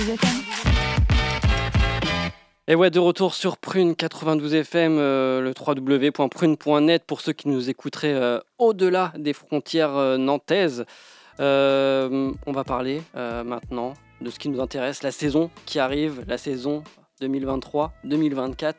Et 2.66 2.75
ouais, 2.75 2.90
de 2.90 2.98
retour 2.98 3.35
sur 3.35 3.59
Prune 3.59 3.94
92 3.94 4.55
FM, 4.55 4.96
euh, 4.98 5.42
le 5.42 5.53
www.prune.net 5.55 7.05
pour 7.07 7.20
ceux 7.20 7.35
qui 7.35 7.48
nous 7.48 7.68
écouteraient 7.68 8.14
euh, 8.14 8.38
au-delà 8.59 9.12
des 9.18 9.35
frontières 9.35 9.94
euh, 9.94 10.16
nantaises. 10.16 10.87
On 11.38 12.33
va 12.46 12.64
parler 12.64 13.03
maintenant 13.14 13.92
de 14.22 14.31
ce 14.31 14.38
qui 14.38 14.48
nous 14.48 14.61
intéresse, 14.62 15.03
la 15.03 15.11
saison 15.11 15.51
qui 15.66 15.79
arrive, 15.79 16.25
la 16.27 16.38
saison 16.38 16.85
2023-2024 17.20 18.75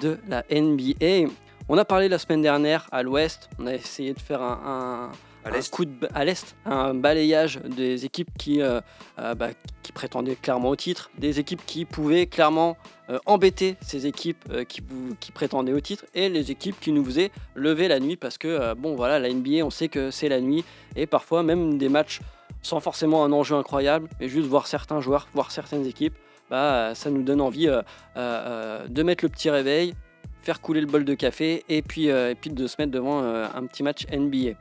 de 0.00 0.18
la 0.28 0.44
NBA. 0.50 1.30
On 1.68 1.76
a 1.76 1.84
parlé 1.84 2.08
la 2.08 2.18
semaine 2.18 2.40
dernière 2.40 2.86
à 2.90 3.02
l'ouest, 3.02 3.50
on 3.58 3.66
a 3.66 3.74
essayé 3.74 4.14
de 4.14 4.20
faire 4.20 4.40
un, 4.40 5.10
un 5.54 5.60
coup 5.70 5.84
de 5.84 6.08
à 6.14 6.24
l'est, 6.24 6.56
un 6.64 6.94
balayage 6.94 7.60
des 7.64 8.04
équipes 8.04 8.30
qui, 8.38 8.62
euh, 8.62 8.80
euh, 9.18 9.34
bah, 9.34 9.48
qui 9.82 9.92
prétendaient 9.92 10.36
clairement 10.36 10.70
au 10.70 10.76
titre, 10.76 11.10
des 11.18 11.40
équipes 11.40 11.62
qui 11.66 11.84
pouvaient 11.84 12.26
clairement 12.26 12.76
euh, 13.10 13.18
embêter 13.26 13.76
ces 13.80 14.06
équipes 14.06 14.44
euh, 14.50 14.64
qui, 14.64 14.82
prétendaient 15.32 15.72
au 15.72 15.80
titre 15.80 16.04
et 16.14 16.28
les 16.28 16.50
équipes 16.50 16.78
qui 16.80 16.92
nous 16.92 17.04
faisaient 17.04 17.30
lever 17.54 17.88
la 17.88 18.00
nuit 18.00 18.16
parce 18.16 18.38
que 18.38 18.74
bon 18.74 18.96
voilà 18.96 19.18
la 19.18 19.32
NBA 19.32 19.64
on 19.64 19.70
sait 19.70 19.88
que 19.88 20.10
c'est 20.10 20.28
la 20.28 20.40
nuit 20.40 20.64
et 20.96 21.06
parfois 21.06 21.42
même 21.42 21.78
des 21.78 21.88
matchs 21.88 22.20
sans 22.62 22.80
forcément 22.80 23.24
un 23.24 23.32
enjeu 23.32 23.54
incroyable 23.56 24.08
mais 24.20 24.28
juste 24.28 24.48
voir 24.48 24.66
certains 24.66 25.00
joueurs, 25.00 25.28
voir 25.32 25.50
certaines 25.50 25.86
équipes, 25.86 26.14
bah, 26.50 26.94
ça 26.94 27.10
nous 27.10 27.22
donne 27.22 27.40
envie 27.40 27.68
de 28.16 29.02
mettre 29.02 29.24
le 29.24 29.28
petit 29.28 29.50
réveil, 29.50 29.94
faire 30.42 30.60
couler 30.60 30.80
le 30.80 30.86
bol 30.86 31.04
de 31.04 31.14
café 31.14 31.64
et 31.68 31.82
puis, 31.82 32.06
et 32.06 32.34
puis 32.34 32.50
de 32.50 32.66
se 32.66 32.76
mettre 32.78 32.90
devant 32.90 33.22
un 33.22 33.66
petit 33.66 33.82
match 33.82 34.06
NBA. 34.10 34.56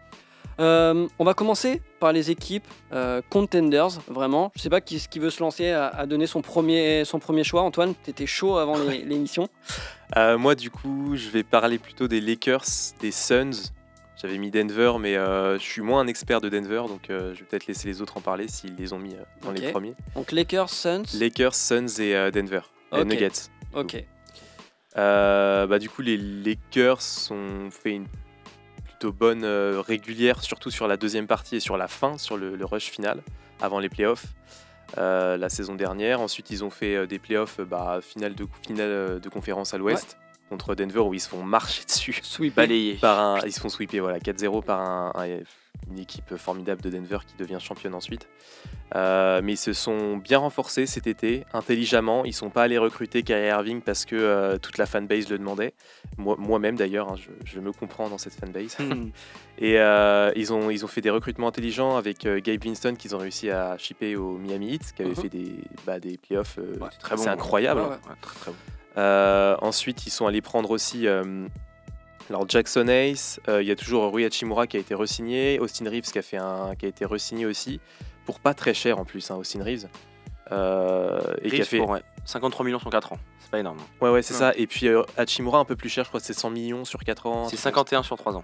Euh, 0.60 1.08
on 1.20 1.24
va 1.24 1.34
commencer 1.34 1.82
par 2.00 2.12
les 2.12 2.32
équipes 2.32 2.68
euh, 2.92 3.22
contenders, 3.30 3.90
vraiment. 4.08 4.52
Je 4.56 4.62
sais 4.62 4.70
pas 4.70 4.82
qui, 4.82 5.00
qui 5.10 5.20
veut 5.20 5.30
se 5.30 5.42
lancer 5.42 5.70
à, 5.72 5.88
à 5.88 6.06
donner 6.06 6.28
son 6.28 6.42
premier, 6.42 7.06
son 7.06 7.20
premier 7.20 7.44
choix. 7.44 7.62
Antoine, 7.62 7.94
tu 8.04 8.10
étais 8.10 8.26
chaud 8.26 8.58
avant 8.58 8.78
l'émission. 9.06 9.48
Euh, 10.16 10.38
moi, 10.38 10.56
du 10.56 10.70
coup, 10.72 11.16
je 11.16 11.30
vais 11.30 11.44
parler 11.44 11.78
plutôt 11.78 12.08
des 12.08 12.22
Lakers, 12.22 12.66
des 13.00 13.12
Suns. 13.12 13.72
J'avais 14.20 14.40
mis 14.40 14.50
Denver, 14.50 14.94
mais 15.00 15.14
je 15.14 15.60
suis 15.62 15.82
moins 15.84 16.02
un 16.02 16.08
expert 16.08 16.42
de 16.42 16.50
Denver, 16.50 16.82
donc 16.88 17.02
je 17.10 17.14
vais 17.38 17.46
peut-être 17.48 17.68
laisser 17.68 17.88
les 17.88 18.02
autres 18.02 18.18
en 18.18 18.22
parler 18.22 18.48
s'ils 18.48 18.76
les 18.76 18.92
ont 18.92 18.98
mis 18.98 19.14
dans 19.44 19.52
les 19.52 19.72
premiers. 19.72 19.94
Donc 20.16 20.32
Lakers, 20.32 20.70
Suns. 20.72 21.04
Lakers, 21.20 21.54
Suns 21.54 22.00
et 22.00 22.32
Denver. 22.32 22.62
Et 22.96 23.02
Ok. 23.02 23.06
Nuggets. 23.06 23.52
Ok. 23.76 24.04
Euh, 24.98 25.68
bah, 25.68 25.80
du 25.80 25.90
coup, 25.90 26.02
les 26.02 26.18
Lakers 26.18 27.00
ont 27.30 27.70
fait 27.70 27.92
une 27.92 28.08
plutôt 29.00 29.14
bonne 29.14 29.44
euh, 29.44 29.82
régulière, 29.86 30.42
surtout 30.42 30.72
sur 30.72 30.88
la 30.88 30.98
deuxième 30.98 31.28
partie 31.28 31.58
et 31.58 31.60
sur 31.60 31.78
la 31.78 31.88
fin, 31.88 32.18
sur 32.18 32.36
le, 32.36 32.56
le 32.56 32.66
rush 32.66 32.86
final, 32.90 33.22
avant 33.62 33.80
les 33.80 33.90
playoffs. 33.90 34.26
euh, 34.98 35.38
la 35.38 35.50
saison 35.50 35.76
dernière. 35.76 36.20
Ensuite, 36.22 36.50
ils 36.50 36.64
ont 36.64 36.70
fait 36.72 36.96
euh, 36.96 37.06
des 37.06 37.20
playoffs, 37.20 37.60
bah, 37.62 38.00
finale, 38.02 38.34
de, 38.36 38.48
finale 38.66 38.90
euh, 38.90 39.20
de 39.20 39.30
conférence 39.30 39.74
à 39.74 39.78
l'ouest 39.78 40.18
contre 40.50 40.74
Denver 40.76 41.00
où 41.02 41.14
ils 41.14 41.20
se 41.20 41.28
font 41.30 41.44
marcher 41.44 41.84
dessus 41.84 42.18
Sweep. 42.24 42.56
Balayé. 42.56 42.94
par 43.02 43.20
un, 43.20 43.40
ils 43.46 43.52
se 43.52 43.60
font 43.60 43.68
sweeper 43.70 44.00
voilà 44.02 44.18
4-0 44.20 44.64
par 44.64 44.80
un, 44.80 45.12
un- 45.16 45.40
une 45.90 46.00
équipe 46.00 46.36
formidable 46.36 46.82
de 46.82 46.90
Denver 46.90 47.20
qui 47.26 47.36
devient 47.38 47.60
championne 47.60 47.94
ensuite. 47.96 48.28
Euh, 48.96 49.42
mais 49.44 49.54
ils 49.54 49.58
se 49.58 49.74
sont 49.74 50.18
bien 50.18 50.38
renforcés 50.40 50.86
cet 50.86 51.08
été, 51.08 51.46
intelligemment. 51.54 52.24
Ils 52.26 52.34
sont 52.34 52.50
pas 52.50 52.63
allés 52.63 52.78
recruter 52.78 53.24
Kyrie 53.24 53.48
Irving 53.48 53.82
parce 53.82 54.06
que 54.06 54.16
euh, 54.16 54.58
toute 54.58 54.78
la 54.78 54.86
fanbase 54.86 55.30
le 55.30 55.38
demandait. 55.38 55.74
Moi- 56.18 56.36
Moi-même 56.40 56.76
d'ailleurs, 56.76 57.12
hein, 57.12 57.16
je, 57.18 57.30
je 57.46 57.60
me 57.60 57.72
comprends 57.72 58.10
dans 58.10 58.18
cette 58.18 58.34
fanbase. 58.36 58.78
Hmm. 58.80 59.10
Et 59.60 59.80
euh, 59.80 60.32
ils, 60.36 60.54
ont, 60.54 60.70
ils 60.70 60.84
ont 60.86 60.88
fait 60.88 61.02
des 61.02 61.10
recrutements 61.10 61.48
intelligents 61.48 61.96
avec 61.98 62.28
Gabe 62.28 62.63
Winston 62.63 62.96
qu'ils 62.96 63.16
ont 63.16 63.20
réussi 63.20 63.50
à 63.50 63.78
shipper 63.78 64.16
au 64.16 64.38
Miami 64.38 64.74
Heat, 64.76 64.94
qui 64.94 65.02
avait 65.02 65.12
Mhm. 65.12 65.16
fait 65.18 65.30
des, 65.30 65.56
bah, 65.86 66.00
des 66.00 66.18
playoffs 66.18 66.58
Ouais, 66.58 66.90
très 67.00 67.16
bon. 67.16 67.22
c'est 67.24 67.30
incroyable. 67.30 67.82
Ouais, 67.82 67.88
ouais. 67.88 67.94
Ouais, 67.94 68.16
très, 68.22 68.36
très 68.40 68.52
bon. 68.52 68.58
Euh, 68.98 69.56
ensuite, 69.62 70.06
ils 70.08 70.10
sont 70.12 70.26
allés 70.28 70.42
prendre 70.42 70.72
aussi 70.72 71.08
alors 72.30 72.48
Jackson 72.50 72.88
Ace. 72.88 73.40
euh, 73.48 73.62
Il 73.62 73.68
y 73.68 73.72
a 73.72 73.76
toujours 73.76 74.12
Rui 74.12 74.26
Hachimura 74.26 74.68
qui 74.68 74.78
a 74.78 74.80
été 74.80 74.94
re-signé. 74.96 75.60
Austin 75.60 75.90
Reeves 75.90 76.12
qui 76.12 76.20
a, 76.20 76.22
fait 76.22 76.38
un, 76.38 76.76
qui 76.78 76.86
a 76.86 76.90
été 76.90 77.06
re-signé 77.06 77.46
aussi. 77.46 77.80
Pour 78.26 78.40
pas 78.40 78.54
très 78.54 78.74
cher 78.74 79.00
en 79.00 79.06
plus, 79.06 79.30
hein, 79.32 79.36
Austin 79.36 79.63
Reeves. 79.63 79.88
Euh, 80.52 81.20
et 81.42 81.50
qui 81.50 81.56
a 81.56 81.60
Reeves 81.60 81.66
fait... 81.68 81.78
pour, 81.80 81.90
ouais, 81.90 82.04
53 82.26 82.66
millions 82.66 82.80
sur 82.80 82.90
4 82.90 83.13
ans. 83.13 83.20
C'est 83.40 83.52
pas 83.52 83.60
énorme. 83.60 83.78
Ouais, 84.02 84.10
ouais, 84.10 84.22
c'est 84.22 84.34
Ouais. 84.34 84.40
ça. 84.40 84.54
Et 84.56 84.68
puis 84.68 84.88
euh, 84.88 85.04
Hachimura 85.18 85.60
un 85.60 85.66
peu 85.66 85.76
plus 85.76 85.90
cher, 85.90 86.04
je 86.04 86.10
crois 86.10 86.20
que 86.20 86.26
c'est 86.26 86.34
100 86.34 86.50
millions 86.50 86.86
sur 86.86 87.00
4 87.00 87.26
ans. 87.28 87.44
C'est 87.46 87.56
un 87.56 87.58
truc 87.58 87.60
51 87.60 88.04
sur 88.04 88.18
3 88.18 88.36
ans. 88.38 88.44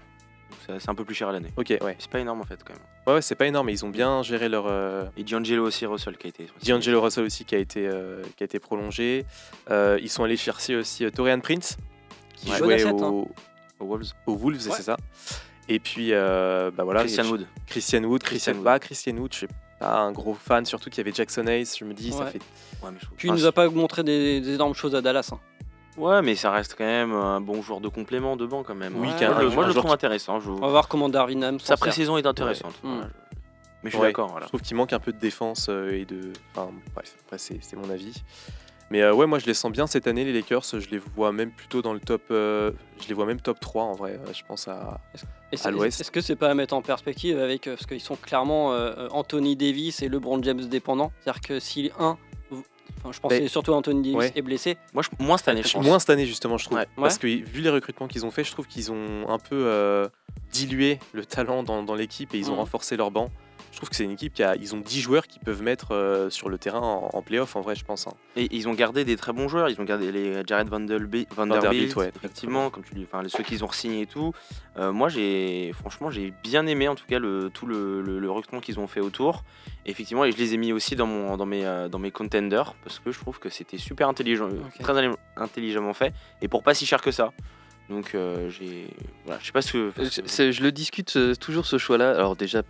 Donc 0.68 0.78
C'est 0.80 0.88
un 0.88 0.94
peu 0.94 1.04
plus 1.04 1.14
cher 1.14 1.28
à 1.28 1.32
l'année. 1.32 1.52
Ok, 1.58 1.74
ouais. 1.82 1.96
C'est 1.98 2.10
pas 2.10 2.20
énorme 2.20 2.40
en 2.40 2.44
fait 2.44 2.62
quand 2.64 2.72
même. 2.72 2.82
Ouais, 3.06 3.14
ouais, 3.14 3.22
c'est 3.22 3.34
pas 3.34 3.46
énorme, 3.46 3.66
mais 3.66 3.72
ils 3.74 3.84
ont 3.84 3.90
bien 3.90 4.22
géré 4.22 4.48
leur. 4.48 4.64
euh, 4.66 5.04
Et 5.18 5.24
D'Angelo 5.24 5.66
aussi, 5.66 5.84
Russell 5.84 6.16
qui 6.16 6.26
a 6.26 6.30
été. 6.30 6.46
D'Angelo 6.66 7.02
Russell 7.02 7.24
aussi 7.24 7.44
qui 7.44 7.54
a 7.54 7.58
été, 7.58 7.86
euh, 7.86 8.22
qui 8.36 8.42
a 8.42 8.46
été 8.46 8.58
prolongé. 8.58 9.26
Euh, 9.70 9.98
ils 10.00 10.08
sont 10.08 10.24
allés 10.24 10.38
chercher 10.38 10.76
aussi 10.76 11.04
euh, 11.04 11.10
Torian 11.10 11.40
Prince 11.40 11.76
qui 12.34 12.50
Ouais. 12.50 12.58
jouait 12.58 12.84
au, 12.84 13.28
Aux 13.84 13.88
Wolves. 13.88 14.12
aux 14.26 14.36
Wolves, 14.36 14.66
Ouais. 14.66 14.72
c'est 14.76 14.82
ça. 14.82 14.96
Et 15.68 15.78
puis, 15.78 16.08
euh, 16.12 16.70
bah 16.70 16.84
voilà. 16.84 17.00
Christian 17.00 17.24
Wood. 17.26 17.46
Christian 17.66 18.02
Wood, 18.04 18.22
Christian 18.22 18.52
Christian, 18.52 18.52
Wood. 18.54 18.64
bah, 18.64 18.78
Christian 18.78 19.16
Wood, 19.16 19.32
je 19.32 19.36
suis 19.38 19.48
pas 19.80 19.98
un 19.98 20.12
gros 20.12 20.34
fan, 20.34 20.64
surtout 20.66 20.90
qu'il 20.90 20.98
y 20.98 21.00
avait 21.02 21.12
Jackson 21.14 21.46
Ace, 21.46 21.78
je 21.78 21.84
me 21.84 21.94
dis, 21.94 22.12
ça 22.12 22.24
Ouais. 22.24 22.30
fait. 22.32 22.38
Ouais, 22.82 22.90
mais 22.92 22.98
je 23.00 23.04
trouve- 23.06 23.16
Puis 23.16 23.28
il 23.28 23.30
enfin, 23.32 23.40
nous 23.40 23.46
a 23.46 23.52
pas 23.52 23.68
montré 23.70 24.02
des, 24.04 24.40
des 24.40 24.54
énormes 24.54 24.74
choses 24.74 24.94
à 24.94 25.00
Dallas. 25.00 25.30
hein. 25.32 25.38
Ouais, 25.96 26.22
mais 26.22 26.34
ça 26.34 26.50
reste 26.50 26.74
quand 26.76 26.84
même 26.84 27.12
un 27.12 27.40
bon 27.40 27.62
joueur 27.62 27.80
de 27.80 27.88
complément 27.88 28.36
de 28.36 28.44
banc 28.46 28.62
quand 28.64 28.74
même. 28.74 28.94
Oui, 28.96 29.08
Moi, 29.08 29.16
qu'un- 29.18 29.34
je 29.36 29.40
le- 29.42 29.46
un 29.46 29.54
moi, 29.54 29.62
je 29.62 29.68
le 29.68 29.72
joueur 29.72 29.84
trouve 29.84 29.92
intéressant. 29.94 30.40
Je... 30.40 30.50
On 30.50 30.56
va 30.56 30.68
voir 30.68 30.88
comment 30.88 31.08
Darwin 31.08 31.42
Ham 31.44 31.60
Sa 31.60 31.76
pré-saison 31.76 32.16
est 32.18 32.26
intéressante. 32.26 32.74
Ouais. 32.82 32.90
Voilà, 32.90 33.08
Mais 33.84 33.90
je 33.90 33.96
suis 33.96 33.98
Ouais. 34.02 34.08
d'accord. 34.08 34.28
Voilà. 34.30 34.46
Je 34.46 34.48
trouve 34.48 34.60
qu'il 34.62 34.76
manque 34.76 34.92
un 34.92 34.98
peu 34.98 35.12
de 35.12 35.18
défense 35.18 35.66
euh, 35.68 35.92
et 35.92 36.04
de. 36.04 36.32
Enfin, 36.54 36.70
bref, 36.94 37.14
après, 37.26 37.38
c'est 37.38 37.76
mon 37.76 37.88
avis. 37.90 38.12
Mais 38.90 39.02
euh, 39.02 39.14
ouais, 39.14 39.26
moi 39.26 39.38
je 39.38 39.46
les 39.46 39.54
sens 39.54 39.72
bien 39.72 39.86
cette 39.86 40.06
année, 40.06 40.24
les 40.24 40.32
Lakers. 40.32 40.62
Je 40.72 40.88
les 40.90 40.98
vois 40.98 41.32
même 41.32 41.50
plutôt 41.50 41.82
dans 41.82 41.92
le 41.94 42.00
top. 42.00 42.22
euh, 42.30 42.70
je 43.02 43.08
les 43.08 43.14
vois 43.14 43.26
même 43.26 43.40
top 43.40 43.58
3 43.60 43.82
en 43.84 43.92
vrai. 43.92 44.12
euh, 44.24 44.32
Je 44.32 44.42
pense 44.46 44.68
à. 44.68 45.00
L'ouest. 45.70 46.00
Est-ce 46.00 46.10
que 46.10 46.20
c'est 46.20 46.36
pas 46.36 46.50
à 46.50 46.54
mettre 46.54 46.74
en 46.74 46.82
perspective 46.82 47.38
avec 47.38 47.62
parce 47.64 47.86
qu'ils 47.86 48.00
sont 48.00 48.16
clairement 48.16 48.72
euh, 48.72 49.08
Anthony 49.10 49.56
Davis 49.56 50.02
et 50.02 50.08
LeBron 50.08 50.42
James 50.42 50.60
dépendants. 50.66 51.12
C'est-à-dire 51.20 51.40
que 51.40 51.60
si 51.60 51.90
un, 51.98 52.18
enfin 52.98 53.12
je 53.12 53.20
pense 53.20 53.32
que 53.32 53.46
surtout 53.48 53.72
Anthony 53.72 54.02
Davis 54.12 54.16
Ouais. 54.30 54.32
est 54.34 54.42
blessé, 54.42 54.76
Moi, 54.92 55.02
je... 55.02 55.24
moins 55.24 55.38
cette 55.38 55.48
année, 55.48 55.62
je 55.62 55.72
pense. 55.72 55.84
Moins 55.84 55.98
cette 55.98 56.10
année 56.10 56.26
justement, 56.26 56.58
je 56.58 56.64
trouve. 56.66 56.78
Ouais. 56.78 56.86
Parce 56.96 57.18
que 57.18 57.26
vu 57.26 57.62
les 57.62 57.70
recrutements 57.70 58.08
qu'ils 58.08 58.26
ont 58.26 58.30
fait, 58.30 58.44
je 58.44 58.50
trouve 58.52 58.66
qu'ils 58.66 58.90
ont 58.92 59.28
un 59.28 59.38
peu 59.38 59.56
euh, 59.66 60.08
dilué 60.52 60.98
le 61.12 61.24
talent 61.24 61.62
dans, 61.62 61.82
dans 61.82 61.94
l'équipe 61.94 62.34
et 62.34 62.38
ils 62.38 62.48
ont 62.50 62.54
Mhm. 62.54 62.58
renforcé 62.60 62.96
leur 62.96 63.10
banc. 63.10 63.30
Je 63.74 63.78
trouve 63.78 63.88
que 63.90 63.96
c'est 63.96 64.04
une 64.04 64.12
équipe 64.12 64.32
qui 64.34 64.44
a. 64.44 64.54
Ils 64.54 64.72
ont 64.76 64.78
10 64.78 65.00
joueurs 65.00 65.26
qui 65.26 65.40
peuvent 65.40 65.60
mettre 65.60 65.88
euh, 65.96 66.30
sur 66.30 66.48
le 66.48 66.58
terrain 66.58 66.78
en, 66.80 67.10
en 67.12 67.22
playoff 67.22 67.56
en 67.56 67.60
vrai, 67.60 67.74
je 67.74 67.84
pense. 67.84 68.06
hein. 68.06 68.12
Et 68.36 68.46
ils 68.54 68.68
ont 68.68 68.72
gardé 68.72 69.04
des 69.04 69.16
très 69.16 69.32
bons 69.32 69.48
joueurs. 69.48 69.68
Ils 69.68 69.80
ont 69.80 69.84
gardé 69.84 70.12
les 70.12 70.42
Jared 70.46 70.68
Vanderbilt, 70.68 71.26
Vanderbilt, 71.34 71.62
Vanderbilt, 71.62 71.96
ouais, 71.96 72.12
effectivement, 72.14 72.70
comme 72.70 72.84
tu 72.84 72.94
dis, 72.94 73.04
enfin 73.10 73.26
ceux 73.28 73.42
qu'ils 73.42 73.64
ont 73.64 73.66
re-signés 73.66 74.02
et 74.02 74.06
tout. 74.06 74.32
Euh, 74.78 74.92
moi, 74.92 75.08
j'ai 75.08 75.72
franchement, 75.72 76.08
j'ai 76.08 76.32
bien 76.44 76.66
aimé 76.68 76.86
en 76.86 76.94
tout 76.94 77.06
cas 77.08 77.18
le 77.18 77.50
tout 77.52 77.66
le, 77.66 78.00
le- 78.00 78.20
le 78.20 78.30
recrutement 78.30 78.60
qu'ils 78.60 78.78
ont 78.78 78.86
fait 78.86 79.00
autour. 79.00 79.42
Et 79.86 79.90
effectivement, 79.90 80.24
et 80.24 80.30
je 80.30 80.36
les 80.36 80.54
ai 80.54 80.56
mis 80.56 80.72
aussi 80.72 80.94
dans 80.94 81.08
mon 81.08 81.36
dans 81.36 81.44
mes 81.46 81.64
euh, 81.66 81.88
dans 81.88 81.98
mes 81.98 82.12
contenders 82.12 82.74
parce 82.84 83.00
que 83.00 83.10
je 83.10 83.18
trouve 83.18 83.40
que 83.40 83.48
c'était 83.48 83.76
super 83.78 84.08
intelligent, 84.08 84.48
très 84.80 84.94
intelligemment 85.36 85.94
fait 85.94 86.12
et 86.40 86.46
pour 86.46 86.62
pas 86.62 86.74
si 86.74 86.86
cher 86.86 87.02
que 87.02 87.10
ça. 87.10 87.32
Donc 87.90 88.14
euh, 88.14 88.48
j'ai 88.50 88.86
voilà, 89.24 89.40
je 89.40 89.46
sais 89.46 89.52
pas 89.52 89.62
ce 89.62 89.72
que. 89.72 89.92
Je 90.52 90.62
le 90.62 90.70
discute 90.70 91.18
toujours 91.40 91.66
ce 91.66 91.76
choix-là. 91.76 92.12
Alors 92.14 92.36
déjà 92.36 92.62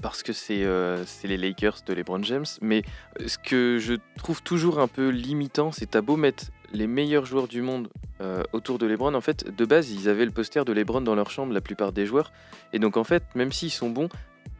parce 0.00 0.22
que 0.22 0.32
c'est 0.32 0.64
euh, 0.64 1.04
c'est 1.06 1.28
les 1.28 1.36
Lakers 1.36 1.78
de 1.86 1.92
LeBron 1.92 2.22
James, 2.24 2.46
mais 2.60 2.82
euh, 3.20 3.28
ce 3.28 3.38
que 3.38 3.78
je 3.80 3.94
trouve 4.16 4.42
toujours 4.42 4.80
un 4.80 4.88
peu 4.88 5.08
limitant, 5.08 5.72
c'est 5.72 5.90
t'as 5.90 6.00
beau 6.00 6.16
mettre 6.16 6.46
les 6.72 6.86
meilleurs 6.86 7.26
joueurs 7.26 7.48
du 7.48 7.62
monde 7.62 7.88
euh, 8.20 8.42
autour 8.52 8.78
de 8.78 8.86
LeBron. 8.86 9.14
En 9.14 9.20
fait, 9.20 9.54
de 9.54 9.64
base, 9.64 9.90
ils 9.90 10.08
avaient 10.08 10.24
le 10.24 10.30
poster 10.30 10.64
de 10.64 10.72
LeBron 10.72 11.02
dans 11.02 11.14
leur 11.14 11.30
chambre, 11.30 11.52
la 11.52 11.60
plupart 11.60 11.92
des 11.92 12.06
joueurs. 12.06 12.32
Et 12.72 12.78
donc 12.78 12.96
en 12.96 13.04
fait, 13.04 13.22
même 13.34 13.52
s'ils 13.52 13.70
sont 13.70 13.90
bons, 13.90 14.08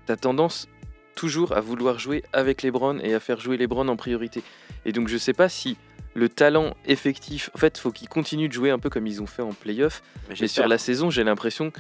t'as 0.07 0.17
tendance 0.17 0.69
toujours 1.15 1.53
à 1.53 1.61
vouloir 1.61 1.99
jouer 1.99 2.23
avec 2.33 2.63
LeBron 2.63 2.99
et 2.99 3.15
à 3.15 3.21
faire 3.21 3.41
jouer 3.41 3.57
LeBron 3.57 3.89
en 3.89 3.97
priorité. 3.97 4.43
Et 4.85 4.93
donc 4.93 5.09
je 5.09 5.17
sais 5.17 5.33
pas 5.35 5.49
si 5.49 5.77
le 6.15 6.29
talent 6.29 6.75
effectif, 6.87 7.51
en 7.55 7.59
fait, 7.59 7.79
faut 7.79 7.91
qu'ils 7.91 8.09
continuent 8.09 8.49
de 8.49 8.53
jouer 8.53 8.71
un 8.71 8.79
peu 8.79 8.91
comme 8.91 9.07
ils 9.07 9.23
ont 9.23 9.27
fait 9.27 9.43
en 9.43 9.53
playoff. 9.53 10.03
Mais 10.41 10.47
sur 10.47 10.69
la 10.69 10.79
saison, 10.79 11.11
j'ai 11.11 11.25
l'impression, 11.25 11.73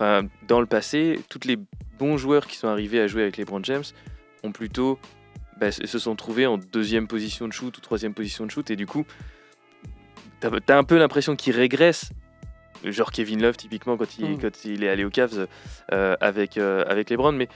enfin, 0.00 0.26
dans 0.48 0.60
le 0.60 0.66
passé, 0.66 1.20
tous 1.28 1.46
les 1.46 1.58
bons 1.98 2.16
joueurs 2.16 2.46
qui 2.46 2.56
sont 2.56 2.68
arrivés 2.68 3.00
à 3.00 3.06
jouer 3.06 3.22
avec 3.22 3.36
LeBron 3.36 3.60
James 3.64 3.84
ont 4.42 4.52
plutôt 4.52 4.98
bah, 5.58 5.70
se 5.70 5.98
sont 5.98 6.16
trouvés 6.16 6.46
en 6.46 6.56
deuxième 6.56 7.06
position 7.06 7.46
de 7.46 7.52
shoot 7.52 7.76
ou 7.76 7.80
troisième 7.82 8.14
position 8.14 8.46
de 8.46 8.50
shoot, 8.50 8.70
et 8.70 8.76
du 8.76 8.86
coup, 8.86 9.04
t'as 10.40 10.48
as 10.68 10.78
un 10.78 10.84
peu 10.84 10.98
l'impression 10.98 11.36
qu'ils 11.36 11.54
régressent. 11.54 12.10
Genre 12.82 13.12
Kevin 13.12 13.42
Love, 13.42 13.58
typiquement, 13.58 13.98
quand 13.98 14.18
il, 14.18 14.30
Mm. 14.36 14.38
quand 14.40 14.64
il 14.64 14.84
est 14.84 14.88
allé 14.88 15.04
aux 15.04 15.10
Cavs 15.10 15.46
euh, 15.92 16.16
avec, 16.22 16.56
euh, 16.56 16.82
avec 16.88 17.10
LeBron. 17.10 17.32
Mais 17.32 17.48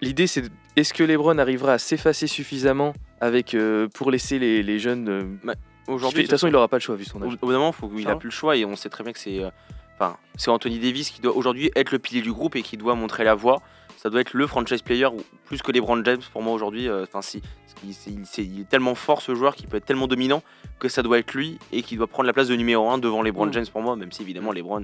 l'idée, 0.00 0.26
c'est 0.26 0.44
est-ce 0.76 0.94
que 0.94 1.04
LeBron 1.04 1.36
arrivera 1.36 1.74
à 1.74 1.78
s'effacer 1.78 2.26
suffisamment 2.26 2.94
avec, 3.20 3.52
euh, 3.54 3.88
pour 3.92 4.10
laisser 4.10 4.38
les, 4.38 4.62
les 4.62 4.78
jeunes. 4.78 5.06
euh, 5.10 5.54
Aujourd'hui, 5.86 6.20
de 6.22 6.26
toute 6.26 6.30
façon, 6.30 6.46
il 6.46 6.52
n'aura 6.52 6.68
pas 6.68 6.76
le 6.78 6.80
choix 6.80 6.96
vu 6.96 7.04
son 7.04 7.20
âge. 7.22 7.34
au 7.34 7.46
bout 7.46 7.52
d'un 7.52 7.58
moment, 7.58 7.74
il 7.94 8.00
a 8.00 8.02
Charles 8.04 8.18
plus 8.20 8.28
le 8.28 8.32
choix 8.32 8.56
et 8.56 8.64
on 8.64 8.74
sait 8.74 8.88
très 8.88 9.04
bien 9.04 9.12
que 9.12 9.18
c'est, 9.18 9.40
euh, 9.44 9.50
enfin, 9.94 10.16
c'est 10.36 10.50
Anthony 10.50 10.78
Davis 10.78 11.10
qui 11.10 11.20
doit 11.20 11.34
aujourd'hui 11.36 11.70
être 11.76 11.92
le 11.92 11.98
pilier 11.98 12.22
du 12.22 12.32
groupe 12.32 12.56
et 12.56 12.62
qui 12.62 12.76
doit 12.76 12.94
montrer 12.94 13.24
la 13.24 13.34
voie. 13.34 13.62
Ça 13.96 14.10
doit 14.10 14.20
être 14.20 14.34
le 14.34 14.46
franchise 14.46 14.82
player 14.82 15.08
plus 15.46 15.62
que 15.62 15.72
LeBron 15.72 16.04
James 16.04 16.20
pour 16.32 16.42
moi 16.42 16.52
aujourd'hui. 16.52 16.88
euh, 16.88 17.04
Enfin, 17.04 17.22
si, 17.22 17.40
il, 17.82 18.60
est 18.60 18.68
tellement 18.68 18.94
fort 18.94 19.22
ce 19.22 19.34
joueur 19.34 19.54
qui 19.54 19.66
peut 19.66 19.78
être 19.78 19.86
tellement 19.86 20.06
dominant 20.06 20.42
que 20.78 20.88
ça 20.88 21.02
doit 21.02 21.18
être 21.18 21.32
lui 21.32 21.58
et 21.72 21.82
qui 21.82 21.96
doit 21.96 22.06
prendre 22.06 22.26
la 22.26 22.32
place 22.34 22.48
de 22.48 22.56
numéro 22.56 22.88
1 22.90 22.98
devant 22.98 23.22
LeBron 23.22 23.46
Mm. 23.46 23.52
James 23.54 23.66
pour 23.72 23.80
moi, 23.80 23.96
même 23.96 24.12
si 24.12 24.22
évidemment 24.22 24.52
LeBron 24.52 24.82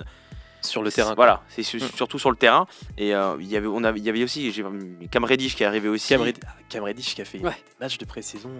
Sur 0.62 0.82
le 0.82 0.92
terrain. 0.92 1.14
Voilà, 1.14 1.42
c'est 1.48 1.62
su- 1.62 1.78
Mm. 1.78 1.88
surtout 1.94 2.18
sur 2.18 2.30
le 2.30 2.36
terrain. 2.36 2.66
Et 2.98 3.14
euh, 3.14 3.36
il 3.40 3.46
y 3.48 3.56
avait, 3.56 3.66
on 3.66 3.82
avait, 3.84 3.98
il 3.98 4.04
y 4.04 4.08
avait 4.08 4.22
aussi 4.24 4.50
j'ai- 4.52 4.64
Cam 5.10 5.24
Reddish 5.24 5.56
qui 5.56 5.62
est 5.62 5.66
arrivé 5.66 5.88
aussi. 5.88 6.08
Cam, 6.08 6.20
Red- 6.22 6.38
Cam 6.68 6.84
Reddish 6.84 7.14
qui 7.14 7.22
a 7.22 7.24
fait 7.24 7.38
Ouais. 7.38 7.50
des 7.50 7.56
matchs 7.84 7.98
de 7.98 8.04
pré-saison. 8.04 8.50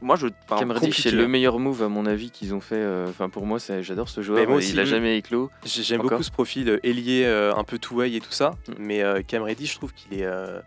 Moi, 0.00 0.16
je. 0.16 0.28
enfin, 0.44 0.58
Cam 0.58 0.70
Reddish, 0.70 1.02
c'est 1.02 1.10
le 1.10 1.28
meilleur 1.28 1.58
move 1.58 1.82
à 1.82 1.88
mon 1.88 2.06
avis 2.06 2.30
qu'ils 2.30 2.54
ont 2.54 2.60
fait. 2.60 2.76
euh, 2.76 3.06
Enfin 3.08 3.28
pour 3.28 3.46
moi, 3.46 3.58
j'adore 3.80 4.08
ce 4.08 4.22
joueur. 4.22 4.38
Mais 4.40 4.46
moi 4.46 4.54
euh, 4.56 4.58
aussi, 4.58 4.72
il 4.72 4.80
a 4.80 4.84
mm. 4.84 4.86
jamais 4.86 5.18
éclos. 5.18 5.50
J'ai- 5.64 5.82
J'aime 5.82 6.00
Encore. 6.00 6.12
beaucoup 6.12 6.22
ce 6.22 6.30
profil 6.30 6.80
ailier 6.82 7.24
euh, 7.26 7.54
un 7.54 7.64
peu 7.64 7.78
two-way 7.78 8.12
et 8.14 8.20
tout 8.20 8.32
ça, 8.32 8.52
Mm. 8.68 8.72
mais 8.78 9.02
euh, 9.02 9.22
Cam 9.26 9.42
Reddish, 9.42 9.72
je 9.72 9.76
trouve 9.78 9.92
qu'il 9.92 10.18
est, 10.18 10.24
euh, 10.24 10.60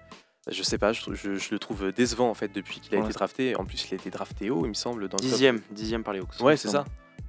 je 0.50 0.62
sais 0.64 0.78
pas, 0.78 0.94
je, 0.94 1.02
trouve- 1.02 1.16
je- 1.16 1.36
je 1.36 1.50
le 1.52 1.60
trouve 1.60 1.92
décevant 1.92 2.30
en 2.30 2.34
fait 2.36 2.52
depuis 2.54 2.80
qu'il 2.80 2.94
a 2.96 3.00
Ouais. 3.00 3.06
été 3.06 3.14
drafté. 3.14 3.56
En 3.58 3.66
plus, 3.66 3.86
il 3.90 3.94
a 3.94 3.98
été 3.98 4.10
drafté 4.10 4.50
haut, 4.50 4.62
il 4.66 4.70
me 4.70 4.74
semble, 4.74 5.10
dans 5.10 5.18
Dixième, 5.18 5.60
dixième 5.72 6.04
par 6.04 6.14
les 6.14 6.20
Hawks. 6.20 6.40
Ouais, 6.42 6.56
c'est 6.56 6.70
ça. 6.70 6.86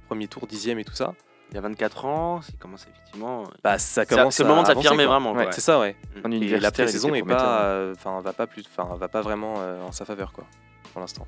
Premier 0.07 0.27
tour, 0.27 0.47
dixième 0.47 0.79
et 0.79 0.85
tout 0.85 0.95
ça. 0.95 1.13
Il 1.51 1.57
a 1.57 1.61
24 1.61 2.05
ans, 2.05 2.41
il 2.47 2.55
commence 2.57 2.85
effectivement. 2.87 3.43
Bah, 3.63 3.77
ça 3.79 4.03
C'est 4.05 4.15
commence. 4.15 4.35
c'est 4.35 4.43
le 4.43 4.49
moment 4.49 4.61
de 4.63 4.69
à 4.69 4.75
s'affirmer 4.75 5.05
vraiment. 5.05 5.33
Ouais. 5.33 5.47
C'est 5.51 5.61
ça, 5.61 5.79
ouais. 5.79 5.95
En 6.23 6.31
Et 6.31 6.35
universitaire, 6.35 6.61
la 6.61 6.71
pré-saison 6.71 7.15
est 7.15 7.23
pas, 7.23 7.61
euh, 7.63 7.93
enfin, 7.97 8.21
va 8.21 8.33
pas 8.33 8.45
plus, 8.45 8.63
enfin, 8.75 8.95
va 8.95 9.07
pas 9.07 9.21
vraiment 9.21 9.55
euh, 9.57 9.81
en 9.83 9.91
sa 9.91 10.05
faveur 10.05 10.31
quoi, 10.31 10.45
pour 10.93 11.01
l'instant. 11.01 11.25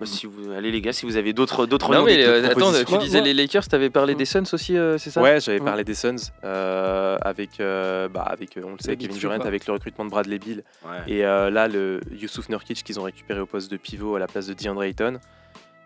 Bah, 0.00 0.06
si 0.06 0.26
vous, 0.26 0.52
allez 0.52 0.70
les 0.70 0.80
gars, 0.80 0.92
si 0.92 1.06
vous 1.06 1.16
avez 1.16 1.32
d'autres 1.32 1.66
d'autres 1.66 1.92
Non 1.92 2.04
mais 2.04 2.24
euh, 2.24 2.48
attends, 2.48 2.72
tu 2.72 2.98
disais 2.98 3.20
les 3.20 3.34
Lakers, 3.34 3.66
t'avais 3.66 3.90
parlé 3.90 4.14
Mm. 4.14 4.18
des 4.18 4.24
Suns 4.26 4.44
aussi, 4.52 4.76
euh, 4.76 4.96
c'est 4.96 5.10
ça? 5.10 5.20
Ouais, 5.20 5.40
j'avais 5.40 5.58
parlé 5.58 5.82
des 5.82 5.94
Suns 5.94 6.14
euh, 6.44 7.18
avec, 7.22 7.58
euh, 7.58 8.08
bah, 8.08 8.22
avec, 8.22 8.56
euh, 8.56 8.62
on 8.64 8.72
le 8.72 8.78
sait, 8.78 8.96
Kevin 8.96 9.16
Durant, 9.16 9.40
avec 9.40 9.66
le 9.66 9.72
recrutement 9.72 10.04
de 10.04 10.10
Bradley 10.10 10.38
Bill 10.38 10.62
Ouais. 10.84 10.98
et 11.12 11.24
euh, 11.24 11.50
là 11.50 11.66
le 11.66 12.00
Youssouf 12.12 12.48
Nurkic 12.48 12.84
qu'ils 12.84 13.00
ont 13.00 13.02
récupéré 13.04 13.40
au 13.40 13.46
poste 13.46 13.70
de 13.72 13.76
pivot 13.76 14.14
à 14.14 14.18
la 14.20 14.28
place 14.28 14.46
de 14.46 14.54
DeAndre 14.54 14.84
Ayton. 14.84 15.18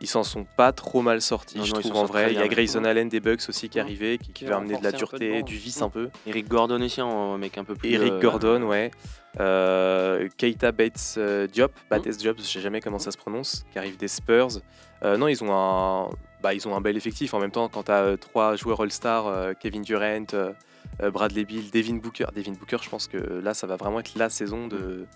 Ils 0.02 0.08
s'en 0.08 0.24
sont 0.24 0.44
pas 0.56 0.72
trop 0.72 1.00
mal 1.00 1.22
sortis, 1.22 1.58
Non, 1.58 1.64
je 1.64 1.72
non, 1.74 1.80
trouve 1.80 1.96
en 1.96 2.04
vrai. 2.04 2.32
Il 2.32 2.38
y 2.38 2.42
a 2.42 2.48
Grayson 2.48 2.82
ouais. 2.82 2.90
Allen 2.90 3.08
des 3.08 3.20
Bucks 3.20 3.42
aussi 3.48 3.68
qui 3.68 3.78
est 3.78 3.80
Ouais. 3.82 3.86
arrivé, 3.86 4.18
qui, 4.18 4.32
qui 4.32 4.44
va 4.44 4.56
amener 4.56 4.76
de 4.76 4.82
la 4.82 4.90
dureté, 4.92 5.42
du 5.44 5.56
vice 5.56 5.80
un 5.80 5.88
peu. 5.88 6.10
Eric 6.26 6.48
Gordon 6.48 6.80
aussi, 6.82 7.00
un 7.00 7.38
mec 7.38 7.56
un 7.56 7.62
peu 7.64 7.74
plus. 7.76 7.90
Eric 7.92 8.12
euh, 8.14 8.20
Gordon, 8.20 8.62
ouais. 8.64 8.90
Euh, 9.40 10.28
Keita 10.36 10.72
Bates 10.72 11.14
euh, 11.18 11.46
Diop, 11.46 11.72
Mm. 11.72 11.88
Bates 11.90 12.08
Diop, 12.18 12.36
je 12.38 12.42
sais 12.42 12.60
jamais 12.60 12.80
comment 12.80 12.98
ça 12.98 13.10
se 13.12 13.16
prononce, 13.16 13.64
qui 13.72 13.78
arrive 13.78 13.96
des 13.96 14.08
Spurs. 14.08 14.60
Euh, 15.04 15.16
non, 15.16 15.28
ils 15.28 15.42
ont 15.42 15.52
un, 15.52 16.10
bah, 16.42 16.52
ils 16.52 16.66
ont 16.68 16.74
un 16.76 16.80
bel 16.80 16.96
effectif. 16.96 17.32
En 17.34 17.38
même 17.38 17.50
temps, 17.52 17.68
quand 17.68 17.84
tu 17.84 17.92
as 17.92 18.16
trois 18.16 18.56
joueurs 18.56 18.80
All-Star, 18.82 19.26
euh, 19.28 19.52
Kevin 19.58 19.82
Durant, 19.82 20.26
Bradley 21.12 21.44
Bill, 21.44 21.70
Devin 21.70 21.94
Booker. 21.96 22.26
Devin 22.34 22.52
Booker, 22.52 22.76
je 22.82 22.90
pense 22.90 23.06
que 23.08 23.16
là, 23.16 23.54
ça 23.54 23.66
va 23.66 23.76
vraiment 23.76 24.00
être 24.00 24.14
la 24.16 24.28
saison 24.28 24.66
de, 24.66 25.06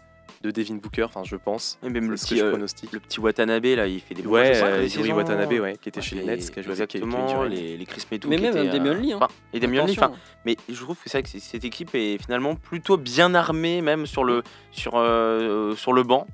de 0.42 0.51
Devin 0.51 0.77
Booker, 0.77 1.05
enfin 1.05 1.22
je 1.25 1.37
pense. 1.37 1.79
Et 1.83 1.88
même 1.88 2.11
le 2.11 2.16
petit, 2.16 2.35
que 2.35 2.40
je 2.40 2.44
euh, 2.44 2.66
le 2.92 3.01
petit 3.01 3.20
Watanabe, 3.20 3.64
là, 3.64 3.87
il 3.87 4.01
fait 4.01 4.14
des 4.14 4.22
bons 4.22 4.31
Ouais, 4.31 4.55
jeux, 4.55 4.62
euh. 5.11 5.12
Watanabe, 5.14 5.51
ouais, 5.53 5.77
qui 5.81 5.88
était 5.88 6.01
chez 6.01 6.16
les 6.16 6.22
Et- 6.22 6.27
Nets, 6.27 6.51
qui 6.51 6.59
a 6.59 6.62
joué 6.62 6.72
Exactement, 6.72 7.44
les, 7.44 7.77
les 7.77 7.87
Chris 7.87 8.02
Metou. 8.11 8.29
Mais 8.29 8.37
qui 8.37 8.42
même 8.42 8.56
étaient, 8.56 8.69
un 8.69 8.73
Damian 8.73 8.94
Lee, 8.94 9.13
hein. 9.13 9.21
et 9.52 9.61
Damian 9.61 9.87
Lee, 9.87 9.92
enfin, 9.98 10.13
mais 10.44 10.56
je 10.69 10.83
trouve 10.83 10.96
que 10.96 11.08
c'est 11.08 11.19
vrai 11.21 11.23
que 11.31 11.38
cette 11.40 11.65
équipe 11.65 11.94
est 11.94 12.19
finalement 12.23 12.54
plutôt 12.54 12.96
bien 12.96 13.35
armée, 13.35 13.81
même 13.83 14.06
sur 14.06 14.25
le, 14.25 14.42
sur, 14.73 14.92
euh, 14.96 15.75
sur 15.77 15.92
le 15.92 16.02
banc. 16.02 16.27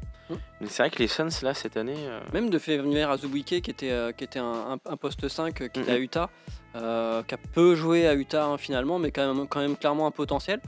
Mais 0.63 0.69
c'est 0.69 0.83
vrai 0.85 0.91
que 0.91 0.99
les 0.99 1.09
Suns, 1.09 1.29
là, 1.43 1.53
cette 1.53 1.77
année. 1.77 1.95
euh, 1.99 2.21
Même 2.33 2.49
de 2.49 2.59
faire 2.59 2.83
venir 2.83 3.11
Azubuike 3.11 3.61
qui 3.61 3.71
était, 3.71 3.91
euh, 3.91 4.13
qui 4.13 4.25
était 4.25 4.39
un, 4.39 4.45
un- 4.87 4.91
un 4.93 4.97
poste 4.97 5.29
5 5.29 5.61
euh, 5.61 5.69
qui 5.69 5.81
était 5.81 5.91
à 5.93 5.97
Mhm. 5.97 6.03
Utah, 6.03 6.31
euh, 6.75 7.23
qui 7.25 7.35
a 7.35 7.39
peu 7.53 7.75
joué 7.75 8.07
à 8.07 8.15
Utah 8.15 8.47
hein, 8.47 8.57
finalement, 8.57 8.99
mais 8.99 9.11
quand 9.11 9.35
même, 9.35 9.47
quand 9.47 9.61
même 9.61 9.77
clairement 9.77 10.07
un 10.07 10.11
potentiel. 10.11 10.61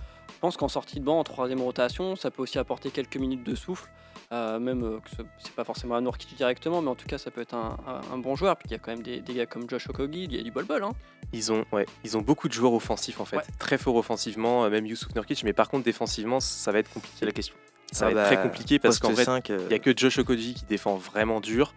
Je 0.44 0.48
pense 0.48 0.58
qu'en 0.58 0.68
sortie 0.68 1.00
de 1.00 1.04
banc, 1.06 1.18
en 1.18 1.24
troisième 1.24 1.62
rotation, 1.62 2.16
ça 2.16 2.30
peut 2.30 2.42
aussi 2.42 2.58
apporter 2.58 2.90
quelques 2.90 3.16
minutes 3.16 3.42
de 3.44 3.54
souffle. 3.54 3.88
euh, 4.32 4.58
même 4.58 4.82
euh, 4.84 4.98
que 5.00 5.10
ce- 5.10 5.22
c'est 5.38 5.52
pas 5.54 5.64
forcément 5.64 5.94
un 5.94 6.00
Nourkic 6.00 6.34
directement, 6.36 6.80
mais 6.82 6.88
en 6.90 6.94
tout 6.94 7.06
cas 7.06 7.18
ça 7.18 7.30
peut 7.30 7.40
être 7.42 7.54
un, 7.54 7.76
un- 7.86 8.14
un 8.14 8.18
bon 8.18 8.34
joueur. 8.36 8.56
Puis 8.56 8.68
il 8.68 8.72
y 8.72 8.74
a 8.74 8.78
quand 8.78 8.90
même 8.90 9.02
des, 9.02 9.20
des 9.20 9.34
gars 9.34 9.46
comme 9.46 9.68
Josh 9.68 9.88
Okogie, 9.88 10.24
il 10.24 10.34
y 10.34 10.40
a 10.40 10.42
du 10.42 10.50
bol-bol. 10.50 10.82
Hein. 10.82 10.90
Ils 11.32 11.52
ont, 11.52 11.64
ouais, 11.72 11.86
ils 12.04 12.16
ont 12.16 12.20
beaucoup 12.22 12.48
de 12.48 12.52
joueurs 12.52 12.72
offensifs 12.72 13.20
en 13.20 13.24
fait, 13.26 13.36
Ouais. 13.36 13.42
très 13.58 13.78
forts 13.78 13.96
offensivement, 13.96 14.64
euh, 14.64 14.70
même 14.70 14.86
Youssouf 14.86 15.14
Nurkic, 15.14 15.44
mais 15.44 15.52
par 15.52 15.68
contre 15.68 15.84
défensivement, 15.84 16.40
ça 16.40 16.72
va 16.72 16.78
être 16.80 16.92
compliqué. 16.92 17.16
C'est 17.20 17.26
la 17.26 17.32
question. 17.32 17.54
Ça 17.92 18.06
Ah 18.06 18.10
va 18.10 18.10
être 18.10 18.16
bah, 18.30 18.34
très 18.36 18.42
compliqué 18.42 18.78
parce 18.78 18.98
qu'en 18.98 19.12
vrai, 19.12 19.24
5, 19.24 19.50
euh, 19.50 19.58
il 19.62 19.68
n'y 19.68 19.74
a 19.74 19.78
que 19.78 19.96
Josh 19.96 20.18
Okogie 20.18 20.52
qui 20.54 20.64
défend 20.64 20.96
vraiment 20.96 21.40
dur. 21.40 21.72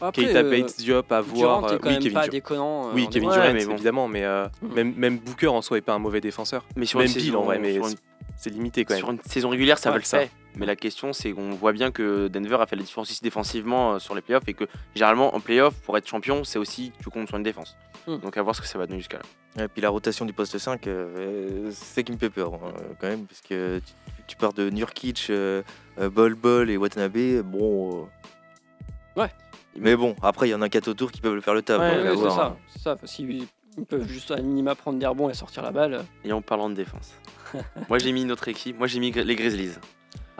Après, 0.00 0.24
Keita 0.24 0.38
euh, 0.40 0.50
Bates 0.62 0.78
Diop 0.78 1.12
à 1.12 1.20
voir. 1.20 1.60
Durant 1.60 1.72
oui, 1.74 1.98
Kevin 1.98 2.12
pas 2.14 2.20
Durant. 2.22 2.32
déconnant. 2.32 2.88
euh, 2.88 2.92
Oui, 2.94 3.08
Kevin. 3.10 3.28
Durant, 3.30 3.52
mais 3.52 3.66
bon. 3.66 3.72
évidemment, 3.74 4.08
mais 4.08 4.24
euh, 4.24 4.48
même, 4.62 4.94
même 4.96 5.18
Booker 5.18 5.48
en 5.48 5.60
soi 5.60 5.76
est 5.76 5.82
pas 5.82 5.92
un 5.92 5.98
mauvais 5.98 6.22
défenseur. 6.22 6.64
Mais 6.76 6.86
sur 6.86 6.98
même 6.98 7.12
Bill 7.12 7.36
en 7.36 7.42
vrai, 7.42 7.58
mais 7.58 7.74
sur 7.74 7.86
une- 7.86 7.96
c'est 8.40 8.50
limité 8.50 8.84
quand 8.84 8.94
même. 8.94 9.00
Sur 9.02 9.10
une 9.10 9.20
saison 9.22 9.48
régulière, 9.50 9.78
ça 9.78 9.90
Ouais, 9.90 9.94
va 9.94 9.98
le 9.98 10.04
ça. 10.04 10.18
faire. 10.20 10.28
Mais 10.56 10.66
la 10.66 10.74
question, 10.76 11.12
c'est 11.12 11.30
qu'on 11.32 11.50
voit 11.50 11.72
bien 11.72 11.92
que 11.92 12.26
Denver 12.28 12.56
a 12.60 12.66
fait 12.66 12.74
la 12.76 12.82
différence 12.82 13.10
ici 13.10 13.20
défensivement 13.22 13.92
euh, 13.94 13.98
sur 14.00 14.14
les 14.16 14.20
playoffs 14.20 14.42
et 14.48 14.54
que 14.54 14.64
généralement 14.94 15.34
en 15.34 15.40
playoffs, 15.40 15.74
pour 15.82 15.96
être 15.96 16.08
champion, 16.08 16.42
c'est 16.42 16.58
aussi 16.58 16.90
tu 17.02 17.08
comptes 17.10 17.28
sur 17.28 17.36
une 17.36 17.44
défense. 17.44 17.76
Hmm. 18.08 18.16
Donc 18.16 18.36
à 18.36 18.42
voir 18.42 18.56
ce 18.56 18.60
que 18.60 18.66
ça 18.66 18.78
va 18.78 18.86
donner 18.86 18.98
jusqu'à 18.98 19.18
là. 19.18 19.64
Et 19.64 19.68
puis 19.68 19.80
la 19.82 19.90
rotation 19.90 20.24
du 20.24 20.32
poste 20.32 20.58
5, 20.58 20.86
euh, 20.86 21.70
c'est 21.70 21.94
ça 21.96 22.02
qui 22.02 22.10
me 22.12 22.16
fait 22.16 22.30
peur 22.30 22.54
hein, 22.54 22.72
quand 23.00 23.06
même, 23.08 23.26
parce 23.26 23.40
que 23.42 23.78
tu, 23.84 23.92
tu 24.28 24.36
pars 24.36 24.52
de 24.52 24.70
Nurkic, 24.70 25.26
euh, 25.30 25.62
euh, 26.00 26.08
Bol 26.10 26.34
Bol 26.34 26.70
et 26.70 26.76
Watanabe, 26.76 27.42
bon. 27.44 28.08
euh, 29.16 29.20
Ouais. 29.20 29.30
Mais 29.76 29.94
bon, 29.96 30.16
après 30.22 30.48
il 30.48 30.50
y 30.50 30.54
en 30.54 30.62
a 30.62 30.68
4 30.68 30.88
autour 30.88 31.12
qui 31.12 31.20
peuvent 31.20 31.40
faire 31.42 31.54
le. 31.54 31.60
Ouais, 31.60 31.76
ouais, 31.78 32.06
à 32.08 32.10
c'est 32.10 32.14
voir, 32.16 32.34
ça. 32.34 32.44
hein. 32.46 32.56
c'est 32.68 32.82
ça. 32.82 32.96
Ils 33.78 33.84
peuvent 33.84 34.06
juste 34.08 34.30
à 34.30 34.36
minima 34.36 34.74
prendre 34.74 34.98
des 34.98 35.06
rebonds 35.06 35.30
et 35.30 35.34
sortir 35.34 35.62
la 35.62 35.70
balle. 35.70 36.04
Et 36.24 36.32
en 36.32 36.42
parlant 36.42 36.68
de 36.70 36.74
défense, 36.74 37.12
moi 37.88 37.98
j'ai 37.98 38.12
mis 38.12 38.24
notre 38.24 38.48
équipe, 38.48 38.78
moi 38.78 38.86
j'ai 38.86 39.00
mis 39.00 39.10
les 39.12 39.36
Grizzlies. 39.36 39.72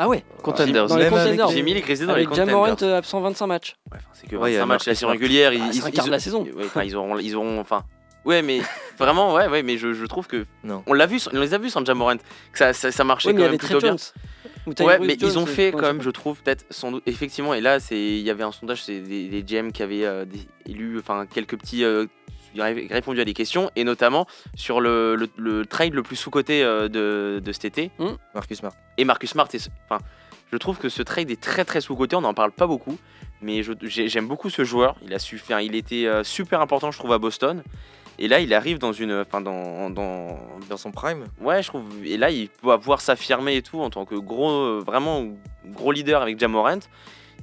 Ah 0.03 0.09
ouais, 0.09 0.25
Contenders. 0.43 0.87
dans 0.87 0.97
les 0.97 1.09
contenders. 1.09 1.49
J'ai 1.49 1.63
mis 1.63 1.75
les 1.75 1.83
Grizzlies 1.83 2.07
dans 2.07 2.15
Avec 2.15 2.31
les 2.31 2.35
Jamorant 2.37 2.71
contenders. 2.71 2.95
euh, 2.95 2.99
absent 2.99 3.21
25 3.21 3.47
matchs. 3.47 3.77
Ouais, 3.93 3.99
enfin, 3.99 4.09
c'est 4.15 4.27
que 4.29 4.37
Ouais, 4.37 4.53
il 4.53 4.55
y 4.55 4.57
a 4.57 4.61
25 4.61 4.67
matchs 4.67 4.87
la 4.87 4.95
saison 4.95 5.09
régulière. 5.09 5.53
Ah, 5.55 5.69
ils, 5.73 5.75
c'est 5.75 5.85
un 5.87 5.91
quart 5.91 6.07
de 6.07 6.11
la 6.11 6.19
saison. 6.21 6.43
ouais, 6.45 6.65
enfin, 6.65 6.85
ils 6.85 6.97
auront, 6.97 7.19
ils 7.19 7.37
auront, 7.37 7.61
enfin. 7.61 7.85
Ouais, 8.25 8.41
mais 8.41 8.61
vraiment, 8.99 9.35
ouais, 9.35 9.47
ouais, 9.49 9.63
mais 9.63 9.77
je, 9.77 9.93
je 9.93 10.07
trouve 10.07 10.27
que 10.27 10.47
Non. 10.65 10.83
on 10.87 10.95
l'a 10.95 11.05
vu, 11.07 11.21
on 11.35 11.41
les 11.41 11.53
a 11.55 11.59
vus 11.59 11.69
sans 11.71 11.85
Jamorant, 11.85 12.17
que 12.17 12.59
ça, 12.59 12.73
ça, 12.73 12.91
ça 12.93 13.05
marchait 13.05 13.33
quand 13.35 13.41
même 13.41 13.59
plutôt 13.59 13.79
bien. 13.79 13.97
Ouais, 14.81 14.99
mais 15.01 15.17
Jones, 15.19 15.31
ils 15.31 15.39
ont 15.39 15.43
euh, 15.43 15.47
fait 15.47 15.73
quand 15.73 15.83
même, 15.83 16.01
je 16.03 16.11
trouve, 16.11 16.43
peut-être 16.43 16.65
sans 16.71 16.93
doute, 16.93 17.03
effectivement. 17.07 17.53
Et 17.55 17.61
là, 17.61 17.79
c'est, 17.81 17.99
il 17.99 18.21
y 18.21 18.31
avait 18.31 18.43
un 18.45 18.53
sondage, 18.53 18.83
c'est 18.83 19.01
des, 19.01 19.29
des 19.29 19.43
GM 19.43 19.71
qui 19.73 19.83
avaient 19.83 20.05
euh, 20.05 20.25
des- 20.25 20.47
élu, 20.67 20.99
enfin 20.99 21.27
quelques 21.27 21.57
petits, 21.59 21.83
euh, 21.85 22.07
répondu 22.57 23.21
à 23.21 23.25
des 23.25 23.35
questions, 23.35 23.71
et 23.77 23.85
notamment 23.85 24.27
sur 24.55 24.81
le, 24.81 25.15
le, 25.15 25.29
le 25.37 25.67
trade 25.67 25.95
le 25.95 26.03
plus 26.03 26.17
sous 26.17 26.31
coté 26.31 26.63
de, 26.63 27.41
de 27.45 27.53
cet 27.53 27.65
été. 27.65 27.91
Marcus 28.35 28.59
Smart. 28.59 28.73
Et 28.99 29.05
Marcus 29.05 29.31
Smart, 29.31 29.49
est- 29.53 29.71
enfin, 29.89 30.01
je 30.53 30.57
trouve 30.57 30.79
que 30.79 30.89
ce 30.89 31.03
trade 31.03 31.31
est 31.31 31.41
très 31.41 31.65
très 31.65 31.81
sous 31.81 31.95
coté. 31.97 32.17
On 32.17 32.23
n'en 32.23 32.35
parle 32.35 32.51
pas 32.53 32.67
beaucoup, 32.67 32.99
mais 33.41 33.63
j'aime 33.83 34.27
beaucoup 34.27 34.51
ce 34.51 34.65
joueur. 34.65 34.97
Il 35.05 35.15
a 35.15 35.19
su 35.19 35.39
faire, 35.39 35.61
il 35.61 35.75
était 35.75 36.07
euh, 36.07 36.25
super 36.25 36.61
important, 36.61 36.91
je 36.91 36.99
trouve, 36.99 37.13
à 37.13 37.19
Boston. 37.19 37.63
Et 38.19 38.29
là, 38.29 38.41
il 38.41 38.53
arrive 38.53 38.79
dans 38.79 38.93
une, 38.93 39.13
enfin, 39.15 39.41
dans, 39.41 39.89
dans, 39.89 40.39
Dans 40.69 40.77
son 40.77 40.91
prime 40.91 41.25
Ouais, 41.41 41.63
je 41.63 41.69
trouve. 41.69 41.85
Et 42.05 42.19
là, 42.19 42.31
il 42.31 42.51
va 42.63 42.77
pouvoir 42.77 43.01
s'affirmer 43.01 43.57
et 43.57 43.63
tout 43.63 43.81
en 43.81 43.89
tant 43.89 44.05
que 44.05 44.15
gros, 44.17 44.51
euh, 44.51 44.83
vraiment 44.85 45.25
gros 45.67 45.91
leader 45.93 46.21
avec 46.21 46.39
Jamorant. 46.39 46.81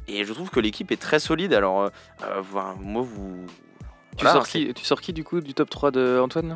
Et 0.07 0.23
je 0.23 0.33
trouve 0.33 0.49
que 0.51 0.59
l'équipe 0.59 0.91
est 0.91 1.01
très 1.01 1.19
solide. 1.19 1.53
Alors, 1.53 1.81
euh, 1.81 1.89
euh, 2.23 2.41
moi, 2.79 3.01
vous. 3.01 3.45
Tu, 4.17 4.23
voilà, 4.25 4.33
sors 4.39 4.47
qui, 4.47 4.73
tu 4.73 4.83
sors 4.83 4.99
qui 5.01 5.13
du 5.13 5.23
coup 5.23 5.39
du 5.41 5.53
top 5.53 5.69
3 5.69 5.91
de 5.91 6.19
Antoine 6.19 6.49
là? 6.49 6.55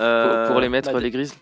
Euh, 0.00 0.48
pour 0.48 0.60
les 0.60 0.68
mettre 0.68 0.92
bah, 0.92 1.00
les 1.00 1.10
Grizzlies 1.10 1.36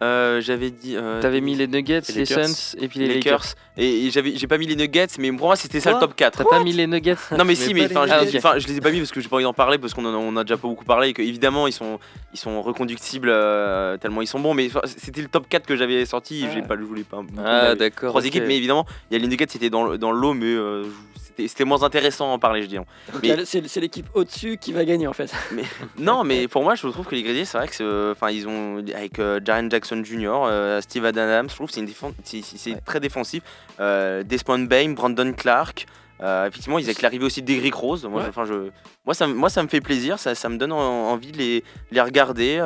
euh, 0.00 0.40
J'avais 0.40 0.70
dit. 0.70 0.94
euh, 0.96 1.20
T'avais 1.20 1.40
mis 1.40 1.56
les 1.56 1.66
Nuggets, 1.66 2.02
les. 2.14 2.24
Suns 2.24 2.76
et 2.80 2.86
puis 2.86 3.00
les, 3.00 3.08
les 3.08 3.14
Lakers. 3.16 3.32
Lakers. 3.40 3.54
Et, 3.78 4.06
et 4.06 4.10
j'avais, 4.12 4.36
j'ai 4.36 4.46
pas 4.46 4.56
mis 4.56 4.68
les 4.68 4.76
Nuggets, 4.76 5.08
mais 5.18 5.32
pour 5.32 5.48
moi, 5.48 5.56
c'était 5.56 5.80
ça 5.80 5.92
le 5.92 5.98
top 5.98 6.14
4. 6.14 6.38
T'as 6.38 6.44
pas 6.44 6.62
mis 6.62 6.72
les 6.72 6.86
Nuggets? 6.86 7.16
Non 7.36 7.44
mais 7.44 7.56
si, 7.56 7.74
mais 7.74 7.86
enfin, 7.86 8.06
je, 8.06 8.30
les- 8.30 8.38
enfin, 8.38 8.58
je 8.60 8.66
les 8.68 8.76
ai 8.76 8.80
pas 8.80 8.92
mis 8.92 8.98
parce 8.98 9.10
que 9.10 9.20
j'ai 9.20 9.28
pas 9.28 9.34
envie 9.34 9.44
d'en 9.44 9.52
parler 9.52 9.76
parce 9.76 9.94
qu'on 9.94 10.04
en 10.04 10.14
a, 10.14 10.16
on 10.16 10.36
a 10.36 10.44
déjà 10.44 10.56
pas 10.56 10.68
beaucoup 10.68 10.84
parlé 10.84 11.08
et 11.08 11.12
que 11.14 11.22
évidemment 11.22 11.66
ils 11.66 11.72
sont 11.72 11.98
ils 12.32 12.38
sont 12.38 12.62
reconductibles 12.62 13.28
euh, 13.28 13.96
tellement 13.96 14.22
ils 14.22 14.28
sont 14.28 14.38
bons 14.38 14.54
mais 14.54 14.70
c'était 14.86 15.20
le 15.22 15.26
top 15.28 15.48
4 15.48 15.66
que 15.66 15.74
j'avais 15.74 16.06
sorti 16.06 16.46
j'ai 16.54 16.60
Ah. 16.62 16.68
pas 16.68 16.76
je 16.76 16.82
voulais 16.82 17.02
pas 17.02 17.22
Ah 17.44 17.74
d'accord. 17.74 18.10
trois 18.10 18.24
équipes 18.24 18.44
mais 18.46 18.56
évidemment 18.56 18.86
il 19.10 19.14
y 19.14 19.16
a 19.16 19.20
les 19.20 19.26
Nuggets 19.26 19.46
c'était 19.48 19.68
dans 19.70 19.96
dans 19.96 20.12
l'eau 20.12 20.32
mais 20.32 20.46
euh, 20.46 20.84
c'était 21.46 21.64
moins 21.64 21.82
intéressant 21.84 22.30
à 22.30 22.34
en 22.34 22.38
parler 22.40 22.62
je 22.62 22.66
a- 23.30 23.44
C'est 23.44 23.80
l'équipe 23.80 24.06
au-dessus 24.14 24.56
qui 24.56 24.72
va 24.72 24.84
gagner 24.84 25.06
en 25.06 25.12
fait. 25.12 25.32
Non 25.98 26.24
mais 26.24 26.48
pour 26.48 26.62
moi 26.64 26.74
je 26.74 26.86
trouve 26.88 27.06
que 27.06 27.14
les 27.14 27.22
Grizzlies 27.22 27.46
c'est 27.46 27.58
vrai 27.58 27.68
que 27.68 28.10
enfin 28.12 28.30
ils 28.30 28.48
ont 28.48 28.78
avec 28.94 29.18
euh, 29.20 29.38
Jaren 29.44 29.70
Jackson 29.70 30.02
Jr, 30.04 30.30
euh, 30.46 30.80
Steve 30.80 31.04
Adams 31.04 31.48
je 31.48 31.54
trouve 31.54 31.68
que 31.68 31.74
c'est 31.74 31.80
défense 31.86 32.14
c'est 32.24 32.72
Ouais. 32.72 32.80
très 32.84 32.98
défensif 32.98 33.42
euh, 33.78 34.22
Desmond 34.24 34.64
Bain, 34.66 34.90
Brandon 34.94 35.32
Clark 35.32 35.86
effectivement 36.48 36.80
ils 36.80 36.86
avec 36.86 37.00
l'arrivée 37.02 37.24
aussi 37.24 37.42
d'Eric 37.42 37.74
Rose 37.74 38.04
moi, 38.06 38.22
Ouais. 38.22 38.30
je, 38.46 38.70
moi 39.04 39.14
ça 39.14 39.26
me- 39.28 39.34
moi 39.34 39.50
ça 39.50 39.62
me 39.62 39.68
fait 39.68 39.80
plaisir 39.80 40.18
ça, 40.18 40.34
ça 40.34 40.48
me 40.48 40.56
donne 40.58 40.72
en- 40.72 41.10
envie 41.12 41.30
de 41.30 41.38
les, 41.38 41.62
les 41.92 42.00
regarder 42.00 42.58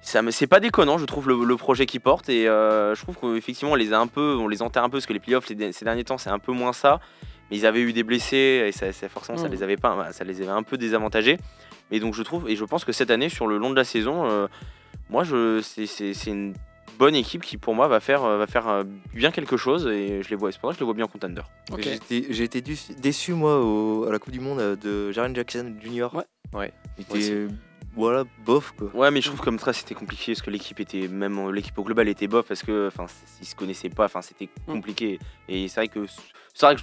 c'est 0.00 0.46
pas 0.48 0.58
déconnant 0.58 0.98
je 0.98 1.04
trouve 1.04 1.28
le, 1.28 1.44
le 1.44 1.56
projet 1.56 1.86
qu'ils 1.86 2.00
portent 2.00 2.28
et 2.28 2.48
euh, 2.48 2.94
je 2.94 3.02
trouve 3.02 3.16
qu'effectivement 3.20 3.72
on 3.72 3.76
les 3.76 3.92
a 3.92 4.00
un 4.00 4.06
peu 4.08 4.36
on 4.40 4.48
les 4.48 4.60
enterre 4.62 4.82
un 4.82 4.88
peu 4.88 4.96
parce 4.98 5.06
que 5.06 5.12
les 5.12 5.20
playoffs 5.20 5.48
les- 5.50 5.72
ces 5.72 5.84
derniers 5.84 6.04
temps 6.04 6.18
c'est 6.18 6.30
un 6.30 6.38
peu 6.40 6.52
moins 6.52 6.72
ça 6.72 6.98
mais 7.52 7.58
ils 7.58 7.66
avaient 7.66 7.82
eu 7.82 7.92
des 7.92 8.02
blessés 8.02 8.64
et 8.66 8.72
ça, 8.72 8.92
ça- 8.92 9.08
forcément 9.10 9.36
ça 9.38 9.46
Mm. 9.48 9.52
les 9.52 9.62
avait 9.62 9.76
pas 9.76 10.10
ça 10.12 10.24
les 10.24 10.40
avait 10.42 10.50
un 10.50 10.62
peu 10.64 10.76
désavantagés 10.78 11.36
et 11.90 12.00
donc 12.00 12.14
je 12.14 12.22
trouve 12.22 12.48
et 12.48 12.56
je 12.56 12.64
pense 12.64 12.84
que 12.84 12.92
cette 12.92 13.10
année 13.10 13.28
sur 13.28 13.46
le 13.46 13.58
long 13.58 13.70
de 13.70 13.76
la 13.76 13.84
saison 13.84 14.28
euh, 14.28 14.48
moi 15.10 15.22
je 15.24 15.60
c'est- 15.62 16.26
une 16.26 16.54
bonne 16.98 17.14
équipe 17.14 17.42
qui 17.42 17.56
pour 17.56 17.74
moi 17.74 17.88
va 17.88 18.00
faire 18.00 18.22
euh, 18.24 18.36
va 18.38 18.46
faire 18.46 18.68
euh, 18.68 18.84
bien 19.14 19.30
quelque 19.30 19.56
chose 19.56 19.86
et 19.86 20.22
je 20.22 20.28
les 20.30 20.36
vois 20.36 20.50
c'est 20.52 20.60
pour 20.60 20.70
ça 20.70 20.74
que 20.74 20.78
je 20.78 20.80
les 20.80 20.86
vois 20.86 20.94
bien 20.94 21.04
en 21.04 21.08
contender. 21.08 21.42
J'ai 22.10 22.44
été, 22.44 22.62
déçu 23.00 23.32
moi 23.34 23.60
au- 23.60 24.04
à 24.04 24.12
la 24.12 24.18
Coupe 24.18 24.32
du 24.32 24.40
Monde 24.40 24.78
de 24.80 25.10
Jaren 25.12 25.34
Jackson 25.34 25.74
Jr. 25.82 26.08
Ouais. 26.14 26.24
Ouais. 26.54 26.72
Il. 27.48 27.50
Voilà 27.94 28.24
bof 28.44 28.72
quoi. 28.78 28.88
ouais 28.94 29.10
mais 29.10 29.20
je 29.20 29.28
trouve 29.28 29.40
comme 29.40 29.58
ça 29.58 29.72
c'était 29.72 29.94
compliqué 29.94 30.32
parce 30.32 30.42
que 30.42 30.50
l'équipe 30.50 30.80
était 30.80 31.08
même 31.08 31.38
euh, 31.38 31.50
l'équipe 31.52 31.76
au 31.78 31.82
global 31.84 32.08
était 32.08 32.26
bof 32.26 32.46
parce 32.46 32.62
que 32.62 32.88
enfin 32.88 33.06
ils 33.40 33.46
se 33.46 33.54
connaissaient 33.54 33.90
pas 33.90 34.06
enfin 34.06 34.22
c'était 34.22 34.48
Mm. 34.66 34.72
compliqué 34.72 35.18
et 35.48 35.68
c'est 35.68 35.80
vrai 35.80 35.88
que 35.88 36.06
c'est 36.54 36.66
vrai 36.66 36.76
que 36.76 36.82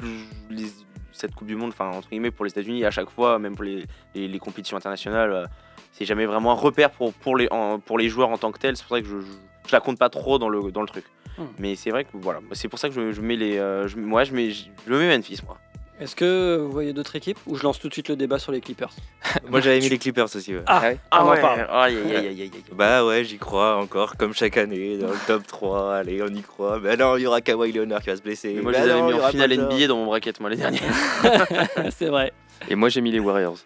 les- 0.49 0.71
cette 1.11 1.33
coupe 1.35 1.47
du 1.47 1.55
monde 1.55 1.69
enfin 1.71 1.89
entre 1.89 2.09
guillemets 2.09 2.31
pour 2.31 2.45
les 2.45 2.51
États-Unis 2.51 2.85
à 2.85 2.91
chaque 2.91 3.09
fois 3.09 3.39
même 3.39 3.55
pour 3.55 3.63
les, 3.65 3.83
les, 4.15 4.27
les 4.27 4.39
compétitions 4.39 4.77
internationales 4.77 5.31
euh, 5.31 5.45
c'est 5.91 6.05
jamais 6.05 6.25
vraiment 6.27 6.51
un 6.51 6.55
repère 6.55 6.91
pour 6.91 7.13
pour 7.13 7.35
les 7.37 7.47
en- 7.51 7.79
pour 7.79 7.97
les 7.97 8.07
joueurs 8.09 8.29
en 8.29 8.37
tant 8.37 8.51
que 8.51 8.59
tels 8.59 8.77
c'est 8.77 8.85
pour 8.85 8.95
ça 8.97 9.01
que 9.01 9.07
je, 9.07 9.19
je, 9.19 9.31
je 9.67 9.71
la 9.71 9.79
compte 9.81 9.97
pas 9.97 10.09
trop 10.09 10.37
dans 10.39 10.49
le 10.49 10.71
dans 10.71 10.81
le 10.81 10.87
truc 10.87 11.05
Mm. 11.37 11.43
mais 11.57 11.75
c'est 11.75 11.89
vrai 11.91 12.03
que 12.03 12.09
voilà 12.15 12.39
c'est 12.51 12.67
pour 12.67 12.79
ça 12.79 12.89
que 12.89 12.95
je, 12.95 13.11
je 13.13 13.21
mets 13.21 13.35
les 13.37 13.57
euh, 13.57 13.87
je, 13.87 13.97
moi 13.97 14.25
je 14.25 14.33
mets 14.33 14.51
je, 14.51 14.65
je 14.85 14.93
mets 14.93 15.07
Memphis 15.15 15.39
moi 15.45 15.57
Est-ce 15.99 16.15
que 16.15 16.57
vous 16.57 16.71
voyez 16.71 16.93
d'autres 16.93 17.15
équipes 17.17 17.37
ou 17.45 17.55
je 17.55 17.63
lance 17.63 17.77
tout 17.77 17.89
de 17.89 17.93
suite 17.93 18.07
le 18.07 18.15
débat 18.15 18.39
sur 18.39 18.53
les 18.53 18.61
Clippers 18.61 18.91
Moi 19.49 19.59
j'avais 19.59 19.79
mis 19.79 19.89
les 19.89 19.97
Clippers 19.97 20.33
aussi. 20.33 20.55
ouais. 20.55 20.61
Ah, 20.65 20.93
on 21.11 21.17
en 21.17 21.35
parle. 21.35 21.67
aïe, 21.69 21.97
aïe, 21.97 22.15
aïe, 22.15 22.27
aïe, 22.27 22.41
aïe. 22.41 22.51
Bah 22.71 23.05
ouais, 23.05 23.25
j'y 23.25 23.37
crois 23.37 23.75
encore, 23.75 24.15
comme 24.15 24.33
chaque 24.33 24.55
année, 24.57 24.97
dans 24.97 25.09
le 25.09 25.17
top 25.27 25.45
3. 25.45 25.95
Allez, 25.95 26.21
on 26.23 26.27
y 26.33 26.41
croit. 26.41 26.79
Mais 26.79 26.95
non, 26.95 27.17
il 27.17 27.23
y 27.23 27.27
aura 27.27 27.41
Kawhi 27.41 27.73
Leonard 27.73 28.01
qui 28.01 28.09
va 28.11 28.15
se 28.15 28.21
blesser. 28.21 28.53
Mais 28.53 28.61
moi 28.61 28.71
Bah 28.71 28.79
je 28.81 28.85
les 28.85 28.91
avais 28.91 29.01
mis 29.01 29.13
en 29.13 29.27
finale 29.27 29.57
NBA 29.57 29.87
dans 29.87 29.97
mon 29.97 30.05
bracket 30.05 30.39
moi 30.39 30.49
les 30.49 30.55
derniers 30.55 30.79
c'est 31.91 32.07
vrai. 32.07 32.31
Et 32.69 32.75
moi 32.75 32.87
j'ai 32.89 33.01
mis 33.01 33.11
les 33.11 33.19
Warriors. 33.19 33.57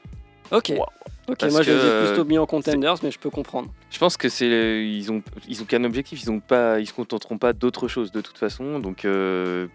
Ok. 0.51 0.69
Wow. 0.75 0.85
Ok, 1.29 1.37
Parce 1.39 1.53
moi 1.53 1.61
je 1.61 1.71
les 1.71 1.77
ai 1.77 2.07
plutôt 2.07 2.25
mis 2.25 2.37
en 2.37 2.45
contenders, 2.45 2.95
mais 3.01 3.09
je 3.11 3.17
peux 3.17 3.29
comprendre. 3.29 3.69
Je 3.91 3.97
pense 3.97 4.17
que 4.17 4.27
c'est 4.27 4.47
ils 4.85 5.09
ont 5.11 5.21
ils 5.47 5.61
ont 5.61 5.65
qu'un 5.65 5.83
objectif, 5.85 6.21
ils 6.23 6.29
ont 6.31 6.39
pas 6.41 6.79
ils 6.79 6.87
se 6.87 6.93
contenteront 6.93 7.37
pas 7.37 7.53
d'autre 7.53 7.87
chose 7.87 8.11
de 8.11 8.19
toute 8.21 8.37
façon, 8.37 8.79
donc 8.79 9.05
euh, 9.05 9.67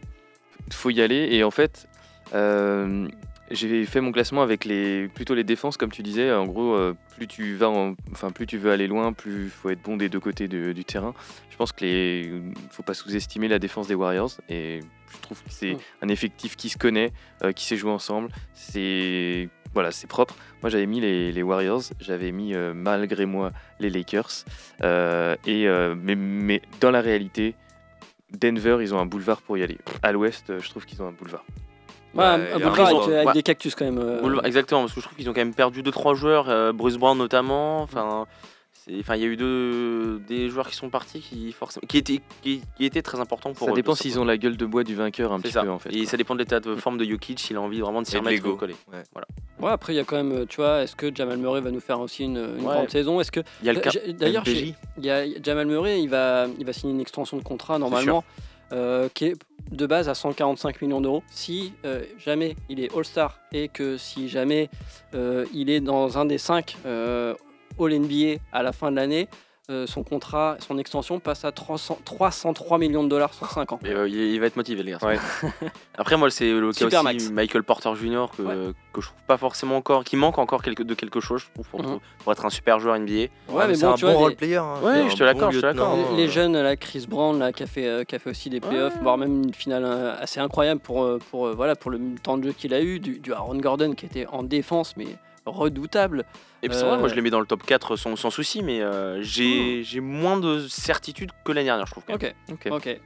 faut 0.71 0.91
y 0.91 1.01
aller 1.01 1.29
et 1.31 1.45
en 1.45 1.51
fait 1.51 1.89
j'ai 3.51 3.87
fait 3.87 4.01
mon 4.03 4.12
classement 4.12 4.43
avec 4.43 4.64
les 4.66 5.09
plutôt 5.09 5.35
les 5.35 5.45
défenses 5.45 5.76
comme 5.79 5.91
tu 5.91 6.03
disais 6.03 6.31
en 6.33 6.45
gros 6.47 6.74
euh, 6.74 6.95
plus 7.16 7.26
tu 7.26 7.55
vas 7.55 7.70
en- 7.70 7.95
enfin 8.12 8.31
plus 8.31 8.47
tu 8.47 8.59
veux 8.59 8.70
aller 8.70 8.87
loin, 8.87 9.12
plus 9.12 9.49
faut 9.49 9.70
être 9.70 9.81
bon 9.83 9.97
des 9.97 10.09
deux 10.11 10.20
côtés 10.20 10.49
de- 10.49 10.72
du 10.72 10.85
terrain. 10.85 11.14
Je 11.51 11.57
pense 11.57 11.72
que 11.72 11.85
les 11.85 12.31
faut 12.70 12.83
pas 12.83 12.95
sous-estimer 12.95 13.49
la 13.49 13.59
défense 13.59 13.89
des 13.89 13.95
Warriors 13.95 14.33
et 14.51 14.81
je 15.11 15.18
trouve 15.22 15.39
que 15.43 15.51
c'est 15.51 15.74
Mm. 15.74 15.79
un 16.03 16.09
effectif 16.09 16.57
qui 16.57 16.68
se 16.68 16.76
connaît, 16.76 17.11
euh, 17.43 17.53
qui 17.53 17.64
sait 17.64 17.76
jouer 17.76 17.91
ensemble, 17.91 18.29
c'est 18.53 19.49
voilà, 19.74 19.91
c'est 19.93 20.07
propre. 20.07 20.35
Moi, 20.62 20.70
j'avais 20.70 20.87
mis 20.87 20.99
les, 21.01 21.31
les 21.31 21.43
Warriors, 21.43 21.83
j'avais 22.01 22.33
mis 22.33 22.55
euh, 22.55 22.72
malgré 22.74 23.26
moi 23.26 23.53
les 23.81 23.91
Lakers. 23.91 24.45
Euh, 24.83 25.37
et, 25.47 25.68
euh, 25.68 25.95
mais, 25.95 26.14
mais 26.16 26.62
dans 26.81 26.91
la 26.91 27.01
réalité, 27.03 27.55
Denver, 28.33 28.79
ils 28.81 28.95
ont 28.95 28.99
un 28.99 29.05
boulevard 29.07 29.43
pour 29.43 29.57
y 29.59 29.62
aller. 29.62 29.76
À 30.03 30.11
l'ouest, 30.12 30.49
euh, 30.51 30.59
je 30.61 30.68
trouve 30.70 30.85
qu'ils 30.87 31.03
ont 31.03 31.07
un 31.09 31.12
boulevard. 31.12 31.45
Ouais, 32.15 32.21
Ouais, 32.25 32.25
un- 32.25 32.39
il 32.39 32.43
y 32.43 32.53
un 32.53 32.57
a 32.57 32.59
boulevard 32.71 32.87
raison. 32.87 33.03
avec, 33.03 33.15
avec 33.15 33.27
Ouais. 33.29 33.33
des 33.35 33.43
cactus 33.43 33.75
quand 33.75 33.85
même. 33.85 33.99
euh, 33.99 34.21
Boulevard- 34.23 34.47
Exactement, 34.47 34.81
parce 34.83 34.93
que 34.95 35.01
je 35.01 35.07
trouve 35.07 35.17
qu'ils 35.17 35.29
ont 35.29 35.33
quand 35.33 35.41
même 35.41 35.55
perdu 35.55 35.83
2-3 35.83 36.15
joueurs, 36.15 36.49
euh, 36.49 36.73
Bruce 36.73 36.97
Brown 36.97 37.17
notamment. 37.19 37.83
Enfin, 37.83 38.27
c'est- 38.73 38.99
enfin, 38.99 39.17
il 39.17 39.21
y 39.23 39.25
a 39.25 39.29
eu 39.29 39.37
deux, 39.37 40.19
des 40.27 40.49
joueurs 40.49 40.69
qui 40.69 40.75
sont 40.77 40.89
partis 40.89 41.21
qui, 41.21 41.53
forcément, 41.53 41.85
qui, 41.87 41.99
étaient, 41.99 42.21
qui, 42.43 42.63
qui 42.79 42.85
étaient 42.87 43.03
très 43.03 43.21
importants 43.21 43.53
pour 43.53 43.67
Ça 43.67 43.73
eux, 43.73 43.77
dépend 43.77 43.95
s'ils 43.95 44.19
ont 44.19 44.25
la 44.25 44.39
gueule 44.39 44.57
de 44.57 44.65
bois 44.65 44.85
du 44.85 44.95
vainqueur 44.95 45.33
un 45.33 45.41
petit 45.41 45.53
ça. 45.53 45.63
peu 45.63 45.71
en 45.71 45.79
fait. 45.79 45.95
Et 45.95 46.07
ça 46.07 46.17
dépend 46.17 46.35
de 46.35 46.41
l'état 46.41 46.61
de 46.61 46.75
forme 46.77 46.97
de 46.97 47.05
Jokic, 47.05 47.39
s'il 47.41 47.57
a 47.57 47.61
envie 47.61 47.81
vraiment 47.81 48.01
de 48.01 48.07
s'y 48.07 48.17
Et 48.17 48.21
de 48.21 48.25
remettre 48.25 48.43
l'ego. 48.43 48.55
ou 48.55 48.59
coller. 48.59 48.75
Ouais, 49.61 49.71
après, 49.71 49.93
il 49.93 49.97
y 49.97 50.01
a 50.01 50.05
quand 50.05 50.17
même, 50.17 50.33
euh, 50.33 50.47
tu 50.49 50.57
vois, 50.57 50.83
est-ce 50.83 50.97
que 50.97 51.15
Jamal 51.15 51.37
Murray 51.37 51.61
va 51.61 51.71
nous 51.71 51.81
faire 51.81 52.01
aussi 52.01 52.25
une, 52.25 52.37
une 52.39 52.65
Ouais. 52.67 52.75
grande 52.75 52.91
saison? 52.91 53.21
Est-ce 53.21 53.33
que 53.33 53.41
Il 53.61 53.67
y 53.67 53.71
a 53.71 53.73
le 53.75 54.13
D'ailleurs, 54.13 54.43
MPJ. 54.45 54.55
j'ai- 54.55 54.75
il 54.99 55.05
y 55.05 55.11
a 55.11 55.25
Jamal 55.43 55.67
Murray, 55.67 56.01
il 56.01 56.09
va, 56.09 56.47
il 56.59 56.65
va 56.65 56.73
signer 56.73 56.95
une 56.95 57.01
extension 57.01 57.37
de 57.37 57.43
contrat 57.43 57.79
normalement, 57.79 58.25
euh, 58.73 59.09
qui 59.14 59.27
est 59.27 59.35
de 59.71 59.87
base 59.87 60.09
à 60.09 60.14
145 60.14 60.83
millions 60.83 61.01
d'euros. 61.01 61.23
Si 61.31 61.73
euh, 61.85 62.05
jamais 62.19 62.57
il 62.69 62.81
est 62.81 62.95
All-Star 62.95 63.39
et 63.53 63.69
que 63.69 63.97
si 63.97 64.29
jamais 64.29 64.69
euh, 65.14 65.47
il 65.55 65.71
est 65.71 65.81
dans 65.81 66.19
un 66.19 66.25
des 66.25 66.39
5 66.39 66.77
All-NBA 66.85 68.41
à 68.53 68.62
la 68.62 68.73
fin 68.73 68.91
de 68.91 68.97
l'année, 68.97 69.29
euh, 69.71 69.87
son 69.87 70.03
contrat, 70.03 70.57
son 70.66 70.79
extension 70.79 71.21
passe 71.21 71.45
à 71.45 71.53
300 71.53 71.99
303 72.03 72.79
millions 72.79 73.05
de 73.05 73.09
dollars 73.11 73.35
sur 73.35 73.51
5 73.51 73.73
ans. 73.73 73.81
Et, 73.85 73.91
euh, 73.91 74.09
il, 74.09 74.14
il 74.16 74.41
va 74.41 74.47
être 74.47 74.57
motivé, 74.57 74.83
les 74.83 74.93
garçons. 74.93 75.09
Ouais. 75.09 75.19
Après, 75.99 76.16
moi, 76.16 76.31
c'est 76.31 76.51
le 76.51 76.69
cas 76.73 76.79
Super 76.79 77.01
aussi 77.01 77.05
max. 77.05 77.31
Michael 77.31 77.62
Porter 77.64 77.95
Jr. 77.95 78.27
Que, 78.35 78.43
Ouais. 78.43 78.73
que 78.95 79.03
je 79.03 79.09
trouve 79.09 79.23
pas 79.27 79.37
forcément 79.37 79.77
encore, 79.77 80.05
qui 80.05 80.16
manque 80.16 80.39
encore 80.39 80.62
quelque, 80.62 80.83
de 80.83 80.95
quelque 80.95 81.21
chose, 81.21 81.43
je 81.43 81.53
trouve, 81.53 81.69
pour, 81.69 81.83
Mhm. 81.83 81.99
pour 82.25 82.33
être 82.33 82.47
un 82.47 82.51
super 82.51 82.81
joueur 82.81 82.97
NBA. 82.99 83.12
Ouais, 83.12 83.29
mais 83.51 83.66
mais 83.69 83.75
c'est 83.75 83.85
bon, 83.85 83.93
un 83.93 83.95
tu 83.97 84.05
bon 84.07 84.12
vois, 84.12 84.21
role 84.21 84.31
les- 84.31 84.37
player. 84.37 84.57
hein. 84.57 84.75
Ouais, 84.83 85.11
je 85.11 85.12
te 85.14 85.19
bon 85.19 85.25
l'accorde, 85.27 85.53
je 85.53 85.61
te 85.61 85.66
lieutenant, 85.66 85.97
l'accorde. 85.97 86.12
euh, 86.14 86.16
Les 86.16 86.29
jeunes, 86.29 86.59
là, 86.59 86.77
Chris 86.77 87.05
Brown, 87.07 87.39
là, 87.39 87.53
qui, 87.53 87.62
a 87.62 87.66
fait, 87.66 87.87
euh, 87.87 88.05
qui 88.05 88.14
a 88.14 88.19
fait 88.19 88.31
aussi 88.31 88.49
des 88.49 88.61
playoffs, 88.61 88.97
voire 89.03 89.19
même 89.19 89.43
une 89.45 89.53
finale 89.53 89.85
euh, 89.85 90.14
assez 90.19 90.41
incroyable 90.41 90.81
pour, 90.81 91.03
euh, 91.05 91.19
pour, 91.31 91.47
euh, 91.47 91.53
voilà, 91.55 91.77
pour 91.77 91.91
le 91.91 92.01
temps 92.23 92.39
de 92.39 92.45
jeu 92.45 92.53
qu'il 92.53 92.73
a 92.73 92.81
eu, 92.81 93.01
du, 93.01 93.19
du 93.19 93.35
Aaron 93.35 93.59
Gordon 93.59 93.93
qui 93.93 94.07
était 94.07 94.27
en 94.29 94.43
défense, 94.43 94.95
mais 94.97 95.09
redoutable. 95.51 96.25
Et 96.63 96.69
puis, 96.69 96.77
c'est 96.77 96.85
vrai, 96.85 96.97
Euh, 96.97 96.99
moi, 96.99 97.09
je 97.09 97.15
les 97.15 97.21
mets 97.23 97.31
dans 97.31 97.41
le 97.41 97.47
top 97.47 97.63
4 97.65 97.97
sans, 97.97 98.17
sans 98.17 98.31
souci, 98.31 98.63
mais 98.63 98.81
euh, 98.83 99.23
j'ai 99.23 100.01
moins 100.01 100.39
de 100.39 100.67
certitude 100.69 101.31
que 101.45 101.53
l'année 101.53 101.67
dernière, 101.67 101.87
je 101.87 101.93
trouve. 101.93 102.05
quand 102.07 102.21
même. 102.21 102.33
Ok, 102.51 102.67
Ok. 102.67 102.73
ok. 102.73 103.01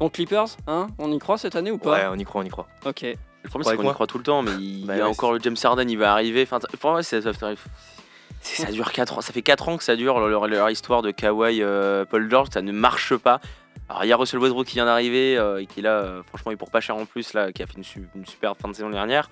Donc 0.00 0.12
Clippers, 0.12 0.48
hein, 0.66 0.88
on 0.98 1.10
y 1.12 1.18
croit 1.18 1.38
cette 1.38 1.56
année 1.56 1.70
ou 1.70 1.78
pas 1.78 1.92
Ouais, 1.92 2.06
on 2.10 2.16
y 2.18 2.24
croit, 2.24 2.42
on 2.42 2.44
y 2.44 2.48
croit. 2.50 2.66
Ok. 2.84 3.02
Le 3.02 3.48
problème, 3.48 3.70
c'est 3.70 3.76
qu'on 3.76 3.88
y 3.90 3.94
croit 3.94 4.06
tout 4.06 4.18
le 4.18 4.24
temps, 4.24 4.42
mais 4.42 4.50
il 4.58 4.84
Bah 4.86 4.96
y 4.96 5.00
a 5.00 5.04
ouais, 5.04 5.10
encore 5.10 5.32
le 5.32 5.38
James 5.40 5.56
Harden, 5.62 5.88
il 5.88 5.96
va 5.96 6.12
arriver. 6.12 6.42
Enfin, 6.42 6.58
enfin, 6.74 6.94
ouais, 6.96 7.02
ça, 7.02 7.20
dure 8.72 8.92
4 8.92 9.16
ans. 9.16 9.20
Ça 9.20 9.32
fait 9.32 9.42
4 9.42 9.68
ans 9.68 9.76
que 9.76 9.84
ça 9.84 9.96
dure, 9.96 10.20
leur, 10.28 10.46
leur 10.48 10.70
histoire 10.70 11.02
de 11.02 11.10
Kawhi, 11.12 11.62
euh, 11.62 12.04
Paul 12.04 12.28
George, 12.30 12.48
ça 12.52 12.60
ne 12.62 12.72
marche 12.72 13.16
pas. 13.16 13.40
Alors, 13.88 14.04
il 14.04 14.08
y 14.08 14.12
a 14.12 14.16
Russell 14.16 14.40
Westbrook 14.40 14.66
qui 14.66 14.74
vient 14.74 14.84
d'arriver 14.84 15.38
euh, 15.38 15.62
et 15.62 15.66
qui, 15.66 15.80
là, 15.80 15.92
euh, 16.00 16.22
franchement, 16.24 16.50
il 16.50 16.56
pour 16.58 16.70
pas 16.70 16.80
cher 16.80 16.96
en 16.96 17.06
plus, 17.06 17.32
là, 17.34 17.52
qui 17.52 17.62
a 17.62 17.66
fait 17.66 17.76
une, 17.76 17.84
su- 17.84 18.08
une 18.16 18.26
super 18.26 18.56
fin 18.56 18.68
de 18.68 18.74
saison 18.74 18.90
dernière. 18.90 19.30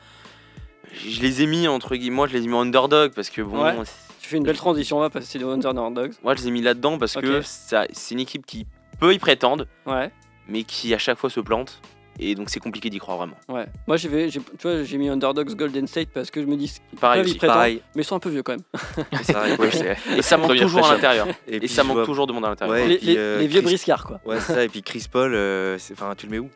Je 1.07 1.21
les 1.21 1.43
ai 1.43 1.47
mis, 1.47 1.67
entre 1.69 1.97
guillemets, 1.97 2.17
moi, 2.17 2.27
je 2.29 2.35
les 2.35 2.45
ai 2.45 2.47
mis 2.47 2.55
en 2.55 2.63
underdog 2.63 3.13
parce 3.15 3.31
que, 3.31 3.43
bon, 3.43 3.63
Ouais. 3.63 3.75
Tu 4.21 4.31
fais 4.31 4.37
une 4.39 4.45
belle 4.45 4.57
transition, 4.57 4.97
on 4.97 5.01
va 5.01 5.11
passer 5.11 5.39
des 5.39 5.45
Underdogs. 5.45 6.13
moi, 6.23 6.35
je 6.35 6.41
les 6.41 6.49
ai 6.49 6.51
mis 6.51 6.63
là-dedans 6.63 6.97
parce 6.97 7.15
que 7.15 7.43
c'est 7.43 8.15
une 8.15 8.21
équipe 8.21 8.47
qui 8.47 8.67
peut 8.99 9.13
y 9.13 9.19
prétendre, 9.19 9.67
Ouais, 9.87 10.11
mais 10.49 10.63
qui 10.63 10.95
à 10.95 10.99
chaque 10.99 11.19
fois 11.19 11.29
se 11.29 11.41
plante. 11.41 11.81
Et 12.21 12.37
donc, 12.37 12.49
c'est 12.49 12.61
compliqué 12.61 12.89
d'y 12.91 12.99
croire 12.99 13.19
vraiment. 13.19 13.35
ouais. 13.49 13.67
Moi, 13.89 13.97
j'ai, 13.97 14.29
tu 14.31 14.41
vois, 14.63 14.85
j'ai 14.85 14.97
mis 14.99 15.09
Underdogs 15.09 15.55
Golden 15.57 15.87
State 15.89 16.09
parce 16.15 16.31
que 16.31 16.41
je 16.41 16.47
me 16.47 16.57
dis 16.57 16.69
qu'ils 16.91 16.99
Pareil 17.01 17.35
Pareil. 17.35 17.83
mais 17.97 18.03
ils 18.03 18.05
sont 18.05 18.15
un 18.15 18.21
peu 18.21 18.31
vieux 18.31 18.45
quand 18.45 18.53
même. 18.53 18.63
Ouais, 19.59 19.69
Et 20.17 20.23
ça 20.23 20.37
manque 20.39 20.57
toujours 20.57 20.87
à 20.87 20.95
l'intérieur. 20.95 21.27
Et 21.49 21.57
Et 21.57 21.59
puis 21.59 21.69
ça 21.69 21.83
je 21.83 21.89
manque 21.89 21.97
vois- 21.99 22.07
toujours 22.07 22.27
de 22.29 22.33
monde 22.33 22.45
à 22.47 22.51
l'intérieur. 22.51 22.77
Ouais, 22.77 22.99
les, 23.03 23.17
euh, 23.19 23.41
les 23.41 23.47
vieux 23.49 23.61
Chris- 23.63 23.73
briscards, 23.73 24.05
quoi. 24.05 24.21
Ouais, 24.25 24.39
c'est 24.41 24.55
ça. 24.55 24.65
Et 24.65 24.69
puis 24.69 24.83
Chris 24.83 25.05
Paul, 25.11 25.33
euh, 25.35 25.77
enfin, 25.93 26.15
tu 26.17 26.27
le 26.27 26.33
mets 26.33 26.39
où? 26.39 26.49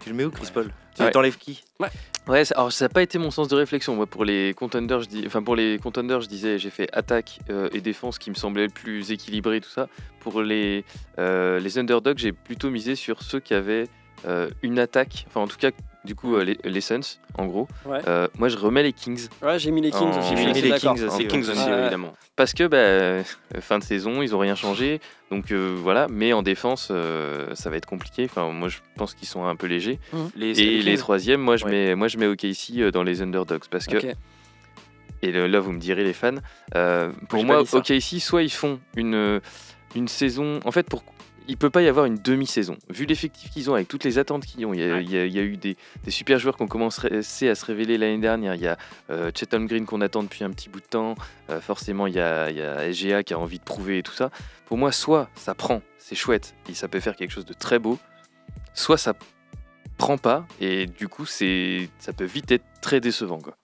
Tu 0.00 0.08
le 0.10 0.14
mets 0.14 0.24
où, 0.24 0.30
Chris. 0.30 0.48
Paul 0.52 0.70
Tu 0.94 1.02
Ouais. 1.02 1.10
t'enlèves 1.10 1.36
qui 1.38 1.62
Ouais, 2.26 2.44
ça- 2.44 2.54
alors 2.56 2.72
ça 2.72 2.84
n'a 2.84 2.88
pas 2.90 3.02
été 3.02 3.18
mon 3.18 3.30
sens 3.30 3.48
de 3.48 3.54
réflexion. 3.56 3.94
Moi, 3.96 4.06
pour 4.06 4.24
les 4.24 4.52
contenders, 4.54 5.00
je 5.00 5.08
dis, 5.08 5.22
enfin 5.26 5.42
pour 5.42 5.56
les 5.56 5.78
contenders, 5.78 6.20
je 6.20 6.28
disais, 6.28 6.58
j'ai 6.58 6.70
fait 6.70 6.88
attaque 6.92 7.38
euh, 7.50 7.68
et 7.72 7.80
défense 7.80 8.18
qui 8.18 8.28
me 8.30 8.34
semblait 8.34 8.64
le 8.66 8.72
plus 8.72 9.10
équilibré, 9.12 9.60
tout 9.60 9.68
ça. 9.70 9.88
Pour 10.20 10.42
les 10.42 10.84
euh, 11.18 11.58
les 11.60 11.78
underdogs, 11.78 12.18
j'ai 12.18 12.32
plutôt 12.32 12.68
misé 12.70 12.96
sur 12.96 13.22
ceux 13.22 13.40
qui 13.40 13.54
avaient 13.54 13.84
euh, 14.26 14.50
une 14.62 14.78
attaque, 14.78 15.24
enfin 15.28 15.40
en 15.40 15.46
tout 15.46 15.56
cas, 15.56 15.70
du 16.04 16.14
coup, 16.14 16.36
euh, 16.36 16.44
les, 16.44 16.58
les 16.64 16.80
Suns, 16.80 17.00
en 17.36 17.46
gros. 17.46 17.68
Ouais. 17.84 17.98
Euh, 18.06 18.28
moi, 18.38 18.48
je 18.48 18.56
remets 18.56 18.82
les 18.82 18.92
Kings 18.92 19.28
Ouais, 19.42 19.58
j'ai 19.58 19.70
mis 19.70 19.80
les 19.80 19.90
Kings 19.90 20.00
En- 20.12 20.18
aussi. 20.18 20.28
J'ai 20.36 20.46
mis 20.46 20.52
les. 20.60 20.72
Kings 20.78 20.92
aussi, 20.92 21.18
Les 21.18 21.24
ouais. 21.24 21.26
Kings 21.26 21.48
aussi, 21.50 21.58
Ouais. 21.68 21.80
évidemment. 21.80 22.12
parce 22.36 22.52
que 22.54 22.66
bah, 22.66 22.76
euh, 22.76 23.22
fin 23.60 23.78
de 23.78 23.84
saison, 23.84 24.22
ils 24.22 24.34
ont 24.34 24.38
rien 24.38 24.54
changé. 24.54 25.00
Donc 25.30 25.50
euh, 25.52 25.76
voilà, 25.76 26.06
mais 26.08 26.32
en 26.32 26.42
défense, 26.42 26.88
euh, 26.90 27.54
ça 27.54 27.68
va 27.68 27.76
être 27.76 27.86
compliqué. 27.86 28.24
Enfin, 28.24 28.50
moi, 28.52 28.68
je 28.68 28.78
pense 28.96 29.14
qu'ils 29.14 29.28
sont 29.28 29.44
un 29.44 29.56
peu 29.56 29.66
légers. 29.66 29.98
Les, 30.36 30.58
Et 30.60 30.80
les 30.82 30.96
troisièmes, 30.96 31.40
moi 31.40 31.56
je 31.56 31.64
Ouais. 31.66 31.70
mets, 31.70 31.94
moi 31.94 32.08
je 32.08 32.16
mets 32.16 32.26
OKC 32.26 32.78
euh, 32.78 32.90
dans 32.90 33.02
les 33.02 33.20
underdogs 33.20 33.64
parce 33.70 33.86
que 33.86 33.96
Ok. 33.98 34.16
et 35.22 35.32
là 35.32 35.60
vous 35.60 35.72
me 35.72 35.80
direz 35.80 36.04
les 36.04 36.12
fans. 36.12 36.36
euh, 36.76 37.10
pour 37.28 37.44
moi, 37.44 37.64
ça. 37.66 37.76
OKC 37.78 38.20
soit 38.20 38.42
ils 38.42 38.52
font 38.52 38.78
une 38.96 39.40
une 39.94 40.08
saison. 40.08 40.60
En 40.64 40.70
fait, 40.70 40.88
pour 40.88 41.02
il 41.48 41.56
peut 41.56 41.70
pas 41.70 41.82
y 41.82 41.88
avoir 41.88 42.04
une 42.06 42.18
demi-saison. 42.18 42.76
Vu 42.90 43.06
l'effectif 43.06 43.50
qu'ils 43.50 43.70
ont, 43.70 43.74
avec 43.74 43.88
toutes 43.88 44.04
les 44.04 44.18
attentes 44.18 44.44
qu'ils 44.46 44.64
ont, 44.66 44.74
il 44.74 44.80
y 44.80 44.84
a, 44.84 44.94
Ouais. 44.94 45.02
il 45.04 45.10
y 45.10 45.18
a- 45.18 45.24
il 45.26 45.32
y 45.32 45.38
a 45.38 45.42
eu 45.42 45.56
des, 45.56 45.76
des 46.04 46.10
super 46.10 46.38
joueurs 46.38 46.56
qui 46.56 46.62
ont 46.62 46.68
commencé 46.68 47.48
à 47.48 47.54
se 47.54 47.64
révéler 47.64 47.98
l'année 47.98 48.18
dernière. 48.18 48.54
Il 48.54 48.60
y 48.60 48.66
a 48.66 48.76
euh, 49.10 49.30
Chet 49.34 49.48
Green 49.66 49.86
qu'on 49.86 50.00
attend 50.00 50.22
depuis 50.22 50.44
un 50.44 50.50
petit 50.50 50.68
bout 50.68 50.80
de 50.80 50.86
temps. 50.86 51.14
Euh, 51.50 51.60
forcément, 51.60 52.06
il 52.06 52.14
y, 52.14 52.20
a, 52.20 52.50
il 52.50 52.56
y 52.58 52.62
a 52.62 52.92
SGA 52.92 53.22
qui 53.22 53.34
a 53.34 53.38
envie 53.38 53.58
de 53.58 53.64
prouver 53.64 53.98
et 53.98 54.02
tout 54.02 54.12
ça. 54.12 54.30
Pour 54.66 54.76
moi, 54.78 54.92
soit 54.92 55.28
ça 55.34 55.54
prend, 55.54 55.80
c'est 55.96 56.14
chouette, 56.14 56.54
et 56.68 56.74
ça 56.74 56.86
peut 56.88 57.00
faire 57.00 57.16
quelque 57.16 57.30
chose 57.32 57.46
de 57.46 57.54
très 57.54 57.78
beau, 57.78 57.98
soit 58.74 58.98
ça 58.98 59.14
prend 59.96 60.18
pas, 60.18 60.46
et 60.60 60.86
du 60.86 61.08
coup, 61.08 61.24
c'est 61.26 61.88
ça 61.98 62.12
peut 62.12 62.24
vite 62.24 62.52
être 62.52 62.64
très 62.82 63.00
décevant. 63.00 63.38
Quoi. 63.40 63.56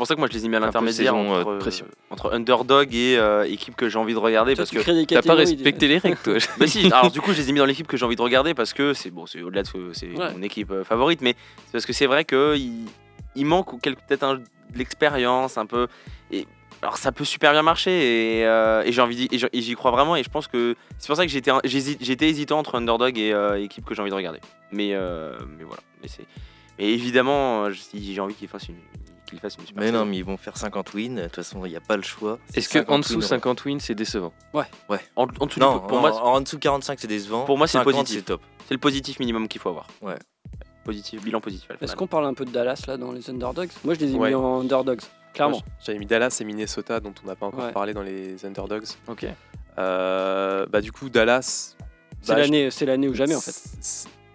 C'est 0.00 0.02
pour 0.02 0.06
ça 0.08 0.14
que 0.14 0.20
moi 0.20 0.28
je 0.32 0.38
les 0.38 0.46
ai 0.46 0.48
mis 0.48 0.56
à 0.56 0.60
l'intermédiaire 0.60 1.12
saison, 1.12 1.34
euh, 1.34 1.40
entre, 1.42 1.58
pression. 1.58 1.86
entre 2.08 2.32
underdog 2.32 2.94
et 2.94 3.18
euh, 3.18 3.42
équipe 3.44 3.76
que 3.76 3.90
j'ai 3.90 3.98
envie 3.98 4.14
de 4.14 4.18
regarder 4.18 4.54
Toi, 4.54 4.64
parce 4.64 4.70
tu 4.70 4.78
que 4.78 5.04
T'as 5.04 5.20
pas 5.20 5.34
respecté 5.34 5.88
les 5.88 5.98
règles, 5.98 6.16
toi. 6.24 6.34
bah 6.58 6.66
si 6.66 6.86
alors 6.86 7.10
du 7.10 7.20
coup 7.20 7.32
je 7.34 7.36
les 7.42 7.50
ai 7.50 7.52
mis 7.52 7.58
dans 7.58 7.66
l'équipe 7.66 7.86
que 7.86 7.98
j'ai 7.98 8.06
envie 8.06 8.16
de 8.16 8.22
regarder 8.22 8.54
parce 8.54 8.72
que 8.72 8.94
c'est 8.94 9.10
bon 9.10 9.26
c'est 9.26 9.42
au-delà 9.42 9.62
de 9.62 9.66
ce- 9.68 9.92
c'est 9.92 10.08
Ouais. 10.16 10.32
mon 10.32 10.40
équipe 10.42 10.70
euh, 10.70 10.84
favorite 10.84 11.20
mais 11.20 11.34
c'est 11.66 11.72
parce 11.72 11.84
que 11.84 11.92
c'est 11.92 12.06
vrai 12.06 12.24
que 12.24 12.56
il, 12.56 12.86
il 13.36 13.44
manque 13.44 13.78
peut-être 13.82 14.22
un- 14.22 14.36
de 14.36 14.42
l'expérience 14.78 15.58
un 15.58 15.66
peu 15.66 15.86
et 16.30 16.46
alors 16.80 16.96
ça 16.96 17.12
peut 17.12 17.26
super 17.26 17.52
bien 17.52 17.62
marcher 17.62 18.38
et, 18.40 18.46
euh, 18.46 18.82
et 18.86 18.92
j'ai 18.92 19.02
envie 19.02 19.28
et 19.30 19.60
j'y 19.60 19.74
crois 19.74 19.90
vraiment 19.90 20.16
et 20.16 20.22
je 20.22 20.30
pense 20.30 20.48
que 20.48 20.76
c'est 20.98 21.08
pour 21.08 21.16
ça 21.16 21.26
que 21.26 21.30
j'étais 21.30 22.28
hésitant 22.30 22.58
entre 22.58 22.76
underdog 22.76 23.18
et 23.18 23.34
euh, 23.34 23.62
équipe 23.62 23.84
que 23.84 23.94
j'ai 23.94 24.00
envie 24.00 24.10
de 24.10 24.16
regarder 24.16 24.40
mais 24.72 24.94
euh, 24.94 25.36
mais 25.58 25.64
voilà 25.64 25.82
mais 26.00 26.08
c'est 26.08 26.24
mais 26.78 26.86
évidemment 26.90 27.64
euh, 27.66 27.70
j'ai 27.94 28.20
envie 28.20 28.34
qu'il 28.34 28.48
fasse 28.48 28.68
une 28.70 28.76
qu'il 29.30 29.40
fasse 29.40 29.56
une 29.56 29.66
super 29.66 29.82
Mais 29.82 29.90
non, 29.92 30.04
mais 30.04 30.18
ils 30.18 30.24
vont 30.24 30.36
faire 30.36 30.56
50 30.56 30.94
wins. 30.94 31.14
De 31.16 31.22
toute 31.24 31.36
façon, 31.36 31.64
il 31.64 31.70
n'y 31.70 31.76
a 31.76 31.80
pas 31.80 31.96
le 31.96 32.02
choix. 32.02 32.38
Est-ce 32.54 32.68
que 32.68 32.74
50 32.80 32.90
en 32.94 32.98
dessous 32.98 33.14
wins, 33.14 33.22
50 33.22 33.64
wins, 33.64 33.80
c'est 33.80 33.94
décevant? 33.94 34.32
En, 34.54 34.62
en 35.16 35.26
dessous 35.46 35.46
du- 35.58 35.60
Non, 35.60 35.80
pour 35.80 35.98
en, 35.98 36.00
moi 36.00 36.12
en 36.22 36.40
dessous 36.40 36.56
de 36.56 36.60
45, 36.62 36.98
c'est 37.00 37.06
décevant. 37.06 37.44
Pour 37.44 37.56
moi, 37.58 37.66
c'est 37.66 37.78
50, 37.78 37.92
positif. 37.94 38.16
c'est 38.18 38.24
top. 38.24 38.42
c'est 38.68 38.74
le 38.74 38.80
positif 38.80 39.18
minimum 39.20 39.48
qu'il 39.48 39.60
faut 39.60 39.68
avoir 39.70 39.86
Ouais. 40.02 40.16
positif 40.84 41.22
bilan 41.22 41.40
positif 41.40 41.68
Est-ce 41.80 41.94
qu'on 41.96 42.06
parle 42.06 42.26
un 42.26 42.34
peu 42.34 42.44
de 42.44 42.50
Dallas 42.50 42.82
là 42.86 42.96
dans 42.96 43.12
les 43.12 43.28
Underdogs? 43.30 43.70
Moi, 43.84 43.94
je 43.94 44.00
les 44.00 44.12
ai 44.14 44.16
Ouais. 44.18 44.28
mis 44.30 44.34
en 44.34 44.60
Underdogs, 44.60 45.00
clairement. 45.34 45.60
J'avais 45.84 45.98
mis 45.98 46.06
Dallas 46.06 46.36
et 46.40 46.44
Minnesota, 46.44 47.00
dont 47.00 47.14
on 47.22 47.26
n'a 47.26 47.36
pas 47.36 47.46
encore 47.46 47.64
Ouais. 47.66 47.72
parlé 47.72 47.92
dans 47.94 48.02
les 48.02 48.44
underdogs. 48.44 48.84
Ok. 49.08 49.26
Euh, 49.78 50.66
bah, 50.66 50.80
du 50.80 50.92
coup, 50.92 51.08
Dallas. 51.08 51.76
C'est 52.22 52.32
bah, 52.34 52.38
l'année, 52.40 52.70
c'est 52.70 52.84
l'année 52.86 53.08
ou 53.08 53.14
jamais 53.14 53.34
en 53.34 53.40
fait. 53.40 53.54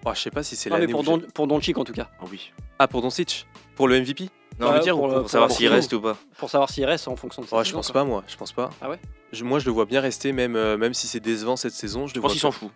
oh, 0.05 0.11
je 0.15 0.19
sais 0.19 0.31
pas 0.31 0.41
si 0.43 0.55
c'est 0.55 0.69
l'année 0.69 0.87
pour 0.87 1.03
Don, 1.03 1.21
pour 1.33 1.45
Doncic 1.47 1.77
en 1.77 1.83
tout 1.83 1.93
cas. 1.93 2.09
Ah 2.19 2.23
oui 2.31 2.51
Ah, 2.79 2.87
pour 2.87 3.01
Doncic? 3.01 3.45
Pour 3.75 3.87
le 3.87 3.99
MVP 3.99 4.29
Non, 4.59 4.79
dire, 4.79 4.93
pour 4.93 5.07
pour, 5.07 5.07
le- 5.15 5.21
pour 5.21 5.29
savoir 5.29 5.51
s'il 5.51 5.67
reste 5.67 5.91
ou 5.93 6.01
pas. 6.01 6.17
Pour 6.37 6.49
savoir 6.49 6.69
s'il 6.69 6.85
reste 6.85 7.07
en 7.07 7.15
fonction 7.15 7.41
de 7.41 7.47
sa 7.47 7.57
Ouais, 7.57 7.65
Je 7.65 7.73
pense 7.73 7.87
quoi. 7.91 8.01
pas, 8.01 8.05
moi. 8.05 8.23
Je 8.27 8.35
pense 8.37 8.51
pas. 8.53 8.69
Ah 8.81 8.89
ouais? 8.89 8.99
Je- 9.33 9.43
Moi, 9.43 9.59
je 9.59 9.65
le 9.65 9.71
vois 9.71 9.85
bien 9.85 9.99
rester, 10.01 10.31
même, 10.31 10.55
euh, 10.55 10.77
même 10.77 10.93
si 10.93 11.07
c'est 11.07 11.19
décevant 11.19 11.55
cette 11.57 11.73
saison. 11.73 12.07
Je, 12.07 12.13
le 12.13 12.19
je 12.19 12.21
pense 12.21 12.31
qu'il 12.31 12.41
s'en 12.41 12.51
fout 12.51 12.69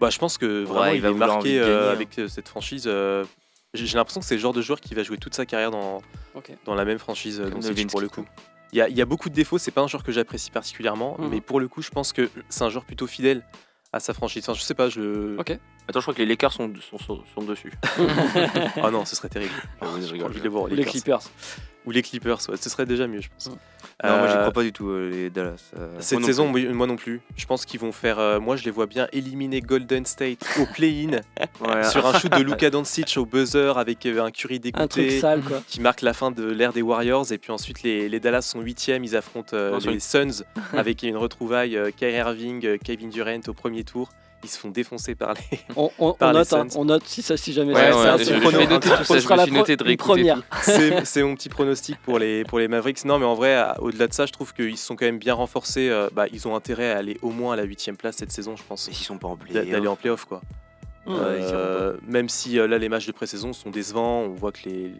Bah, 0.00 0.08
je 0.10 0.18
pense 0.18 0.38
que 0.38 0.64
vraiment, 0.64 0.86
il 0.92 0.96
il, 0.96 1.00
va 1.02 1.08
est 1.10 1.12
marqué 1.14 1.58
euh, 1.60 1.88
hein. 1.90 1.92
avec 1.92 2.18
euh, 2.18 2.28
cette 2.28 2.48
franchise. 2.48 2.84
euh, 2.86 3.24
J'ai 3.74 3.84
j'ai 3.86 3.96
l'impression 3.96 4.20
que 4.20 4.26
c'est 4.26 4.36
le 4.36 4.40
genre 4.40 4.52
de 4.54 4.62
joueur 4.62 4.80
qui 4.80 4.94
va 4.94 5.02
jouer 5.02 5.18
toute 5.18 5.34
sa 5.34 5.44
carrière 5.46 5.70
dans, 5.70 6.00
dans 6.64 6.74
la 6.74 6.84
même 6.86 6.98
franchise, 6.98 7.42
Comme 7.52 7.86
pour 7.88 8.00
le 8.00 8.08
coup. 8.08 8.24
Il 8.72 8.78
y 8.78 8.80
a, 8.82 8.88
il 8.88 8.96
y 8.96 9.02
a 9.02 9.06
beaucoup 9.06 9.28
de 9.28 9.34
défauts, 9.34 9.58
c'est 9.58 9.70
pas 9.70 9.80
un 9.82 9.86
joueur 9.86 10.02
que 10.02 10.10
j'apprécie 10.12 10.50
particulièrement, 10.50 11.16
Mhm. 11.18 11.28
mais 11.30 11.40
pour 11.40 11.60
le 11.60 11.68
coup, 11.68 11.82
je 11.82 11.90
pense 11.90 12.12
que 12.12 12.28
c'est 12.48 12.64
un 12.64 12.68
joueur 12.70 12.84
plutôt 12.84 13.06
fidèle 13.06 13.44
à 13.96 14.00
sa 14.00 14.14
franchise. 14.14 14.44
Enfin, 14.44 14.54
je 14.58 14.62
sais 14.62 14.74
pas, 14.74 14.88
je. 14.88 15.36
Ok. 15.38 15.50
attends 15.88 16.00
je 16.00 16.04
crois 16.04 16.14
que 16.14 16.18
les 16.20 16.26
Lakers 16.26 16.52
sont, 16.52 16.72
sont, 16.90 16.98
sont, 16.98 17.22
sont 17.34 17.42
dessus 17.42 17.72
Ah 18.82 18.90
non, 18.90 19.04
ce 19.04 19.16
serait 19.16 19.28
terrible. 19.28 19.52
Ah 19.80 19.86
je 20.00 20.12
rigole. 20.12 20.28
envie 20.30 20.38
de 20.38 20.44
les 20.44 20.48
voir, 20.48 20.64
Ou 20.64 20.68
les 20.68 20.76
les. 20.76 20.84
Clippers. 20.84 21.20
Ou 21.86 21.90
les 21.90 22.02
Clippers, 22.02 22.38
ouais, 22.48 22.56
ce 22.56 22.68
serait 22.68 22.86
déjà 22.86 23.06
mieux, 23.06 23.20
je 23.20 23.28
pense. 23.28 23.50
Mhm. 23.50 23.56
Non, 24.04 24.18
moi, 24.18 24.26
j'y 24.28 24.34
Euh, 24.34 24.40
crois 24.40 24.52
pas 24.52 24.62
du 24.62 24.72
tout, 24.72 24.90
euh, 24.90 25.08
les 25.10 25.30
Dallas. 25.30 25.70
euh. 25.78 25.88
Cette 26.00 26.18
Moi 26.18 26.26
saison, 26.26 26.52
moi 26.74 26.86
non 26.86 26.96
plus. 26.96 27.22
Je 27.36 27.46
pense 27.46 27.64
qu'ils 27.64 27.80
vont 27.80 27.92
faire. 27.92 28.18
euh, 28.18 28.38
moi, 28.38 28.56
je 28.56 28.64
les 28.64 28.70
vois 28.70 28.86
bien 28.86 29.08
éliminer 29.12 29.62
Golden 29.62 30.04
State 30.04 30.40
au 30.60 30.66
play-in 30.66 31.20
sur 31.90 32.06
un 32.06 32.18
shoot 32.18 32.30
de 32.30 32.42
Luka 32.42 32.68
Doncic 32.68 33.14
au 33.16 33.24
buzzer 33.24 33.78
avec 33.78 34.04
euh, 34.04 34.22
un 34.22 34.30
Curry 34.30 34.60
Un 34.74 34.86
truc 34.86 35.04
dégoûté 35.04 35.20
sale 35.20 35.40
quoi. 35.42 35.62
qui 35.66 35.80
marque 35.80 36.02
la 36.02 36.12
fin 36.12 36.30
de 36.30 36.44
l'ère 36.44 36.74
des 36.74 36.82
Warriors. 36.82 37.32
Et 37.32 37.38
puis 37.38 37.52
ensuite, 37.52 37.82
les, 37.82 38.08
les 38.10 38.20
Dallas 38.20 38.42
sont 38.42 38.60
huitièmes. 38.60 39.02
Ils 39.02 39.16
affrontent 39.16 39.56
euh, 39.56 39.80
les 39.86 39.98
Suns 40.00 40.44
avec 40.74 41.02
une 41.02 41.16
retrouvaille 41.16 41.76
euh, 41.78 41.90
Kyrie 41.90 42.16
Irving, 42.16 42.66
euh, 42.66 42.76
Kevin 42.82 43.08
Durant 43.08 43.40
au 43.48 43.54
premier 43.54 43.82
tour. 43.84 44.10
Ils 44.46 44.50
se 44.50 44.58
font 44.58 44.70
défoncer 44.70 45.14
par 45.14 45.34
les. 45.34 45.58
On, 45.76 45.84
on- 45.84 45.90
on 46.10 46.12
Par 46.14 46.32
les 46.32 46.38
note, 46.38 46.52
hein, 46.52 46.66
Suns. 46.70 46.78
on 46.78 46.84
note 46.86 47.02
si, 47.06 47.20
ça, 47.22 47.36
si 47.36 47.52
jamais 47.52 47.74
Ouais, 47.74 47.92
ça- 47.92 47.96
ouais, 48.14 48.18
je- 48.18 48.24
c'est 48.24 48.34
je 48.34 48.40
chrono. 48.40 48.58
vais 48.58 48.66
noter 48.66 48.88
tout 48.90 48.96
ça, 48.96 49.04
Ce 49.04 49.14
je 49.14 49.18
sera 49.20 49.34
me 49.34 49.38
la 49.38 49.42
suis 49.44 49.52
pro- 49.52 49.60
noté 49.60 49.76
de 49.76 49.82
une 49.82 49.86
réécouter 49.88 50.12
première. 50.12 50.42
c'est 51.04 51.22
mon 51.22 51.34
petit 51.34 51.48
pronostic 51.48 51.98
pour 52.02 52.18
les, 52.18 52.44
pour 52.44 52.58
les 52.58 52.68
Mavericks. 52.68 53.04
Non, 53.04 53.18
mais 53.18 53.26
en 53.26 53.34
vrai, 53.34 53.62
au-delà 53.80 54.06
de 54.08 54.12
ça, 54.14 54.26
je 54.26 54.32
trouve 54.32 54.54
qu'ils 54.54 54.76
se 54.78 54.86
sont 54.86 54.96
quand 54.96 55.04
même 55.06 55.18
bien 55.18 55.34
renforcés. 55.34 55.88
euh, 55.90 56.08
bah, 56.14 56.26
ils 56.32 56.46
ont 56.48 56.54
intérêt 56.56 56.92
à 56.92 56.98
aller 56.98 57.18
au 57.22 57.30
moins 57.30 57.52
à 57.52 57.56
la 57.56 57.64
huitième 57.64 57.96
place 57.96 58.16
cette 58.16 58.32
saison, 58.32 58.56
je 58.56 58.62
pense. 58.62 58.88
Mais 58.88 58.94
s'ils 58.94 59.06
sont 59.06 59.18
pas 59.18 59.28
en 59.28 59.36
play. 59.36 59.52
d'a- 59.52 59.64
D'aller 59.64 59.88
en 59.88 59.96
playoff, 59.96 60.24
quoi. 60.24 60.40
Mmh. 61.06 61.14
Euh, 61.20 61.96
même 62.06 62.28
si 62.28 62.58
euh, 62.58 62.66
là, 62.66 62.78
les 62.78 62.88
matchs 62.88 63.06
de 63.06 63.12
pré-saison 63.12 63.52
sont 63.52 63.70
décevants, 63.70 64.22
on 64.22 64.30
voit 64.34 64.50
que 64.52 64.68
les, 64.68 64.92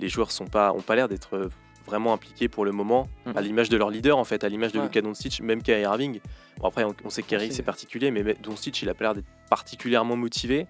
les 0.00 0.08
joueurs 0.08 0.32
sont 0.32 0.46
pas, 0.46 0.72
ont 0.72 0.80
pas 0.80 0.96
l'air 0.96 1.08
d'être 1.08 1.36
euh, 1.36 1.48
vraiment 1.86 2.12
impliqués 2.12 2.48
pour 2.48 2.64
le 2.64 2.72
moment, 2.72 3.08
Mhm. 3.26 3.36
à 3.36 3.40
l'image 3.40 3.68
de 3.68 3.76
leur 3.76 3.90
leader, 3.90 4.16
en 4.18 4.24
fait, 4.24 4.44
à 4.44 4.48
l'image 4.48 4.72
de 4.72 4.78
Ouais. 4.78 4.84
Luka 4.84 5.00
Doncic, 5.02 5.40
même 5.40 5.62
Kyrie 5.62 5.82
Irving. 5.82 6.20
Bon, 6.58 6.68
après, 6.68 6.84
on, 6.84 6.94
on 7.04 7.10
sait 7.10 7.22
que 7.22 7.28
Kyrie, 7.28 7.52
C'est- 7.52 7.62
particulier, 7.62 8.10
mais 8.10 8.34
Doncic, 8.42 8.82
il 8.82 8.88
a 8.88 8.94
pas 8.94 9.04
l'air 9.04 9.14
d'être 9.14 9.26
particulièrement 9.50 10.16
motivé. 10.16 10.66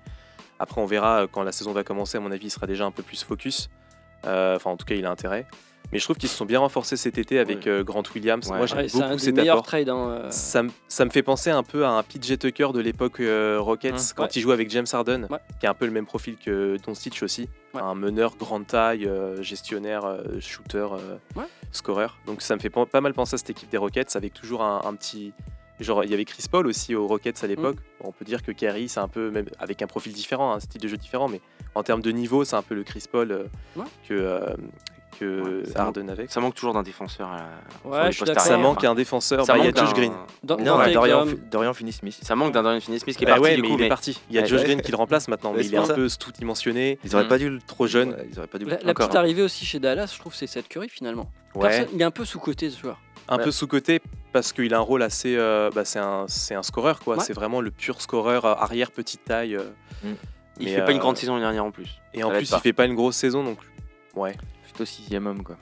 Après, 0.59 0.81
on 0.81 0.87
verra 0.87 1.23
euh, 1.23 1.27
quand 1.31 1.43
la 1.43 1.53
saison 1.53 1.73
va 1.73 1.83
commencer. 1.85 2.17
À 2.17 2.21
mon 2.21 2.31
avis, 2.33 2.47
il 2.47 2.51
sera 2.51 2.67
déjà 2.67 2.85
un 2.85 2.91
peu 2.91 3.03
plus 3.03 3.23
focus. 3.25 3.69
Euh, 4.27 4.57
Enfin, 4.57 4.71
en 4.71 4.77
tout 4.77 4.87
cas, 4.87 4.95
il 4.95 5.05
a 5.07 5.11
intérêt. 5.11 5.47
Mais 5.93 5.99
je 5.99 6.05
trouve 6.05 6.16
qu'ils 6.16 6.28
se 6.28 6.37
sont 6.37 6.45
bien 6.47 6.59
renforcés 6.59 6.97
cet 6.97 7.18
été 7.18 7.39
avec 7.39 7.59
Ouais. 7.66 7.68
euh, 7.68 7.85
Grant 7.85 8.03
Williams. 8.14 8.49
Ouais. 8.51 8.57
Moi, 8.57 8.66
j'aime 8.66 8.78
Ouais, 8.78 8.89
c'est 8.89 9.03
un 9.03 9.09
beaucoup 9.11 9.18
cet 9.18 9.39
apport. 9.39 9.62
trades. 9.62 9.89
hein, 9.89 10.09
euh. 10.09 10.30
Ça, 10.30 10.62
me- 10.64 10.70
ça 10.89 11.05
me 11.05 11.11
fait 11.11 11.22
penser 11.22 11.51
un 11.51 11.62
peu 11.62 11.85
à 11.85 11.91
un 11.91 12.03
PJ 12.03 12.37
Tucker 12.39 12.68
de 12.74 12.80
l'époque 12.80 13.20
euh, 13.20 13.59
Rockets 13.61 13.93
Mmh, 13.93 14.14
quand 14.16 14.22
ouais. 14.24 14.28
il 14.35 14.41
jouait 14.41 14.55
avec 14.55 14.70
James 14.70 14.87
Harden, 14.93 15.26
Ouais. 15.30 15.39
qui 15.61 15.66
a 15.66 15.70
un 15.70 15.74
peu 15.74 15.85
le 15.87 15.93
même 15.93 16.07
profil 16.07 16.37
que 16.37 16.76
Doncic 16.85 17.22
aussi, 17.22 17.49
Ouais. 17.74 17.80
un 17.80 17.95
meneur 17.95 18.37
grande 18.37 18.66
taille, 18.66 19.07
euh, 19.07 19.41
gestionnaire, 19.43 20.05
euh, 20.05 20.41
shooter, 20.41 20.78
euh, 20.93 21.16
Ouais. 21.37 21.45
scoreur. 21.70 22.18
Donc 22.26 22.43
ça 22.43 22.57
me 22.57 22.61
fait 22.61 22.70
pas 22.70 23.01
mal 23.01 23.14
penser 23.14 23.35
à 23.35 23.39
cette 23.39 23.51
équipe 23.51 23.70
des 23.70 23.76
Rockets 23.78 24.16
avec 24.16 24.32
toujours 24.35 24.62
un, 24.62 24.80
un 24.85 24.95
petit 24.95 25.32
genre 25.80 26.05
il 26.05 26.11
y 26.11 26.14
avait 26.14 26.24
Chris 26.24 26.45
Paul 26.49 26.68
aussi 26.68 26.95
aux 26.95 27.07
Rockets 27.07 27.43
à 27.43 27.47
l'époque. 27.49 27.76
Mmh. 27.76 28.07
On 28.07 28.12
peut 28.12 28.24
dire 28.24 28.43
que 28.43 28.53
Kyrie 28.53 28.89
c'est 28.89 29.01
un 29.01 29.09
peu 29.09 29.30
même 29.30 29.47
avec 29.59 29.82
un 29.82 29.87
profil 29.89 30.12
différent, 30.12 30.53
un 30.55 30.61
style 30.61 30.80
de 30.80 30.87
jeu 30.89 30.97
différent, 30.97 31.28
mais 31.28 31.41
en 31.74 31.82
termes 31.82 32.01
de 32.03 32.11
niveau 32.12 32.45
c'est 32.45 32.55
un 32.57 32.62
peu 32.62 32.74
le 32.76 32.85
Chris 32.85 33.05
Paul 33.11 33.30
euh, 33.32 33.45
Ouais. 33.76 33.85
que 34.09 34.14
euh, 34.14 34.55
que 35.19 35.61
Ouais, 35.62 35.65
ça 35.73 35.83
Harden 35.83 36.09
avait. 36.09 36.27
Ça 36.29 36.41
manque 36.41 36.55
toujours 36.55 36.75
d'un 36.75 36.83
défenseur. 36.83 37.29
à 37.31 37.39
sur 37.83 37.91
Ouais, 37.91 38.07
les 38.07 38.12
je 38.12 38.25
suis. 38.25 38.35
Ça 38.41 38.57
manque 38.59 38.79
Enfin, 38.79 38.91
un 38.91 38.95
défenseur. 38.95 39.45
ça 39.47 39.53
Bah, 39.55 39.59
il 39.59 39.65
y 39.65 39.69
a 39.69 39.71
manque 39.73 39.79
Josh 39.87 39.95
Green. 39.95 40.12
Dans- 40.43 40.57
Non, 40.57 40.65
dans 40.65 40.79
ouais, 40.79 40.85
tes 40.87 40.93
Dorian, 40.95 41.27
Dorian 41.51 41.75
Finney-Smith. 41.75 42.19
Ça 42.23 42.35
manque 42.37 42.53
d'un 42.53 42.62
Dorian 42.62 42.81
Finney-Smith 42.81 43.17
qui 43.17 43.25
est 43.25 43.27
Bah 43.27 43.33
parti 43.35 43.45
ouais, 43.45 43.57
du 43.57 43.62
mais 43.62 43.69
coup. 43.69 43.75
il 43.79 43.83
est 43.85 43.89
parti. 43.89 44.21
Il 44.31 44.35
y 44.37 44.39
a 44.39 44.43
Ouais, 44.43 44.47
Josh 44.49 44.61
ouais. 44.61 44.67
Green 44.67 44.81
qui 44.83 44.91
le 44.91 44.97
remplace 44.97 45.29
maintenant, 45.29 45.51
Ouais, 45.53 45.59
mais 45.59 45.67
il 45.67 45.75
est 45.75 45.79
un 45.79 45.87
peu 45.87 46.09
tout-dimensionné. 46.19 46.99
Ils 47.05 47.15
auraient 47.15 47.25
Mm. 47.25 47.29
pas 47.29 47.39
dû 47.39 47.51
le 47.51 47.59
Trop 47.61 47.87
jeune. 47.87 48.11
Ouais, 48.11 48.29
ils 48.31 48.39
auraient 48.39 48.47
pas 48.49 48.59
dû 48.59 48.65
La, 48.67 48.77
petite 48.95 49.15
arrivée 49.15 49.43
aussi 49.43 49.65
chez 49.65 49.79
Dallas, 49.81 50.12
je 50.15 50.19
trouve, 50.21 50.35
c'est 50.35 50.47
Seth 50.47 50.69
Curry 50.69 50.89
finalement. 50.89 51.31
Il 51.57 52.01
est 52.01 52.05
un 52.05 52.11
peu 52.11 52.25
sous-côté 52.25 52.71
ce 52.71 52.81
joueur. 52.81 52.99
un 53.27 53.39
Ouais. 53.39 53.45
peu 53.45 53.51
sous-côté 53.53 54.03
parce 54.35 54.53
qu'il 54.53 54.75
a 54.75 54.79
un 54.79 54.81
rôle 54.81 55.03
assez. 55.03 55.35
euh, 55.37 55.71
bah, 55.75 55.87
c'est 55.87 55.99
un, 55.99 56.27
c'est 56.29 56.55
un 56.55 56.62
scoreur, 56.62 57.01
quoi. 57.01 57.17
Ouais. 57.17 57.25
C'est 57.25 57.33
vraiment 57.33 57.62
le 57.62 57.71
pur 57.71 58.03
scoreur 58.03 58.45
euh, 58.45 58.53
arrière 58.55 58.91
petite 58.91 59.25
taille. 59.25 59.57
euh. 59.57 59.62
Il 60.61 60.67
Mais, 60.67 60.75
fait 60.75 60.85
pas 60.85 60.91
une 60.93 60.99
euh, 60.99 61.01
grande 61.01 61.17
saison 61.17 61.33
l'année 61.33 61.45
dernière 61.47 61.65
en 61.65 61.71
plus. 61.71 62.01
Et 62.12 62.21
Ça 62.21 62.27
en 62.27 62.31
plus, 62.31 62.51
il 62.51 62.59
fait 62.61 62.73
pas 62.75 62.85
une 62.85 62.95
grosse 62.95 63.17
saison, 63.17 63.43
donc. 63.43 63.59
Ouais, 64.15 64.37
Plutôt 64.75 64.85
sixième 64.85 65.27
homme, 65.27 65.43
quoi. 65.43 65.57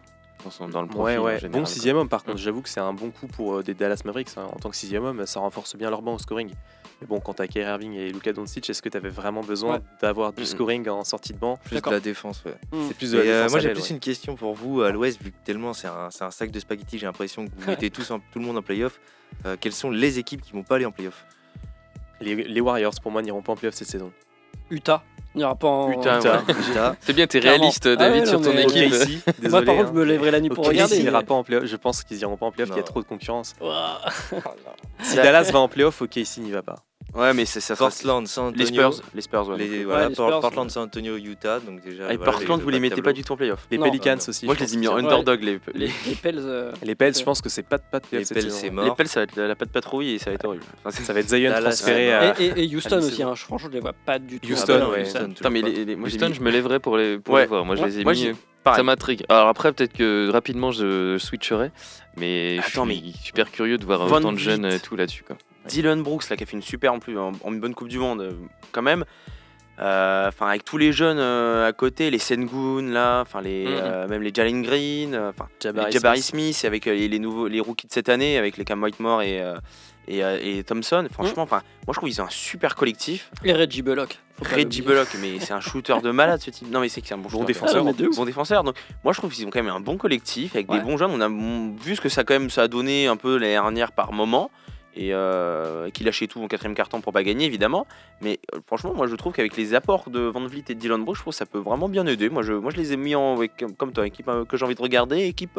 Dans, 0.44 0.50
son- 0.50 0.68
dans 0.68 0.82
le 0.82 0.88
profil, 0.88 1.04
ouais, 1.04 1.16
en 1.18 1.24
ouais. 1.24 1.34
général, 1.38 1.50
Bon 1.52 1.58
quoi. 1.60 1.66
sixième 1.66 1.96
homme, 1.98 2.08
par 2.08 2.24
contre, 2.24 2.38
Mm. 2.38 2.40
j'avoue 2.40 2.62
que 2.62 2.68
c'est 2.68 2.80
un 2.80 2.92
bon 2.92 3.10
coup 3.10 3.28
pour 3.28 3.54
euh, 3.58 3.62
des 3.62 3.74
Dallas 3.74 4.00
Mavericks. 4.04 4.30
hein. 4.36 4.46
En 4.52 4.56
tant 4.58 4.70
que 4.70 4.76
sixième 4.76 5.04
homme, 5.04 5.24
ça 5.26 5.38
renforce 5.38 5.76
bien 5.76 5.88
leur 5.88 6.02
banc 6.02 6.14
au 6.14 6.18
scoring. 6.18 6.50
Mais 7.00 7.06
bon, 7.06 7.20
quand 7.20 7.34
t'as 7.34 7.46
Kyrie 7.46 7.66
Irving 7.68 7.92
et 7.92 8.10
Luka 8.10 8.32
Doncic, 8.32 8.68
est-ce 8.68 8.82
que 8.82 8.88
t'avais 8.88 9.08
vraiment 9.08 9.42
besoin 9.42 9.74
Ouais. 9.76 9.82
d'avoir 10.00 10.32
du 10.32 10.42
Mm. 10.42 10.46
scoring 10.46 10.88
en 10.88 11.04
sortie 11.04 11.32
de 11.32 11.38
banc? 11.38 11.58
Plus 11.64 11.80
de 11.80 11.90
la 11.90 12.00
défense, 12.00 12.42
ouais. 12.44 12.56
C'est 12.88 12.94
plus 12.96 13.12
de 13.12 13.18
la 13.18 13.24
Et, 13.24 13.28
euh, 13.28 13.36
défense 13.38 13.50
moi 13.52 13.60
j'ai 13.60 13.70
plus 13.72 13.82
ouais. 13.82 13.88
une 13.90 14.00
question 14.00 14.34
pour 14.34 14.54
vous 14.54 14.82
à 14.82 14.90
l'Ouest, 14.90 15.22
vu 15.22 15.30
que 15.30 15.36
tellement 15.44 15.74
c'est 15.74 15.86
un, 15.88 16.10
c'est 16.10 16.24
un 16.24 16.30
sac 16.32 16.50
de 16.50 16.58
spaghettis, 16.58 16.98
j'ai 16.98 17.06
l'impression 17.06 17.46
que 17.46 17.50
vous 17.56 17.66
mettez 17.70 17.90
tous 17.90 18.10
en- 18.10 18.18
tout 18.18 18.38
le 18.40 18.44
monde 18.44 18.56
en 18.56 18.62
playoff. 18.62 18.98
Euh, 19.46 19.56
quelles 19.60 19.72
sont 19.74 19.90
les 19.90 20.18
équipes 20.18 20.40
qui 20.42 20.52
vont 20.52 20.62
pas 20.64 20.74
aller 20.76 20.86
en 20.86 20.92
playoff? 20.92 21.24
Les, 22.20 22.34
les 22.34 22.60
Warriors, 22.60 22.94
pour 23.02 23.12
moi, 23.12 23.22
n'iront 23.22 23.42
pas 23.42 23.52
en 23.52 23.56
playoff 23.56 23.74
cette 23.74 23.88
saison. 23.88 24.12
Utah. 24.70 25.04
Il 25.34 25.38
n'y 25.38 25.44
aura 25.44 25.54
pas 25.54 25.68
en. 25.68 25.90
Utah. 25.92 26.18
Utah. 26.18 26.96
C'est 27.00 27.12
bien, 27.14 27.26
t'es 27.26 27.38
réaliste, 27.38 27.86
Ah 27.86 27.96
David, 27.96 28.20
ouais, 28.22 28.26
sur 28.26 28.40
ton 28.42 28.52
mais- 28.52 28.64
équipe. 28.64 28.90
Moi, 28.92 29.32
désolé, 29.40 29.64
par 29.66 29.74
contre, 29.76 29.88
hein. 29.88 29.92
je 29.94 29.98
me 29.98 30.04
lèverai 30.04 30.30
la 30.30 30.40
nuit 30.40 30.50
pour 30.50 30.66
regarder. 30.66 31.02
n'ira 31.02 31.20
mais- 31.20 31.24
pas 31.24 31.34
en 31.34 31.42
playoff. 31.42 31.64
Je 31.64 31.76
pense 31.76 32.02
qu'ils 32.04 32.18
iront 32.20 32.36
pas 32.36 32.46
en 32.46 32.52
playoff. 32.52 32.70
Il 32.74 32.76
y 32.76 32.80
a 32.80 32.82
trop 32.82 33.00
de 33.00 33.06
concurrence. 33.06 33.54
Si 35.02 35.16
Dallas 35.16 35.50
va 35.52 35.60
en 35.60 35.68
playoff, 35.68 36.02
OKC 36.02 36.38
n'y 36.38 36.50
va 36.50 36.62
pas. 36.62 36.76
Ouais, 37.14 37.34
mais 37.34 37.44
c'est 37.44 37.60
ça. 37.60 37.76
Portland, 37.76 38.26
San 38.26 38.46
Antonio. 38.46 38.58
Les 38.58 38.66
Spurs. 38.66 39.02
Les 39.14 39.20
Spurs, 39.20 39.48
ouais. 39.48 39.58
les- 39.58 39.84
voilà, 39.84 40.08
les 40.08 40.14
Por- 40.14 40.28
Spurs, 40.28 40.40
Portland, 40.40 40.66
ouais. 40.66 40.70
San 40.72 40.82
Antonio, 40.84 41.16
Utah. 41.18 41.60
Donc 41.60 41.82
déjà, 41.82 42.04
Et 42.12 42.16
voilà, 42.16 42.32
Portland, 42.32 42.58
le 42.58 42.64
vous 42.64 42.70
les 42.70 42.80
mettez 42.80 43.02
pas 43.02 43.12
du 43.12 43.22
tout 43.22 43.32
en 43.34 43.36
playoff. 43.36 43.66
Les 43.70 43.76
Non, 43.76 43.84
Pelicans 43.84 44.16
non. 44.16 44.28
aussi. 44.28 44.46
Moi, 44.46 44.54
je 44.54 44.60
les 44.64 44.74
ai 44.74 44.76
mis 44.78 44.88
en 44.88 44.94
Ouais. 44.94 45.02
underdog. 45.02 45.42
Les, 45.42 45.60
Les, 45.74 45.86
les, 45.88 45.92
les 46.06 46.14
Pels. 46.14 46.38
euh, 46.38 46.72
Les 46.82 46.94
Pels, 46.94 47.14
je 47.14 47.22
pense 47.22 47.42
que 47.42 47.48
c'est 47.50 47.62
pas 47.64 47.76
de 47.78 47.82
pas 47.90 48.00
de 48.00 48.06
Les 48.12 48.24
Pels, 48.24 48.50
c'est 48.50 48.68
hein. 48.68 48.72
mort. 48.72 48.84
les 48.86 48.90
Pels, 48.92 49.08
ça 49.08 49.20
va 49.20 49.24
être 49.24 49.36
la, 49.36 49.54
patte 49.54 49.68
patrouille 49.70 50.12
et 50.14 50.18
ça 50.18 50.30
va 50.30 50.34
être 50.34 50.44
horrible. 50.46 50.64
Ça 50.90 51.12
va 51.12 51.20
être 51.20 51.28
Zion 51.28 51.52
transféré 51.60 52.06
ouais. 52.08 52.12
à. 52.14 52.40
Et, 52.40 52.44
et- 52.46 52.64
et 52.64 52.76
Houston 52.76 52.96
à 52.96 52.98
aussi, 53.00 53.22
hein. 53.22 53.26
franchement, 53.34 53.58
je 53.58 53.68
les 53.68 53.80
vois 53.80 53.92
pas 53.92 54.18
du 54.18 54.40
tout. 54.40 54.50
Houston, 54.50 54.72
Ah 54.76 54.78
bah 54.86 54.90
ouais. 54.92 55.02
Houston, 55.02 55.50
mais 55.50 55.60
les, 55.62 55.84
les- 55.84 55.96
je 55.96 56.40
me 56.40 56.50
lèverais 56.50 56.80
pour 56.80 56.96
les, 56.96 57.18
Ouais. 57.28 57.42
les 57.42 57.46
voir. 57.46 57.64
Moi, 57.66 57.76
je 57.76 57.82
Ouais. 57.82 57.88
les 57.88 58.00
ai 58.00 58.04
mis. 58.04 58.26
euh, 58.28 58.32
pareil. 58.64 58.78
Ça 58.78 58.82
m'intrigue. 58.84 59.24
Alors 59.28 59.48
après, 59.48 59.70
peut-être 59.72 59.92
que 59.92 60.30
rapidement, 60.30 60.70
je 60.70 61.18
switcherai. 61.18 61.72
Mais 62.16 62.58
Attends, 62.58 62.86
je 62.86 62.92
suis 62.92 63.12
super 63.22 63.50
curieux 63.50 63.76
de 63.76 63.84
voir 63.84 64.10
autant 64.10 64.32
de 64.32 64.38
jeunes 64.38 64.64
et 64.64 64.80
tout 64.80 64.96
là-dessus. 64.96 65.24
Dylan 65.66 66.02
Brooks 66.02 66.28
là 66.30 66.36
qui 66.36 66.42
a 66.42 66.46
fait 66.46 66.56
une 66.56 66.62
super 66.62 66.92
en 66.92 66.98
plus 66.98 67.18
en, 67.18 67.32
en 67.42 67.52
une 67.52 67.60
bonne 67.60 67.74
coupe 67.74 67.88
du 67.88 67.98
monde 67.98 68.20
euh, 68.20 68.32
quand 68.72 68.82
même 68.82 69.04
Euh, 69.78 70.28
enfin 70.28 70.48
avec 70.48 70.64
tous 70.66 70.76
les 70.76 70.92
jeunes 70.92 71.18
euh, 71.18 71.66
à 71.66 71.72
côté 71.72 72.10
les 72.10 72.18
Sengun 72.18 72.82
là 72.92 73.22
enfin 73.22 73.40
les 73.40 73.64
Mhm. 73.64 73.72
euh, 73.72 74.06
même 74.08 74.22
les 74.22 74.30
Jalen 74.32 74.60
Green 74.62 75.16
enfin 75.16 75.48
Jabari 75.60 76.20
Smith. 76.20 76.54
Smith 76.54 76.64
avec 76.66 76.86
euh, 76.86 76.92
les, 76.94 77.08
les 77.08 77.18
nouveaux 77.18 77.48
les 77.48 77.58
rookies 77.58 77.86
de 77.86 77.92
cette 77.92 78.10
année 78.10 78.36
avec 78.36 78.58
les 78.58 78.64
Cam 78.66 78.82
Whitemore 78.82 79.22
et 79.22 79.40
euh, 79.40 79.56
et, 80.08 80.18
et 80.58 80.62
Thompson 80.62 81.06
franchement 81.10 81.44
enfin 81.44 81.62
moi 81.86 81.94
je 81.94 81.98
trouve 81.98 82.10
qu'ils 82.10 82.20
ont 82.20 82.26
un 82.26 82.30
super 82.30 82.74
collectif 82.76 83.30
Et 83.44 83.52
Reggie 83.54 83.80
Bullock. 83.82 84.18
Reggie. 84.42 84.82
Bullock 84.82 85.08
mais 85.22 85.40
c'est 85.40 85.54
un 85.54 85.60
shooter 85.60 85.96
de 86.02 86.10
malade 86.10 86.40
ce 86.42 86.50
type 86.50 86.70
non 86.70 86.80
mais 86.80 86.90
c'est 86.90 87.00
que 87.00 87.06
c'est 87.08 87.14
un 87.14 87.18
bon, 87.18 87.42
défenseur. 87.44 87.84
Ah, 87.88 87.92
bon 88.14 88.24
défenseur 88.26 88.64
donc 88.64 88.76
moi 89.04 89.14
je 89.14 89.18
trouve 89.20 89.32
qu'ils 89.32 89.46
ont 89.46 89.50
quand 89.50 89.62
même 89.62 89.72
un 89.72 89.80
bon 89.80 89.96
collectif 89.96 90.54
avec 90.54 90.70
Ouais. 90.70 90.78
des 90.78 90.84
bons 90.84 90.98
jeunes 90.98 91.12
on 91.12 91.20
a 91.22 91.28
mm, 91.30 91.76
vu 91.82 91.96
ce 91.96 92.00
que 92.02 92.10
ça 92.10 92.24
quand 92.24 92.34
même 92.34 92.50
ça 92.50 92.62
a 92.62 92.68
donné 92.68 93.06
un 93.06 93.16
peu 93.16 93.36
l'année 93.38 93.54
dernière 93.54 93.92
par 93.92 94.12
moment 94.12 94.50
et 94.94 95.14
euh, 95.14 95.88
qui 95.90 96.04
lâchait 96.04 96.26
tout 96.26 96.40
en 96.42 96.48
quatrième 96.48 96.74
carton 96.74 97.00
pour 97.00 97.12
pas 97.12 97.22
gagner 97.22 97.46
évidemment 97.46 97.86
mais 98.20 98.38
euh, 98.54 98.58
franchement 98.66 98.92
moi 98.94 99.06
je 99.06 99.14
trouve 99.16 99.32
qu'avec 99.32 99.56
les 99.56 99.72
apports 99.74 100.10
de 100.10 100.20
Van 100.20 100.44
Vliet 100.46 100.64
et 100.68 100.74
de 100.74 100.78
Dylan 100.80 101.02
Brooks 101.04 101.16
je 101.16 101.20
trouve 101.22 101.32
que 101.32 101.38
ça 101.38 101.46
peut 101.46 101.58
vraiment 101.58 101.88
bien 101.88 102.06
aider 102.06 102.28
moi 102.28 102.42
je, 102.42 102.52
moi 102.52 102.70
je 102.70 102.76
les 102.76 102.92
ai 102.92 102.96
mis 102.96 103.14
en 103.14 103.36
avec, 103.36 103.52
comme 103.78 103.92
toi 103.92 104.06
équipe 104.06 104.28
euh, 104.28 104.44
que 104.44 104.56
j'ai 104.56 104.64
envie 104.64 104.74
de 104.74 104.82
regarder 104.82 105.20
équipe 105.26 105.54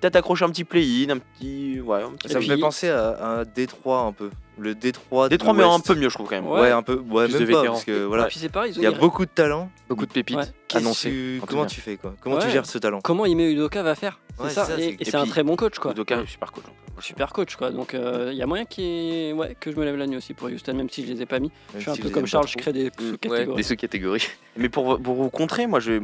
peut-être 0.00 0.14
accrocher 0.16 0.44
un 0.44 0.50
petit 0.50 0.62
play-in 0.64 1.10
un 1.10 1.18
petit 1.18 1.80
ouais 1.80 2.02
un 2.02 2.10
petit 2.12 2.28
Ça 2.28 2.38
me 2.38 2.44
fait 2.44 2.56
penser 2.56 2.88
à, 2.88 3.08
à 3.10 3.26
un 3.40 3.44
Détroit 3.44 4.00
un 4.00 4.12
peu. 4.12 4.30
Le 4.60 4.74
Détroit. 4.74 5.26
de 5.28 5.30
Détroit 5.30 5.54
mais 5.54 5.62
un 5.62 5.78
peu 5.80 5.94
mieux 5.94 6.08
je 6.08 6.14
trouve 6.14 6.28
quand 6.28 6.34
même 6.36 6.46
Ouais. 6.48 6.60
Ouais, 6.62 6.70
un 6.72 6.82
peu. 6.82 6.94
Ouais, 7.08 7.26
Plus 7.28 7.38
même 7.38 7.46
de 7.48 7.52
pas, 7.52 7.64
parce 7.64 7.84
que 7.84 8.04
voilà. 8.04 8.24
Et 8.24 8.28
puis 8.28 8.38
c'est 8.40 8.48
pareil, 8.48 8.72
ils 8.72 8.78
ont 8.78 8.82
Il 8.82 8.84
y 8.84 8.86
a 8.88 8.90
beaucoup 8.92 9.24
de 9.24 9.30
talent. 9.30 9.70
Beaucoup 9.88 10.04
de 10.06 10.10
pépites 10.12 10.36
Ouais. 10.36 10.44
Annoncées. 10.74 11.10
tu- 11.10 11.40
Comment 11.46 11.64
tu 11.66 11.80
fais 11.80 11.96
quoi? 11.96 12.14
Comment 12.20 12.38
tu 12.38 12.50
gères 12.50 12.66
ce 12.66 12.76
talent? 12.78 12.98
Comment 13.02 13.24
Ime 13.26 13.38
Udoka 13.40 13.82
va 13.84 13.94
faire? 13.94 14.18
C'est 14.36 14.42
Ouais, 14.42 14.50
ça. 14.50 14.64
c'est 14.64 14.72
Et, 14.72 14.76
c'est- 14.76 14.88
et 14.90 14.96
et 15.02 15.04
c'est 15.04 15.16
un 15.16 15.26
très 15.26 15.44
bon 15.44 15.54
coach 15.54 15.78
quoi. 15.78 15.92
Udoka 15.92 16.26
super 16.26 16.50
coach 16.50 16.64
Super 17.00 17.32
coach 17.32 17.56
quoi. 17.56 17.70
Donc 17.70 17.94
il 17.94 18.34
y 18.34 18.42
a 18.42 18.46
moyen 18.46 18.64
ouais, 18.64 19.56
que 19.58 19.70
je 19.72 19.76
me 19.76 19.84
lève 19.84 19.96
la 19.96 20.06
nuit 20.06 20.16
aussi 20.16 20.34
pour 20.34 20.48
Houston, 20.48 20.74
même 20.74 20.90
si 20.90 21.06
je 21.06 21.12
les 21.12 21.22
ai 21.22 21.26
pas 21.26 21.38
mis. 21.38 21.50
Même 21.72 21.76
Je 21.76 21.80
suis 21.82 21.90
un 21.90 21.94
si 21.94 22.00
peu 22.02 22.10
comme 22.10 22.26
Charles, 22.26 22.48
je 22.48 22.56
crée 22.56 22.72
des 22.72 22.84
Ouais, 22.84 22.90
sous-catégories. 22.98 23.56
des 23.56 23.62
sous-catégories. 23.62 24.26
Mais 24.56 24.68
pour, 24.68 25.00
pour 25.00 25.14
vous 25.14 25.30
contrer, 25.30 25.66
moi, 25.66 25.80
j'ai 25.80 25.98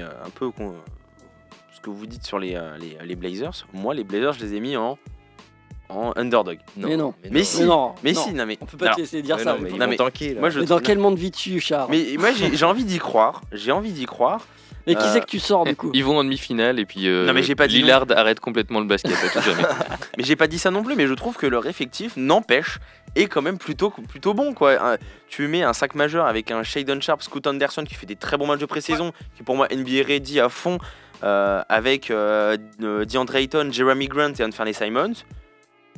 euh, 0.00 0.08
un 0.24 0.30
peu 0.30 0.50
ce 1.74 1.80
que 1.80 1.90
vous 1.90 2.06
dites 2.06 2.24
sur 2.24 2.38
les, 2.38 2.54
euh, 2.54 2.76
les, 2.78 2.96
les 3.04 3.16
Blazers. 3.16 3.66
Moi, 3.72 3.94
les 3.94 4.04
Blazers, 4.04 4.32
je 4.34 4.44
les 4.44 4.54
ai 4.54 4.60
mis 4.60 4.76
en, 4.76 4.98
en 5.88 6.12
underdog. 6.16 6.58
Mais 6.76 6.96
non. 6.96 7.14
Mais 7.30 7.42
si. 7.44 7.60
Mais 7.60 7.66
non, 7.66 7.94
Mais 8.04 8.12
non. 8.12 8.20
si, 8.22 8.32
non, 8.34 8.46
mais. 8.46 8.58
On 8.60 8.66
peut 8.66 8.76
pas 8.76 8.94
te 8.94 9.00
laisser 9.00 9.22
dire 9.22 9.38
ça. 9.40 9.54
non, 9.54 9.60
mais 9.62 9.70
Non, 9.70 9.78
là. 9.78 9.86
moi, 10.40 10.50
je- 10.50 10.60
dans 10.60 10.80
quel 10.80 10.98
monde 10.98 11.16
vis-tu, 11.18 11.60
Charles? 11.60 11.88
Mais 11.90 12.16
moi, 12.18 12.30
j'ai 12.32 12.64
envie 12.64 12.84
d'y 12.84 12.98
croire. 12.98 13.42
J'ai 13.52 13.72
envie 13.72 13.92
d'y 13.92 14.06
croire. 14.06 14.46
Mais 14.88 14.94
qui 14.96 15.06
euh, 15.06 15.12
c'est 15.12 15.20
que 15.20 15.26
tu 15.26 15.38
sors 15.38 15.64
du 15.64 15.76
coup 15.76 15.90
Ils 15.94 16.04
vont 16.04 16.18
en 16.18 16.24
demi-finale 16.24 16.78
et 16.80 16.84
puis 16.86 17.06
euh, 17.08 17.26
Non, 17.26 17.32
mais 17.32 17.42
j'ai 17.42 17.54
pas 17.54 17.68
dit. 17.68 17.76
Lillard 17.82 18.06
arrête 18.16 18.40
complètement 18.40 18.80
le 18.80 18.86
basket 18.86 19.12
à 19.12 19.28
tout 19.28 19.40
jamais. 19.40 19.62
Mais 20.16 20.24
j'ai 20.24 20.34
pas 20.34 20.46
dit 20.48 20.58
ça 20.58 20.70
non 20.72 20.82
plus, 20.82 20.96
mais 20.96 21.06
je 21.06 21.14
trouve 21.14 21.36
que 21.36 21.46
leur 21.46 21.66
effectif 21.66 22.16
n'empêche 22.16 22.78
est 23.14 23.26
quand 23.26 23.40
même 23.42 23.56
plutôt, 23.58 23.90
plutôt 23.90 24.34
bon. 24.34 24.52
Quoi. 24.52 24.72
Un- 24.94 24.96
tu 25.28 25.46
mets 25.46 25.62
un 25.62 25.72
sac 25.72 25.94
majeur 25.94 26.26
avec 26.26 26.50
un 26.50 26.64
Shadon 26.64 27.00
Sharp, 27.00 27.22
Scoot 27.22 27.46
Anderson 27.46 27.84
qui 27.84 27.94
fait 27.94 28.06
des 28.06 28.16
très 28.16 28.36
bons 28.36 28.46
matchs 28.46 28.58
de 28.60 28.66
pré-saison, 28.66 29.12
qui 29.36 29.44
pour 29.44 29.54
moi 29.56 29.68
NBA 29.70 30.02
ready 30.06 30.40
à 30.40 30.48
fond, 30.48 30.78
euh, 31.22 31.62
avec 31.68 32.10
euh, 32.10 32.56
euh, 32.82 33.04
DeAndre 33.04 33.36
Ayton, 33.36 33.68
Jeremy 33.70 34.08
Grant 34.08 34.32
et 34.38 34.42
Anthony 34.42 34.74
Simons. 34.74 35.12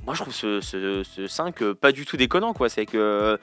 Moi 0.04 0.14
je 0.14 0.20
trouve 0.22 0.34
ce, 0.34 0.60
ce, 0.60 1.02
ce 1.02 1.26
5 1.26 1.62
euh, 1.62 1.74
pas 1.74 1.92
du 1.92 2.04
tout 2.04 2.16
déconnant. 2.18 2.52
quoi. 2.52 2.68
C'est 2.68 2.84
que 2.86 3.38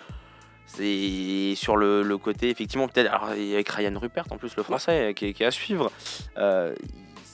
c'est 0.68 1.53
sur 1.55 1.76
le, 1.78 2.03
le 2.03 2.18
côté 2.18 2.49
effectivement 2.49 2.88
peut-être 2.88 3.07
alors 3.11 3.30
avec 3.30 3.68
Ryan 3.70 3.97
Rupert 3.99 4.26
en 4.30 4.38
plus 4.38 4.55
le 4.55 4.63
français 4.63 5.13
qui, 5.15 5.28
est- 5.28 5.34
qui 5.34 5.43
est 5.43 5.47
à 5.47 5.51
suivre. 5.51 5.91
Euh, 6.38 6.76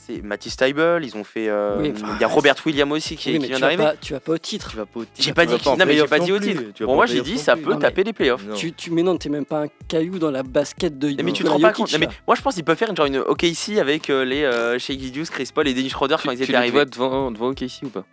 c'est 0.06 0.20
Mathis 0.22 0.54
Taibel 0.56 1.02
ils 1.02 1.16
ont 1.16 1.24
fait 1.24 1.48
euh, 1.48 1.78
Oui, 1.80 1.92
il 1.96 2.04
enfin, 2.04 2.18
y 2.20 2.24
a 2.24 2.26
Robert 2.28 2.54
Williams 2.66 2.92
aussi 2.92 3.16
qui, 3.16 3.32
Oui, 3.32 3.38
qui 3.38 3.46
vient 3.46 3.56
tu 3.56 3.60
d'arriver. 3.62 3.82
pas, 3.84 3.96
tu 3.96 4.12
vas 4.12 4.20
pas 4.20 4.32
au 4.32 4.38
titre. 4.38 4.68
Tu 4.70 4.76
vas 4.76 4.84
pas 4.86 5.00
au 5.00 5.04
titre, 5.04 5.12
j'ai 5.18 5.32
pas 5.32 5.46
tu 5.46 5.54
dit 5.56 5.64
non 5.66 5.76
mais 5.86 5.96
j'ai 5.96 6.06
pas 6.06 6.18
non 6.18 6.24
dit 6.26 6.32
au 6.32 6.38
titre. 6.38 6.62
tu 6.74 6.84
bon 6.84 6.90
pas 6.90 6.94
moi 6.96 7.06
j'ai 7.06 7.22
dit 7.22 7.32
non 7.34 7.38
ça 7.38 7.56
plus. 7.56 7.64
peut 7.64 7.72
Non, 7.72 7.78
taper 7.78 8.04
les 8.04 8.12
playoffs. 8.12 8.44
Non. 8.44 8.54
Tu, 8.54 8.72
tu, 8.74 8.90
mais 8.90 9.02
non, 9.02 9.16
t'es 9.16 9.30
même 9.30 9.46
pas 9.46 9.62
un 9.62 9.66
caillou 9.88 10.18
dans 10.18 10.30
la 10.30 10.42
basket 10.42 10.98
de 10.98 11.20
mais 11.22 11.32
tu 11.32 11.42
te 11.42 11.48
rends 11.48 11.58
pas 11.58 11.72
compte. 11.72 11.90
Non, 11.92 11.98
mais 11.98 12.08
moi 12.26 12.36
je 12.36 12.42
pense 12.42 12.54
qu'ils 12.54 12.64
peuvent 12.64 12.76
faire 12.76 12.90
une, 12.90 12.96
genre 12.96 13.06
une 13.06 13.16
OKC 13.18 13.78
avec 13.80 14.10
euh, 14.10 14.24
les 14.26 14.44
euh, 14.44 14.78
Shea 14.78 14.92
Chris 15.30 15.48
Paul 15.54 15.66
et 15.68 15.74
Dennis 15.74 15.88
Schroeder 15.90 16.16
quand 16.22 16.28
tu 16.30 16.34
ils 16.34 16.36
tu 16.36 16.42
étaient 16.44 16.52
les 16.52 16.58
arrivés. 16.58 16.72
vois 16.72 16.84
devant, 16.84 17.30
devant 17.30 17.48
OKC 17.48 17.82
ou 17.84 17.88
pas? 17.88 18.04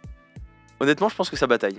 Honnêtement 0.79 1.09
je 1.09 1.15
pense 1.15 1.29
que 1.29 1.35
ça 1.35 1.45
bataille 1.45 1.77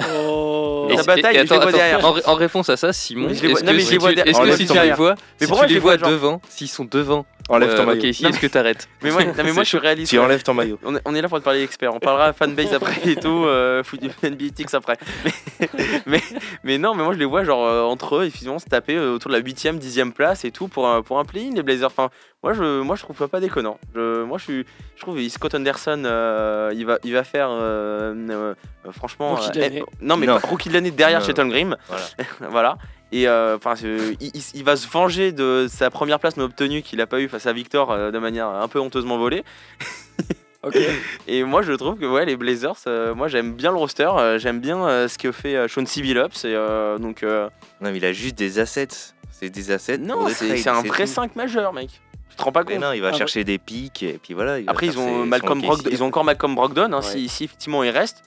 Oh. 0.00 0.88
La 0.90 1.02
bataille, 1.02 1.36
et 1.36 1.46
je 1.46 1.52
les 1.52 1.58
vois 1.60 1.72
derrière. 1.72 2.04
En, 2.04 2.14
en 2.24 2.34
réponse 2.34 2.68
à 2.68 2.76
ça, 2.76 2.92
Simon, 2.92 3.28
est-ce 3.28 3.40
que 3.42 3.46
mais 3.72 3.80
si 3.80 3.96
vois 3.98 4.10
tu- 4.10 4.16
derrière. 4.16 4.26
est-ce 4.34 4.38
que 4.38 4.42
Enlève 4.42 4.56
si 4.56 4.66
ton 4.66 4.74
tu 4.74 4.80
les 4.80 4.84
maillot. 4.86 4.96
vois, 4.96 5.14
Mais 5.40 5.46
si 5.46 5.46
pourquoi 5.46 5.66
tu 5.68 5.74
les 5.74 5.78
vois, 5.80 5.96
devant, 5.96 6.40
s'ils 6.48 6.68
sont 6.68 6.84
devant, 6.84 7.24
Enlève 7.48 7.70
euh, 7.70 7.76
ton 7.76 7.86
maillot. 7.86 7.98
ok, 8.00 8.04
ici, 8.04 8.22
Non, 8.24 8.30
est-ce 8.30 8.40
que 8.40 8.46
t'arrêtes 8.48 8.88
Mais 9.02 9.10
moi, 9.10 9.24
non, 9.24 9.32
mais 9.44 9.52
moi 9.52 9.62
je 9.62 9.68
suis 9.68 9.78
réaliste. 9.78 10.10
Tu 10.10 10.18
enlèves 10.18 10.42
ton 10.42 10.54
maillot. 10.54 10.78
On 10.84 10.96
est, 10.96 11.00
on 11.04 11.14
est 11.14 11.22
là 11.22 11.28
pour 11.28 11.38
te 11.38 11.44
parler 11.44 11.62
expert. 11.62 11.94
On 11.94 12.00
parlera 12.00 12.32
fanbase 12.32 12.74
après 12.74 12.96
et 13.10 13.16
tout, 13.16 13.44
euh, 13.46 13.82
foot- 13.84 14.00
NBA 14.22 14.50
Tix 14.54 14.74
après. 14.74 14.96
Mais, 15.24 15.68
mais, 16.06 16.22
mais 16.64 16.78
non, 16.78 16.94
mais 16.94 17.04
moi 17.04 17.12
je 17.14 17.18
les 17.18 17.24
vois 17.24 17.44
genre 17.44 17.64
euh, 17.64 17.82
entre 17.82 18.16
eux, 18.16 18.24
effectivement, 18.24 18.58
se 18.58 18.66
taper 18.66 18.96
euh, 18.96 19.14
autour 19.14 19.30
de 19.30 19.36
la 19.36 19.42
8ème, 19.42 19.78
10ème 19.78 20.12
place 20.12 20.44
et 20.44 20.50
tout 20.50 20.68
pour 20.68 20.88
un, 20.88 21.02
pour 21.02 21.18
un 21.18 21.24
play-in, 21.24 21.52
les 21.54 21.62
Blazers. 21.62 21.86
Enfin, 21.88 22.10
moi 22.42 22.52
je, 22.54 22.80
moi 22.80 22.96
je 22.96 23.02
trouve 23.02 23.16
pas, 23.16 23.28
pas 23.28 23.40
déconnant. 23.40 23.78
Je, 23.94 24.22
moi 24.24 24.38
je, 24.38 24.44
suis, 24.44 24.66
je 24.96 25.00
trouve 25.00 25.20
Scott 25.28 25.54
Anderson, 25.54 26.02
euh, 26.04 26.72
il, 26.74 26.84
va, 26.86 26.98
il 27.04 27.12
va 27.12 27.24
faire 27.24 27.48
euh, 27.50 28.14
euh, 28.30 28.54
franchement. 28.92 29.34
Rookie 29.36 29.50
de 29.52 29.58
euh, 29.58 29.60
l'année. 29.62 29.82
eh, 29.86 30.04
non, 30.04 30.16
mais 30.16 30.26
Non. 30.26 30.38
rookie 30.42 30.68
de 30.68 30.74
l'année 30.74 30.90
derrière. 30.90 31.22
Shelton 31.24 31.46
Green. 31.48 31.76
Voilà. 31.88 32.04
voilà. 32.50 32.78
Et 33.14 33.28
enfin, 33.28 33.74
il, 33.82 34.16
il- 34.34 34.42
il 34.54 34.64
va 34.64 34.74
se 34.76 34.88
venger 34.88 35.32
de 35.32 35.66
sa 35.68 35.90
première 35.90 36.18
place 36.18 36.36
non 36.38 36.44
obtenue 36.46 36.80
qu'il 36.82 37.00
a 37.00 37.06
pas 37.06 37.20
eu 37.20 37.28
face 37.28 37.46
à 37.46 37.52
Victor 37.52 37.90
euh, 37.92 38.10
de 38.10 38.18
manière 38.18 38.48
un 38.48 38.68
peu 38.68 38.80
honteusement 38.80 39.18
volée. 39.18 39.44
Et 41.26 41.42
moi, 41.42 41.62
je 41.62 41.72
trouve 41.72 41.96
que 41.98 42.06
ouais, 42.06 42.24
les 42.24 42.36
Blazers, 42.36 42.76
euh, 42.86 43.14
moi 43.16 43.26
j'aime 43.26 43.52
bien 43.54 43.72
le 43.72 43.76
roster, 43.78 44.08
euh, 44.16 44.38
j'aime 44.38 44.60
bien 44.60 44.86
euh, 44.86 45.08
ce 45.08 45.18
que 45.18 45.32
fait 45.32 45.56
euh, 45.56 45.66
Sean 45.68 45.84
C. 45.86 46.00
Billups. 46.02 46.44
Et 46.44 46.54
euh, 46.54 46.98
donc, 46.98 47.22
euh, 47.24 47.48
Non, 47.80 47.90
mais 47.90 47.96
il 47.96 48.04
a 48.04 48.12
juste 48.12 48.36
des 48.38 48.58
assets. 48.60 48.88
C'est 49.30 49.50
des 49.50 49.72
assets. 49.72 49.98
non, 49.98 50.28
c'est 50.28 50.68
un 50.68 50.82
vrai 50.82 51.04
tout. 51.06 51.10
5 51.10 51.34
majeur, 51.34 51.72
mec. 51.72 51.90
Tu 52.32 52.36
te 52.36 52.42
rends 52.42 52.52
pas 52.52 52.64
Mais 52.66 52.74
compte 52.74 52.82
non, 52.82 52.92
il 52.92 53.00
va 53.02 53.10
Ah, 53.12 53.16
chercher 53.16 53.44
des 53.44 53.58
pics 53.58 54.02
et 54.02 54.18
puis 54.22 54.34
voilà. 54.34 54.58
il 54.58 54.68
Après, 54.68 54.86
ils 54.86 54.98
ont 54.98 55.22
ses- 55.22 55.28
Malcolm 55.28 55.60
Brogdon, 55.60 55.90
ils 55.92 56.02
ont 56.02 56.06
encore 56.06 56.24
Malcolm 56.24 56.54
Brogdon. 56.54 56.92
hein, 56.92 56.96
Ouais. 56.96 57.02
si, 57.02 57.28
si 57.28 57.44
effectivement 57.44 57.82
il 57.84 57.90
reste, 57.90 58.22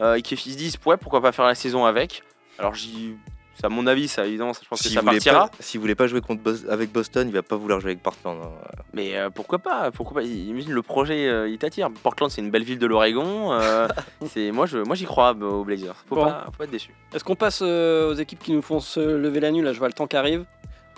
euh, 0.00 0.14
et 0.14 0.22
qu'ils 0.22 0.38
se 0.38 0.48
disent 0.50 0.76
ouais, 0.86 0.96
pourquoi 0.96 1.20
pas 1.20 1.32
faire 1.32 1.46
la 1.46 1.54
saison 1.54 1.84
avec. 1.86 2.22
Alors, 2.58 2.74
j'y, 2.74 3.14
c'est 3.54 3.64
à 3.64 3.68
mon 3.68 3.86
avis, 3.86 4.06
ça 4.08 4.26
évidemment, 4.26 4.52
ça, 4.52 4.60
je 4.62 4.68
pense 4.68 4.80
que 4.80 4.84
S'il 4.84 4.94
ça 4.94 5.00
voulait 5.00 5.12
partira. 5.14 5.48
pas- 5.48 5.56
S'il 5.60 5.80
voulait 5.80 5.94
pas 5.94 6.06
jouer 6.06 6.20
contre 6.20 6.42
avec 6.68 6.92
Boston, 6.92 7.26
il 7.28 7.32
va 7.34 7.42
pas 7.42 7.56
vouloir 7.56 7.80
jouer 7.80 7.92
avec 7.92 8.02
Portland. 8.02 8.38
hein. 8.42 8.50
Mais 8.92 9.16
euh, 9.16 9.30
pourquoi 9.30 9.58
pas 9.58 9.90
Pourquoi 9.90 10.20
pas 10.20 10.26
Imagine 10.26 10.72
le 10.72 10.82
projet, 10.82 11.26
euh, 11.28 11.48
il 11.48 11.56
t'attire. 11.58 11.88
Portland, 12.02 12.30
c'est 12.30 12.40
une 12.42 12.50
belle 12.50 12.64
ville 12.64 12.78
de 12.78 12.86
l'Oregon. 12.86 13.52
euh, 13.52 13.88
c'est 14.30 14.50
moi, 14.52 14.66
je, 14.66 14.78
moi, 14.78 14.94
j'y 14.94 15.04
crois 15.06 15.34
bah, 15.34 15.46
aux 15.46 15.64
Blazers. 15.64 15.96
Faut 16.08 16.16
Bon. 16.16 16.24
pas, 16.24 16.42
faut 16.46 16.52
pas 16.58 16.64
être 16.64 16.70
déçu. 16.70 16.92
Est-ce 17.14 17.24
qu'on 17.24 17.34
passe 17.36 17.60
euh, 17.62 18.10
aux 18.10 18.14
équipes 18.14 18.42
qui 18.42 18.52
nous 18.52 18.62
font 18.62 18.80
se 18.80 19.00
lever 19.00 19.40
la 19.40 19.50
nuit 19.50 19.62
Là, 19.62 19.72
je 19.72 19.78
vois 19.78 19.88
le 19.88 19.94
temps 19.94 20.06
qui 20.06 20.16
arrive. 20.16 20.44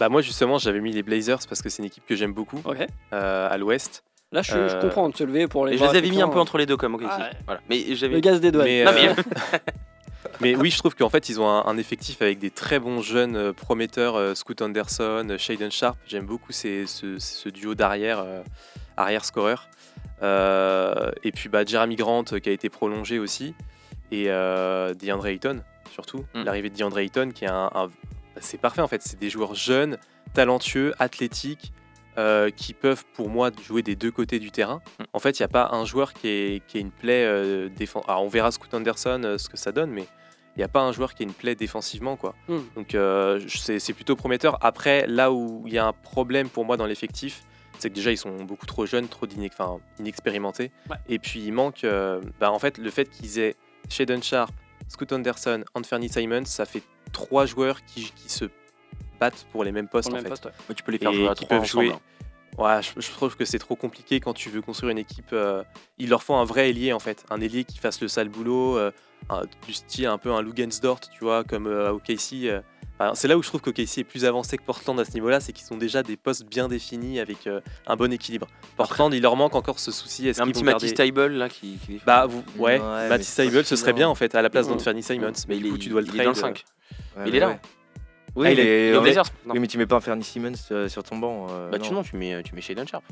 Bah 0.01 0.09
moi 0.09 0.23
justement 0.23 0.59
j'avais 0.59 0.81
mis 0.81 0.93
les 0.93 1.03
Blazers 1.05 1.39
parce 1.49 1.63
que 1.63 1.69
c'est 1.69 1.83
une 1.83 1.87
équipe 1.87 2.05
que 2.07 2.17
j'aime 2.17 2.33
beaucoup 2.33 2.61
Ok. 2.65 2.79
euh, 3.13 3.49
à 3.51 3.57
l'ouest. 3.59 4.03
Là, 4.33 4.43
je, 4.43 4.53
je 4.53 4.57
Euh, 4.59 4.81
comprends 4.81 5.09
de 5.09 5.17
se 5.17 5.25
lever 5.25 5.47
pour 5.49 5.67
les 5.67 5.75
Et 5.75 5.77
je 5.79 5.83
les 5.85 5.91
avais 5.91 6.09
mis 6.09 6.23
un 6.23 6.29
peu 6.29 6.39
entre 6.39 6.57
les 6.57 6.65
deux 6.67 6.77
comme 6.77 6.95
ok. 6.95 7.03
Ah 7.05 7.19
ouais. 7.19 7.31
Voilà. 7.47 7.61
Mais 7.69 7.83
Le 7.87 7.95
j'avais. 7.97 8.21
gaz 8.21 8.41
des 8.41 8.51
douanes. 8.53 8.65
Mais, 8.65 8.85
Non, 8.85 8.93
euh, 8.93 9.15
mais- 9.53 9.61
mais 10.41 10.57
oui 10.57 10.71
je 10.71 10.79
trouve 10.79 10.95
qu'en 10.95 11.09
fait 11.11 11.29
ils 11.29 11.41
ont 11.41 11.49
un, 11.49 11.67
un 11.67 11.77
effectif 11.77 12.23
avec 12.23 12.39
des 12.39 12.51
très 12.51 12.79
bons 12.79 13.03
jeunes 13.03 13.37
euh, 13.37 13.53
prometteurs, 13.53 14.17
euh, 14.17 14.35
Scoot 14.35 14.63
Anderson, 14.63 15.27
euh, 15.31 15.37
Shaden 15.39 15.71
Sharp. 15.71 15.99
J'aime 16.07 16.25
beaucoup 16.27 16.53
ces- 16.53 16.87
ce, 16.87 17.19
ce 17.19 17.49
duo 17.49 17.75
d'arrière, 17.75 18.21
euh, 18.21 18.43
arrière 18.97 19.25
scoreur. 19.25 19.69
Euh, 20.23 21.11
et 21.25 21.33
puis 21.33 21.49
bah, 21.49 21.65
Jeremy 21.67 21.97
Grant 21.97 22.25
euh, 22.33 22.39
qui 22.39 22.49
a 22.49 22.53
été 22.53 22.69
prolongé 22.69 23.19
aussi 23.19 23.55
et 24.13 24.25
euh, 24.29 24.95
DeAndre 24.95 25.27
Ayton 25.27 25.63
surtout. 25.93 26.25
Mm. 26.35 26.45
L'arrivée 26.45 26.71
de 26.71 26.77
DeAndre 26.77 26.99
Ayton 26.99 27.31
qui 27.35 27.45
est 27.45 27.51
un, 27.51 27.71
un- 27.75 27.91
c'est 28.41 28.59
parfait 28.59 28.83
en 28.83 28.89
fait. 28.89 29.03
C'est 29.03 29.19
des 29.19 29.31
joueurs 29.31 29.55
jeunes, 29.55 29.99
talentueux, 30.35 30.95
athlétiques. 30.99 31.73
euh, 32.19 32.51
qui 32.51 32.75
peuvent 32.75 33.05
pour 33.15 33.29
moi 33.29 33.51
jouer 33.63 33.83
des 33.83 33.97
deux 33.97 34.11
côtés 34.11 34.39
du 34.39 34.51
terrain. 34.51 34.83
Mm. 34.99 35.05
En 35.13 35.19
fait, 35.19 35.39
il 35.39 35.43
n'y 35.43 35.45
a 35.45 35.49
pas 35.49 35.71
un 35.73 35.85
joueur 35.85 36.13
qui 36.13 36.29
est, 36.29 36.67
qui 36.67 36.79
est 36.79 36.81
une 36.81 36.91
plaie 36.91 37.25
euh, 37.25 37.69
défense. 37.69 38.05
Alors, 38.09 38.25
on 38.25 38.29
verra 38.29 38.51
Scoot 38.51 38.73
Anderson 38.75 39.23
euh, 39.25 39.39
ce 39.39 39.49
que 39.49 39.57
ça 39.57 39.73
donne, 39.73 39.91
mais 39.91 40.07
il 40.57 40.59
n'y 40.59 40.65
a 40.65 40.69
pas 40.69 40.81
un 40.81 40.93
joueur 40.93 41.15
qui 41.15 41.23
est 41.23 41.27
une 41.27 41.33
plaie 41.33 41.55
défensivement. 41.55 42.17
Quoi. 42.17 42.35
Mm. 42.49 42.59
Donc, 42.77 42.95
euh, 42.95 43.41
c'est 43.49 43.93
plutôt 43.93 44.17
prometteur. 44.17 44.59
Après, 44.61 45.07
là 45.07 45.33
où 45.33 45.63
il 45.67 45.73
y 45.73 45.79
a 45.79 45.87
un 45.87 45.93
problème 45.93 46.49
pour 46.49 46.65
moi 46.65 46.77
dans 46.77 46.87
l'effectif, 46.87 47.43
c'est 47.79 47.89
que 47.89 47.95
déjà, 47.95 48.11
ils 48.11 48.19
sont 48.19 48.37
beaucoup 48.45 48.67
trop 48.67 48.85
jeunes, 48.85 49.09
trop 49.09 49.27
inexpérimentés. 49.99 50.71
Ouais. 50.91 50.97
Et 51.09 51.19
puis, 51.19 51.41
il 51.41 51.53
manque. 51.53 51.87
bah, 52.39 52.51
en 52.51 52.59
fait, 52.59 52.77
le 52.77 52.91
fait 52.91 53.09
qu'ils 53.09 53.39
aient 53.39 53.55
Shaden 53.89 54.23
Sharp, 54.23 54.53
Scoot 54.89 55.13
Anderson, 55.13 55.65
Anthony 55.75 56.11
Simons, 56.11 56.45
ça 56.45 56.67
fait 56.67 56.83
trois 57.13 57.47
joueurs 57.47 57.85
qui, 57.85 58.13
qui 58.17 58.29
se 58.31 58.47
battent 59.19 59.47
pour 59.53 59.65
les 59.65 59.73
mêmes 59.73 59.89
postes. 59.89 60.09
Pour 60.09 60.15
en 60.15 60.17
même 60.17 60.25
fait. 60.25 60.31
poste, 60.31 60.45
ouais. 60.47 60.75
tu 60.75 60.83
peux 60.83 60.93
les 60.93 60.99
faire 60.99 61.11
et 61.11 61.15
jouer 61.15 61.29
à 61.29 61.35
qui 61.35 61.45
trois 61.45 61.59
peuvent 61.59 61.63
ensemble. 61.65 61.87
jouer. 61.87 61.95
Ouais, 62.59 62.81
je, 62.83 63.01
je 63.01 63.11
trouve 63.13 63.37
que 63.37 63.45
c'est 63.45 63.59
trop 63.61 63.77
compliqué 63.77 64.19
quand 64.21 64.35
tu 64.35 64.51
veux 64.51 64.61
construire 64.61 64.91
une 64.91 64.99
équipe. 64.99 65.33
euh, 65.33 65.63
il 65.99 66.11
leur 66.11 66.23
faut 66.23 66.35
un 66.35 66.45
vrai 66.45 66.69
ailier 66.71 66.93
en 66.93 66.99
fait, 66.99 67.25
un 67.31 67.41
ailier 67.41 67.65
qui 67.65 67.79
fasse 67.79 68.01
le 68.01 68.09
sale 68.09 68.29
boulot, 68.29 68.77
euh, 68.77 68.91
un- 69.31 69.43
du 69.67 69.73
style 69.73 70.07
un 70.07 70.19
peu 70.19 70.33
un 70.33 70.43
Lugensdort, 70.43 71.01
tu 71.01 71.21
vois, 71.25 71.45
comme 71.45 71.67
euh, 71.67 71.93
OKC. 71.93 72.47
euh. 72.49 72.61
Enfin, 72.99 73.15
c'est 73.15 73.29
là 73.29 73.39
où 73.39 73.43
je 73.43 73.49
trouve 73.49 73.63
qu'OKC 73.63 73.99
est 73.99 74.05
plus 74.05 74.27
avancé 74.27 74.59
que 74.59 74.63
Portland 74.63 74.99
à 75.01 75.07
ce 75.07 75.13
niveau-là, 75.13 75.41
c'est 75.41 75.53
qu'ils 75.55 75.73
ont 75.73 75.79
déjà 75.79 76.03
des 76.03 76.19
postes 76.19 76.45
bien 76.45 76.69
définis 76.69 77.19
avec 77.19 77.47
euh, 77.47 77.61
un 77.87 77.97
bon 77.97 78.13
équilibre. 78.13 78.47
Portland, 78.77 79.15
il 79.15 79.23
leur 79.23 79.37
manque 79.37 79.55
encore 79.55 79.79
ce 79.79 79.91
souci. 79.91 80.29
Est-ce 80.29 80.43
Un 80.43 80.45
qu'ils 80.45 80.53
petit 80.55 80.65
Matisse 80.65 80.93
garder... 80.93 81.13
Table 81.13 81.33
là 81.35 81.49
qui. 81.49 81.79
qui- 81.87 82.01
Bah 82.05 82.27
vous, 82.27 82.43
ouais, 82.59 82.79
Ouais, 82.79 83.09
Matisse 83.09 83.35
Thybulle, 83.37 83.65
ce 83.65 83.77
serait 83.77 83.95
bien 83.95 84.09
en 84.09 84.15
fait 84.15 84.35
à 84.35 84.43
la 84.43 84.51
place 84.51 84.67
Ouais. 84.67 84.73
d'Anthony 84.75 85.03
Simons. 85.03 85.33
Mais, 85.49 85.57
il 85.57 85.63
du 85.63 85.71
coup, 85.71 85.77
est- 85.77 85.79
tu 85.79 85.89
dois 85.89 86.01
le 86.03 86.09
il 86.09 86.11
trade. 86.11 86.21
est 86.21 86.25
dans 86.25 86.33
le 86.33 86.37
euh, 86.37 86.41
5. 86.41 86.65
Ouais, 87.17 87.25
il 87.27 87.35
est 87.37 87.41
là. 87.41 87.49
ouais. 87.49 87.59
Oui, 88.37 88.47
Ah, 88.47 88.53
il 88.53 88.61
est- 88.61 88.63
il 88.91 88.95
est 88.95 89.21
oui, 89.47 89.59
mais 89.59 89.67
tu 89.67 89.77
mets 89.77 89.87
pas 89.87 89.97
un 89.97 90.01
Fernie 90.01 90.23
Simmons 90.23 90.53
euh, 90.71 90.89
sur 90.89 91.03
ton 91.03 91.17
banc. 91.17 91.49
euh, 91.51 91.69
Bah 91.71 91.79
non. 91.79 91.85
tu 91.85 91.93
non, 91.93 92.03
tu 92.05 92.17
mets, 92.17 92.43
tu 92.45 92.55
mets 92.55 92.61
Shaden 92.61 92.87
Sharp. 92.87 93.03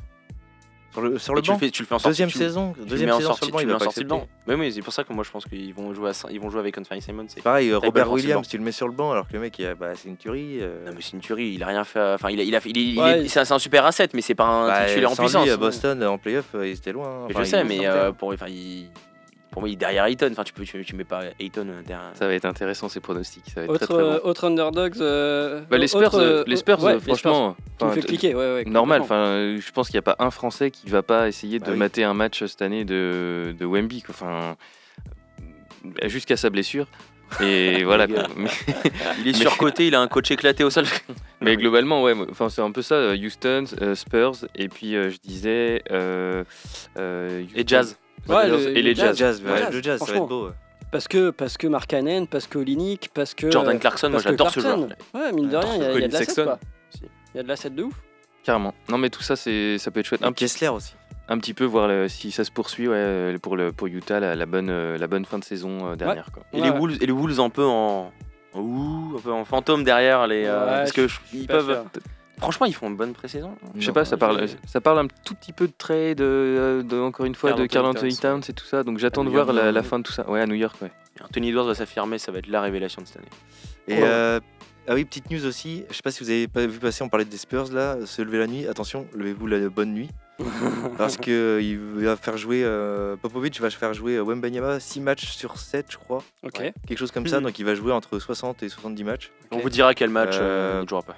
Sur 0.92 1.02
le, 1.02 1.18
sur 1.18 1.34
le 1.34 1.42
tu 1.42 1.50
le 1.50 1.54
banc. 1.54 1.58
fais, 1.58 1.70
tu 1.70 1.82
le 1.82 1.86
fais 1.86 1.94
en 1.94 1.98
sortie. 1.98 2.08
Deuxième 2.10 2.28
tu- 2.30 2.38
saison. 2.38 2.72
Tu 2.72 2.88
Deuxième 2.88 3.10
saison 3.10 3.20
sortie, 3.28 3.38
sur 3.38 3.46
le 3.48 3.52
banc, 3.52 3.58
tu 3.58 3.64
il 3.64 3.66
mets 3.68 3.74
en 3.74 3.78
sortie 3.78 4.00
de 4.04 4.08
banc. 4.08 4.16
accepter. 4.16 4.42
Mais 4.46 4.54
oui, 4.54 4.72
c'est 4.72 4.80
pour 4.80 4.92
ça 4.92 5.04
que 5.04 5.12
moi 5.12 5.22
je 5.24 5.30
pense 5.30 5.44
qu'ils 5.44 5.74
vont 5.74 5.92
jouer, 5.92 6.10
à, 6.10 6.12
ils 6.30 6.40
vont 6.40 6.48
jouer 6.50 6.60
avec 6.60 6.76
Simons. 7.00 7.26
c'est- 7.28 7.42
Pareil, 7.42 7.74
Robert. 7.74 8.10
Williams, 8.10 8.48
tu 8.48 8.56
le 8.58 8.64
mets 8.64 8.72
sur 8.72 8.86
le 8.88 8.94
banc 8.94 9.10
alors 9.12 9.26
que 9.28 9.32
le 9.34 9.40
mec, 9.40 9.58
il 9.58 9.66
a- 9.66 9.74
bah, 9.74 9.88
c'est 9.94 10.08
une 10.08 10.16
tuerie. 10.16 10.58
euh. 10.62 10.86
Non 10.86 10.92
mais 10.94 11.02
c'est 11.02 11.12
une 11.12 11.20
tuerie, 11.20 11.52
il 11.54 11.62
a 11.62 11.66
rien 11.66 11.84
fait. 11.84 12.00
Enfin, 12.14 12.30
il 12.30 12.40
a, 12.40 12.42
il 12.42 12.54
a, 12.54 12.60
il 12.64 12.78
est- 12.78 12.80
il 12.80 12.98
Ouais. 13.00 13.24
est- 13.24 13.28
c'est 13.28 13.52
un, 13.52 13.58
super 13.58 13.84
asset, 13.84 14.08
mais 14.14 14.22
c'est 14.22 14.34
pas 14.34 14.46
un 14.46 14.66
Bah, 14.68 14.86
titulaire 14.86 15.10
en 15.12 15.16
puissance. 15.16 15.48
à 15.48 15.56
Boston, 15.56 16.02
en 16.04 16.16
playoff, 16.18 16.46
ils 16.54 16.68
étaient 16.70 16.92
loin. 16.92 17.26
Je 17.28 17.42
sais, 17.44 17.64
mais 17.64 17.80
pour, 18.16 18.32
enfin, 18.32 18.46
il, 18.48 18.88
pour 19.50 19.62
moi, 19.62 19.68
il 19.68 19.72
est 19.72 19.76
derrière 19.76 20.04
Ayton. 20.04 20.28
Enfin, 20.32 20.44
tu 20.44 20.52
peux, 20.52 20.64
tu, 20.64 20.84
tu 20.84 20.94
mets 20.94 21.04
pas 21.04 21.22
Ayton 21.40 21.66
euh, 21.68 21.82
derrière. 21.86 22.10
Ça 22.14 22.26
va 22.26 22.34
être 22.34 22.44
intéressant 22.44 22.88
ces 22.88 23.00
pronostics. 23.00 23.44
Ça 23.48 23.60
va 23.60 23.64
être 23.64 23.70
Autre, 23.70 23.86
très 23.86 23.94
très 23.94 24.02
bon. 24.20 24.28
autre 24.28 24.44
underdogs. 24.46 25.00
euh, 25.00 25.62
Bah, 25.70 25.78
les 25.78 25.86
Spurs, 25.88 26.00
autre, 26.14 26.20
euh, 26.20 26.44
les 26.46 26.56
Spurs, 26.56 26.82
ouais, 26.82 26.92
euh, 26.92 26.94
les 26.94 27.00
Spurs. 27.00 27.18
franchement, 27.18 27.56
Tu 27.78 27.84
me 27.86 27.90
fais 27.92 28.00
cliquer, 28.02 28.34
ouais, 28.34 28.54
ouais. 28.54 28.64
normal. 28.66 29.00
Enfin, 29.00 29.56
je 29.58 29.72
pense 29.72 29.88
qu'il 29.88 29.94
n'y 29.94 30.00
a 30.00 30.14
pas 30.14 30.16
un 30.18 30.30
Français 30.30 30.70
qui 30.70 30.88
va 30.90 31.02
pas 31.02 31.28
essayer 31.28 31.58
de 31.58 31.64
Bah 31.64 31.70
oui. 31.72 31.78
mater 31.78 32.04
un 32.04 32.14
match 32.14 32.44
cette 32.44 32.62
année 32.62 32.84
de, 32.84 33.54
de 33.58 33.64
Wemby. 33.66 34.04
Enfin, 34.10 34.56
jusqu'à 36.04 36.36
sa 36.36 36.50
blessure. 36.50 36.86
Et 37.40 37.84
voilà. 37.84 38.06
Mais, 38.06 38.48
Il 39.20 39.28
est 39.28 39.32
surcoté, 39.34 39.86
il 39.88 39.94
a 39.94 40.00
un 40.00 40.08
coach 40.08 40.30
éclaté 40.30 40.64
au 40.64 40.70
sol. 40.70 40.84
mais 41.40 41.56
globalement, 41.56 42.02
ouais. 42.02 42.14
Enfin, 42.30 42.48
c'est 42.48 42.62
un 42.62 42.70
peu 42.70 42.82
ça. 42.82 43.12
Houston, 43.14 43.64
euh, 43.82 43.94
Spurs, 43.94 44.46
et 44.54 44.68
puis 44.68 44.96
euh, 44.96 45.10
je 45.10 45.18
disais. 45.18 45.82
euh, 45.90 46.44
euh, 46.98 47.44
Et 47.54 47.64
Jazz. 47.66 47.98
Ouais, 48.28 48.48
le- 48.48 48.76
et 48.76 48.82
les 48.82 48.90
le 48.90 48.94
Jazz. 48.94 49.16
Jazz, 49.16 49.40
ouais, 49.42 49.48
Voilà, 49.48 49.70
le 49.70 49.82
jazz, 49.82 50.00
ça 50.00 50.12
va 50.12 50.18
être 50.18 50.26
beau. 50.26 50.46
ouais. 50.46 50.52
Parce 50.90 51.06
que, 51.08 51.30
parce 51.30 51.56
que 51.58 51.66
Markkanen, 51.66 52.26
parce 52.26 52.46
que 52.46 52.58
Olinik, 52.58 53.10
parce 53.12 53.34
que. 53.34 53.50
Jordan 53.50 53.78
Clarkson, 53.78 54.08
moi 54.08 54.14
parce 54.22 54.24
que 54.24 54.30
j'adore 54.30 54.50
ce 54.50 54.60
joueur. 54.60 54.78
Ouais, 55.14 55.32
mine 55.32 55.48
de 55.50 55.56
rien, 55.56 55.74
il 55.76 55.80
y 55.80 55.84
a- 55.84 55.84
il 55.84 55.84
y, 55.84 55.88
a 55.88 55.92
Colin 55.94 56.08
de 56.08 56.12
l'asset. 56.12 56.44
Il 57.34 57.36
y 57.36 57.40
a 57.40 57.42
de 57.42 57.48
l'asset 57.48 57.70
de 57.70 57.82
ouf. 57.82 57.94
Carrément. 58.44 58.72
Non, 58.88 58.96
mais 58.96 59.10
tout 59.10 59.22
ça, 59.22 59.36
ça 59.36 59.50
peut 59.90 60.00
être 60.00 60.06
chouette. 60.06 60.24
Un 60.24 60.32
Kessler 60.32 60.68
aussi. 60.68 60.94
un 61.30 61.36
petit 61.38 61.52
peu 61.52 61.64
voir 61.66 61.88
le- 61.88 62.08
si 62.08 62.30
ça 62.30 62.42
se 62.42 62.50
poursuit 62.50 62.88
ouais, 62.88 63.36
pour, 63.42 63.54
le, 63.58 63.70
pour 63.70 63.86
Utah, 63.86 64.18
la, 64.18 64.34
la 64.34 64.46
bonne, 64.46 64.70
euh, 64.70 64.96
la 64.96 65.06
bonne 65.08 65.26
fin 65.26 65.38
de 65.38 65.44
saison 65.44 65.90
euh, 65.92 65.94
dernière. 65.94 66.30
Quoi. 66.32 66.42
Et 66.54 66.60
Ouais. 66.62 66.70
les 66.70 66.70
Wolves, 66.78 66.96
et 67.02 67.06
les 67.06 67.12
Wolves 67.12 67.38
un 67.40 67.50
peu 67.50 67.66
en, 67.66 68.10
en 68.54 68.58
ouh, 68.60 69.16
un 69.18 69.20
peu 69.20 69.30
en 69.32 69.44
fantôme 69.44 69.84
derrière 69.84 70.26
les. 70.26 70.44
euh, 70.46 70.64
parce 70.78 70.92
que 70.92 71.06
je 71.06 71.16
je- 71.30 71.36
ils 71.36 71.46
Pas 71.46 71.54
peuvent. 71.58 71.82
Franchement, 72.38 72.66
ils 72.66 72.74
font 72.74 72.88
une 72.88 72.96
bonne 72.96 73.12
pré-saison. 73.12 73.56
Je 73.76 73.84
sais 73.86 73.92
pas, 73.92 74.04
ça 74.04 74.16
parle, 74.16 74.46
ça 74.66 74.80
parle 74.80 74.98
un 75.00 75.08
tout 75.24 75.34
petit 75.34 75.52
peu 75.52 75.66
de 75.66 75.72
trade, 75.76 76.18
de, 76.18 77.00
encore 77.00 77.26
une 77.26 77.34
fois, 77.34 77.52
de 77.52 77.66
Carl 77.66 77.86
Anthony 77.86 78.16
Towns. 78.16 78.42
Et 78.48 78.52
tout 78.52 78.64
ça. 78.66 78.82
Donc 78.82 78.98
j'attends 78.98 79.24
de 79.24 79.30
voir 79.30 79.52
la, 79.52 79.82
fin 79.82 79.98
de 79.98 80.04
tout 80.04 80.12
ça. 80.12 80.28
Ouais, 80.28 80.40
à 80.40 80.46
New 80.46 80.54
York, 80.54 80.76
ouais. 80.82 80.90
Anthony 81.22 81.48
Edwards 81.48 81.66
va 81.66 81.74
s'affirmer, 81.74 82.18
ça 82.18 82.30
va 82.30 82.38
être 82.38 82.46
la 82.46 82.60
révélation 82.60 83.02
de 83.02 83.06
cette 83.06 83.16
année. 83.16 83.28
Et 83.88 84.02
euh, 84.02 84.38
ah 84.86 84.94
oui, 84.94 85.04
petite 85.04 85.30
news 85.30 85.44
aussi. 85.44 85.84
Je 85.90 85.94
sais 85.94 86.02
pas 86.02 86.10
si 86.10 86.22
vous 86.22 86.30
avez 86.30 86.48
pas 86.48 86.66
vu 86.66 86.78
passer, 86.78 87.02
on 87.02 87.08
parlait 87.10 87.26
des 87.26 87.36
Spurs 87.36 87.72
là. 87.72 87.96
Se 88.06 88.22
lever 88.22 88.38
la 88.38 88.46
nuit. 88.46 88.66
Attention, 88.66 89.06
levez-vous 89.14 89.46
la 89.46 89.68
bonne 89.68 89.92
nuit. 89.92 90.08
Parce 90.98 91.16
que 91.16 91.58
euh, 91.58 91.60
il 91.60 91.78
va 92.04 92.16
faire 92.16 92.38
jouer. 92.38 92.62
euh, 92.64 93.16
Popovic 93.16 93.60
va 93.60 93.68
faire 93.70 93.92
jouer 93.92 94.16
euh, 94.16 94.22
Wembanyama 94.22 94.78
6 94.80 95.00
matchs 95.00 95.26
sur 95.32 95.58
7, 95.58 95.86
je 95.90 95.96
crois. 95.98 96.22
Ok. 96.42 96.60
Ouais, 96.60 96.72
quelque 96.86 96.98
chose 96.98 97.10
comme 97.10 97.26
ça. 97.26 97.38
Mhm. 97.38 97.46
Donc 97.46 97.58
il 97.58 97.64
va 97.66 97.74
jouer 97.74 97.92
entre 97.92 98.18
60 98.18 98.62
et 98.62 98.68
70 98.68 99.04
matchs. 99.04 99.30
On 99.50 99.58
vous 99.58 99.68
dira 99.68 99.94
quel 99.94 100.10
match 100.10 100.36
Euh, 100.36 100.78
euh, 100.78 100.80
il 100.84 100.88
jouera 100.88 101.02
pas. 101.02 101.16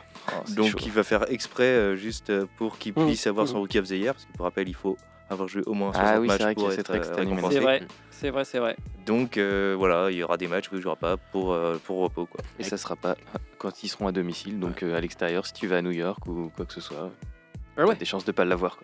Donc 0.55 0.71
chaud. 0.71 0.79
il 0.85 0.93
va 0.93 1.03
faire 1.03 1.31
exprès 1.31 1.65
euh, 1.65 1.97
juste 1.97 2.31
euh, 2.31 2.47
pour 2.57 2.79
qu'il 2.79 2.93
Mhm. 2.97 3.07
puisse 3.07 3.27
avoir 3.27 3.47
son 3.49 3.55
Mhm. 3.55 3.61
Rookie 3.61 3.79
of 3.79 3.87
the 3.89 3.91
Year. 3.93 4.15
Parce 4.15 4.25
que 4.27 4.33
pour 4.33 4.45
rappel, 4.45 4.69
il 4.69 4.75
faut 4.75 4.97
avoir 5.29 5.49
joué 5.49 5.63
au 5.67 5.75
moins 5.75 5.93
60 5.93 6.09
Ah 6.15 6.21
oui, 6.21 6.27
matchs 6.29 6.41
vrai 6.43 6.55
pour 6.55 6.73
être 6.73 6.91
euh, 6.91 7.15
récompensé. 7.17 7.55
C'est 7.57 7.61
vrai, 7.61 7.83
c'est 8.11 8.31
vrai, 8.31 8.45
c'est 8.45 8.59
vrai. 8.59 8.77
Donc 9.07 9.37
euh, 9.37 9.75
voilà, 9.79 10.11
il 10.11 10.17
y 10.19 10.23
aura 10.23 10.37
des 10.37 10.47
matchs 10.49 10.71
où 10.73 10.77
il 10.77 10.83
jouera 10.83 10.97
pas 10.97 11.17
pour, 11.17 11.53
euh, 11.53 11.77
pour 11.85 11.99
repos. 12.01 12.27
Quoi. 12.27 12.41
Et 12.59 12.65
ça 12.65 12.77
sera 12.77 12.97
pas 12.97 13.17
quand 13.59 13.83
ils 13.83 13.89
seront 13.89 14.07
à 14.09 14.13
domicile, 14.13 14.59
donc 14.59 14.83
euh, 14.83 14.97
à 14.97 15.01
l'extérieur, 15.01 15.47
si 15.47 15.53
tu 15.53 15.67
vas 15.67 15.79
à 15.79 15.83
New 15.83 15.91
York 15.93 16.27
ou 16.27 16.51
quoi 16.55 16.65
que 16.67 16.73
ce 16.73 16.81
soit. 16.81 17.11
Ah 17.77 17.87
ouais. 17.87 17.95
des 17.95 18.05
chances 18.05 18.25
de 18.25 18.33
pas 18.33 18.45
l'avoir. 18.45 18.79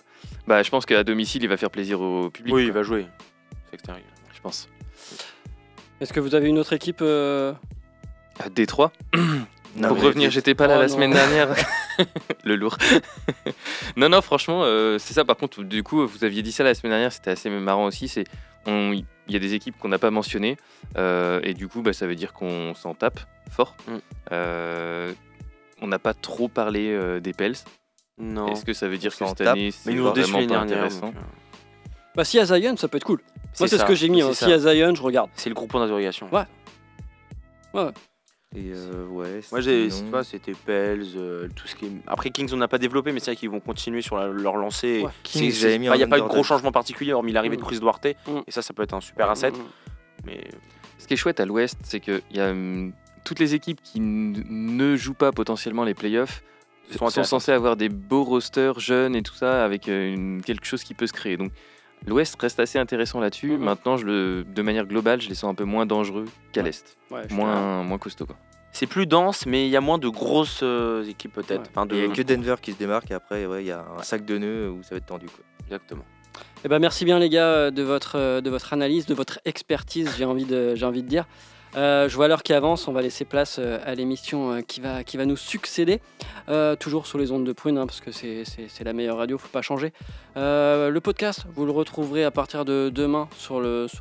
Bah, 0.46 0.62
je 0.62 0.70
pense 0.70 0.86
qu'à 0.86 1.04
domicile, 1.04 1.42
il 1.42 1.48
va 1.48 1.56
faire 1.56 1.70
plaisir 1.70 2.00
au 2.00 2.30
public. 2.30 2.54
Oui, 2.54 2.64
il 2.66 2.72
va 2.72 2.82
jouer. 2.82 3.06
C'est 3.66 3.74
extérieur. 3.74 4.04
je 4.34 4.40
pense. 4.40 4.68
Est-ce 6.00 6.12
que 6.12 6.20
vous 6.20 6.34
avez 6.34 6.48
une 6.48 6.58
autre 6.58 6.72
équipe 6.72 6.98
euh, 7.02 7.52
À 8.38 8.48
Détroit. 8.48 8.92
Non, 9.76 9.88
Pour 9.88 10.00
revenir, 10.02 10.30
j'étais 10.30 10.54
pas 10.54 10.66
là 10.66 10.76
Oh 10.78 10.80
la 10.80 10.86
non. 10.88 10.94
semaine 10.94 11.10
dernière. 11.12 11.48
le 12.44 12.56
lourd. 12.56 12.78
non, 13.96 14.08
non, 14.08 14.22
franchement, 14.22 14.62
euh, 14.64 14.98
c'est 14.98 15.12
ça. 15.14 15.24
Par 15.24 15.36
contre, 15.36 15.62
du 15.62 15.82
coup, 15.82 16.06
vous 16.06 16.24
aviez 16.24 16.42
dit 16.42 16.52
ça 16.52 16.64
la 16.64 16.74
semaine 16.74 16.92
dernière, 16.92 17.12
c'était 17.12 17.30
assez 17.30 17.50
marrant 17.50 17.84
aussi. 17.86 18.08
C'est 18.08 18.24
on- 18.66 18.92
il 18.92 19.32
y 19.32 19.36
a 19.36 19.38
des 19.38 19.54
équipes 19.54 19.76
qu'on 19.78 19.88
n'a 19.88 19.98
pas 19.98 20.10
mentionnées 20.10 20.56
euh, 20.96 21.40
et 21.42 21.52
du 21.54 21.68
coup, 21.68 21.82
bah, 21.82 21.92
ça 21.92 22.06
veut 22.06 22.14
dire 22.14 22.32
qu'on 22.32 22.74
s'en 22.74 22.94
tape 22.94 23.20
fort. 23.50 23.76
Mm. 23.88 23.92
Euh, 24.32 25.12
on 25.82 25.88
n'a 25.88 25.98
pas 25.98 26.14
trop 26.14 26.48
parlé 26.48 26.90
euh, 26.92 27.20
des 27.20 27.32
Pels. 27.32 27.56
Non. 28.18 28.48
Est-ce 28.48 28.64
que 28.64 28.72
ça 28.72 28.88
veut 28.88 28.96
dire 28.98 29.10
que 29.14 29.26
cette 29.26 29.36
tape, 29.36 29.48
année, 29.48 29.64
Mais 29.66 29.70
c'est 29.72 29.92
vraiment 29.94 30.12
pas 30.38 30.46
dernière. 30.46 30.60
intéressant 30.62 31.06
donc, 31.08 31.14
Bah, 32.14 32.24
si 32.24 32.38
à 32.38 32.46
Zion, 32.46 32.76
ça 32.76 32.88
peut 32.88 32.96
être 32.96 33.04
cool. 33.04 33.20
Moi, 33.60 33.68
c'est 33.68 33.78
ce 33.78 33.84
que 33.84 33.94
j'ai 33.94 34.08
mis. 34.08 34.22
hein. 34.22 34.32
Si 34.32 34.50
à 34.50 34.58
Zion, 34.58 34.94
je 34.94 35.02
regarde. 35.02 35.28
C'est 35.34 35.48
le 35.50 35.54
gros 35.54 35.66
point 35.66 35.80
d'interrogation. 35.80 36.28
Ouais. 36.32 36.44
Et 38.56 38.72
euh, 38.72 39.06
ouais. 39.08 39.40
Moi, 39.52 39.60
j'ai, 39.60 39.88
tu 39.88 40.04
vois, 40.10 40.24
c'était 40.24 40.54
Pels, 40.54 41.04
euh, 41.16 41.46
tout 41.54 41.66
ce 41.68 41.74
qui 41.76 41.84
est. 41.86 41.90
Après, 42.06 42.30
Kings, 42.30 42.48
on 42.52 42.56
n'a 42.56 42.68
pas 42.68 42.78
développé, 42.78 43.12
mais 43.12 43.20
c'est 43.20 43.32
vrai 43.32 43.36
qu'ils 43.36 43.50
vont 43.50 43.60
continuer 43.60 44.00
sur 44.00 44.16
la- 44.16 44.28
leur 44.28 44.56
lancée. 44.56 45.02
Ouais. 45.04 45.10
Kings, 45.22 45.50
C'est- 45.52 45.60
j'avais 45.60 45.72
c'est- 45.74 45.78
mis 45.78 45.86
Il 45.86 45.88
n'y 45.88 45.88
a 45.88 45.90
pas 45.90 45.96
eu 45.96 46.00
de 46.00 46.04
underdog. 46.14 46.28
gros 46.30 46.42
changement 46.42 46.72
particulier, 46.72 47.12
hormis 47.12 47.32
l'arrivée 47.32 47.56
de 47.56 47.60
Mm. 47.62 47.66
Chris 47.66 47.78
Duarte. 47.80 48.06
Mm. 48.26 48.38
Et 48.46 48.50
ça, 48.50 48.62
ça 48.62 48.72
peut 48.72 48.82
être 48.82 48.94
un 48.94 49.00
super 49.02 49.28
asset. 49.30 49.50
Mm. 49.50 49.54
Mais 50.24 50.44
Ce 50.98 51.06
qui 51.06 51.14
est 51.14 51.18
chouette 51.18 51.38
à 51.38 51.44
l'Ouest, 51.46 51.78
c'est 51.84 52.00
qu'il 52.00 52.22
y 52.32 52.40
a 52.40 52.50
hum, 52.50 52.92
toutes 53.24 53.38
les 53.38 53.54
équipes 53.54 53.80
qui 53.82 53.98
n- 53.98 54.42
ne 54.48 54.96
jouent 54.96 55.14
pas 55.14 55.30
potentiellement 55.30 55.84
les 55.84 55.94
playoffs 55.94 56.42
Sont 56.90 56.98
sont, 56.98 57.06
intéressantes. 57.06 57.24
censées 57.40 57.52
avoir 57.52 57.76
des 57.76 57.88
beaux 57.90 58.24
rosters 58.24 58.80
jeunes 58.80 59.14
et 59.14 59.22
tout 59.22 59.34
ça 59.34 59.64
avec 59.64 59.88
euh, 59.88 60.12
une- 60.14 60.40
quelque 60.42 60.64
chose 60.66 60.82
qui 60.82 60.94
peut 60.94 61.06
se 61.06 61.12
créer. 61.12 61.36
Donc 61.36 61.52
l'Ouest 62.06 62.40
reste 62.40 62.58
assez 62.60 62.78
intéressant 62.78 63.20
là-dessus. 63.20 63.52
Mhm. 63.52 63.58
Maintenant, 63.62 63.96
je 63.98 64.06
le, 64.06 64.44
de 64.44 64.62
manière 64.62 64.86
globale, 64.86 65.20
je 65.20 65.28
les 65.28 65.34
sens 65.34 65.50
un 65.50 65.54
peu 65.54 65.64
moins 65.64 65.86
dangereux 65.86 66.24
qu'à 66.52 66.62
Ouais. 66.62 66.66
l'Est. 66.68 66.96
Ouais, 67.10 67.20
je 67.24 67.26
suis 67.28 67.36
Moins, 67.36 67.82
moins 67.84 67.98
costaud. 67.98 68.26
Quoi. 68.26 68.36
C'est 68.76 68.86
plus 68.86 69.06
dense, 69.06 69.46
mais 69.46 69.66
il 69.66 69.70
y 69.70 69.76
a 69.76 69.80
moins 69.80 69.96
de 69.96 70.08
grosses 70.08 70.60
euh, 70.62 71.02
équipes, 71.04 71.32
peut-être. 71.32 71.62
Ouais. 71.62 71.68
Enfin, 71.70 71.86
de... 71.86 71.94
Il 71.94 72.04
n'y 72.04 72.12
a 72.12 72.14
que 72.14 72.20
Denver 72.20 72.56
qui 72.60 72.72
se 72.72 72.76
démarque 72.76 73.10
et 73.10 73.14
après, 73.14 73.46
ouais, 73.46 73.64
il 73.64 73.66
y 73.66 73.72
a 73.72 73.82
un 73.98 74.02
sac 74.02 74.26
de 74.26 74.36
nœuds 74.36 74.70
où 74.70 74.82
ça 74.82 74.90
va 74.90 74.96
être 74.98 75.06
tendu. 75.06 75.26
Quoi. 75.26 75.44
Exactement. 75.64 76.04
Eh 76.62 76.68
ben, 76.68 76.78
merci 76.78 77.06
bien 77.06 77.18
les 77.18 77.30
gars 77.30 77.46
euh, 77.46 77.70
de 77.70 77.82
votre, 77.82 78.18
euh, 78.18 78.42
de 78.42 78.50
votre 78.50 78.74
analyse, 78.74 79.06
de 79.06 79.14
votre 79.14 79.40
expertise, 79.46 80.10
j'ai 80.18 80.26
envie 80.26 80.44
de, 80.44 80.74
j'ai 80.74 80.84
envie 80.84 81.02
de 81.02 81.08
dire. 81.08 81.26
Euh, 81.76 82.08
je 82.08 82.16
vois 82.16 82.26
l'heure 82.26 82.42
qui 82.42 82.54
avance, 82.54 82.88
on 82.88 82.92
va 82.92 83.02
laisser 83.02 83.26
place 83.26 83.58
euh, 83.58 83.78
à 83.84 83.94
l'émission 83.94 84.52
euh, 84.52 84.60
qui, 84.62 84.80
va, 84.80 85.26
nous 85.26 85.36
succéder, 85.36 86.00
toujours 86.80 87.06
sur 87.06 87.18
les 87.18 87.32
ondes 87.32 87.44
de 87.44 87.52
prune, 87.52 87.76
hein, 87.76 87.86
parce 87.86 88.00
que 88.00 88.12
c'est, 88.12 88.44
la 88.84 88.92
meilleure 88.92 89.18
radio, 89.18 89.36
faut 89.36 89.48
pas 89.48 89.62
changer. 89.62 89.92
Le 90.36 90.98
podcast, 91.00 91.44
vous 91.54 91.66
le 91.66 91.72
retrouverez 91.72 92.24
à 92.24 92.30
partir 92.30 92.64
de 92.64 92.90
demain 92.92 93.28
sur, 93.36 93.60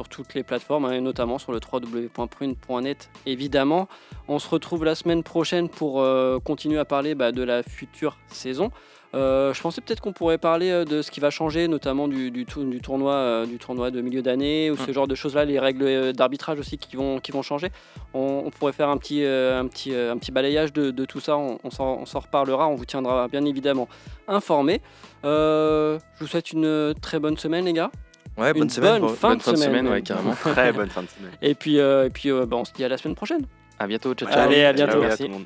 toutes 0.10 0.34
les 0.36 0.44
plateformes, 0.44 0.86
hein, 0.86 0.94
et 0.94 1.02
notamment 1.02 1.38
sur 1.38 1.52
le 1.52 1.60
www.prune.net, 1.60 3.10
évidemment. 3.26 3.88
On 4.28 4.40
se 4.40 4.48
retrouve 4.48 4.86
la 4.86 4.96
semaine 4.96 5.24
prochaine 5.24 5.70
pour 5.70 6.06
continuer 6.44 6.80
à 6.80 6.86
parler 6.86 7.16
bah, 7.16 7.32
de 7.32 7.44
la 7.44 7.64
future 7.64 8.18
saison. 8.28 8.72
Euh, 9.16 9.54
je 9.54 9.62
pensais 9.62 9.80
peut-être 9.80 10.02
qu'on 10.02 10.12
pourrait 10.12 10.38
parler 10.38 10.70
euh, 10.72 10.84
de 10.84 11.02
ce 11.02 11.10
qui 11.10 11.22
va 11.22 11.30
changer, 11.30 11.68
notamment 11.70 12.08
du, 12.10 12.32
du, 12.32 12.46
tour- 12.46 12.66
du 12.66 12.82
tournoi, 12.82 13.14
euh, 13.14 13.46
du 13.46 13.58
tournoi 13.58 13.90
de 13.90 14.02
milieu 14.02 14.22
d'année, 14.22 14.70
ou 14.72 14.76
ce 14.78 14.92
genre 14.92 15.08
de 15.08 15.16
choses-là, 15.16 15.46
les 15.46 15.58
règles 15.58 16.12
d'arbitrage 16.14 16.60
aussi 16.60 16.78
qui 16.78 16.98
vont, 16.98 17.20
qui 17.20 17.32
vont 17.32 17.42
changer. 17.42 17.70
On, 18.14 18.44
on 18.46 18.50
pourrait 18.50 18.74
faire 18.74 18.90
un 18.90 18.98
petit, 18.98 19.24
euh, 19.24 19.60
un 19.60 19.68
petit, 19.68 19.96
un 19.96 20.18
petit 20.18 20.32
balayage 20.34 20.74
de, 20.74 20.92
de 20.92 21.06
tout 21.06 21.22
ça, 21.22 21.38
on, 21.38 21.60
on 21.64 21.70
s'en 21.72 22.00
on 22.02 22.06
s'en 22.06 22.20
reparlera, 22.20 22.68
on 22.68 22.76
vous 22.76 22.84
tiendra 22.86 23.28
bien 23.30 23.46
évidemment 23.46 23.88
informés. 24.28 24.82
Euh, 25.24 25.98
je 26.16 26.26
vous 26.26 26.28
souhaite 26.30 26.52
une 26.52 26.94
très 27.02 27.20
bonne 27.20 27.38
semaine 27.38 27.66
les 27.66 27.74
gars. 27.74 27.92
Ouais, 28.38 28.52
bonne 28.52 28.64
une 28.64 28.70
semaine. 28.70 29.00
bonne 29.00 29.10
bon- 29.12 29.16
fin 29.16 29.30
bonne 29.30 29.38
de 29.38 29.44
fin 29.44 29.52
de 29.54 29.58
semaine. 29.58 29.70
semaine, 29.70 29.88
ouais, 29.88 30.02
carrément. 30.02 30.34
Très 30.34 30.74
bonne 30.74 30.90
fin 30.90 31.04
de 31.04 31.08
semaine. 31.08 31.32
Et 31.42 31.56
puis, 31.56 31.80
euh, 31.80 32.08
et 32.08 32.10
puis 32.10 32.30
euh, 32.32 32.46
bah, 32.46 32.58
on 32.58 32.66
se 32.66 32.74
dit 32.74 32.84
à 32.84 32.90
la 32.90 32.98
semaine 32.98 33.16
prochaine. 33.16 33.46
À 33.80 33.88
bientôt. 33.88 34.14
Ciao, 34.14 34.30
ciao. 34.30 34.42
Allez, 34.42 34.66
à 34.66 34.74
bientôt. 34.74 34.92
Ciao, 34.94 35.02
Merci. 35.04 35.18
tout 35.24 35.30
le 35.30 35.34
monde. 35.36 35.46